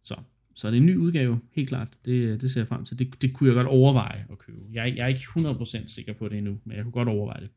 Så, 0.03 0.17
så 0.55 0.69
det 0.69 0.77
er 0.77 0.81
en 0.81 0.87
ny 0.87 0.97
udgave, 0.97 1.41
helt 1.53 1.69
klart. 1.69 1.99
Det, 2.05 2.41
det 2.41 2.51
ser 2.51 2.61
jeg 2.61 2.69
frem 2.69 2.85
til. 2.85 2.99
Det, 2.99 3.23
det 3.23 3.33
kunne 3.33 3.49
jeg 3.49 3.55
godt 3.55 3.67
overveje 3.67 4.27
at 4.31 4.39
købe. 4.39 4.59
Jeg, 4.73 4.97
jeg 4.97 5.05
er 5.05 5.07
ikke 5.07 5.21
100% 5.21 5.87
sikker 5.87 6.13
på 6.13 6.29
det 6.29 6.39
endnu, 6.39 6.61
men 6.65 6.77
jeg 6.77 6.85
kunne 6.85 6.93
godt 6.93 7.09
overveje 7.09 7.41
det. 7.41 7.51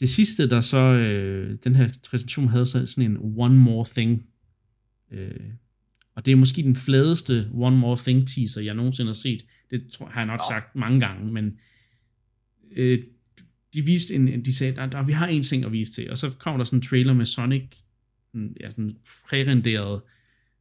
Det 0.00 0.08
sidste, 0.08 0.50
der 0.50 0.60
så, 0.60 0.78
øh, 0.78 1.56
den 1.64 1.74
her 1.74 1.88
præsentation 2.10 2.48
havde 2.48 2.66
så 2.66 2.86
sådan 2.86 3.10
en 3.10 3.34
One 3.36 3.56
More 3.56 3.86
Thing. 3.90 4.26
Øh, 5.10 5.50
og 6.14 6.26
det 6.26 6.32
er 6.32 6.36
måske 6.36 6.62
den 6.62 6.76
fladeste 6.76 7.48
One 7.54 7.76
More 7.76 7.96
Thing 7.96 8.28
teaser, 8.28 8.60
jeg 8.60 8.74
nogensinde 8.74 9.08
har 9.08 9.14
set. 9.14 9.46
Det 9.70 9.92
tror, 9.92 10.06
har 10.06 10.20
jeg 10.20 10.26
nok 10.26 10.40
sagt 10.48 10.76
mange 10.76 11.00
gange, 11.00 11.32
men 11.32 11.58
øh, 12.70 12.98
de 13.74 13.82
viste 13.82 14.14
en, 14.14 14.44
de 14.44 14.54
sagde, 14.56 14.76
der, 14.76 14.86
der, 14.86 15.02
vi 15.02 15.12
har 15.12 15.26
en 15.26 15.42
ting 15.42 15.64
at 15.64 15.72
vise 15.72 15.92
til, 15.92 16.10
og 16.10 16.18
så 16.18 16.30
kom 16.38 16.58
der 16.58 16.64
sådan 16.64 16.76
en 16.76 16.82
trailer 16.82 17.14
med 17.14 17.26
Sonic, 17.26 17.62
ja, 18.60 18.70
sådan 18.70 18.96
prærenderet 19.28 20.00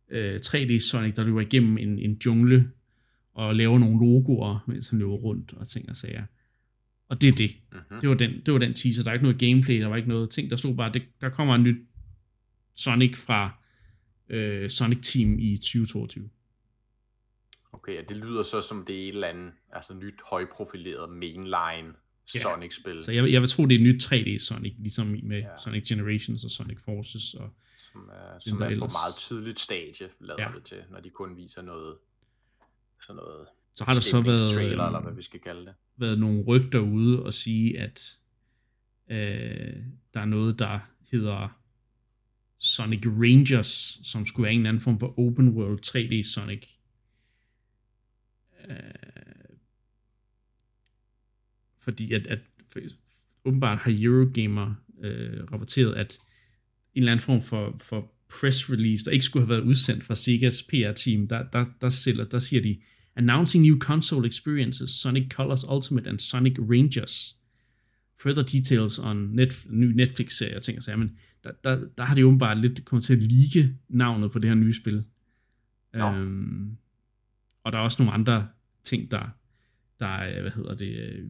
øh, 0.09 0.35
3D 0.35 0.79
Sonic, 0.79 1.15
der 1.15 1.23
løber 1.23 1.41
igennem 1.41 1.77
en, 1.77 1.99
en 1.99 2.19
jungle, 2.25 2.71
og 3.33 3.55
laver 3.55 3.79
nogle 3.79 3.99
logoer, 3.99 4.63
mens 4.67 4.89
han 4.89 4.99
løber 4.99 5.13
rundt 5.13 5.53
og 5.53 5.67
ting 5.67 5.89
og 5.89 5.95
sager. 5.95 6.23
Og 7.09 7.21
det 7.21 7.27
er 7.27 7.31
det. 7.31 7.49
Uh-huh. 7.75 8.01
Det, 8.01 8.09
var 8.09 8.15
den, 8.15 8.41
det 8.45 8.53
var 8.53 8.59
den 8.59 8.73
teaser. 8.73 9.03
Der 9.03 9.09
er 9.09 9.13
ikke 9.13 9.23
noget 9.23 9.39
gameplay, 9.39 9.81
der 9.81 9.87
var 9.87 9.95
ikke 9.95 10.09
noget 10.09 10.29
ting. 10.29 10.49
Der 10.49 10.55
stod 10.55 10.75
bare, 10.75 10.93
det, 10.93 11.03
der 11.21 11.29
kommer 11.29 11.55
en 11.55 11.63
ny 11.63 11.85
Sonic 12.75 13.17
fra 13.17 13.51
øh, 14.29 14.69
Sonic 14.69 14.99
Team 15.01 15.39
i 15.39 15.57
2022. 15.57 16.29
Okay, 17.71 17.95
ja, 17.95 18.01
det 18.09 18.17
lyder 18.17 18.43
så 18.43 18.61
som 18.61 18.85
det 18.85 18.95
er 18.95 19.03
et 19.03 19.07
eller 19.07 19.27
andet 19.27 19.51
altså 19.71 19.93
nyt 19.93 20.21
højprofileret 20.29 21.09
mainline 21.09 21.93
Sonic-spil. 22.29 23.03
Så 23.03 23.11
jeg, 23.11 23.31
jeg 23.31 23.41
vil 23.41 23.49
tro, 23.49 23.65
det 23.65 23.75
er 23.75 23.79
et 23.79 23.83
nyt 23.83 24.05
3D 24.05 24.45
Sonic, 24.45 24.73
ligesom 24.79 25.07
med 25.23 25.39
ja. 25.39 25.57
Sonic 25.63 25.87
Generations 25.87 26.43
og 26.43 26.51
Sonic 26.51 26.79
Forces. 26.79 27.33
Og 27.33 27.49
som 27.77 28.09
er, 28.13 28.39
som 28.39 28.61
er 28.61 28.65
på 28.65 28.71
ellers. 28.71 28.93
meget 28.93 29.15
tidligt 29.15 29.59
stadie, 29.59 30.09
lader 30.19 30.43
ja. 30.43 30.51
det 30.55 30.63
til, 30.63 30.77
når 30.91 30.99
de 30.99 31.09
kun 31.09 31.37
viser 31.37 31.61
noget, 31.61 31.97
sådan 33.01 33.15
noget 33.15 33.47
så 33.75 33.85
har 33.85 33.93
der 33.93 34.01
så 34.01 34.21
været, 34.21 34.53
trailer, 34.53 34.85
eller 34.85 35.01
hvad 35.01 35.13
vi 35.13 35.21
skal 35.21 35.39
kalde 35.39 35.65
det. 35.65 35.73
været 35.97 36.19
nogle 36.19 36.43
rygter 36.43 36.79
ude 36.79 37.23
og 37.23 37.33
sige, 37.33 37.79
at 37.79 38.17
øh, 39.09 39.75
der 40.13 40.19
er 40.19 40.25
noget, 40.25 40.59
der 40.59 40.79
hedder 41.11 41.59
Sonic 42.57 43.05
Rangers, 43.05 43.99
som 44.03 44.25
skulle 44.25 44.43
være 44.43 44.53
en 44.53 44.59
eller 44.59 44.69
anden 44.69 44.81
form 44.81 44.99
for 44.99 45.19
open 45.19 45.49
world 45.49 45.79
3D 45.85 46.33
Sonic. 46.33 46.67
Øh, 48.69 48.75
fordi 51.89 52.13
at, 52.13 52.27
at 52.27 52.39
åbenbart 53.45 53.77
har 53.77 53.97
Eurogamer 53.99 54.75
øh, 55.03 55.43
rapporteret, 55.51 55.93
at 55.93 56.19
en 56.93 57.01
eller 57.01 57.11
anden 57.11 57.23
form 57.23 57.41
for, 57.41 57.77
for 57.81 58.13
press 58.39 58.69
release, 58.69 59.05
der 59.05 59.11
ikke 59.11 59.25
skulle 59.25 59.45
have 59.45 59.55
været 59.55 59.67
udsendt 59.67 60.03
fra 60.03 60.15
Segas 60.15 60.63
PR-team, 60.63 61.27
der, 61.27 61.43
der, 61.53 61.65
der, 61.81 61.89
sælger, 61.89 62.23
der 62.23 62.39
siger 62.39 62.61
de, 62.61 62.77
announcing 63.15 63.63
new 63.63 63.77
console 63.77 64.27
experiences, 64.27 64.89
Sonic 64.89 65.31
Colors 65.31 65.65
Ultimate 65.69 66.09
and 66.09 66.19
Sonic 66.19 66.55
Rangers. 66.59 67.35
Further 68.19 68.43
details 68.43 68.99
on 68.99 69.17
net, 69.17 69.65
ny 69.69 69.85
Netflix-serie, 69.85 70.59
ting 70.59 70.77
og 70.77 70.83
sager, 70.83 70.97
men 70.97 71.17
der, 71.43 71.51
der, 71.63 71.87
der 71.97 72.03
har 72.03 72.15
de 72.15 72.25
åbenbart 72.25 72.57
lidt 72.57 72.85
kommet 72.85 73.03
til 73.03 73.15
at 73.15 73.23
like 73.23 73.75
navnet 73.89 74.31
på 74.31 74.39
det 74.39 74.49
her 74.49 74.55
nye 74.55 74.73
spil. 74.73 75.03
Ja. 75.93 76.15
Øhm, 76.15 76.77
og 77.63 77.71
der 77.71 77.77
er 77.77 77.81
også 77.81 78.03
nogle 78.03 78.13
andre 78.13 78.47
ting, 78.83 79.11
der, 79.11 79.29
der 79.99 80.35
øh, 80.35 80.41
hvad 80.41 80.51
hedder 80.51 80.75
det, 80.75 80.95
øh, 80.95 81.25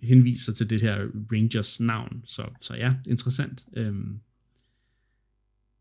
henviser 0.00 0.52
til 0.52 0.70
det 0.70 0.82
her 0.82 1.06
Rangers 1.32 1.80
navn. 1.80 2.22
Så, 2.26 2.48
så 2.60 2.74
ja, 2.74 2.94
interessant. 3.08 3.66
Øhm, 3.76 4.20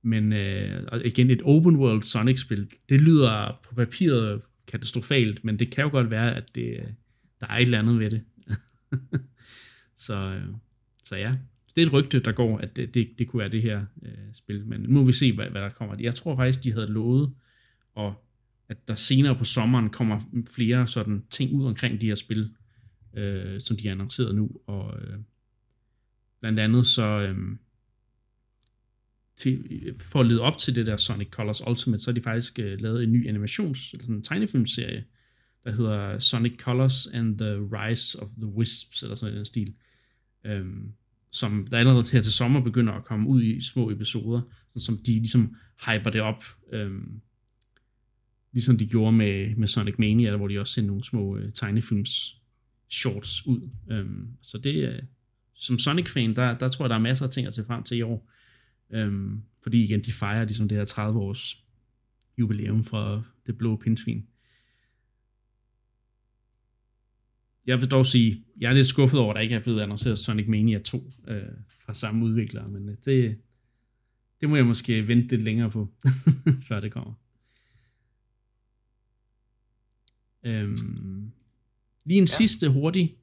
men 0.02 0.34
øh, 0.34 0.84
igen, 1.06 1.30
et 1.30 1.42
open 1.44 1.76
world 1.76 2.02
Sonic-spil, 2.02 2.72
det 2.90 3.02
lyder 3.02 3.60
på 3.64 3.76
papiret 3.76 4.42
katastrofalt, 4.68 5.44
men 5.44 5.60
det 5.60 5.72
kan 5.72 5.84
jo 5.84 5.90
godt 5.90 6.10
være, 6.10 6.36
at 6.36 6.56
det, 6.56 6.70
øh, 6.80 6.88
der 7.40 7.48
er 7.48 7.58
et 7.58 7.62
eller 7.62 7.80
andet 7.80 8.00
ved 8.00 8.10
det. 8.10 8.22
så, 10.06 10.42
så 11.06 11.16
ja, 11.16 11.38
det 11.76 11.82
er 11.82 11.86
et 11.86 11.94
rygte, 11.94 12.20
der 12.20 12.32
går, 12.32 12.58
at 12.58 12.76
det, 12.76 12.94
det, 12.94 13.10
det 13.20 13.28
kunne 13.28 13.40
være 13.40 13.50
det 13.50 13.62
her 13.62 13.86
øh, 14.04 14.34
spil, 14.34 14.66
men 14.66 14.82
nu 14.82 14.90
må 14.90 15.04
vi 15.04 15.14
se, 15.14 15.34
hvad, 15.34 15.50
hvad 15.50 15.62
der 15.62 15.70
kommer. 15.70 15.96
Jeg 16.00 16.16
tror 16.16 16.36
faktisk, 16.36 16.64
de 16.64 16.72
havde 16.72 16.88
lovet, 16.88 17.34
og 17.96 18.23
at 18.74 18.88
der 18.88 18.96
senere 18.96 19.36
på 19.36 19.44
sommeren 19.44 19.90
kommer 19.90 20.22
flere 20.56 20.88
sådan 20.88 21.24
ting 21.30 21.54
ud 21.54 21.66
omkring 21.66 22.02
de 22.02 22.06
her 22.06 22.16
spil, 22.16 22.56
øh, 23.18 23.62
som 23.62 23.78
de 23.78 23.88
har 23.88 23.92
annonceret 23.92 24.36
nu, 24.36 24.52
og 24.68 25.02
øh, 25.02 25.18
blandt 26.40 26.60
andet 26.60 26.86
så, 26.86 27.04
øh, 27.04 27.38
til, 29.36 29.96
for 30.02 30.20
at 30.20 30.26
lede 30.26 30.42
op 30.42 30.58
til 30.58 30.76
det 30.76 30.86
der 30.86 30.98
Sonic 30.98 31.30
Colors 31.30 31.68
Ultimate, 31.68 32.04
så 32.04 32.12
har 32.12 32.14
de 32.14 32.22
faktisk 32.22 32.60
øh, 32.60 32.82
lavet 32.82 33.04
en 33.04 33.12
ny 33.12 33.30
animations, 33.30 33.94
eller 33.94 34.04
sådan 34.04 34.16
en 34.16 34.24
tegnefilmserie, 34.24 35.06
der 35.64 35.72
hedder 35.72 36.20
Sonic 36.20 36.60
Colors 36.60 37.08
and 37.08 37.38
the 37.38 37.56
Rise 37.56 38.20
of 38.20 38.30
the 38.30 38.46
Wisps, 38.46 39.04
eller 39.04 39.16
sådan 39.16 39.38
en 39.38 39.46
stil, 39.46 39.74
øh, 40.46 40.66
som 41.32 41.68
der 41.72 41.78
allerede 41.78 42.12
her 42.12 42.22
til 42.22 42.34
sommer 42.34 42.62
begynder 42.62 42.94
at 42.94 43.06
komme 43.06 43.30
ud 43.30 43.44
i 43.44 43.62
små 43.62 43.90
episoder, 43.90 44.42
sådan 44.68 44.82
som 44.82 44.98
de 44.98 45.12
ligesom 45.12 45.56
hyper 45.86 46.10
det 46.10 46.22
op, 46.22 46.44
øh, 46.74 46.92
ligesom 48.54 48.78
de 48.78 48.88
gjorde 48.88 49.12
med, 49.12 49.56
med 49.56 49.68
Sonic 49.68 49.96
Mania, 49.98 50.36
hvor 50.36 50.48
de 50.48 50.60
også 50.60 50.74
sendte 50.74 50.88
nogle 50.88 51.04
små 51.04 51.38
øh, 51.38 51.52
tegnefilms 51.52 52.42
shorts 52.90 53.48
ud. 53.48 53.70
Øhm, 53.92 54.28
så 54.42 54.58
det 54.58 54.90
øh, 54.90 55.02
som 55.54 55.80
Sonic-fan, 55.80 56.36
der, 56.36 56.58
der 56.58 56.68
tror 56.68 56.86
jeg, 56.86 56.90
der 56.90 56.96
er 56.96 57.00
masser 57.00 57.26
af 57.26 57.32
ting 57.32 57.48
at 57.48 57.54
se 57.54 57.66
frem 57.66 57.84
til 57.84 57.98
i 57.98 58.02
år. 58.02 58.30
Øhm, 58.94 59.42
fordi 59.64 59.84
igen, 59.84 60.02
de 60.02 60.12
fejrer 60.12 60.46
ligesom 60.46 60.68
det 60.68 60.78
her 60.78 60.86
30 60.86 61.20
års 61.20 61.64
jubilæum 62.38 62.84
fra 62.84 63.22
det 63.46 63.58
blå 63.58 63.76
pindsvin. 63.76 64.26
jeg 67.66 67.82
vil 67.82 67.92
dog 67.92 68.06
sige, 68.06 68.44
jeg 68.60 68.70
er 68.70 68.74
lidt 68.74 68.88
skuffet 68.88 69.20
over, 69.20 69.30
at 69.30 69.36
der 69.36 69.42
ikke 69.42 69.56
er 69.56 69.60
blevet 69.60 69.82
annonceret 69.82 70.18
Sonic 70.18 70.48
Mania 70.48 70.80
2 70.80 71.12
øh, 71.28 71.42
fra 71.86 71.94
samme 71.94 72.26
udvikler, 72.26 72.68
men 72.68 72.90
øh, 72.90 72.96
det, 73.06 73.38
det 74.42 74.50
må 74.50 74.56
jeg 74.56 74.66
måske 74.66 75.08
vente 75.08 75.28
lidt 75.28 75.42
længere 75.42 75.70
på, 75.70 75.94
før 76.68 76.80
det 76.80 76.92
kommer. 76.92 77.14
Øhm, 80.44 81.32
lige 82.06 82.18
en 82.18 82.24
ja. 82.24 82.38
sidste 82.38 82.70
hurtig 82.70 83.18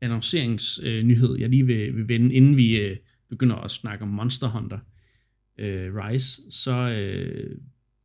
annonceringsnyhed, 0.00 1.34
øh, 1.34 1.40
jeg 1.40 1.48
lige 1.48 1.66
vil, 1.66 1.96
vil 1.96 2.08
vende, 2.08 2.34
inden 2.34 2.56
vi 2.56 2.80
øh, 2.80 2.96
begynder 3.28 3.56
at 3.56 3.70
snakke 3.70 4.02
om 4.02 4.08
Monster 4.08 4.48
Hunter 4.48 4.78
øh, 5.58 5.94
Rise, 5.94 6.42
så 6.50 6.72
øh, 6.72 7.58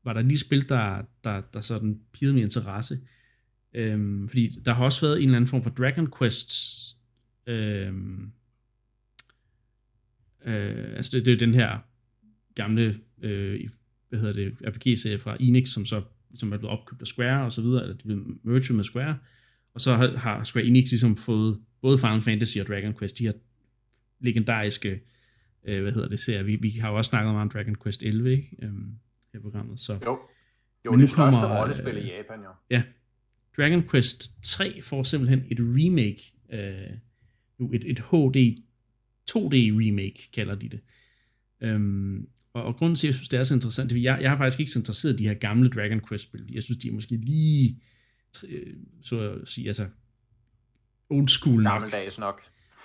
var 0.04 0.14
der 0.14 0.22
lige 0.22 0.40
spil, 0.40 0.70
der, 0.70 1.02
der, 1.24 1.42
der 1.42 1.62
sådan 1.62 2.00
pigede 2.14 2.34
min 2.34 2.44
interesse. 2.44 3.00
Øhm, 3.74 4.30
fordi 4.30 4.50
der 4.66 4.74
har 4.74 4.84
også 4.86 5.02
været 5.06 5.18
en 5.18 5.24
eller 5.24 5.36
anden 5.36 5.48
form 5.48 5.64
for 5.64 5.70
Dragon 5.70 6.12
Quest 6.18 6.52
øhm, 7.48 8.32
øh, 10.46 10.96
altså 10.96 11.18
det, 11.18 11.26
det 11.26 11.34
er 11.34 11.38
den 11.38 11.54
her 11.54 11.80
gamle 12.56 13.00
øh, 13.22 13.70
hvad 14.10 14.20
hedder 14.20 14.34
det, 14.34 14.58
RPG-serie 14.68 15.20
fra 15.20 15.38
Enix, 15.40 15.70
som 15.70 15.86
så 15.86 16.02
som 16.36 16.54
er 16.54 16.58
blevet 16.58 16.80
opkøbt 16.80 17.02
af 17.02 17.08
Square 17.08 17.46
og 17.46 17.52
så 17.52 17.62
videre, 17.62 17.82
eller 17.82 17.96
det 17.96 18.06
blev 18.06 18.40
merged 18.44 18.76
med 18.76 18.84
Square, 18.84 19.18
og 19.74 19.82
så 19.82 19.96
har, 19.96 20.18
har 20.18 20.44
Square 20.44 20.66
Enix 20.66 20.90
ligesom 20.90 21.18
fået 21.18 21.60
både 21.82 21.98
Final 21.98 22.22
Fantasy 22.22 22.58
og 22.58 22.68
Dragon 22.68 22.98
Quest, 23.00 23.20
de 23.20 23.24
her 23.24 23.34
legendariske, 24.20 25.02
øh, 25.64 25.82
hvad 25.82 25.92
hedder 25.92 26.10
det, 26.10 26.20
serier. 26.20 26.44
Vi, 26.44 26.56
vi 26.56 26.70
har 26.70 26.90
jo 26.90 26.98
også 26.98 27.10
snakket 27.10 27.34
om 27.36 27.50
Dragon 27.50 27.76
Quest 27.84 28.04
11, 28.04 28.32
ikke? 28.32 28.58
Øhm, 28.62 29.00
her 29.34 29.40
programmet. 29.40 29.80
Så. 29.80 29.94
Jo, 30.06 30.20
jo 30.86 30.92
Men 30.92 31.00
det 31.00 31.10
største 31.10 31.40
rollespil 31.40 31.98
i 31.98 32.08
Japan, 32.08 32.40
jo. 32.44 32.50
Ja. 32.70 32.84
Dragon 33.58 33.90
Quest 33.90 34.44
3 34.44 34.82
får 34.82 35.04
simpelthen 35.04 35.44
et 35.52 35.58
remake, 35.60 36.34
øh, 36.54 36.98
nu 37.58 37.72
et, 37.74 37.84
et 37.92 38.00
HD 38.00 38.58
2D 39.32 39.56
remake, 39.56 40.30
kalder 40.34 40.56
de 40.56 40.70
det. 40.70 40.80
Øhm, 41.62 42.28
og, 42.54 42.64
og 42.64 42.76
grunden 42.76 42.96
til, 42.96 43.08
at 43.08 43.10
jeg 43.10 43.16
synes, 43.16 43.30
det 43.30 43.40
er 43.40 43.44
så 43.44 43.54
interessant, 43.54 43.90
det 43.90 43.98
er, 43.98 44.02
jeg, 44.02 44.22
jeg 44.22 44.30
har 44.30 44.38
faktisk 44.38 44.60
ikke 44.60 44.72
så 44.72 44.80
interesseret 44.80 45.14
i 45.14 45.18
de 45.18 45.28
her 45.28 45.34
gamle 45.34 45.70
Dragon 45.70 46.02
Quest-spil. 46.10 46.50
Jeg 46.54 46.64
synes, 46.64 46.78
de 46.78 46.88
er 46.88 46.94
måske 46.94 47.16
lige, 47.16 47.82
øh, 48.50 48.74
så 49.02 49.20
at 49.20 49.48
sige, 49.48 49.68
altså, 49.68 49.88
old 51.10 51.28
school 51.28 51.64
nok. 51.64 51.74
Gammeldags 51.74 52.20
nok. 52.20 52.42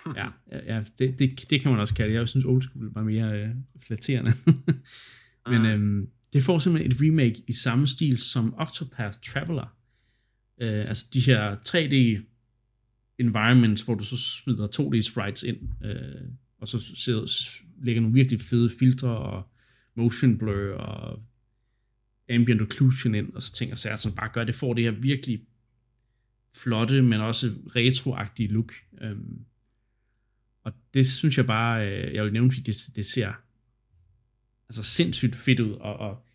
ja, 0.17 0.29
ja 0.67 0.85
det, 0.99 1.19
det, 1.19 1.51
det 1.51 1.61
kan 1.61 1.71
man 1.71 1.81
også 1.81 1.95
kalde. 1.95 2.15
Jeg 2.15 2.29
synes, 2.29 2.45
old 2.45 2.63
school 2.63 2.93
var 2.95 3.03
mere 3.03 3.43
øh, 3.43 3.49
flatterende. 3.87 4.33
Men 5.51 5.63
mm. 5.63 5.67
øhm, 5.67 6.11
det 6.33 6.43
får 6.43 6.59
simpelthen 6.59 6.93
et 6.93 6.99
remake 7.03 7.43
i 7.47 7.53
samme 7.53 7.87
stil 7.87 8.19
som 8.19 8.55
Octopath 8.59 9.17
Traveler. 9.27 9.77
Øh, 10.61 10.89
altså 10.89 11.07
de 11.15 11.21
her 11.21 11.57
3D 11.57 12.25
environments, 13.19 13.83
hvor 13.83 13.95
du 13.95 14.05
så 14.05 14.17
smider 14.17 14.67
2D 14.81 15.01
sprites 15.01 15.43
ind, 15.43 15.59
øh, 15.85 16.31
og 16.59 16.69
så 16.69 16.81
sidder, 16.95 17.27
lægger 17.85 18.01
nogle 18.03 18.15
virkelig 18.15 18.41
fede 18.41 18.71
filtre 18.79 19.19
og 19.19 19.53
motion 19.99 20.39
blur 20.39 20.75
og 20.75 21.23
ambient 22.31 22.63
occlusion 22.63 23.15
ind, 23.15 23.33
og 23.33 23.43
så 23.43 23.53
tænker 23.53 23.77
sager, 23.77 23.97
som 23.97 24.13
bare 24.13 24.31
gør 24.33 24.45
det, 24.45 24.55
får 24.55 24.75
det 24.75 24.85
her 24.85 24.91
virkelig 24.91 25.41
flotte, 26.57 27.03
men 27.03 27.21
også 27.21 27.53
retroagtige 27.77 28.49
look. 28.49 28.73
Øhm, 29.01 29.45
og 30.63 30.73
det 30.95 31.07
synes 31.07 31.37
jeg 31.37 31.47
bare, 31.47 31.89
øh, 31.89 32.15
jeg 32.15 32.25
vil 32.25 32.33
nævne, 32.33 32.53
fordi 32.53 32.63
det, 32.63 32.77
det 32.97 33.07
ser 33.07 33.33
altså 34.69 34.83
sindssygt 34.83 35.35
fedt 35.35 35.61
ud, 35.61 35.73
og, 35.73 35.97
og 35.97 36.27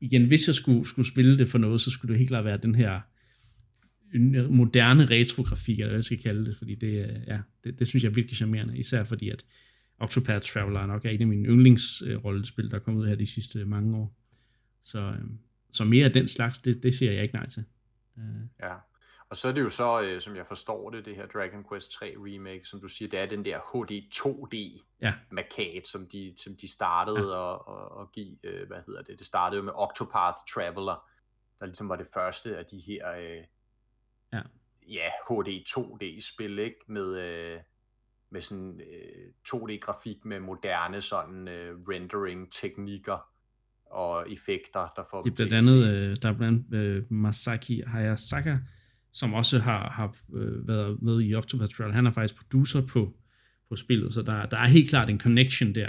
igen, 0.00 0.26
hvis 0.26 0.46
jeg 0.46 0.54
skulle, 0.54 0.88
skulle 0.88 1.08
spille 1.08 1.38
det 1.38 1.48
for 1.48 1.58
noget, 1.58 1.80
så 1.80 1.90
skulle 1.90 2.12
det 2.12 2.18
helt 2.18 2.28
klart 2.28 2.44
være 2.44 2.56
den 2.56 2.74
her 2.74 3.00
moderne 4.48 5.04
retrografik, 5.04 5.78
eller 5.78 5.88
hvad 5.88 5.98
jeg 5.98 6.04
skal 6.04 6.18
kalde 6.18 6.46
det, 6.46 6.56
fordi 6.56 6.74
det, 6.74 7.08
øh, 7.08 7.20
ja, 7.26 7.40
det, 7.64 7.78
det 7.78 7.88
synes 7.88 8.04
jeg 8.04 8.10
er 8.10 8.14
virkelig 8.14 8.36
charmerende, 8.36 8.78
især 8.78 9.04
fordi, 9.04 9.28
at 9.28 9.44
Octopath 10.02 10.46
Traveler 10.46 10.86
nok 10.86 11.04
er 11.04 11.10
en 11.10 11.20
af 11.20 11.26
mine 11.26 11.48
yndlingsrollespil, 11.48 12.70
der 12.70 12.76
er 12.76 12.80
kommet 12.80 13.00
ud 13.00 13.06
her 13.06 13.14
de 13.14 13.26
sidste 13.26 13.64
mange 13.64 13.98
år. 13.98 14.14
Så, 14.84 14.98
øhm, 14.98 15.38
så 15.72 15.84
mere 15.84 16.04
af 16.04 16.12
den 16.12 16.28
slags, 16.28 16.58
det, 16.58 16.82
det 16.82 16.94
siger 16.94 17.12
jeg 17.12 17.22
ikke 17.22 17.34
nej 17.34 17.46
til. 17.46 17.64
Øh. 18.18 18.24
Ja, 18.60 18.74
og 19.28 19.36
så 19.36 19.48
er 19.48 19.52
det 19.52 19.60
jo 19.60 19.68
så, 19.68 20.02
øh, 20.02 20.20
som 20.20 20.36
jeg 20.36 20.46
forstår 20.46 20.90
det, 20.90 21.04
det 21.04 21.16
her 21.16 21.26
Dragon 21.26 21.64
Quest 21.68 21.92
3 21.92 22.14
remake, 22.18 22.64
som 22.64 22.80
du 22.80 22.88
siger, 22.88 23.08
det 23.08 23.18
er 23.18 23.26
den 23.26 23.44
der 23.44 23.58
HD 23.58 24.02
2D 24.14 24.82
ja. 25.00 25.14
makat, 25.30 25.86
som 25.86 26.06
de, 26.06 26.34
som 26.36 26.56
de 26.56 26.72
startede 26.72 27.36
ja. 27.36 27.54
at, 27.54 27.60
at, 27.68 28.00
at 28.00 28.12
give, 28.12 28.36
øh, 28.42 28.66
hvad 28.66 28.78
hedder 28.86 29.02
det, 29.02 29.18
det 29.18 29.26
startede 29.26 29.58
jo 29.58 29.64
med 29.64 29.72
Octopath 29.74 30.38
Traveler, 30.54 31.04
der 31.60 31.66
ligesom 31.66 31.88
var 31.88 31.96
det 31.96 32.06
første 32.14 32.56
af 32.56 32.66
de 32.66 32.78
her 32.78 33.12
øh, 33.12 33.44
ja. 34.32 34.42
ja, 34.88 35.08
HD 35.28 35.48
2D 35.68 36.28
spil, 36.28 36.58
ikke? 36.58 36.76
Med, 36.86 37.18
øh, 37.18 37.60
med 38.32 38.40
sådan 38.40 38.80
øh, 38.80 39.28
2D-grafik 39.48 40.24
med 40.24 40.40
moderne 40.40 41.00
sådan 41.00 41.48
øh, 41.48 41.78
rendering-teknikker 41.88 43.32
og 43.92 44.32
effekter, 44.32 44.92
der 44.96 45.02
får 45.10 45.22
det 45.22 45.30
er 45.30 45.34
blandt 45.34 45.54
andet, 45.54 45.86
øh, 45.86 46.16
der 46.22 46.28
er 46.28 46.36
blandt 46.36 46.74
øh, 46.74 47.12
Masaki 47.12 47.82
Hayasaka, 47.86 48.56
som 49.12 49.34
også 49.34 49.58
har, 49.58 49.90
har 49.90 50.16
øh, 50.34 50.68
været 50.68 51.02
med 51.02 51.22
i 51.22 51.34
Octopath 51.34 51.74
Traveler. 51.74 51.94
Han 51.94 52.06
er 52.06 52.10
faktisk 52.10 52.36
producer 52.36 52.86
på, 52.92 53.14
på 53.68 53.76
spillet, 53.76 54.14
så 54.14 54.22
der, 54.22 54.46
der 54.46 54.56
er 54.56 54.66
helt 54.66 54.90
klart 54.90 55.10
en 55.10 55.20
connection 55.20 55.74
der. 55.74 55.88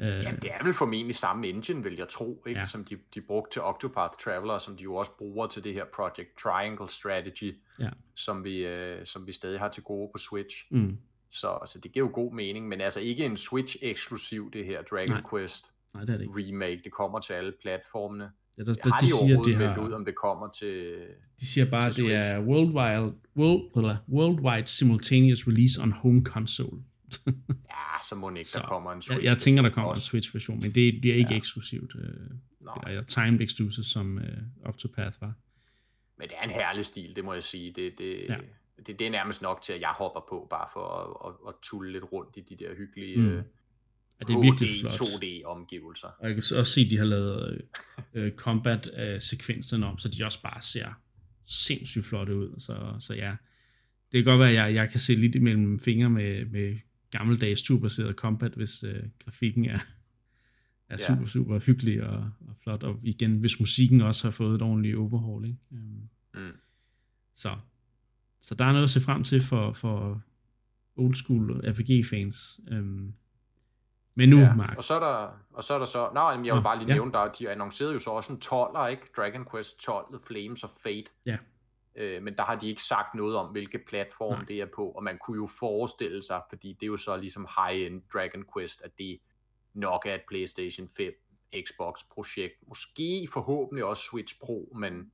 Uh, 0.00 0.06
ja, 0.06 0.32
det 0.42 0.50
er 0.52 0.64
vel 0.64 0.74
formentlig 0.74 1.14
samme 1.14 1.48
engine, 1.48 1.82
vil 1.82 1.96
jeg 1.96 2.08
tro, 2.08 2.44
ikke? 2.46 2.60
Ja. 2.60 2.66
som 2.66 2.84
de, 2.84 2.96
de 3.14 3.20
brugte 3.20 3.54
til 3.54 3.62
Octopath 3.62 4.12
Traveler, 4.24 4.58
som 4.58 4.76
de 4.76 4.82
jo 4.82 4.94
også 4.94 5.10
bruger 5.18 5.46
til 5.46 5.64
det 5.64 5.74
her 5.74 5.84
Project 5.94 6.28
Triangle 6.42 6.88
Strategy, 6.88 7.54
ja. 7.80 7.88
som, 8.14 8.44
vi, 8.44 8.66
uh, 8.66 9.04
som 9.04 9.26
vi 9.26 9.32
stadig 9.32 9.58
har 9.58 9.68
til 9.68 9.82
gode 9.82 10.10
på 10.14 10.18
Switch. 10.18 10.56
Mm. 10.70 10.98
Så 11.30 11.48
altså, 11.48 11.80
det 11.80 11.92
giver 11.92 12.06
jo 12.06 12.10
god 12.14 12.32
mening, 12.32 12.68
men 12.68 12.80
altså 12.80 13.00
ikke 13.00 13.24
en 13.24 13.36
Switch-eksklusiv, 13.36 14.50
det 14.52 14.64
her 14.64 14.82
Dragon 14.82 15.10
Nej. 15.10 15.22
Quest 15.30 15.64
Nej, 15.94 16.04
det 16.04 16.12
er 16.12 16.18
det 16.18 16.24
ikke. 16.24 16.52
remake. 16.52 16.80
Det 16.84 16.92
kommer 16.92 17.20
til 17.20 17.32
alle 17.32 17.52
platformene. 17.62 18.30
Ja, 18.58 18.64
der, 18.64 18.74
der, 18.74 18.90
har 18.92 18.98
de, 18.98 19.06
de 19.06 19.10
siger, 19.10 19.42
de 19.42 19.54
har, 19.54 19.78
ud, 19.86 19.92
om 19.92 20.04
det 20.04 20.14
kommer 20.14 20.48
til 20.48 20.96
De 21.40 21.46
siger 21.46 21.70
bare, 21.70 21.88
at 21.88 21.96
det 21.96 22.14
er 22.14 22.40
worldwide, 22.40 23.14
world, 23.36 23.96
worldwide 24.08 24.66
simultaneous 24.66 25.48
release 25.48 25.82
on 25.82 25.92
home 25.92 26.24
console. 26.24 26.82
ja, 27.48 28.06
så 28.08 28.14
må 28.14 28.30
ikke, 28.30 28.44
så, 28.44 28.58
der 28.58 28.66
kommer 28.66 28.92
en 28.92 29.02
Switch. 29.02 29.24
Jeg, 29.24 29.30
jeg 29.30 29.38
tænker, 29.38 29.62
der 29.62 29.70
kommer 29.70 29.90
også. 29.90 30.00
en 30.00 30.04
Switch-version, 30.04 30.60
men 30.62 30.74
det 30.74 31.00
bliver 31.00 31.16
ikke 31.16 31.30
ja. 31.30 31.36
eksklusivt. 31.36 31.92
Øh, 31.98 32.30
no. 32.60 32.72
Det 32.86 32.96
er 32.96 33.02
timed 33.02 33.40
exclusive, 33.40 33.84
som 33.84 34.18
øh, 34.18 34.38
Octopath 34.64 35.16
var. 35.20 35.32
Men 36.18 36.28
det 36.28 36.36
er 36.40 36.44
en 36.44 36.50
herlig 36.50 36.84
stil, 36.84 37.16
det 37.16 37.24
må 37.24 37.34
jeg 37.34 37.44
sige. 37.44 37.72
Det, 37.72 37.92
det, 37.98 38.24
ja. 38.28 38.36
Det, 38.86 38.98
det 38.98 39.06
er 39.06 39.10
nærmest 39.10 39.42
nok 39.42 39.62
til, 39.62 39.72
at 39.72 39.80
jeg 39.80 39.88
hopper 39.88 40.20
på, 40.28 40.46
bare 40.50 40.68
for 40.72 40.86
at, 40.88 41.30
at, 41.30 41.48
at 41.48 41.54
tulle 41.62 41.92
lidt 41.92 42.12
rundt 42.12 42.36
i 42.36 42.40
de 42.40 42.56
der 42.56 42.74
hyggelige... 42.74 43.16
Mm. 43.20 43.26
Øh, 43.26 43.42
Ja, 44.20 44.24
det 44.24 44.34
er 44.34 44.40
virkelig 44.40 44.70
HD, 44.70 44.80
flot. 44.80 44.92
2D-omgivelser. 44.92 46.06
Og 46.06 46.26
jeg 46.28 46.34
kan 46.34 46.56
også 46.58 46.72
se, 46.72 46.80
at 46.80 46.90
de 46.90 46.98
har 46.98 47.04
lavet 47.04 47.62
øh, 48.14 48.32
combat-sekvenserne 48.32 49.86
om, 49.86 49.98
så 49.98 50.08
de 50.08 50.24
også 50.24 50.42
bare 50.42 50.62
ser 50.62 50.88
sindssygt 51.44 52.06
flotte 52.06 52.36
ud. 52.36 52.54
Så, 52.58 52.96
så 53.00 53.14
ja, 53.14 53.36
det 54.12 54.24
kan 54.24 54.24
godt 54.24 54.38
være, 54.38 54.48
at 54.48 54.54
jeg, 54.54 54.74
jeg 54.74 54.90
kan 54.90 55.00
se 55.00 55.14
lidt 55.14 55.34
imellem 55.34 55.78
fingre 55.78 56.10
med, 56.10 56.44
med 56.44 56.76
gammeldags 57.10 57.62
turbaseret 57.62 58.16
combat, 58.16 58.52
hvis 58.52 58.82
øh, 58.82 59.02
grafikken 59.24 59.64
er, 59.64 59.78
er 60.88 60.96
ja. 60.98 61.14
super, 61.14 61.26
super 61.26 61.58
hyggelig 61.58 62.02
og, 62.02 62.30
og 62.48 62.56
flot. 62.62 62.82
Og 62.82 63.00
igen, 63.02 63.38
hvis 63.38 63.60
musikken 63.60 64.00
også 64.00 64.24
har 64.24 64.30
fået 64.30 64.54
et 64.54 64.62
ordentligt 64.62 64.96
overhaul. 64.96 65.44
Ikke? 65.44 65.58
Um, 65.70 66.08
mm. 66.34 66.56
Så, 67.34 67.56
så 68.46 68.54
der 68.54 68.64
er 68.64 68.72
noget 68.72 68.84
at 68.84 68.90
se 68.90 69.00
frem 69.00 69.24
til 69.24 69.42
for, 69.42 69.72
for 69.72 70.20
old 70.96 71.14
school 71.14 71.60
RPG-fans. 71.64 72.60
Um, 72.72 73.14
men 74.14 74.28
nu, 74.28 74.38
ja. 74.38 74.54
Mark. 74.54 74.76
Og 74.76 74.84
så 74.84 74.94
er 74.94 75.00
der, 75.00 75.28
og 75.52 75.64
så 75.64 75.74
er 75.74 75.78
der 75.78 75.86
så, 75.86 76.10
nej, 76.14 76.24
jeg 76.24 76.54
vil 76.54 76.62
bare 76.62 76.78
lige 76.78 76.88
ja. 76.88 76.94
nævne, 76.94 77.12
der, 77.12 77.32
de 77.32 77.50
annoncerede 77.50 77.92
jo 77.92 77.98
så 77.98 78.10
også 78.10 78.32
en 78.32 78.42
12'er, 78.44 78.86
ikke? 78.86 79.02
Dragon 79.16 79.46
Quest 79.50 79.80
12, 79.80 80.06
The 80.12 80.26
Flames 80.26 80.64
of 80.64 80.70
Fate. 80.82 81.10
Ja. 81.26 81.36
Øh, 81.96 82.22
men 82.22 82.36
der 82.36 82.42
har 82.42 82.56
de 82.56 82.68
ikke 82.68 82.82
sagt 82.82 83.14
noget 83.14 83.36
om, 83.36 83.46
hvilke 83.46 83.78
platform 83.88 84.32
nej. 84.38 84.44
det 84.48 84.60
er 84.60 84.66
på, 84.76 84.88
og 84.88 85.04
man 85.04 85.18
kunne 85.18 85.36
jo 85.36 85.48
forestille 85.58 86.22
sig, 86.22 86.42
fordi 86.48 86.68
det 86.72 86.82
er 86.82 86.86
jo 86.86 86.96
så 86.96 87.16
ligesom 87.16 87.48
high-end 87.58 88.02
Dragon 88.12 88.44
Quest, 88.54 88.82
at 88.82 88.90
det 88.98 89.18
nok 89.74 90.06
er 90.06 90.14
et 90.14 90.22
PlayStation 90.28 90.88
5 90.96 91.12
Xbox-projekt. 91.62 92.54
Måske 92.68 93.28
forhåbentlig 93.32 93.84
også 93.84 94.02
Switch 94.02 94.38
Pro, 94.40 94.72
men 94.76 95.12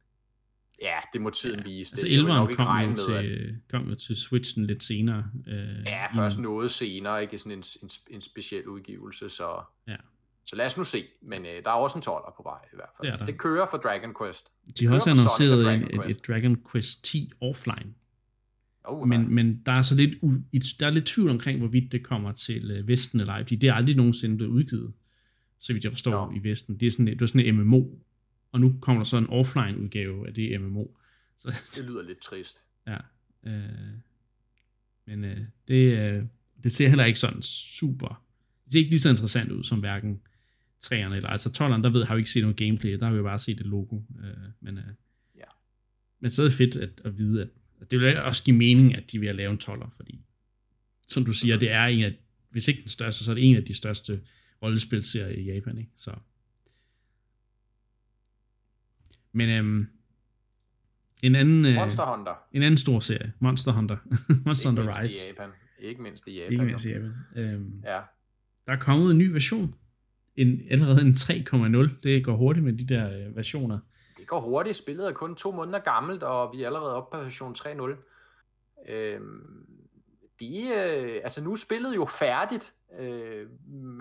Ja, 0.83 0.97
det 1.13 1.21
må 1.21 1.31
tiden 1.31 1.59
ja, 1.59 1.65
vise. 1.65 1.95
Altså, 1.95 2.07
det, 2.07 2.25
nok 2.25 2.51
ikke 2.51 2.63
kom, 2.63 2.91
jo 2.91 2.97
til, 3.07 3.13
at... 3.13 3.55
kom 3.71 3.89
jo 3.89 3.95
til 3.95 4.17
Switchen 4.17 4.67
lidt 4.67 4.83
senere. 4.83 5.25
Øh, 5.47 5.55
ja, 5.87 6.07
først 6.17 6.39
i... 6.39 6.41
noget 6.41 6.71
senere, 6.71 7.23
ikke 7.23 7.39
sådan 7.39 7.53
en, 7.53 7.65
en, 7.83 7.91
en 8.11 8.23
speciel 8.23 8.69
udgivelse, 8.69 9.29
så, 9.29 9.61
ja. 9.89 9.97
så 10.45 10.57
lad 10.57 10.67
os 10.67 10.79
nu 10.79 10.85
se. 10.85 11.05
Men 11.23 11.47
øh, 11.47 11.65
der 11.65 11.71
er 11.71 11.75
også 11.75 11.99
en 11.99 12.03
12'er 12.03 12.37
på 12.37 12.43
vej 12.43 12.59
i 12.73 12.77
hvert 12.77 12.89
fald. 12.97 13.11
Det, 13.11 13.19
så 13.19 13.25
det 13.25 13.39
kører 13.39 13.67
for 13.71 13.77
Dragon 13.77 14.15
Quest. 14.21 14.51
Det 14.67 14.79
De 14.79 14.87
har 14.87 14.95
også 14.95 15.11
annonceret 15.11 15.65
Dragon 15.65 16.01
et, 16.01 16.11
et 16.11 16.27
Dragon 16.27 16.57
Quest 16.73 17.05
10 17.05 17.31
offline. 17.41 17.95
Oh, 18.85 19.09
men, 19.09 19.35
men 19.35 19.63
der 19.67 19.73
er 19.73 19.83
så 19.83 19.95
lidt, 19.95 20.15
u- 20.15 20.77
der 20.81 20.87
er 20.87 20.91
lidt 20.91 21.07
tvivl 21.07 21.31
omkring, 21.31 21.59
hvorvidt 21.59 21.93
det 21.93 22.05
kommer 22.05 22.33
til 22.33 22.71
øh, 22.71 22.89
Vesten 22.89 23.21
eller 23.21 23.33
ej, 23.33 23.43
fordi 23.43 23.57
det 23.57 23.69
er 23.69 23.75
aldrig 23.75 23.97
nogensinde 23.97 24.37
blevet 24.37 24.51
udgivet, 24.51 24.93
så 25.59 25.73
vidt 25.73 25.85
jeg 25.85 25.93
forstår, 25.93 26.31
no. 26.31 26.37
i 26.37 26.49
Vesten. 26.49 26.81
Det 26.81 26.87
er 26.87 26.91
sådan, 26.91 27.07
det 27.07 27.23
er 27.23 27.27
sådan 27.27 27.47
en 27.47 27.61
MMO, 27.61 27.85
og 28.53 28.61
nu 28.61 28.79
kommer 28.81 29.03
der 29.03 29.05
så 29.09 29.17
en 29.17 29.27
offline 29.31 29.79
udgave 29.79 30.29
af 30.29 30.35
det 30.35 30.61
MMO. 30.61 30.85
Så, 31.39 31.49
det 31.77 31.85
lyder 31.85 32.03
lidt 32.03 32.19
trist. 32.23 32.57
Ja, 32.87 32.97
Øh, 33.47 33.63
men 35.07 35.25
øh, 35.25 35.39
det, 35.69 35.99
øh, 35.99 36.25
det 36.63 36.73
ser 36.73 36.89
heller 36.89 37.05
ikke 37.05 37.19
sådan 37.19 37.43
super... 37.43 38.25
Det 38.65 38.73
ser 38.73 38.79
ikke 38.79 38.91
lige 38.91 39.01
så 39.01 39.11
interessant 39.11 39.53
ud 39.53 39.65
som 39.65 39.81
hverken 39.81 40.21
3'erne 40.87 40.95
eller... 40.95 41.29
Altså 41.29 41.49
12'erne, 41.49 41.83
der 41.83 41.91
ved, 41.91 42.05
har 42.05 42.15
vi 42.15 42.19
ikke 42.21 42.31
set 42.31 42.43
noget 42.43 42.57
gameplay, 42.57 42.93
der 42.99 43.05
har 43.05 43.13
vi 43.13 43.17
jo 43.17 43.23
bare 43.23 43.39
set 43.39 43.61
et 43.61 43.67
logo. 43.67 44.01
Øh, 44.25 44.35
men, 44.61 44.79
øh, 44.79 44.85
Ja. 45.37 45.45
men 46.21 46.31
så 46.31 46.43
er 46.43 46.47
det 46.47 46.55
fedt 46.57 46.77
at, 46.77 46.91
at 47.05 47.19
vide, 47.19 47.43
at, 47.43 47.49
at 47.81 47.91
det 47.91 48.01
vil 48.01 48.19
også 48.19 48.45
give 48.45 48.57
mening, 48.57 48.95
at 48.97 49.13
de 49.13 49.19
vil 49.21 49.35
lave 49.35 49.53
en 49.53 49.61
12'er, 49.63 49.89
fordi 49.97 50.21
som 51.09 51.25
du 51.25 51.33
siger, 51.33 51.57
det 51.57 51.71
er 51.71 51.85
en 51.85 52.05
af, 52.05 52.15
hvis 52.51 52.69
ikke 52.69 52.81
den 52.81 52.89
største, 52.89 53.25
så 53.25 53.31
er 53.31 53.35
det 53.35 53.51
en 53.51 53.57
af 53.57 53.65
de 53.65 53.75
største 53.75 54.21
rollespilserier 54.63 55.39
i 55.39 55.43
Japan, 55.55 55.79
ikke? 55.79 55.91
Så. 55.97 56.15
Men 59.33 59.51
øhm, 59.51 59.87
en 61.23 61.35
anden, 61.35 61.67
øh, 61.67 61.75
Monster 61.75 62.05
Hunter. 62.17 62.35
en 62.53 62.63
anden 62.63 62.79
stor 62.79 63.01
serie, 63.01 63.33
Monster 63.41 63.73
Hunter, 63.73 63.97
Monster 64.47 64.71
Ikke 64.71 64.81
Hunter 64.83 65.03
Rise, 65.03 65.27
i 65.27 65.29
Japan. 65.31 65.51
Ikke 65.79 66.03
mindst 66.03 66.27
i 66.29 66.35
Japan. 66.39 66.53
ikke 66.53 66.65
mindst 66.65 66.85
i 66.85 66.89
Japan. 66.93 67.13
Øhm, 67.37 67.83
Ja. 67.85 68.01
der 68.67 68.73
er 68.73 68.77
kommet 68.77 69.11
en 69.13 69.19
ny 69.19 69.27
version, 69.33 69.75
en, 70.37 70.61
allerede 70.71 71.01
en 71.03 71.13
3.0, 71.13 72.01
det 72.03 72.25
går 72.25 72.37
hurtigt 72.37 72.65
med 72.65 72.73
de 72.73 72.95
der 72.95 73.27
øh, 73.29 73.37
versioner. 73.37 73.79
Det 74.19 74.27
går 74.27 74.41
hurtigt. 74.41 74.77
Spillet 74.77 75.09
er 75.09 75.13
kun 75.13 75.35
to 75.35 75.53
måneder 75.53 75.79
gammelt, 75.79 76.23
og 76.23 76.53
vi 76.57 76.63
er 76.63 76.67
allerede 76.67 76.95
oppe 76.97 77.17
på 77.17 77.23
version 77.23 77.55
3.0. 77.59 78.93
Øhm, 78.93 79.67
de, 80.41 80.69
øh, 80.69 81.21
altså 81.25 81.45
nu 81.45 81.57
spillet 81.57 81.97
jo 81.97 82.05
færdigt. 82.05 82.73
Øh, 82.99 83.47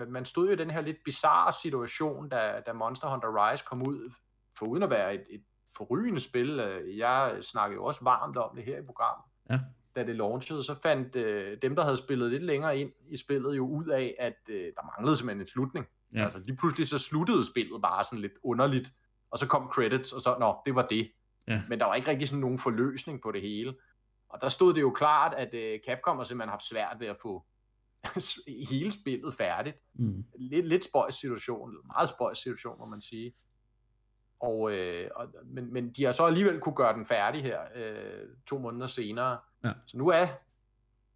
man 0.08 0.24
stod 0.24 0.46
jo 0.46 0.52
i 0.52 0.56
den 0.56 0.70
her 0.70 0.80
lidt 0.80 0.96
bizarre 1.04 1.52
situation, 1.62 2.28
da, 2.28 2.52
da 2.66 2.72
Monster 2.72 3.08
Hunter 3.08 3.50
Rise 3.50 3.64
kom 3.70 3.82
ud, 3.88 4.12
for 4.58 4.66
uden 4.66 4.82
at 4.82 4.90
være 4.90 5.14
et, 5.14 5.24
et 5.30 5.44
forrygende 5.76 6.20
spil. 6.20 6.60
Øh, 6.60 6.98
jeg 6.98 7.38
snakkede 7.40 7.76
jo 7.76 7.84
også 7.84 8.04
varmt 8.04 8.36
om 8.36 8.56
det 8.56 8.64
her 8.64 8.78
i 8.78 8.82
programmet. 8.82 9.24
Ja. 9.50 9.60
Da 9.96 10.06
det 10.06 10.16
launchede, 10.16 10.62
så 10.62 10.74
fandt 10.82 11.16
øh, 11.16 11.58
dem, 11.62 11.76
der 11.76 11.82
havde 11.82 11.96
spillet 11.96 12.30
lidt 12.30 12.42
længere 12.42 12.78
ind 12.78 12.92
i 13.08 13.16
spillet, 13.16 13.56
jo 13.56 13.68
ud 13.68 13.86
af, 13.86 14.14
at 14.18 14.38
øh, 14.48 14.72
der 14.76 14.96
manglede 14.96 15.16
simpelthen 15.16 15.40
en 15.40 15.46
slutning. 15.46 15.86
Ja. 16.14 16.24
Altså 16.24 16.38
lige 16.38 16.56
pludselig 16.56 16.86
så 16.86 16.98
sluttede 16.98 17.46
spillet 17.46 17.82
bare 17.82 18.04
sådan 18.04 18.18
lidt 18.18 18.32
underligt, 18.42 18.92
og 19.30 19.38
så 19.38 19.46
kom 19.46 19.68
credits, 19.72 20.12
og 20.12 20.20
så, 20.20 20.36
nå, 20.40 20.56
det 20.66 20.74
var 20.74 20.86
det. 20.86 21.12
Ja. 21.48 21.62
Men 21.68 21.78
der 21.80 21.86
var 21.86 21.94
ikke 21.94 22.10
rigtig 22.10 22.28
sådan 22.28 22.40
nogen 22.40 22.58
forløsning 22.58 23.22
på 23.22 23.32
det 23.32 23.42
hele. 23.42 23.74
Og 24.28 24.40
der 24.40 24.48
stod 24.48 24.74
det 24.74 24.80
jo 24.80 24.90
klart, 24.90 25.34
at 25.34 25.54
øh, 25.54 25.80
Capcom 25.86 26.16
har 26.16 26.24
simpelthen 26.24 26.50
haft 26.50 26.68
svært 26.68 26.96
ved 27.00 27.06
at 27.06 27.16
få 27.22 27.46
hele 28.70 28.92
spillet 28.92 29.34
færdigt. 29.34 29.76
Mm. 29.94 30.24
Lidt, 30.38 30.66
lidt 30.66 30.84
spøjs 30.84 31.14
situation, 31.14 31.74
meget 31.86 32.08
spøjs 32.08 32.38
situation, 32.38 32.78
må 32.78 32.86
man 32.86 33.00
sige. 33.00 33.32
Og, 34.42 34.72
øh, 34.72 35.10
og, 35.14 35.28
men, 35.44 35.72
men 35.72 35.90
de 35.90 36.04
har 36.04 36.12
så 36.12 36.26
alligevel 36.26 36.60
kunne 36.60 36.74
gøre 36.74 36.94
den 36.94 37.06
færdig 37.06 37.42
her 37.42 37.60
øh, 37.74 38.28
to 38.46 38.58
måneder 38.58 38.86
senere. 38.86 39.38
Ja. 39.64 39.72
Så 39.86 39.98
nu 39.98 40.08
er 40.08 40.26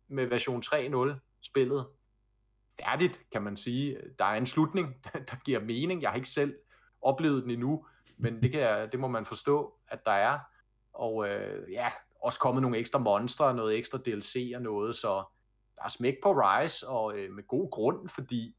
med 0.08 0.26
version 0.26 0.62
3.0 0.66 1.14
spillet 1.42 1.86
færdigt, 2.80 3.20
kan 3.32 3.42
man 3.42 3.56
sige. 3.56 3.98
Der 4.18 4.24
er 4.24 4.34
en 4.34 4.46
slutning, 4.46 4.96
der 5.30 5.36
giver 5.44 5.60
mening. 5.60 6.02
Jeg 6.02 6.10
har 6.10 6.16
ikke 6.16 6.28
selv 6.28 6.54
oplevet 7.02 7.42
den 7.42 7.50
endnu, 7.50 7.86
men 8.16 8.42
det, 8.42 8.52
kan 8.52 8.60
jeg, 8.60 8.92
det 8.92 9.00
må 9.00 9.08
man 9.08 9.26
forstå, 9.26 9.74
at 9.88 10.06
der 10.06 10.12
er. 10.12 10.38
Og 10.92 11.28
øh, 11.28 11.72
ja, 11.72 11.90
også 12.20 12.38
kommet 12.38 12.62
nogle 12.62 12.78
ekstra 12.78 12.98
monstre, 12.98 13.54
noget 13.54 13.78
ekstra 13.78 13.98
DLC 13.98 14.52
og 14.56 14.62
noget, 14.62 14.96
så 14.96 15.24
der 15.76 15.82
er 15.84 15.88
smæk 15.88 16.14
på 16.22 16.32
Rise, 16.32 16.88
og 16.88 17.18
øh, 17.18 17.32
med 17.32 17.46
god 17.46 17.70
grund, 17.70 18.08
fordi 18.08 18.56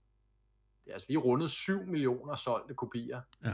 det 0.83 0.89
er 0.89 0.93
altså 0.93 1.07
lige 1.09 1.17
rundet 1.17 1.49
7 1.49 1.85
millioner 1.85 2.35
solgte 2.35 2.73
kopier. 2.73 3.21
Ja. 3.43 3.53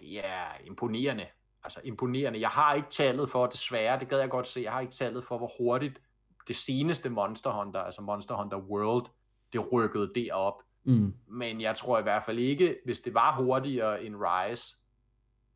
Det 0.00 0.26
er 0.26 0.44
imponerende. 0.64 1.26
Altså 1.64 1.80
imponerende. 1.84 2.40
Jeg 2.40 2.48
har 2.48 2.74
ikke 2.74 2.88
tallet 2.90 3.30
for, 3.30 3.46
desværre, 3.46 3.98
det 3.98 4.08
gad 4.08 4.20
jeg 4.20 4.30
godt 4.30 4.46
se, 4.46 4.60
jeg 4.60 4.72
har 4.72 4.80
ikke 4.80 4.94
tallet 4.94 5.24
for, 5.24 5.38
hvor 5.38 5.52
hurtigt 5.58 6.00
det 6.48 6.56
seneste 6.56 7.10
Monster 7.10 7.50
Hunter, 7.50 7.80
altså 7.80 8.02
Monster 8.02 8.34
Hunter 8.34 8.56
World, 8.56 9.06
det 9.52 9.72
rykkede 9.72 10.12
derop. 10.14 10.62
Mm. 10.84 11.14
Men 11.26 11.60
jeg 11.60 11.76
tror 11.76 11.98
i 11.98 12.02
hvert 12.02 12.24
fald 12.24 12.38
ikke, 12.38 12.76
hvis 12.84 13.00
det 13.00 13.14
var 13.14 13.36
hurtigere 13.42 14.04
end 14.04 14.14
Rise, 14.18 14.76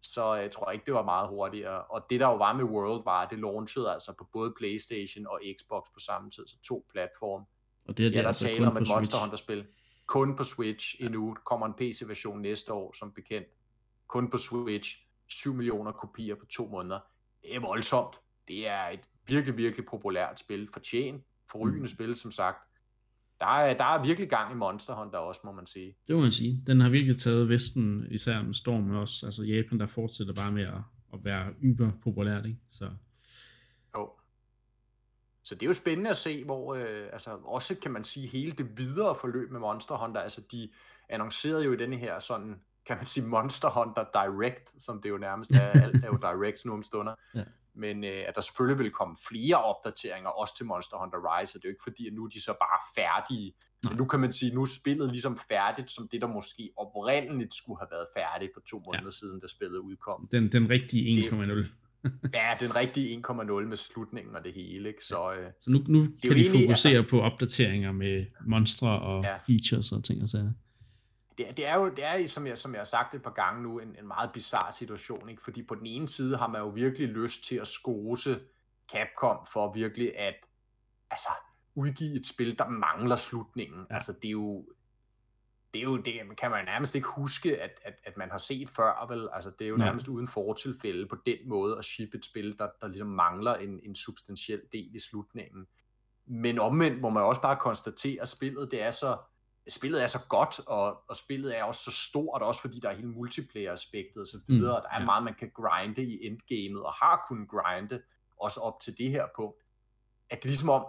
så 0.02 0.34
jeg 0.34 0.50
tror 0.50 0.70
ikke, 0.70 0.84
det 0.86 0.94
var 0.94 1.04
meget 1.04 1.28
hurtigere. 1.28 1.82
Og 1.82 2.06
det 2.10 2.20
der 2.20 2.26
jo 2.26 2.36
var 2.36 2.52
med 2.52 2.64
World, 2.64 3.04
var, 3.04 3.22
at 3.22 3.30
det 3.30 3.38
launchede 3.38 3.92
altså 3.92 4.12
på 4.18 4.28
både 4.32 4.52
Playstation 4.58 5.26
og 5.26 5.40
Xbox 5.58 5.82
på 5.94 6.00
samme 6.00 6.30
tid, 6.30 6.48
så 6.48 6.56
to 6.62 6.86
platforme. 6.92 7.44
Og 7.88 7.96
det 7.96 8.06
er 8.06 8.10
det 8.10 8.16
Ja, 8.16 8.20
der 8.20 8.28
altså 8.28 8.46
taler 8.46 8.58
kun 8.58 8.76
om 8.76 8.82
et. 8.82 8.88
Monster 8.96 9.18
Hunter-spil. 9.18 9.66
Kun 10.06 10.36
på 10.36 10.44
Switch 10.44 11.00
ja. 11.00 11.04
endnu. 11.04 11.36
Kommer 11.44 11.66
en 11.66 11.72
PC-version 11.72 12.42
næste 12.42 12.72
år, 12.72 12.92
som 12.98 13.12
bekendt. 13.12 13.48
Kun 14.12 14.30
på 14.30 14.36
Switch. 14.36 14.98
7 15.28 15.54
millioner 15.54 15.92
kopier 15.92 16.34
på 16.34 16.46
to 16.46 16.68
måneder. 16.68 17.00
Det 17.42 17.56
er 17.56 17.60
voldsomt. 17.60 18.16
Det 18.48 18.68
er 18.68 18.88
et 18.88 19.00
virkelig, 19.26 19.56
virkelig 19.56 19.86
populært 19.86 20.40
spil. 20.40 20.68
Fortjent. 20.72 21.24
Forrygende 21.50 21.80
mm. 21.80 21.86
spil, 21.86 22.16
som 22.16 22.30
sagt. 22.30 22.58
Der 23.40 23.46
er, 23.46 23.76
der 23.76 23.84
er 23.84 24.04
virkelig 24.04 24.30
gang 24.30 24.52
i 24.52 24.54
Monster 24.54 24.94
Hunter 24.94 25.18
også, 25.18 25.40
må 25.44 25.52
man 25.52 25.66
sige. 25.66 25.96
Det 26.06 26.16
må 26.16 26.22
man 26.22 26.32
sige. 26.32 26.62
Den 26.66 26.80
har 26.80 26.90
virkelig 26.90 27.18
taget 27.18 27.48
Vesten, 27.48 28.06
især 28.10 28.42
med 28.42 28.54
stormen 28.54 28.96
også. 28.96 29.26
Altså 29.26 29.42
Japan, 29.42 29.80
der 29.80 29.86
fortsætter 29.86 30.34
bare 30.34 30.52
med 30.52 30.62
at, 30.62 30.82
at 31.12 31.24
være 31.24 31.54
yber 31.62 31.90
populært, 32.02 32.46
ikke? 32.46 32.58
Så 32.70 32.90
Jo. 33.96 34.10
Så 35.44 35.54
det 35.54 35.62
er 35.62 35.66
jo 35.66 35.72
spændende 35.72 36.10
at 36.10 36.16
se, 36.16 36.44
hvor 36.44 36.74
øh, 36.74 37.08
altså 37.12 37.30
også 37.44 37.78
kan 37.78 37.90
man 37.90 38.04
sige 38.04 38.26
hele 38.26 38.52
det 38.52 38.78
videre 38.78 39.16
forløb 39.20 39.50
med 39.50 39.60
Monster 39.60 39.96
Hunter, 39.96 40.20
altså 40.20 40.40
de 40.52 40.68
annoncerede 41.08 41.64
jo 41.64 41.72
i 41.72 41.76
denne 41.76 41.96
her 41.96 42.18
sådan, 42.18 42.60
kan 42.86 42.96
man 42.96 43.06
sige 43.06 43.26
Monster 43.26 43.68
Hunter 43.68 44.04
Direct, 44.14 44.82
som 44.82 45.02
det 45.02 45.08
jo 45.08 45.18
nærmest 45.18 45.50
er, 45.50 45.70
alt 45.84 46.04
er 46.04 46.08
jo 46.08 46.16
Direct 46.16 46.64
nu 46.64 46.72
om 46.72 46.82
stunder. 46.82 47.14
Ja. 47.34 47.44
Men 47.74 48.04
øh, 48.04 48.24
at 48.28 48.34
der 48.34 48.40
selvfølgelig 48.40 48.78
vil 48.78 48.90
komme 48.90 49.16
flere 49.28 49.64
opdateringer 49.64 50.30
også 50.30 50.56
til 50.56 50.66
Monster 50.66 50.96
Hunter 50.96 51.18
Rise, 51.18 51.58
og 51.58 51.62
det 51.62 51.68
er 51.68 51.70
jo 51.70 51.72
ikke 51.72 51.82
fordi, 51.82 52.06
at 52.06 52.12
nu 52.12 52.24
er 52.24 52.28
de 52.28 52.42
så 52.42 52.52
bare 52.52 52.80
færdige. 52.94 53.54
Men 53.88 53.96
nu 53.96 54.04
kan 54.04 54.20
man 54.20 54.32
sige, 54.32 54.54
nu 54.54 54.62
er 54.62 54.66
spillet 54.66 55.08
ligesom 55.10 55.38
færdigt, 55.48 55.90
som 55.90 56.08
det 56.08 56.20
der 56.20 56.26
måske 56.26 56.70
oprindeligt 56.76 57.54
skulle 57.54 57.78
have 57.78 57.88
været 57.90 58.06
færdigt 58.16 58.50
for 58.54 58.60
to 58.60 58.82
måneder 58.86 59.04
ja. 59.04 59.10
siden, 59.10 59.40
da 59.40 59.48
spillet 59.48 59.78
udkom. 59.78 60.28
den, 60.32 60.52
den 60.52 60.70
rigtige 60.70 61.22
1,0. 61.22 61.66
Ja, 62.34 62.56
den 62.60 62.76
rigtige 62.76 63.22
1,0 63.28 63.42
med 63.42 63.76
slutningen 63.76 64.36
og 64.36 64.44
det 64.44 64.52
hele, 64.52 64.88
ikke? 64.88 65.04
Så, 65.04 65.32
øh, 65.32 65.50
Så 65.60 65.70
nu, 65.70 65.84
nu 65.88 66.06
kan 66.22 66.36
de 66.36 66.50
fokusere 66.50 66.98
altså, 66.98 67.10
på 67.10 67.20
opdateringer 67.20 67.92
med 67.92 68.26
monstre 68.46 69.00
og 69.00 69.24
ja. 69.24 69.36
features 69.36 69.92
og 69.92 70.04
ting 70.04 70.22
og 70.22 70.28
sager. 70.28 70.52
Det, 71.38 71.48
er- 71.48 71.52
det 71.52 71.66
er 71.66 71.74
jo, 71.74 71.88
det 71.88 72.04
er, 72.04 72.26
som 72.28 72.46
jeg, 72.46 72.58
som 72.58 72.72
jeg 72.72 72.80
har 72.80 72.84
sagt 72.84 73.14
et 73.14 73.22
par 73.22 73.30
gange 73.32 73.62
nu, 73.62 73.78
en, 73.78 73.96
en 73.98 74.06
meget 74.06 74.30
bizarre 74.32 74.72
situation, 74.72 75.28
ikke? 75.28 75.42
Fordi 75.42 75.62
på 75.62 75.74
den 75.74 75.86
ene 75.86 76.08
side 76.08 76.36
har 76.36 76.46
man 76.48 76.60
jo 76.60 76.68
virkelig 76.68 77.08
lyst 77.08 77.44
til 77.44 77.56
at 77.56 77.66
skose 77.66 78.40
Capcom 78.92 79.46
for 79.52 79.72
virkelig 79.72 80.18
at 80.18 80.34
altså, 81.10 81.28
udgive 81.74 82.16
et 82.20 82.26
spil, 82.26 82.58
der 82.58 82.68
mangler 82.68 83.16
slutningen. 83.16 83.78
Ja. 83.78 83.86
Ja. 83.90 83.94
Altså, 83.94 84.12
det 84.12 84.28
er 84.28 84.32
jo, 84.32 84.66
det 85.74 85.80
er 85.80 85.84
jo, 85.84 85.96
det 85.96 86.36
kan 86.38 86.50
man 86.50 86.64
nærmest 86.64 86.94
ikke 86.94 87.08
huske, 87.08 87.62
at, 87.62 87.70
at, 87.84 87.94
at 88.04 88.16
man 88.16 88.30
har 88.30 88.38
set 88.38 88.68
før, 88.68 89.06
vel? 89.08 89.28
Altså, 89.32 89.50
det 89.58 89.64
er 89.64 89.68
jo 89.68 89.76
nærmest 89.76 90.08
uden 90.08 90.28
fortilfælde 90.28 91.06
på 91.06 91.16
den 91.26 91.38
måde 91.46 91.78
at 91.78 91.84
shippe 91.84 92.18
et 92.18 92.24
spil, 92.24 92.58
der, 92.58 92.68
der 92.80 92.88
ligesom 92.88 93.08
mangler 93.08 93.54
en, 93.54 93.80
en 93.82 93.94
substantiel 93.94 94.60
del 94.72 94.94
i 94.94 94.98
slutningen. 94.98 95.66
Men 96.26 96.58
omvendt 96.58 97.00
må 97.00 97.10
man 97.10 97.22
også 97.22 97.40
bare 97.40 97.56
konstatere, 97.56 98.22
at 98.22 98.28
spillet, 98.28 98.70
det 98.70 98.82
er 98.82 98.90
så, 98.90 99.18
spillet 99.68 100.02
er 100.02 100.06
så 100.06 100.18
godt, 100.28 100.60
og, 100.66 101.02
og 101.08 101.16
spillet 101.16 101.58
er 101.58 101.64
også 101.64 101.82
så 101.82 101.90
stort, 101.90 102.42
også 102.42 102.60
fordi 102.60 102.80
der 102.80 102.88
er 102.88 102.94
hele 102.94 103.08
multiplayer-aspektet 103.08 104.20
og 104.20 104.26
så 104.26 104.40
videre. 104.48 104.78
Mm, 104.78 104.82
der 104.82 104.88
er 104.88 105.00
ja. 105.00 105.04
meget, 105.04 105.24
man 105.24 105.34
kan 105.34 105.50
grinde 105.54 106.04
i 106.04 106.26
endgamet, 106.26 106.82
og 106.82 106.92
har 106.92 107.24
kunnet 107.28 107.48
grinde 107.48 108.02
også 108.40 108.60
op 108.60 108.80
til 108.80 108.98
det 108.98 109.10
her 109.10 109.26
punkt. 109.36 109.62
At 110.30 110.38
det 110.38 110.44
er 110.44 110.48
ligesom 110.48 110.68
om, 110.68 110.86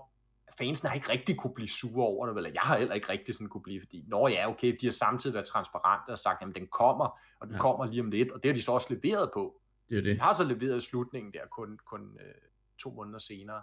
fansene 0.58 0.90
har 0.90 0.96
ikke 0.96 1.10
rigtig 1.10 1.38
kunne 1.38 1.54
blive 1.54 1.70
sure 1.70 2.08
over 2.08 2.28
det, 2.28 2.38
eller 2.38 2.50
jeg 2.54 2.62
har 2.62 2.78
heller 2.78 2.96
ikke 2.96 3.10
rigtig 3.10 3.36
sådan 3.36 3.50
kunne 3.50 3.64
blive, 3.64 3.82
fordi, 3.82 4.04
nå 4.08 4.28
ja, 4.28 4.50
okay, 4.50 4.78
de 4.82 4.86
har 4.86 4.92
samtidig 4.92 5.34
været 5.34 5.48
transparente 5.48 6.10
og 6.10 6.18
sagt, 6.18 6.42
jamen 6.42 6.56
den 6.56 6.68
kommer, 6.68 7.20
og 7.40 7.48
den 7.48 7.56
ja. 7.56 7.62
Kommer 7.62 7.86
lige 7.86 8.02
om 8.02 8.12
lidt, 8.12 8.32
og 8.32 8.44
det 8.44 8.50
har 8.50 8.56
de 8.56 8.62
så 8.62 8.72
også 8.72 8.94
leveret 8.94 9.32
på. 9.34 9.62
Det 9.90 9.96
er 9.98 10.02
jo 10.02 10.06
De 10.06 10.10
det. 10.10 10.22
har 10.22 10.34
så 10.34 10.44
leveret 10.44 10.78
i 10.78 10.82
slutningen 10.82 11.34
der 11.34 11.40
kun, 11.52 11.80
kun 11.86 12.02
øh, 12.02 12.34
to 12.80 12.92
måneder 12.92 13.20
senere. 13.20 13.62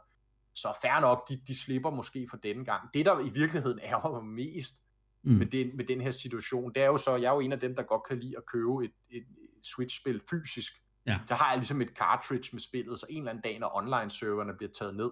Så 0.55 0.78
fair 0.82 1.01
nok, 1.01 1.28
de, 1.28 1.41
de 1.47 1.59
slipper 1.59 1.91
måske 1.91 2.27
for 2.31 2.37
denne 2.37 2.65
gang. 2.65 2.89
Det, 2.95 3.07
der 3.07 3.20
i 3.20 3.28
virkeligheden 3.28 3.78
ærger 3.82 4.11
mig 4.11 4.24
mest 4.24 4.74
Mm. 5.22 5.32
med, 5.32 5.47
den, 5.47 5.76
med 5.76 5.84
den 5.84 6.01
her 6.01 6.10
situation, 6.10 6.72
det 6.74 6.82
er 6.82 6.86
jo 6.86 6.97
så, 6.97 7.16
jeg 7.16 7.28
er 7.28 7.34
jo 7.34 7.40
en 7.40 7.52
af 7.52 7.60
dem, 7.60 7.74
der 7.74 7.82
godt 7.82 8.02
kan 8.09 8.20
lide 8.20 8.36
at 8.36 8.47
købe 8.52 8.84
et, 8.84 8.92
et 9.10 9.24
Switch-spil 9.64 10.20
fysisk. 10.30 10.72
Ja. 11.06 11.18
Så 11.26 11.34
har 11.34 11.51
jeg 11.51 11.59
ligesom 11.59 11.80
et 11.80 11.88
cartridge 11.88 12.48
med 12.52 12.60
spillet, 12.60 12.98
så 12.98 13.06
en 13.10 13.18
eller 13.18 13.30
anden 13.30 13.42
dag, 13.42 13.59
når 13.59 13.76
online-serverne 13.76 14.52
bliver 14.56 14.72
taget 14.72 14.97
ned, 14.97 15.10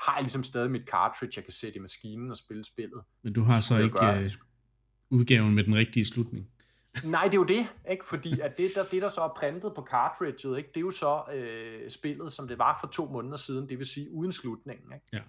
har 0.00 0.14
jeg 0.14 0.22
ligesom 0.22 0.42
stadig 0.42 0.70
mit 0.70 0.88
cartridge, 0.88 1.32
jeg 1.36 1.44
kan 1.44 1.52
sætte 1.52 1.76
i 1.76 1.80
maskinen 1.80 2.30
og 2.30 2.36
spille 2.36 2.64
spillet. 2.64 3.02
Men 3.22 3.32
du 3.32 3.42
har 3.42 3.60
så 3.60 3.78
ikke 3.78 3.98
gøre. 3.98 4.22
øh, 4.22 4.30
udgaven 5.10 5.54
med 5.54 5.64
den 5.64 5.74
rigtige 5.74 6.06
slutning. 6.06 6.46
Nej, 7.04 7.24
det 7.24 7.34
er 7.34 7.38
jo 7.38 7.44
det, 7.44 7.66
ikke? 7.90 8.04
Fordi 8.04 8.40
at 8.40 8.56
det, 8.58 8.70
der, 8.74 8.84
det, 8.84 9.02
der 9.02 9.08
så 9.08 9.20
er 9.20 9.32
printet 9.36 9.72
på 9.76 9.86
cartridget, 9.90 10.58
ikke? 10.58 10.68
det 10.68 10.76
er 10.76 10.80
jo 10.80 10.90
så 10.90 11.22
øh, 11.34 11.90
spillet, 11.90 12.32
som 12.32 12.48
det 12.48 12.58
var 12.58 12.78
for 12.80 12.86
to 12.86 13.06
måneder 13.06 13.36
siden, 13.36 13.68
det 13.68 13.78
vil 13.78 13.86
sige 13.86 14.10
uden 14.12 14.32
slutningen. 14.32 14.92
Ikke? 14.92 15.06
Ja. 15.12 15.20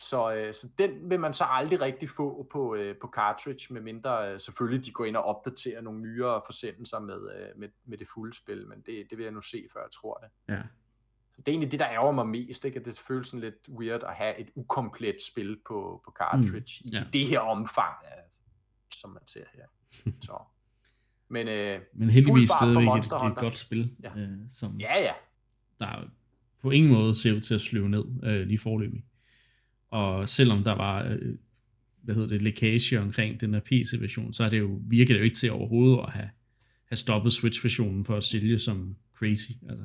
Så, 0.00 0.34
øh, 0.34 0.54
så 0.54 0.68
den 0.78 1.10
vil 1.10 1.20
man 1.20 1.32
så 1.32 1.44
aldrig 1.44 1.80
rigtig 1.80 2.10
få 2.10 2.48
på, 2.52 2.74
øh, 2.74 2.96
på 3.00 3.10
cartridge, 3.14 3.74
medmindre 3.74 4.32
øh, 4.32 4.40
selvfølgelig 4.40 4.84
de 4.84 4.90
går 4.90 5.04
ind 5.04 5.16
og 5.16 5.24
opdaterer 5.24 5.80
nogle 5.80 6.00
nyere 6.00 6.42
forsendelser 6.46 6.98
med, 6.98 7.14
øh, 7.14 7.60
med, 7.60 7.68
med 7.84 7.98
det 7.98 8.06
fulde 8.14 8.36
spil, 8.36 8.66
men 8.68 8.78
det, 8.86 9.06
det 9.10 9.18
vil 9.18 9.24
jeg 9.24 9.32
nu 9.32 9.40
se, 9.40 9.66
før 9.72 9.80
jeg 9.80 9.90
tror 9.90 10.14
det. 10.14 10.54
Ja. 10.54 10.62
det 11.36 11.48
er 11.48 11.52
egentlig 11.52 11.70
det, 11.70 11.80
der 11.80 11.88
ærger 11.88 12.12
mig 12.12 12.28
mest, 12.28 12.64
ikke? 12.64 12.78
at 12.78 12.84
det 12.84 13.02
føles 13.08 13.28
sådan 13.28 13.40
lidt 13.40 13.68
weird 13.78 14.02
at 14.02 14.14
have 14.14 14.40
et 14.40 14.48
ukomplet 14.54 15.16
spil 15.32 15.60
på, 15.66 16.02
på 16.04 16.14
cartridge 16.18 16.82
mm, 16.84 16.90
ja. 16.90 17.02
i 17.02 17.06
det 17.12 17.26
her 17.26 17.40
omfang, 17.40 17.94
som 18.94 19.10
man 19.10 19.22
ser 19.26 19.44
her. 19.54 19.66
Så. 20.26 20.38
Men, 21.28 21.48
øh, 21.48 21.80
Men 21.92 22.10
heldigvis 22.10 22.50
stadigvæk 22.50 22.88
et, 22.88 23.30
et 23.30 23.36
godt 23.36 23.58
spil, 23.58 23.96
ja. 24.02 24.10
øh, 24.16 24.38
som 24.48 24.76
ja, 24.80 25.00
ja. 25.00 25.12
der 25.78 26.10
på 26.62 26.70
ingen 26.70 26.92
måde 26.92 27.14
ser 27.14 27.32
ud 27.32 27.40
til 27.40 27.54
at 27.54 27.60
sløve 27.60 27.88
ned 27.88 28.04
øh, 28.24 28.46
lige 28.46 28.58
forløbig. 28.58 29.04
Og 29.90 30.28
selvom 30.28 30.64
der 30.64 30.72
var 30.74 31.04
øh, 31.04 31.34
hvad 32.02 32.14
hedder 32.14 32.28
det, 32.28 32.42
lækage 32.42 33.00
omkring 33.00 33.40
den 33.40 33.54
her 33.54 33.60
PC-version, 33.60 34.32
så 34.32 34.44
er 34.44 34.48
det 34.48 34.58
jo, 34.58 34.78
virker 34.82 35.14
det 35.14 35.18
jo 35.18 35.24
ikke 35.24 35.36
til 35.36 35.52
overhovedet 35.52 35.98
at 35.98 36.10
have, 36.10 36.30
have 36.84 36.96
stoppet 36.96 37.32
Switch-versionen 37.32 38.04
for 38.04 38.16
at 38.16 38.24
sælge 38.24 38.58
som 38.58 38.96
crazy. 39.14 39.50
Altså, 39.68 39.84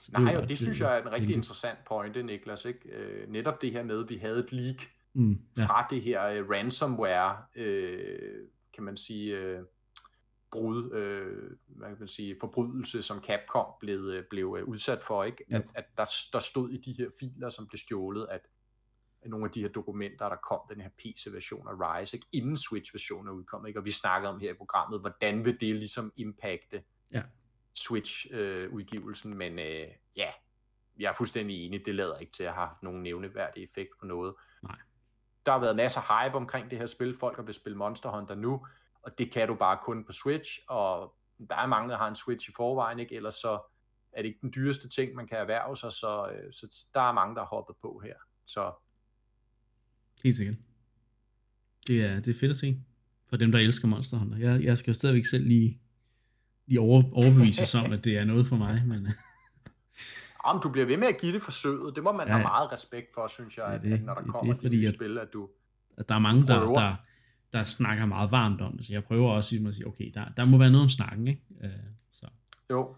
så 0.00 0.12
Nej, 0.12 0.36
og 0.36 0.42
det, 0.42 0.48
det 0.48 0.58
synes 0.58 0.80
jeg 0.80 0.98
er 0.98 1.02
en 1.02 1.12
rigtig 1.12 1.36
interessant 1.36 1.78
pointe, 1.88 2.22
Niklas. 2.22 2.64
Ikke? 2.64 2.88
Øh, 2.88 3.32
netop 3.32 3.62
det 3.62 3.72
her 3.72 3.82
med, 3.82 4.04
at 4.04 4.08
vi 4.08 4.16
havde 4.16 4.38
et 4.38 4.52
leak 4.52 4.76
mm, 5.14 5.40
ja. 5.56 5.64
fra 5.64 5.86
det 5.90 6.02
her 6.02 6.42
uh, 6.42 6.50
ransomware, 6.50 7.36
øh, 7.56 8.08
kan 8.74 8.84
man 8.84 8.96
sige, 8.96 9.38
øh, 9.38 9.58
brud, 10.52 10.92
øh, 10.92 11.50
hvad 11.66 11.88
kan 11.88 11.96
man 11.98 12.08
sige, 12.08 12.36
forbrydelse, 12.40 13.02
som 13.02 13.22
Capcom 13.22 13.66
blev, 13.80 13.98
øh, 13.98 14.24
blev 14.30 14.56
øh, 14.58 14.64
udsat 14.64 15.02
for, 15.02 15.24
ikke? 15.24 15.44
At, 15.52 15.62
at 15.74 15.84
der, 15.96 16.04
der 16.32 16.40
stod 16.40 16.70
i 16.70 16.76
de 16.76 16.94
her 16.98 17.08
filer, 17.20 17.48
som 17.48 17.66
blev 17.66 17.78
stjålet, 17.78 18.26
at 18.30 18.40
nogle 19.26 19.44
af 19.44 19.50
de 19.50 19.60
her 19.60 19.68
dokumenter, 19.68 20.28
der 20.28 20.36
kom 20.36 20.60
den 20.68 20.80
her 20.80 20.88
PC-version 20.98 21.68
af 21.68 21.72
Rise, 21.72 22.16
ikke? 22.16 22.26
inden 22.32 22.56
Switch-versionen 22.56 23.28
er 23.28 23.32
udkommet, 23.32 23.68
ikke? 23.68 23.80
og 23.80 23.84
vi 23.84 23.90
snakker 23.90 24.28
om 24.28 24.40
her 24.40 24.50
i 24.50 24.54
programmet, 24.54 25.00
hvordan 25.00 25.44
vil 25.44 25.60
det 25.60 25.76
ligesom 25.76 26.12
impacte 26.16 26.82
ja. 27.12 27.22
Switch-udgivelsen, 27.74 29.32
øh, 29.32 29.38
men 29.38 29.58
øh, 29.58 29.88
ja, 30.16 30.30
jeg 30.98 31.08
er 31.08 31.12
fuldstændig 31.12 31.66
enig, 31.66 31.86
det 31.86 31.94
lader 31.94 32.18
ikke 32.18 32.32
til 32.32 32.44
at 32.44 32.52
have 32.52 32.66
haft 32.66 32.82
nogen 32.82 33.02
nævneværdig 33.02 33.64
effekt 33.64 33.90
på 34.00 34.06
noget. 34.06 34.34
Nej. 34.62 34.76
Der 35.46 35.52
har 35.52 35.58
været 35.58 35.76
masser 35.76 36.00
af 36.00 36.24
hype 36.24 36.36
omkring 36.36 36.70
det 36.70 36.78
her 36.78 36.86
spil, 36.86 37.18
folk 37.18 37.36
har 37.36 37.42
vil 37.42 37.54
spille 37.54 37.78
Monster 37.78 38.10
Hunter 38.10 38.34
nu, 38.34 38.66
og 39.02 39.18
det 39.18 39.32
kan 39.32 39.48
du 39.48 39.54
bare 39.54 39.78
kun 39.84 40.04
på 40.04 40.12
Switch, 40.12 40.58
og 40.68 41.14
der 41.48 41.56
er 41.56 41.66
mange, 41.66 41.90
der 41.90 41.96
har 41.96 42.08
en 42.08 42.14
Switch 42.14 42.48
i 42.48 42.52
forvejen, 42.56 42.98
ikke? 42.98 43.14
ellers 43.14 43.34
så 43.34 43.60
er 44.12 44.22
det 44.22 44.28
ikke 44.28 44.40
den 44.40 44.52
dyreste 44.54 44.88
ting, 44.88 45.14
man 45.14 45.26
kan 45.26 45.38
erhverve 45.38 45.76
sig, 45.76 45.92
så, 45.92 46.30
øh, 46.32 46.52
så 46.52 46.86
der 46.94 47.00
er 47.00 47.12
mange, 47.12 47.34
der 47.34 47.40
har 47.40 47.48
hoppet 47.48 47.76
på 47.82 48.00
her. 48.04 48.14
Så 48.46 48.72
Helt 50.24 50.36
sikkert. 50.36 50.56
Det 51.86 52.04
er, 52.04 52.20
det 52.20 52.28
er 52.28 52.38
fedt 52.38 52.50
at 52.50 52.56
se. 52.56 52.76
For 53.28 53.36
dem, 53.36 53.52
der 53.52 53.58
elsker 53.58 53.88
Monster 53.88 54.18
Hunter. 54.18 54.38
Jeg, 54.38 54.64
jeg 54.64 54.78
skal 54.78 54.90
jo 54.90 54.94
stadigvæk 54.94 55.24
selv 55.24 55.46
lige, 55.46 55.80
lige 56.66 56.80
over, 56.80 57.02
overbevise 57.12 57.78
om, 57.78 57.92
at 57.92 58.04
det 58.04 58.18
er 58.18 58.24
noget 58.24 58.46
for 58.46 58.56
mig. 58.56 58.82
Men... 58.86 59.08
Om 60.44 60.60
du 60.62 60.68
bliver 60.68 60.86
ved 60.86 60.96
med 60.96 61.08
at 61.08 61.20
give 61.20 61.32
det 61.32 61.42
forsøget, 61.42 61.96
det 61.96 62.02
må 62.02 62.12
man 62.12 62.26
ja, 62.26 62.32
have 62.32 62.42
meget 62.42 62.72
respekt 62.72 63.14
for, 63.14 63.26
synes 63.26 63.56
jeg, 63.56 63.80
det, 63.82 63.92
at, 63.92 64.02
når 64.02 64.14
der 64.14 64.22
det, 64.22 64.30
kommer 64.30 64.54
det, 64.54 64.72
de 64.72 64.76
nye 64.76 64.88
at, 64.88 64.94
spil, 64.94 65.18
at 65.18 65.28
du 65.32 65.48
at 65.96 66.08
der 66.08 66.14
er 66.14 66.18
mange, 66.18 66.46
der, 66.46 66.60
der, 66.60 66.94
der 67.52 67.64
snakker 67.64 68.06
meget 68.06 68.32
varmt 68.32 68.60
om 68.60 68.76
det, 68.76 68.86
så 68.86 68.92
jeg 68.92 69.04
prøver 69.04 69.30
også 69.30 69.56
at 69.66 69.74
sige, 69.74 69.86
okay, 69.86 70.10
der, 70.14 70.24
der 70.36 70.44
må 70.44 70.58
være 70.58 70.70
noget 70.70 70.84
om 70.84 70.88
snakken, 70.88 71.28
ikke? 71.28 71.42
Uh, 71.64 71.70
så. 72.12 72.26
Jo. 72.70 72.96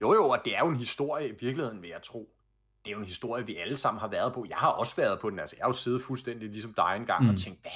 Jo, 0.00 0.14
jo, 0.14 0.28
og 0.28 0.38
det 0.44 0.56
er 0.56 0.60
jo 0.60 0.68
en 0.68 0.76
historie 0.76 1.28
i 1.28 1.32
virkeligheden, 1.40 1.82
vil 1.82 1.90
jeg 1.90 2.02
tro 2.02 2.36
det 2.84 2.90
er 2.90 2.92
jo 2.92 2.98
en 2.98 3.06
historie, 3.06 3.46
vi 3.46 3.56
alle 3.56 3.76
sammen 3.76 4.00
har 4.00 4.08
været 4.08 4.32
på. 4.32 4.46
Jeg 4.48 4.56
har 4.56 4.68
også 4.68 4.96
været 4.96 5.20
på 5.20 5.30
den. 5.30 5.38
Altså, 5.38 5.56
jeg 5.58 5.64
har 5.64 5.68
jo 5.68 5.72
siddet 5.72 6.02
fuldstændig 6.02 6.48
ligesom 6.48 6.74
dig 6.74 6.94
engang 6.96 7.24
mm. 7.24 7.30
og 7.30 7.38
tænkt, 7.38 7.60
hvad? 7.62 7.72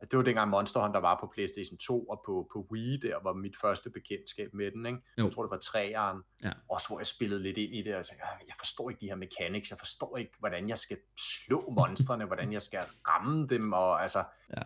Altså, 0.00 0.08
det 0.10 0.16
var 0.16 0.22
dengang 0.22 0.50
Monster 0.50 0.80
Hunter 0.80 1.00
var 1.00 1.18
på 1.20 1.30
PlayStation 1.34 1.78
2 1.78 2.04
og 2.04 2.22
på, 2.26 2.48
på 2.52 2.66
Wii, 2.72 2.96
der 3.02 3.16
var 3.22 3.32
mit 3.32 3.56
første 3.60 3.90
bekendtskab 3.90 4.54
med 4.54 4.70
den. 4.70 4.86
Ikke? 4.86 4.98
Jeg 5.16 5.32
tror, 5.32 5.42
det 5.42 5.50
var 5.50 5.58
træeren. 5.58 6.22
Ja. 6.44 6.52
Også 6.68 6.88
hvor 6.88 6.98
jeg 6.98 7.06
spillede 7.06 7.42
lidt 7.42 7.58
ind 7.58 7.74
i 7.74 7.82
det, 7.82 7.94
og 7.94 8.06
tænkte, 8.06 8.26
jeg 8.26 8.54
forstår 8.58 8.90
ikke 8.90 9.00
de 9.00 9.06
her 9.06 9.16
mechanics, 9.16 9.70
jeg 9.70 9.78
forstår 9.78 10.16
ikke, 10.16 10.32
hvordan 10.38 10.68
jeg 10.68 10.78
skal 10.78 10.98
slå 11.18 11.70
monstrene, 11.70 12.24
hvordan 12.30 12.52
jeg 12.52 12.62
skal 12.62 12.80
ramme 13.08 13.46
dem, 13.46 13.72
og 13.72 14.02
altså, 14.02 14.24
ja. 14.56 14.62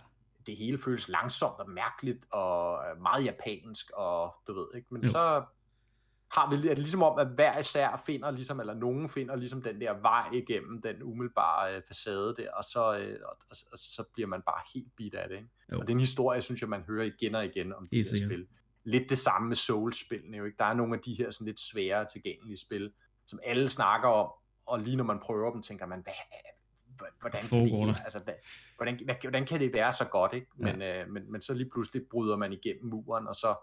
det 0.47 0.57
hele 0.57 0.79
føles 0.79 1.09
langsomt 1.09 1.59
og 1.59 1.71
mærkeligt, 1.71 2.27
og 2.31 2.83
meget 3.03 3.25
japansk, 3.25 3.91
og 3.91 4.35
du 4.47 4.53
ved, 4.55 4.67
ikke? 4.75 4.89
Men 4.91 5.03
jo. 5.03 5.11
så 5.11 5.45
har 6.33 6.51
vi, 6.51 6.57
er 6.57 6.61
det 6.61 6.79
ligesom 6.79 7.03
om, 7.03 7.19
at 7.19 7.27
hver 7.27 7.59
især 7.59 8.03
finder, 8.07 8.31
ligesom, 8.31 8.61
eller 8.61 8.75
nogen 8.75 9.09
finder 9.09 9.37
ligesom 9.37 9.63
den 9.63 9.81
der 9.81 9.93
vej 9.93 10.29
igennem 10.33 10.83
den 10.83 11.03
umiddelbare 11.03 11.77
øh, 11.77 11.83
facade 11.89 12.35
der, 12.37 12.53
og 12.53 12.65
så, 12.65 12.99
øh, 12.99 13.19
og, 13.25 13.37
og, 13.51 13.57
og, 13.73 13.79
så 13.79 14.05
bliver 14.15 14.27
man 14.27 14.43
bare 14.43 14.63
helt 14.75 14.97
bit 14.97 15.15
af 15.15 15.29
det. 15.29 15.37
Ikke? 15.37 15.49
Og 15.73 15.81
det 15.81 15.89
er 15.89 15.95
en 15.95 16.01
historie, 16.01 16.43
synes 16.43 16.61
jeg, 16.61 16.69
man 16.69 16.83
hører 16.83 17.05
igen 17.05 17.35
og 17.35 17.45
igen 17.45 17.73
om 17.73 17.89
de 17.89 17.97
her 17.97 18.05
spil. 18.27 18.47
Lidt 18.85 19.11
det 19.11 19.19
samme 19.19 19.49
med 19.49 19.57
Souls-spillene. 19.57 20.37
Jo, 20.37 20.45
ikke? 20.45 20.57
Der 20.59 20.65
er 20.65 20.75
nogle 20.75 20.95
af 20.95 21.01
de 21.01 21.15
her 21.15 21.31
sådan 21.31 21.47
lidt 21.47 21.61
svære 21.61 22.07
tilgængelige 22.13 22.57
spil, 22.57 22.93
som 23.27 23.39
alle 23.45 23.69
snakker 23.69 24.09
om, 24.09 24.31
og 24.67 24.81
lige 24.81 24.97
når 24.97 25.05
man 25.05 25.19
prøver 25.23 25.53
dem, 25.53 25.63
tænker 25.63 25.87
man, 25.87 26.01
hvad, 26.03 26.13
hvordan 27.21 27.43
kan, 27.49 27.89
det, 27.89 27.97
altså, 28.05 28.21
hvordan, 28.77 29.01
hvordan 29.23 29.47
kan 29.47 29.61
det 29.61 29.73
være 29.73 29.93
så 29.93 30.05
godt, 30.05 30.35
ikke? 30.35 30.47
Men, 30.57 30.81
ja. 30.81 31.03
øh, 31.03 31.11
men, 31.11 31.33
men 31.33 31.41
så 31.41 31.55
lige 31.55 31.71
pludselig 31.71 32.03
bryder 32.11 32.37
man 32.37 32.53
igennem 32.53 32.91
muren, 32.91 33.27
og 33.27 33.35
så 33.35 33.55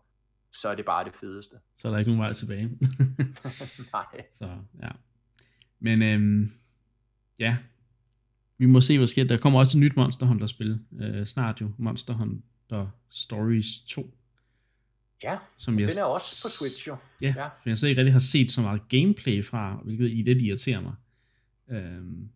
så 0.52 0.70
er 0.70 0.76
det 0.76 0.86
bare 0.86 1.06
det 1.06 1.14
fedeste. 1.16 1.56
Så 1.76 1.88
er 1.88 1.92
der 1.92 2.00
ikke 2.00 2.12
nogen 2.12 2.22
vej 2.22 2.34
tilbage. 2.34 2.64
Nej. 3.94 4.26
Så, 4.32 4.58
ja. 4.82 4.90
Men 5.80 6.04
øhm, 6.04 6.52
ja, 7.40 7.58
vi 8.58 8.66
må 8.66 8.82
se, 8.82 8.98
hvad 8.98 9.08
sker. 9.08 9.24
Der 9.24 9.38
kommer 9.38 9.60
også 9.60 9.78
et 9.78 9.82
nyt 9.82 9.96
Monster 9.96 10.26
Hunter-spil 10.26 10.80
øh, 11.02 11.26
snart 11.26 11.62
jo. 11.62 11.72
Monster 11.78 12.14
Hunter 12.14 12.88
Stories 13.10 13.80
2. 13.80 14.14
Ja, 15.24 15.38
som 15.58 15.80
jeg, 15.80 15.90
den 15.90 15.98
er 15.98 16.04
også 16.04 16.44
på 16.44 16.50
Switch 16.50 16.88
jo. 16.88 16.98
Ja, 17.22 17.34
ja. 17.38 17.46
For 17.46 17.70
jeg 17.70 17.78
så 17.78 17.88
ikke 17.88 18.02
rigtig 18.02 18.14
har 18.14 18.20
set 18.20 18.52
så 18.52 18.62
meget 18.62 18.82
gameplay 18.90 19.46
fra, 19.46 19.82
hvilket 19.84 20.12
i 20.12 20.22
det 20.22 20.42
irriterer 20.42 20.82
mig. 20.82 20.94
Øhm, 21.70 22.30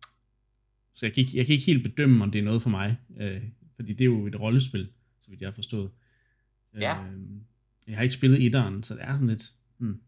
så 0.94 1.06
jeg 1.06 1.12
kan, 1.14 1.24
ikke, 1.24 1.36
jeg 1.38 1.46
kan 1.46 1.52
ikke 1.52 1.66
helt 1.66 1.82
bedømme, 1.82 2.24
om 2.24 2.30
det 2.30 2.38
er 2.38 2.42
noget 2.42 2.62
for 2.62 2.70
mig. 2.70 2.96
Øh, 3.16 3.42
fordi 3.76 3.92
det 3.92 4.00
er 4.00 4.04
jo 4.04 4.26
et 4.26 4.40
rollespil, 4.40 4.88
så 5.20 5.30
vidt 5.30 5.40
jeg 5.40 5.46
har 5.46 5.54
forstået. 5.54 5.90
Ja. 6.80 7.04
Øhm, 7.04 7.44
jeg 7.88 7.96
har 7.96 8.02
ikke 8.02 8.14
spillet 8.14 8.46
etteren, 8.46 8.82
så 8.82 8.94
det 8.94 9.02
er 9.02 9.12
sådan 9.12 9.26
lidt... 9.26 9.42
Hmm. 9.78 10.02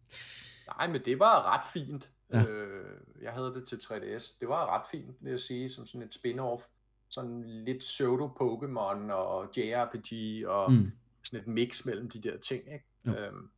Nej, 0.66 0.86
men 0.86 1.00
det 1.04 1.18
var 1.18 1.54
ret 1.54 1.64
fint. 1.72 2.10
Ja. 2.32 2.44
Øh, 2.44 3.00
jeg 3.22 3.32
havde 3.32 3.54
det 3.54 3.68
til 3.68 3.76
3DS. 3.76 4.36
Det 4.40 4.48
var 4.48 4.78
ret 4.78 4.86
fint, 4.90 5.16
vil 5.20 5.30
jeg 5.30 5.40
sige, 5.40 5.70
som 5.70 5.86
sådan 5.86 6.02
et 6.02 6.14
spin-off. 6.16 6.70
Sådan 7.08 7.44
lidt 7.46 7.82
pseudo-Pokémon 7.82 9.12
og 9.12 9.50
JRPG 9.56 10.44
og 10.48 10.72
mm. 10.72 10.92
sådan 11.24 11.40
et 11.40 11.46
mix 11.46 11.84
mellem 11.84 12.10
de 12.10 12.20
der 12.22 12.38
ting. 12.38 12.62
Ikke? 12.72 13.20
Øhm, 13.26 13.50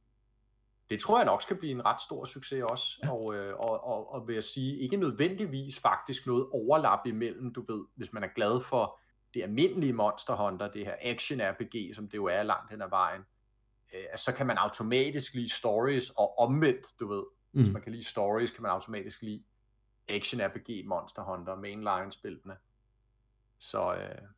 det 0.91 1.01
tror 1.01 1.19
jeg 1.19 1.27
nok 1.27 1.43
skal 1.43 1.57
blive 1.57 1.73
en 1.73 1.85
ret 1.85 2.01
stor 2.01 2.25
succes 2.25 2.63
også. 2.63 2.99
Ja. 3.03 3.11
Og, 3.13 3.35
øh, 3.35 3.57
og, 3.57 3.85
og, 3.85 4.15
og 4.15 4.29
vil 4.29 4.35
jeg 4.35 4.45
sige, 4.45 4.79
ikke 4.79 4.97
nødvendigvis 4.97 5.81
faktisk 5.81 6.27
noget 6.27 6.47
overlap 6.53 7.07
imellem, 7.07 7.55
du 7.55 7.65
ved, 7.69 7.85
hvis 7.95 8.13
man 8.13 8.25
er 8.25 8.29
glad 8.35 8.61
for 8.61 8.99
det 9.35 9.43
almindelige 9.43 9.93
Monster 9.93 10.35
Hunter, 10.35 10.71
det 10.71 10.87
her 10.87 10.95
action 11.01 11.41
RPG, 11.41 11.95
som 11.95 12.09
det 12.09 12.15
jo 12.15 12.25
er 12.25 12.43
langt 12.43 12.71
hen 12.71 12.83
ad 12.83 12.89
vejen, 12.91 13.23
øh, 13.95 14.01
så 14.17 14.33
kan 14.33 14.47
man 14.47 14.57
automatisk 14.57 15.35
lide 15.35 15.49
stories, 15.49 16.11
og 16.11 16.39
omvendt, 16.39 16.87
du 17.01 17.09
ved, 17.09 17.25
mm. 17.53 17.63
hvis 17.63 17.73
man 17.73 17.83
kan 17.83 17.93
lide 17.93 18.05
stories, 18.05 18.51
kan 18.51 18.63
man 18.63 18.71
automatisk 18.71 19.23
lide 19.23 19.43
action 20.09 20.41
RPG, 20.41 20.87
Monster 20.87 21.23
Hunter, 21.23 21.57
mainline-spillene. 21.57 22.55
Så 23.59 23.95
øh, 23.95 24.29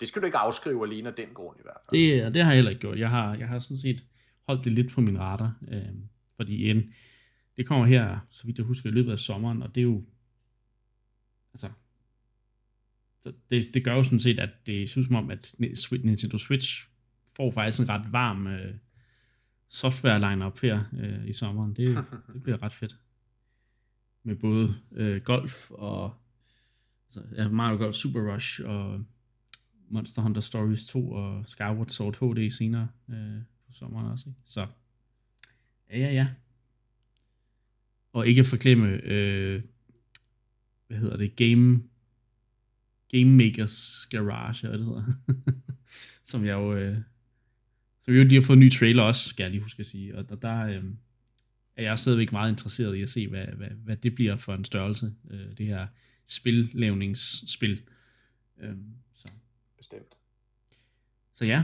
det 0.00 0.08
skal 0.08 0.22
du 0.22 0.26
ikke 0.26 0.38
afskrive 0.38 0.86
alene 0.86 1.08
af 1.08 1.14
den 1.14 1.28
grund 1.34 1.56
i 1.58 1.62
hvert 1.62 1.76
fald. 1.88 2.00
Det, 2.00 2.34
det 2.34 2.42
har 2.42 2.50
jeg 2.50 2.56
heller 2.56 2.70
ikke 2.70 2.80
gjort. 2.80 2.98
Jeg 2.98 3.10
har, 3.10 3.34
jeg 3.34 3.48
har 3.48 3.58
sådan 3.58 3.76
set 3.76 4.04
holdt 4.46 4.64
det 4.64 4.72
lidt 4.72 4.92
på 4.92 5.00
min 5.00 5.20
radar, 5.20 5.54
øh, 5.68 5.82
fordi 6.36 6.70
en, 6.70 6.94
det 7.56 7.66
kommer 7.66 7.86
her, 7.86 8.18
så 8.30 8.46
vidt 8.46 8.58
jeg 8.58 8.66
husker, 8.66 8.90
i 8.90 8.92
løbet 8.92 9.12
af 9.12 9.18
sommeren, 9.18 9.62
og 9.62 9.74
det 9.74 9.80
er 9.80 9.84
jo, 9.84 10.04
altså, 11.52 11.70
det, 13.50 13.70
det 13.74 13.84
gør 13.84 13.94
jo 13.94 14.02
sådan 14.02 14.20
set, 14.20 14.38
at 14.38 14.50
det 14.66 14.90
synes 14.90 15.06
som 15.06 15.16
om, 15.16 15.30
at 15.30 15.54
Nintendo 15.58 16.38
Switch 16.38 16.88
får 17.36 17.50
faktisk 17.50 17.80
en 17.80 17.88
ret 17.88 18.12
varm 18.12 18.46
øh, 18.46 18.74
software 19.68 20.30
lineup 20.30 20.60
her 20.60 20.84
øh, 20.98 21.28
i 21.28 21.32
sommeren. 21.32 21.76
Det, 21.76 21.88
det 22.34 22.42
bliver 22.42 22.62
ret 22.62 22.72
fedt. 22.72 22.96
Med 24.22 24.36
både 24.36 24.74
øh, 24.92 25.20
golf 25.20 25.70
og 25.70 26.14
altså, 27.06 27.22
ja, 27.36 27.48
Mario 27.48 27.76
Golf 27.76 27.94
Super 27.94 28.34
Rush 28.34 28.60
og 28.64 29.04
Monster 29.88 30.22
Hunter 30.22 30.40
Stories 30.40 30.86
2 30.86 31.10
og 31.10 31.44
Skyward 31.46 31.88
Sword 31.88 32.34
HD 32.34 32.50
senere 32.50 32.88
øh, 33.10 33.40
på 33.66 33.72
sommeren 33.72 34.06
også. 34.06 34.28
Ikke? 34.28 34.40
Så 34.44 34.66
ja, 35.90 35.98
ja, 35.98 36.12
ja. 36.12 36.28
Og 38.12 38.26
ikke 38.26 38.44
forglemme, 38.44 38.88
øh, 38.88 39.62
hvad 40.86 40.98
hedder 40.98 41.16
det, 41.16 41.36
Game, 41.36 41.82
Game 43.10 43.36
Makers 43.36 44.06
Garage, 44.10 44.68
hvad 44.68 44.78
det 44.78 44.86
hedder. 44.86 45.04
som 46.30 46.44
jeg 46.44 46.52
jo 46.52 46.74
øh, 46.74 46.98
så 48.04 48.10
vi 48.10 48.24
de 48.24 48.34
har 48.34 48.42
fået 48.42 48.56
en 48.56 48.60
ny 48.60 48.70
trailer 48.70 49.02
også, 49.02 49.28
skal 49.28 49.44
jeg 49.44 49.50
lige 49.50 49.62
huske 49.62 49.80
at 49.80 49.86
sige. 49.86 50.18
Og 50.18 50.28
der, 50.28 50.36
der 50.36 50.66
øh, 50.66 50.84
er 51.76 51.82
jeg 51.82 51.98
stadigvæk 51.98 52.32
meget 52.32 52.50
interesseret 52.50 52.96
i 52.96 53.02
at 53.02 53.10
se, 53.10 53.28
hvad, 53.28 53.46
hvad, 53.56 53.68
hvad 53.84 53.96
det 53.96 54.14
bliver 54.14 54.36
for 54.36 54.54
en 54.54 54.64
størrelse, 54.64 55.12
øh, 55.30 55.58
det 55.58 55.66
her 55.66 55.86
spillavningsspil. 56.26 57.80
Øh, 58.62 58.74
så. 59.14 59.28
Bestemt. 59.78 60.14
Så 61.34 61.44
ja. 61.44 61.62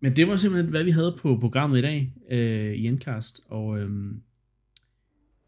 Men 0.00 0.16
det 0.16 0.28
var 0.28 0.36
simpelthen, 0.36 0.70
hvad 0.70 0.84
vi 0.84 0.90
havde 0.90 1.16
på 1.18 1.36
programmet 1.36 1.78
i 1.78 1.82
dag 1.82 2.12
øh, 2.30 2.74
i 2.74 2.86
Endcast. 2.86 3.40
Og 3.48 3.80
øh, 3.80 3.90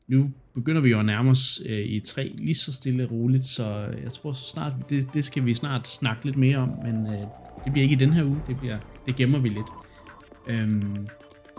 nu 0.07 0.33
begynder 0.55 0.81
vi 0.81 0.91
jo 0.91 0.99
at 0.99 1.05
nærme 1.05 1.31
os 1.31 1.63
øh, 1.67 1.87
i 1.87 2.01
tre 2.01 2.35
lige 2.39 2.55
så 2.55 2.73
stille 2.73 3.05
og 3.05 3.13
roligt, 3.13 3.43
så 3.43 3.65
jeg 4.03 4.13
tror 4.13 4.33
så 4.33 4.45
snart, 4.45 4.73
det, 4.91 5.15
det 5.15 5.25
skal 5.25 5.47
vi 5.47 5.55
snart 5.55 5.89
snakke 5.89 6.25
lidt 6.25 6.37
mere 6.37 6.57
om, 6.57 6.69
men 6.69 7.07
øh, 7.07 7.21
det 7.65 7.73
bliver 7.73 7.83
ikke 7.83 7.95
i 7.95 7.99
den 7.99 8.13
her 8.13 8.25
uge, 8.25 8.41
det, 8.47 8.57
bliver, 8.61 8.79
det 9.07 9.17
gemmer 9.17 9.39
vi 9.39 9.49
lidt. 9.49 9.67
Øhm, 10.47 11.09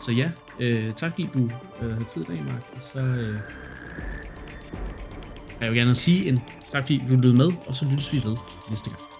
så 0.01 0.11
ja, 0.11 0.31
øh, 0.59 0.93
tak 0.93 1.11
fordi 1.11 1.29
du 1.33 1.49
øh, 1.81 1.97
har 1.97 2.03
tid 2.03 2.21
i 2.21 2.25
dag, 2.25 2.43
Mark. 2.43 2.63
Og 2.73 2.81
så 2.93 2.99
øh, 2.99 3.37
jeg 5.61 5.69
vil 5.69 5.77
gerne 5.77 5.95
sige 5.95 6.29
en 6.29 6.39
tak 6.71 6.83
fordi 6.83 6.97
du 6.97 7.15
lyttede 7.15 7.33
med, 7.33 7.49
og 7.67 7.73
så 7.73 7.85
lyttes 7.91 8.13
vi 8.13 8.21
ved 8.23 8.37
næste 8.69 8.89
gang. 8.89 9.12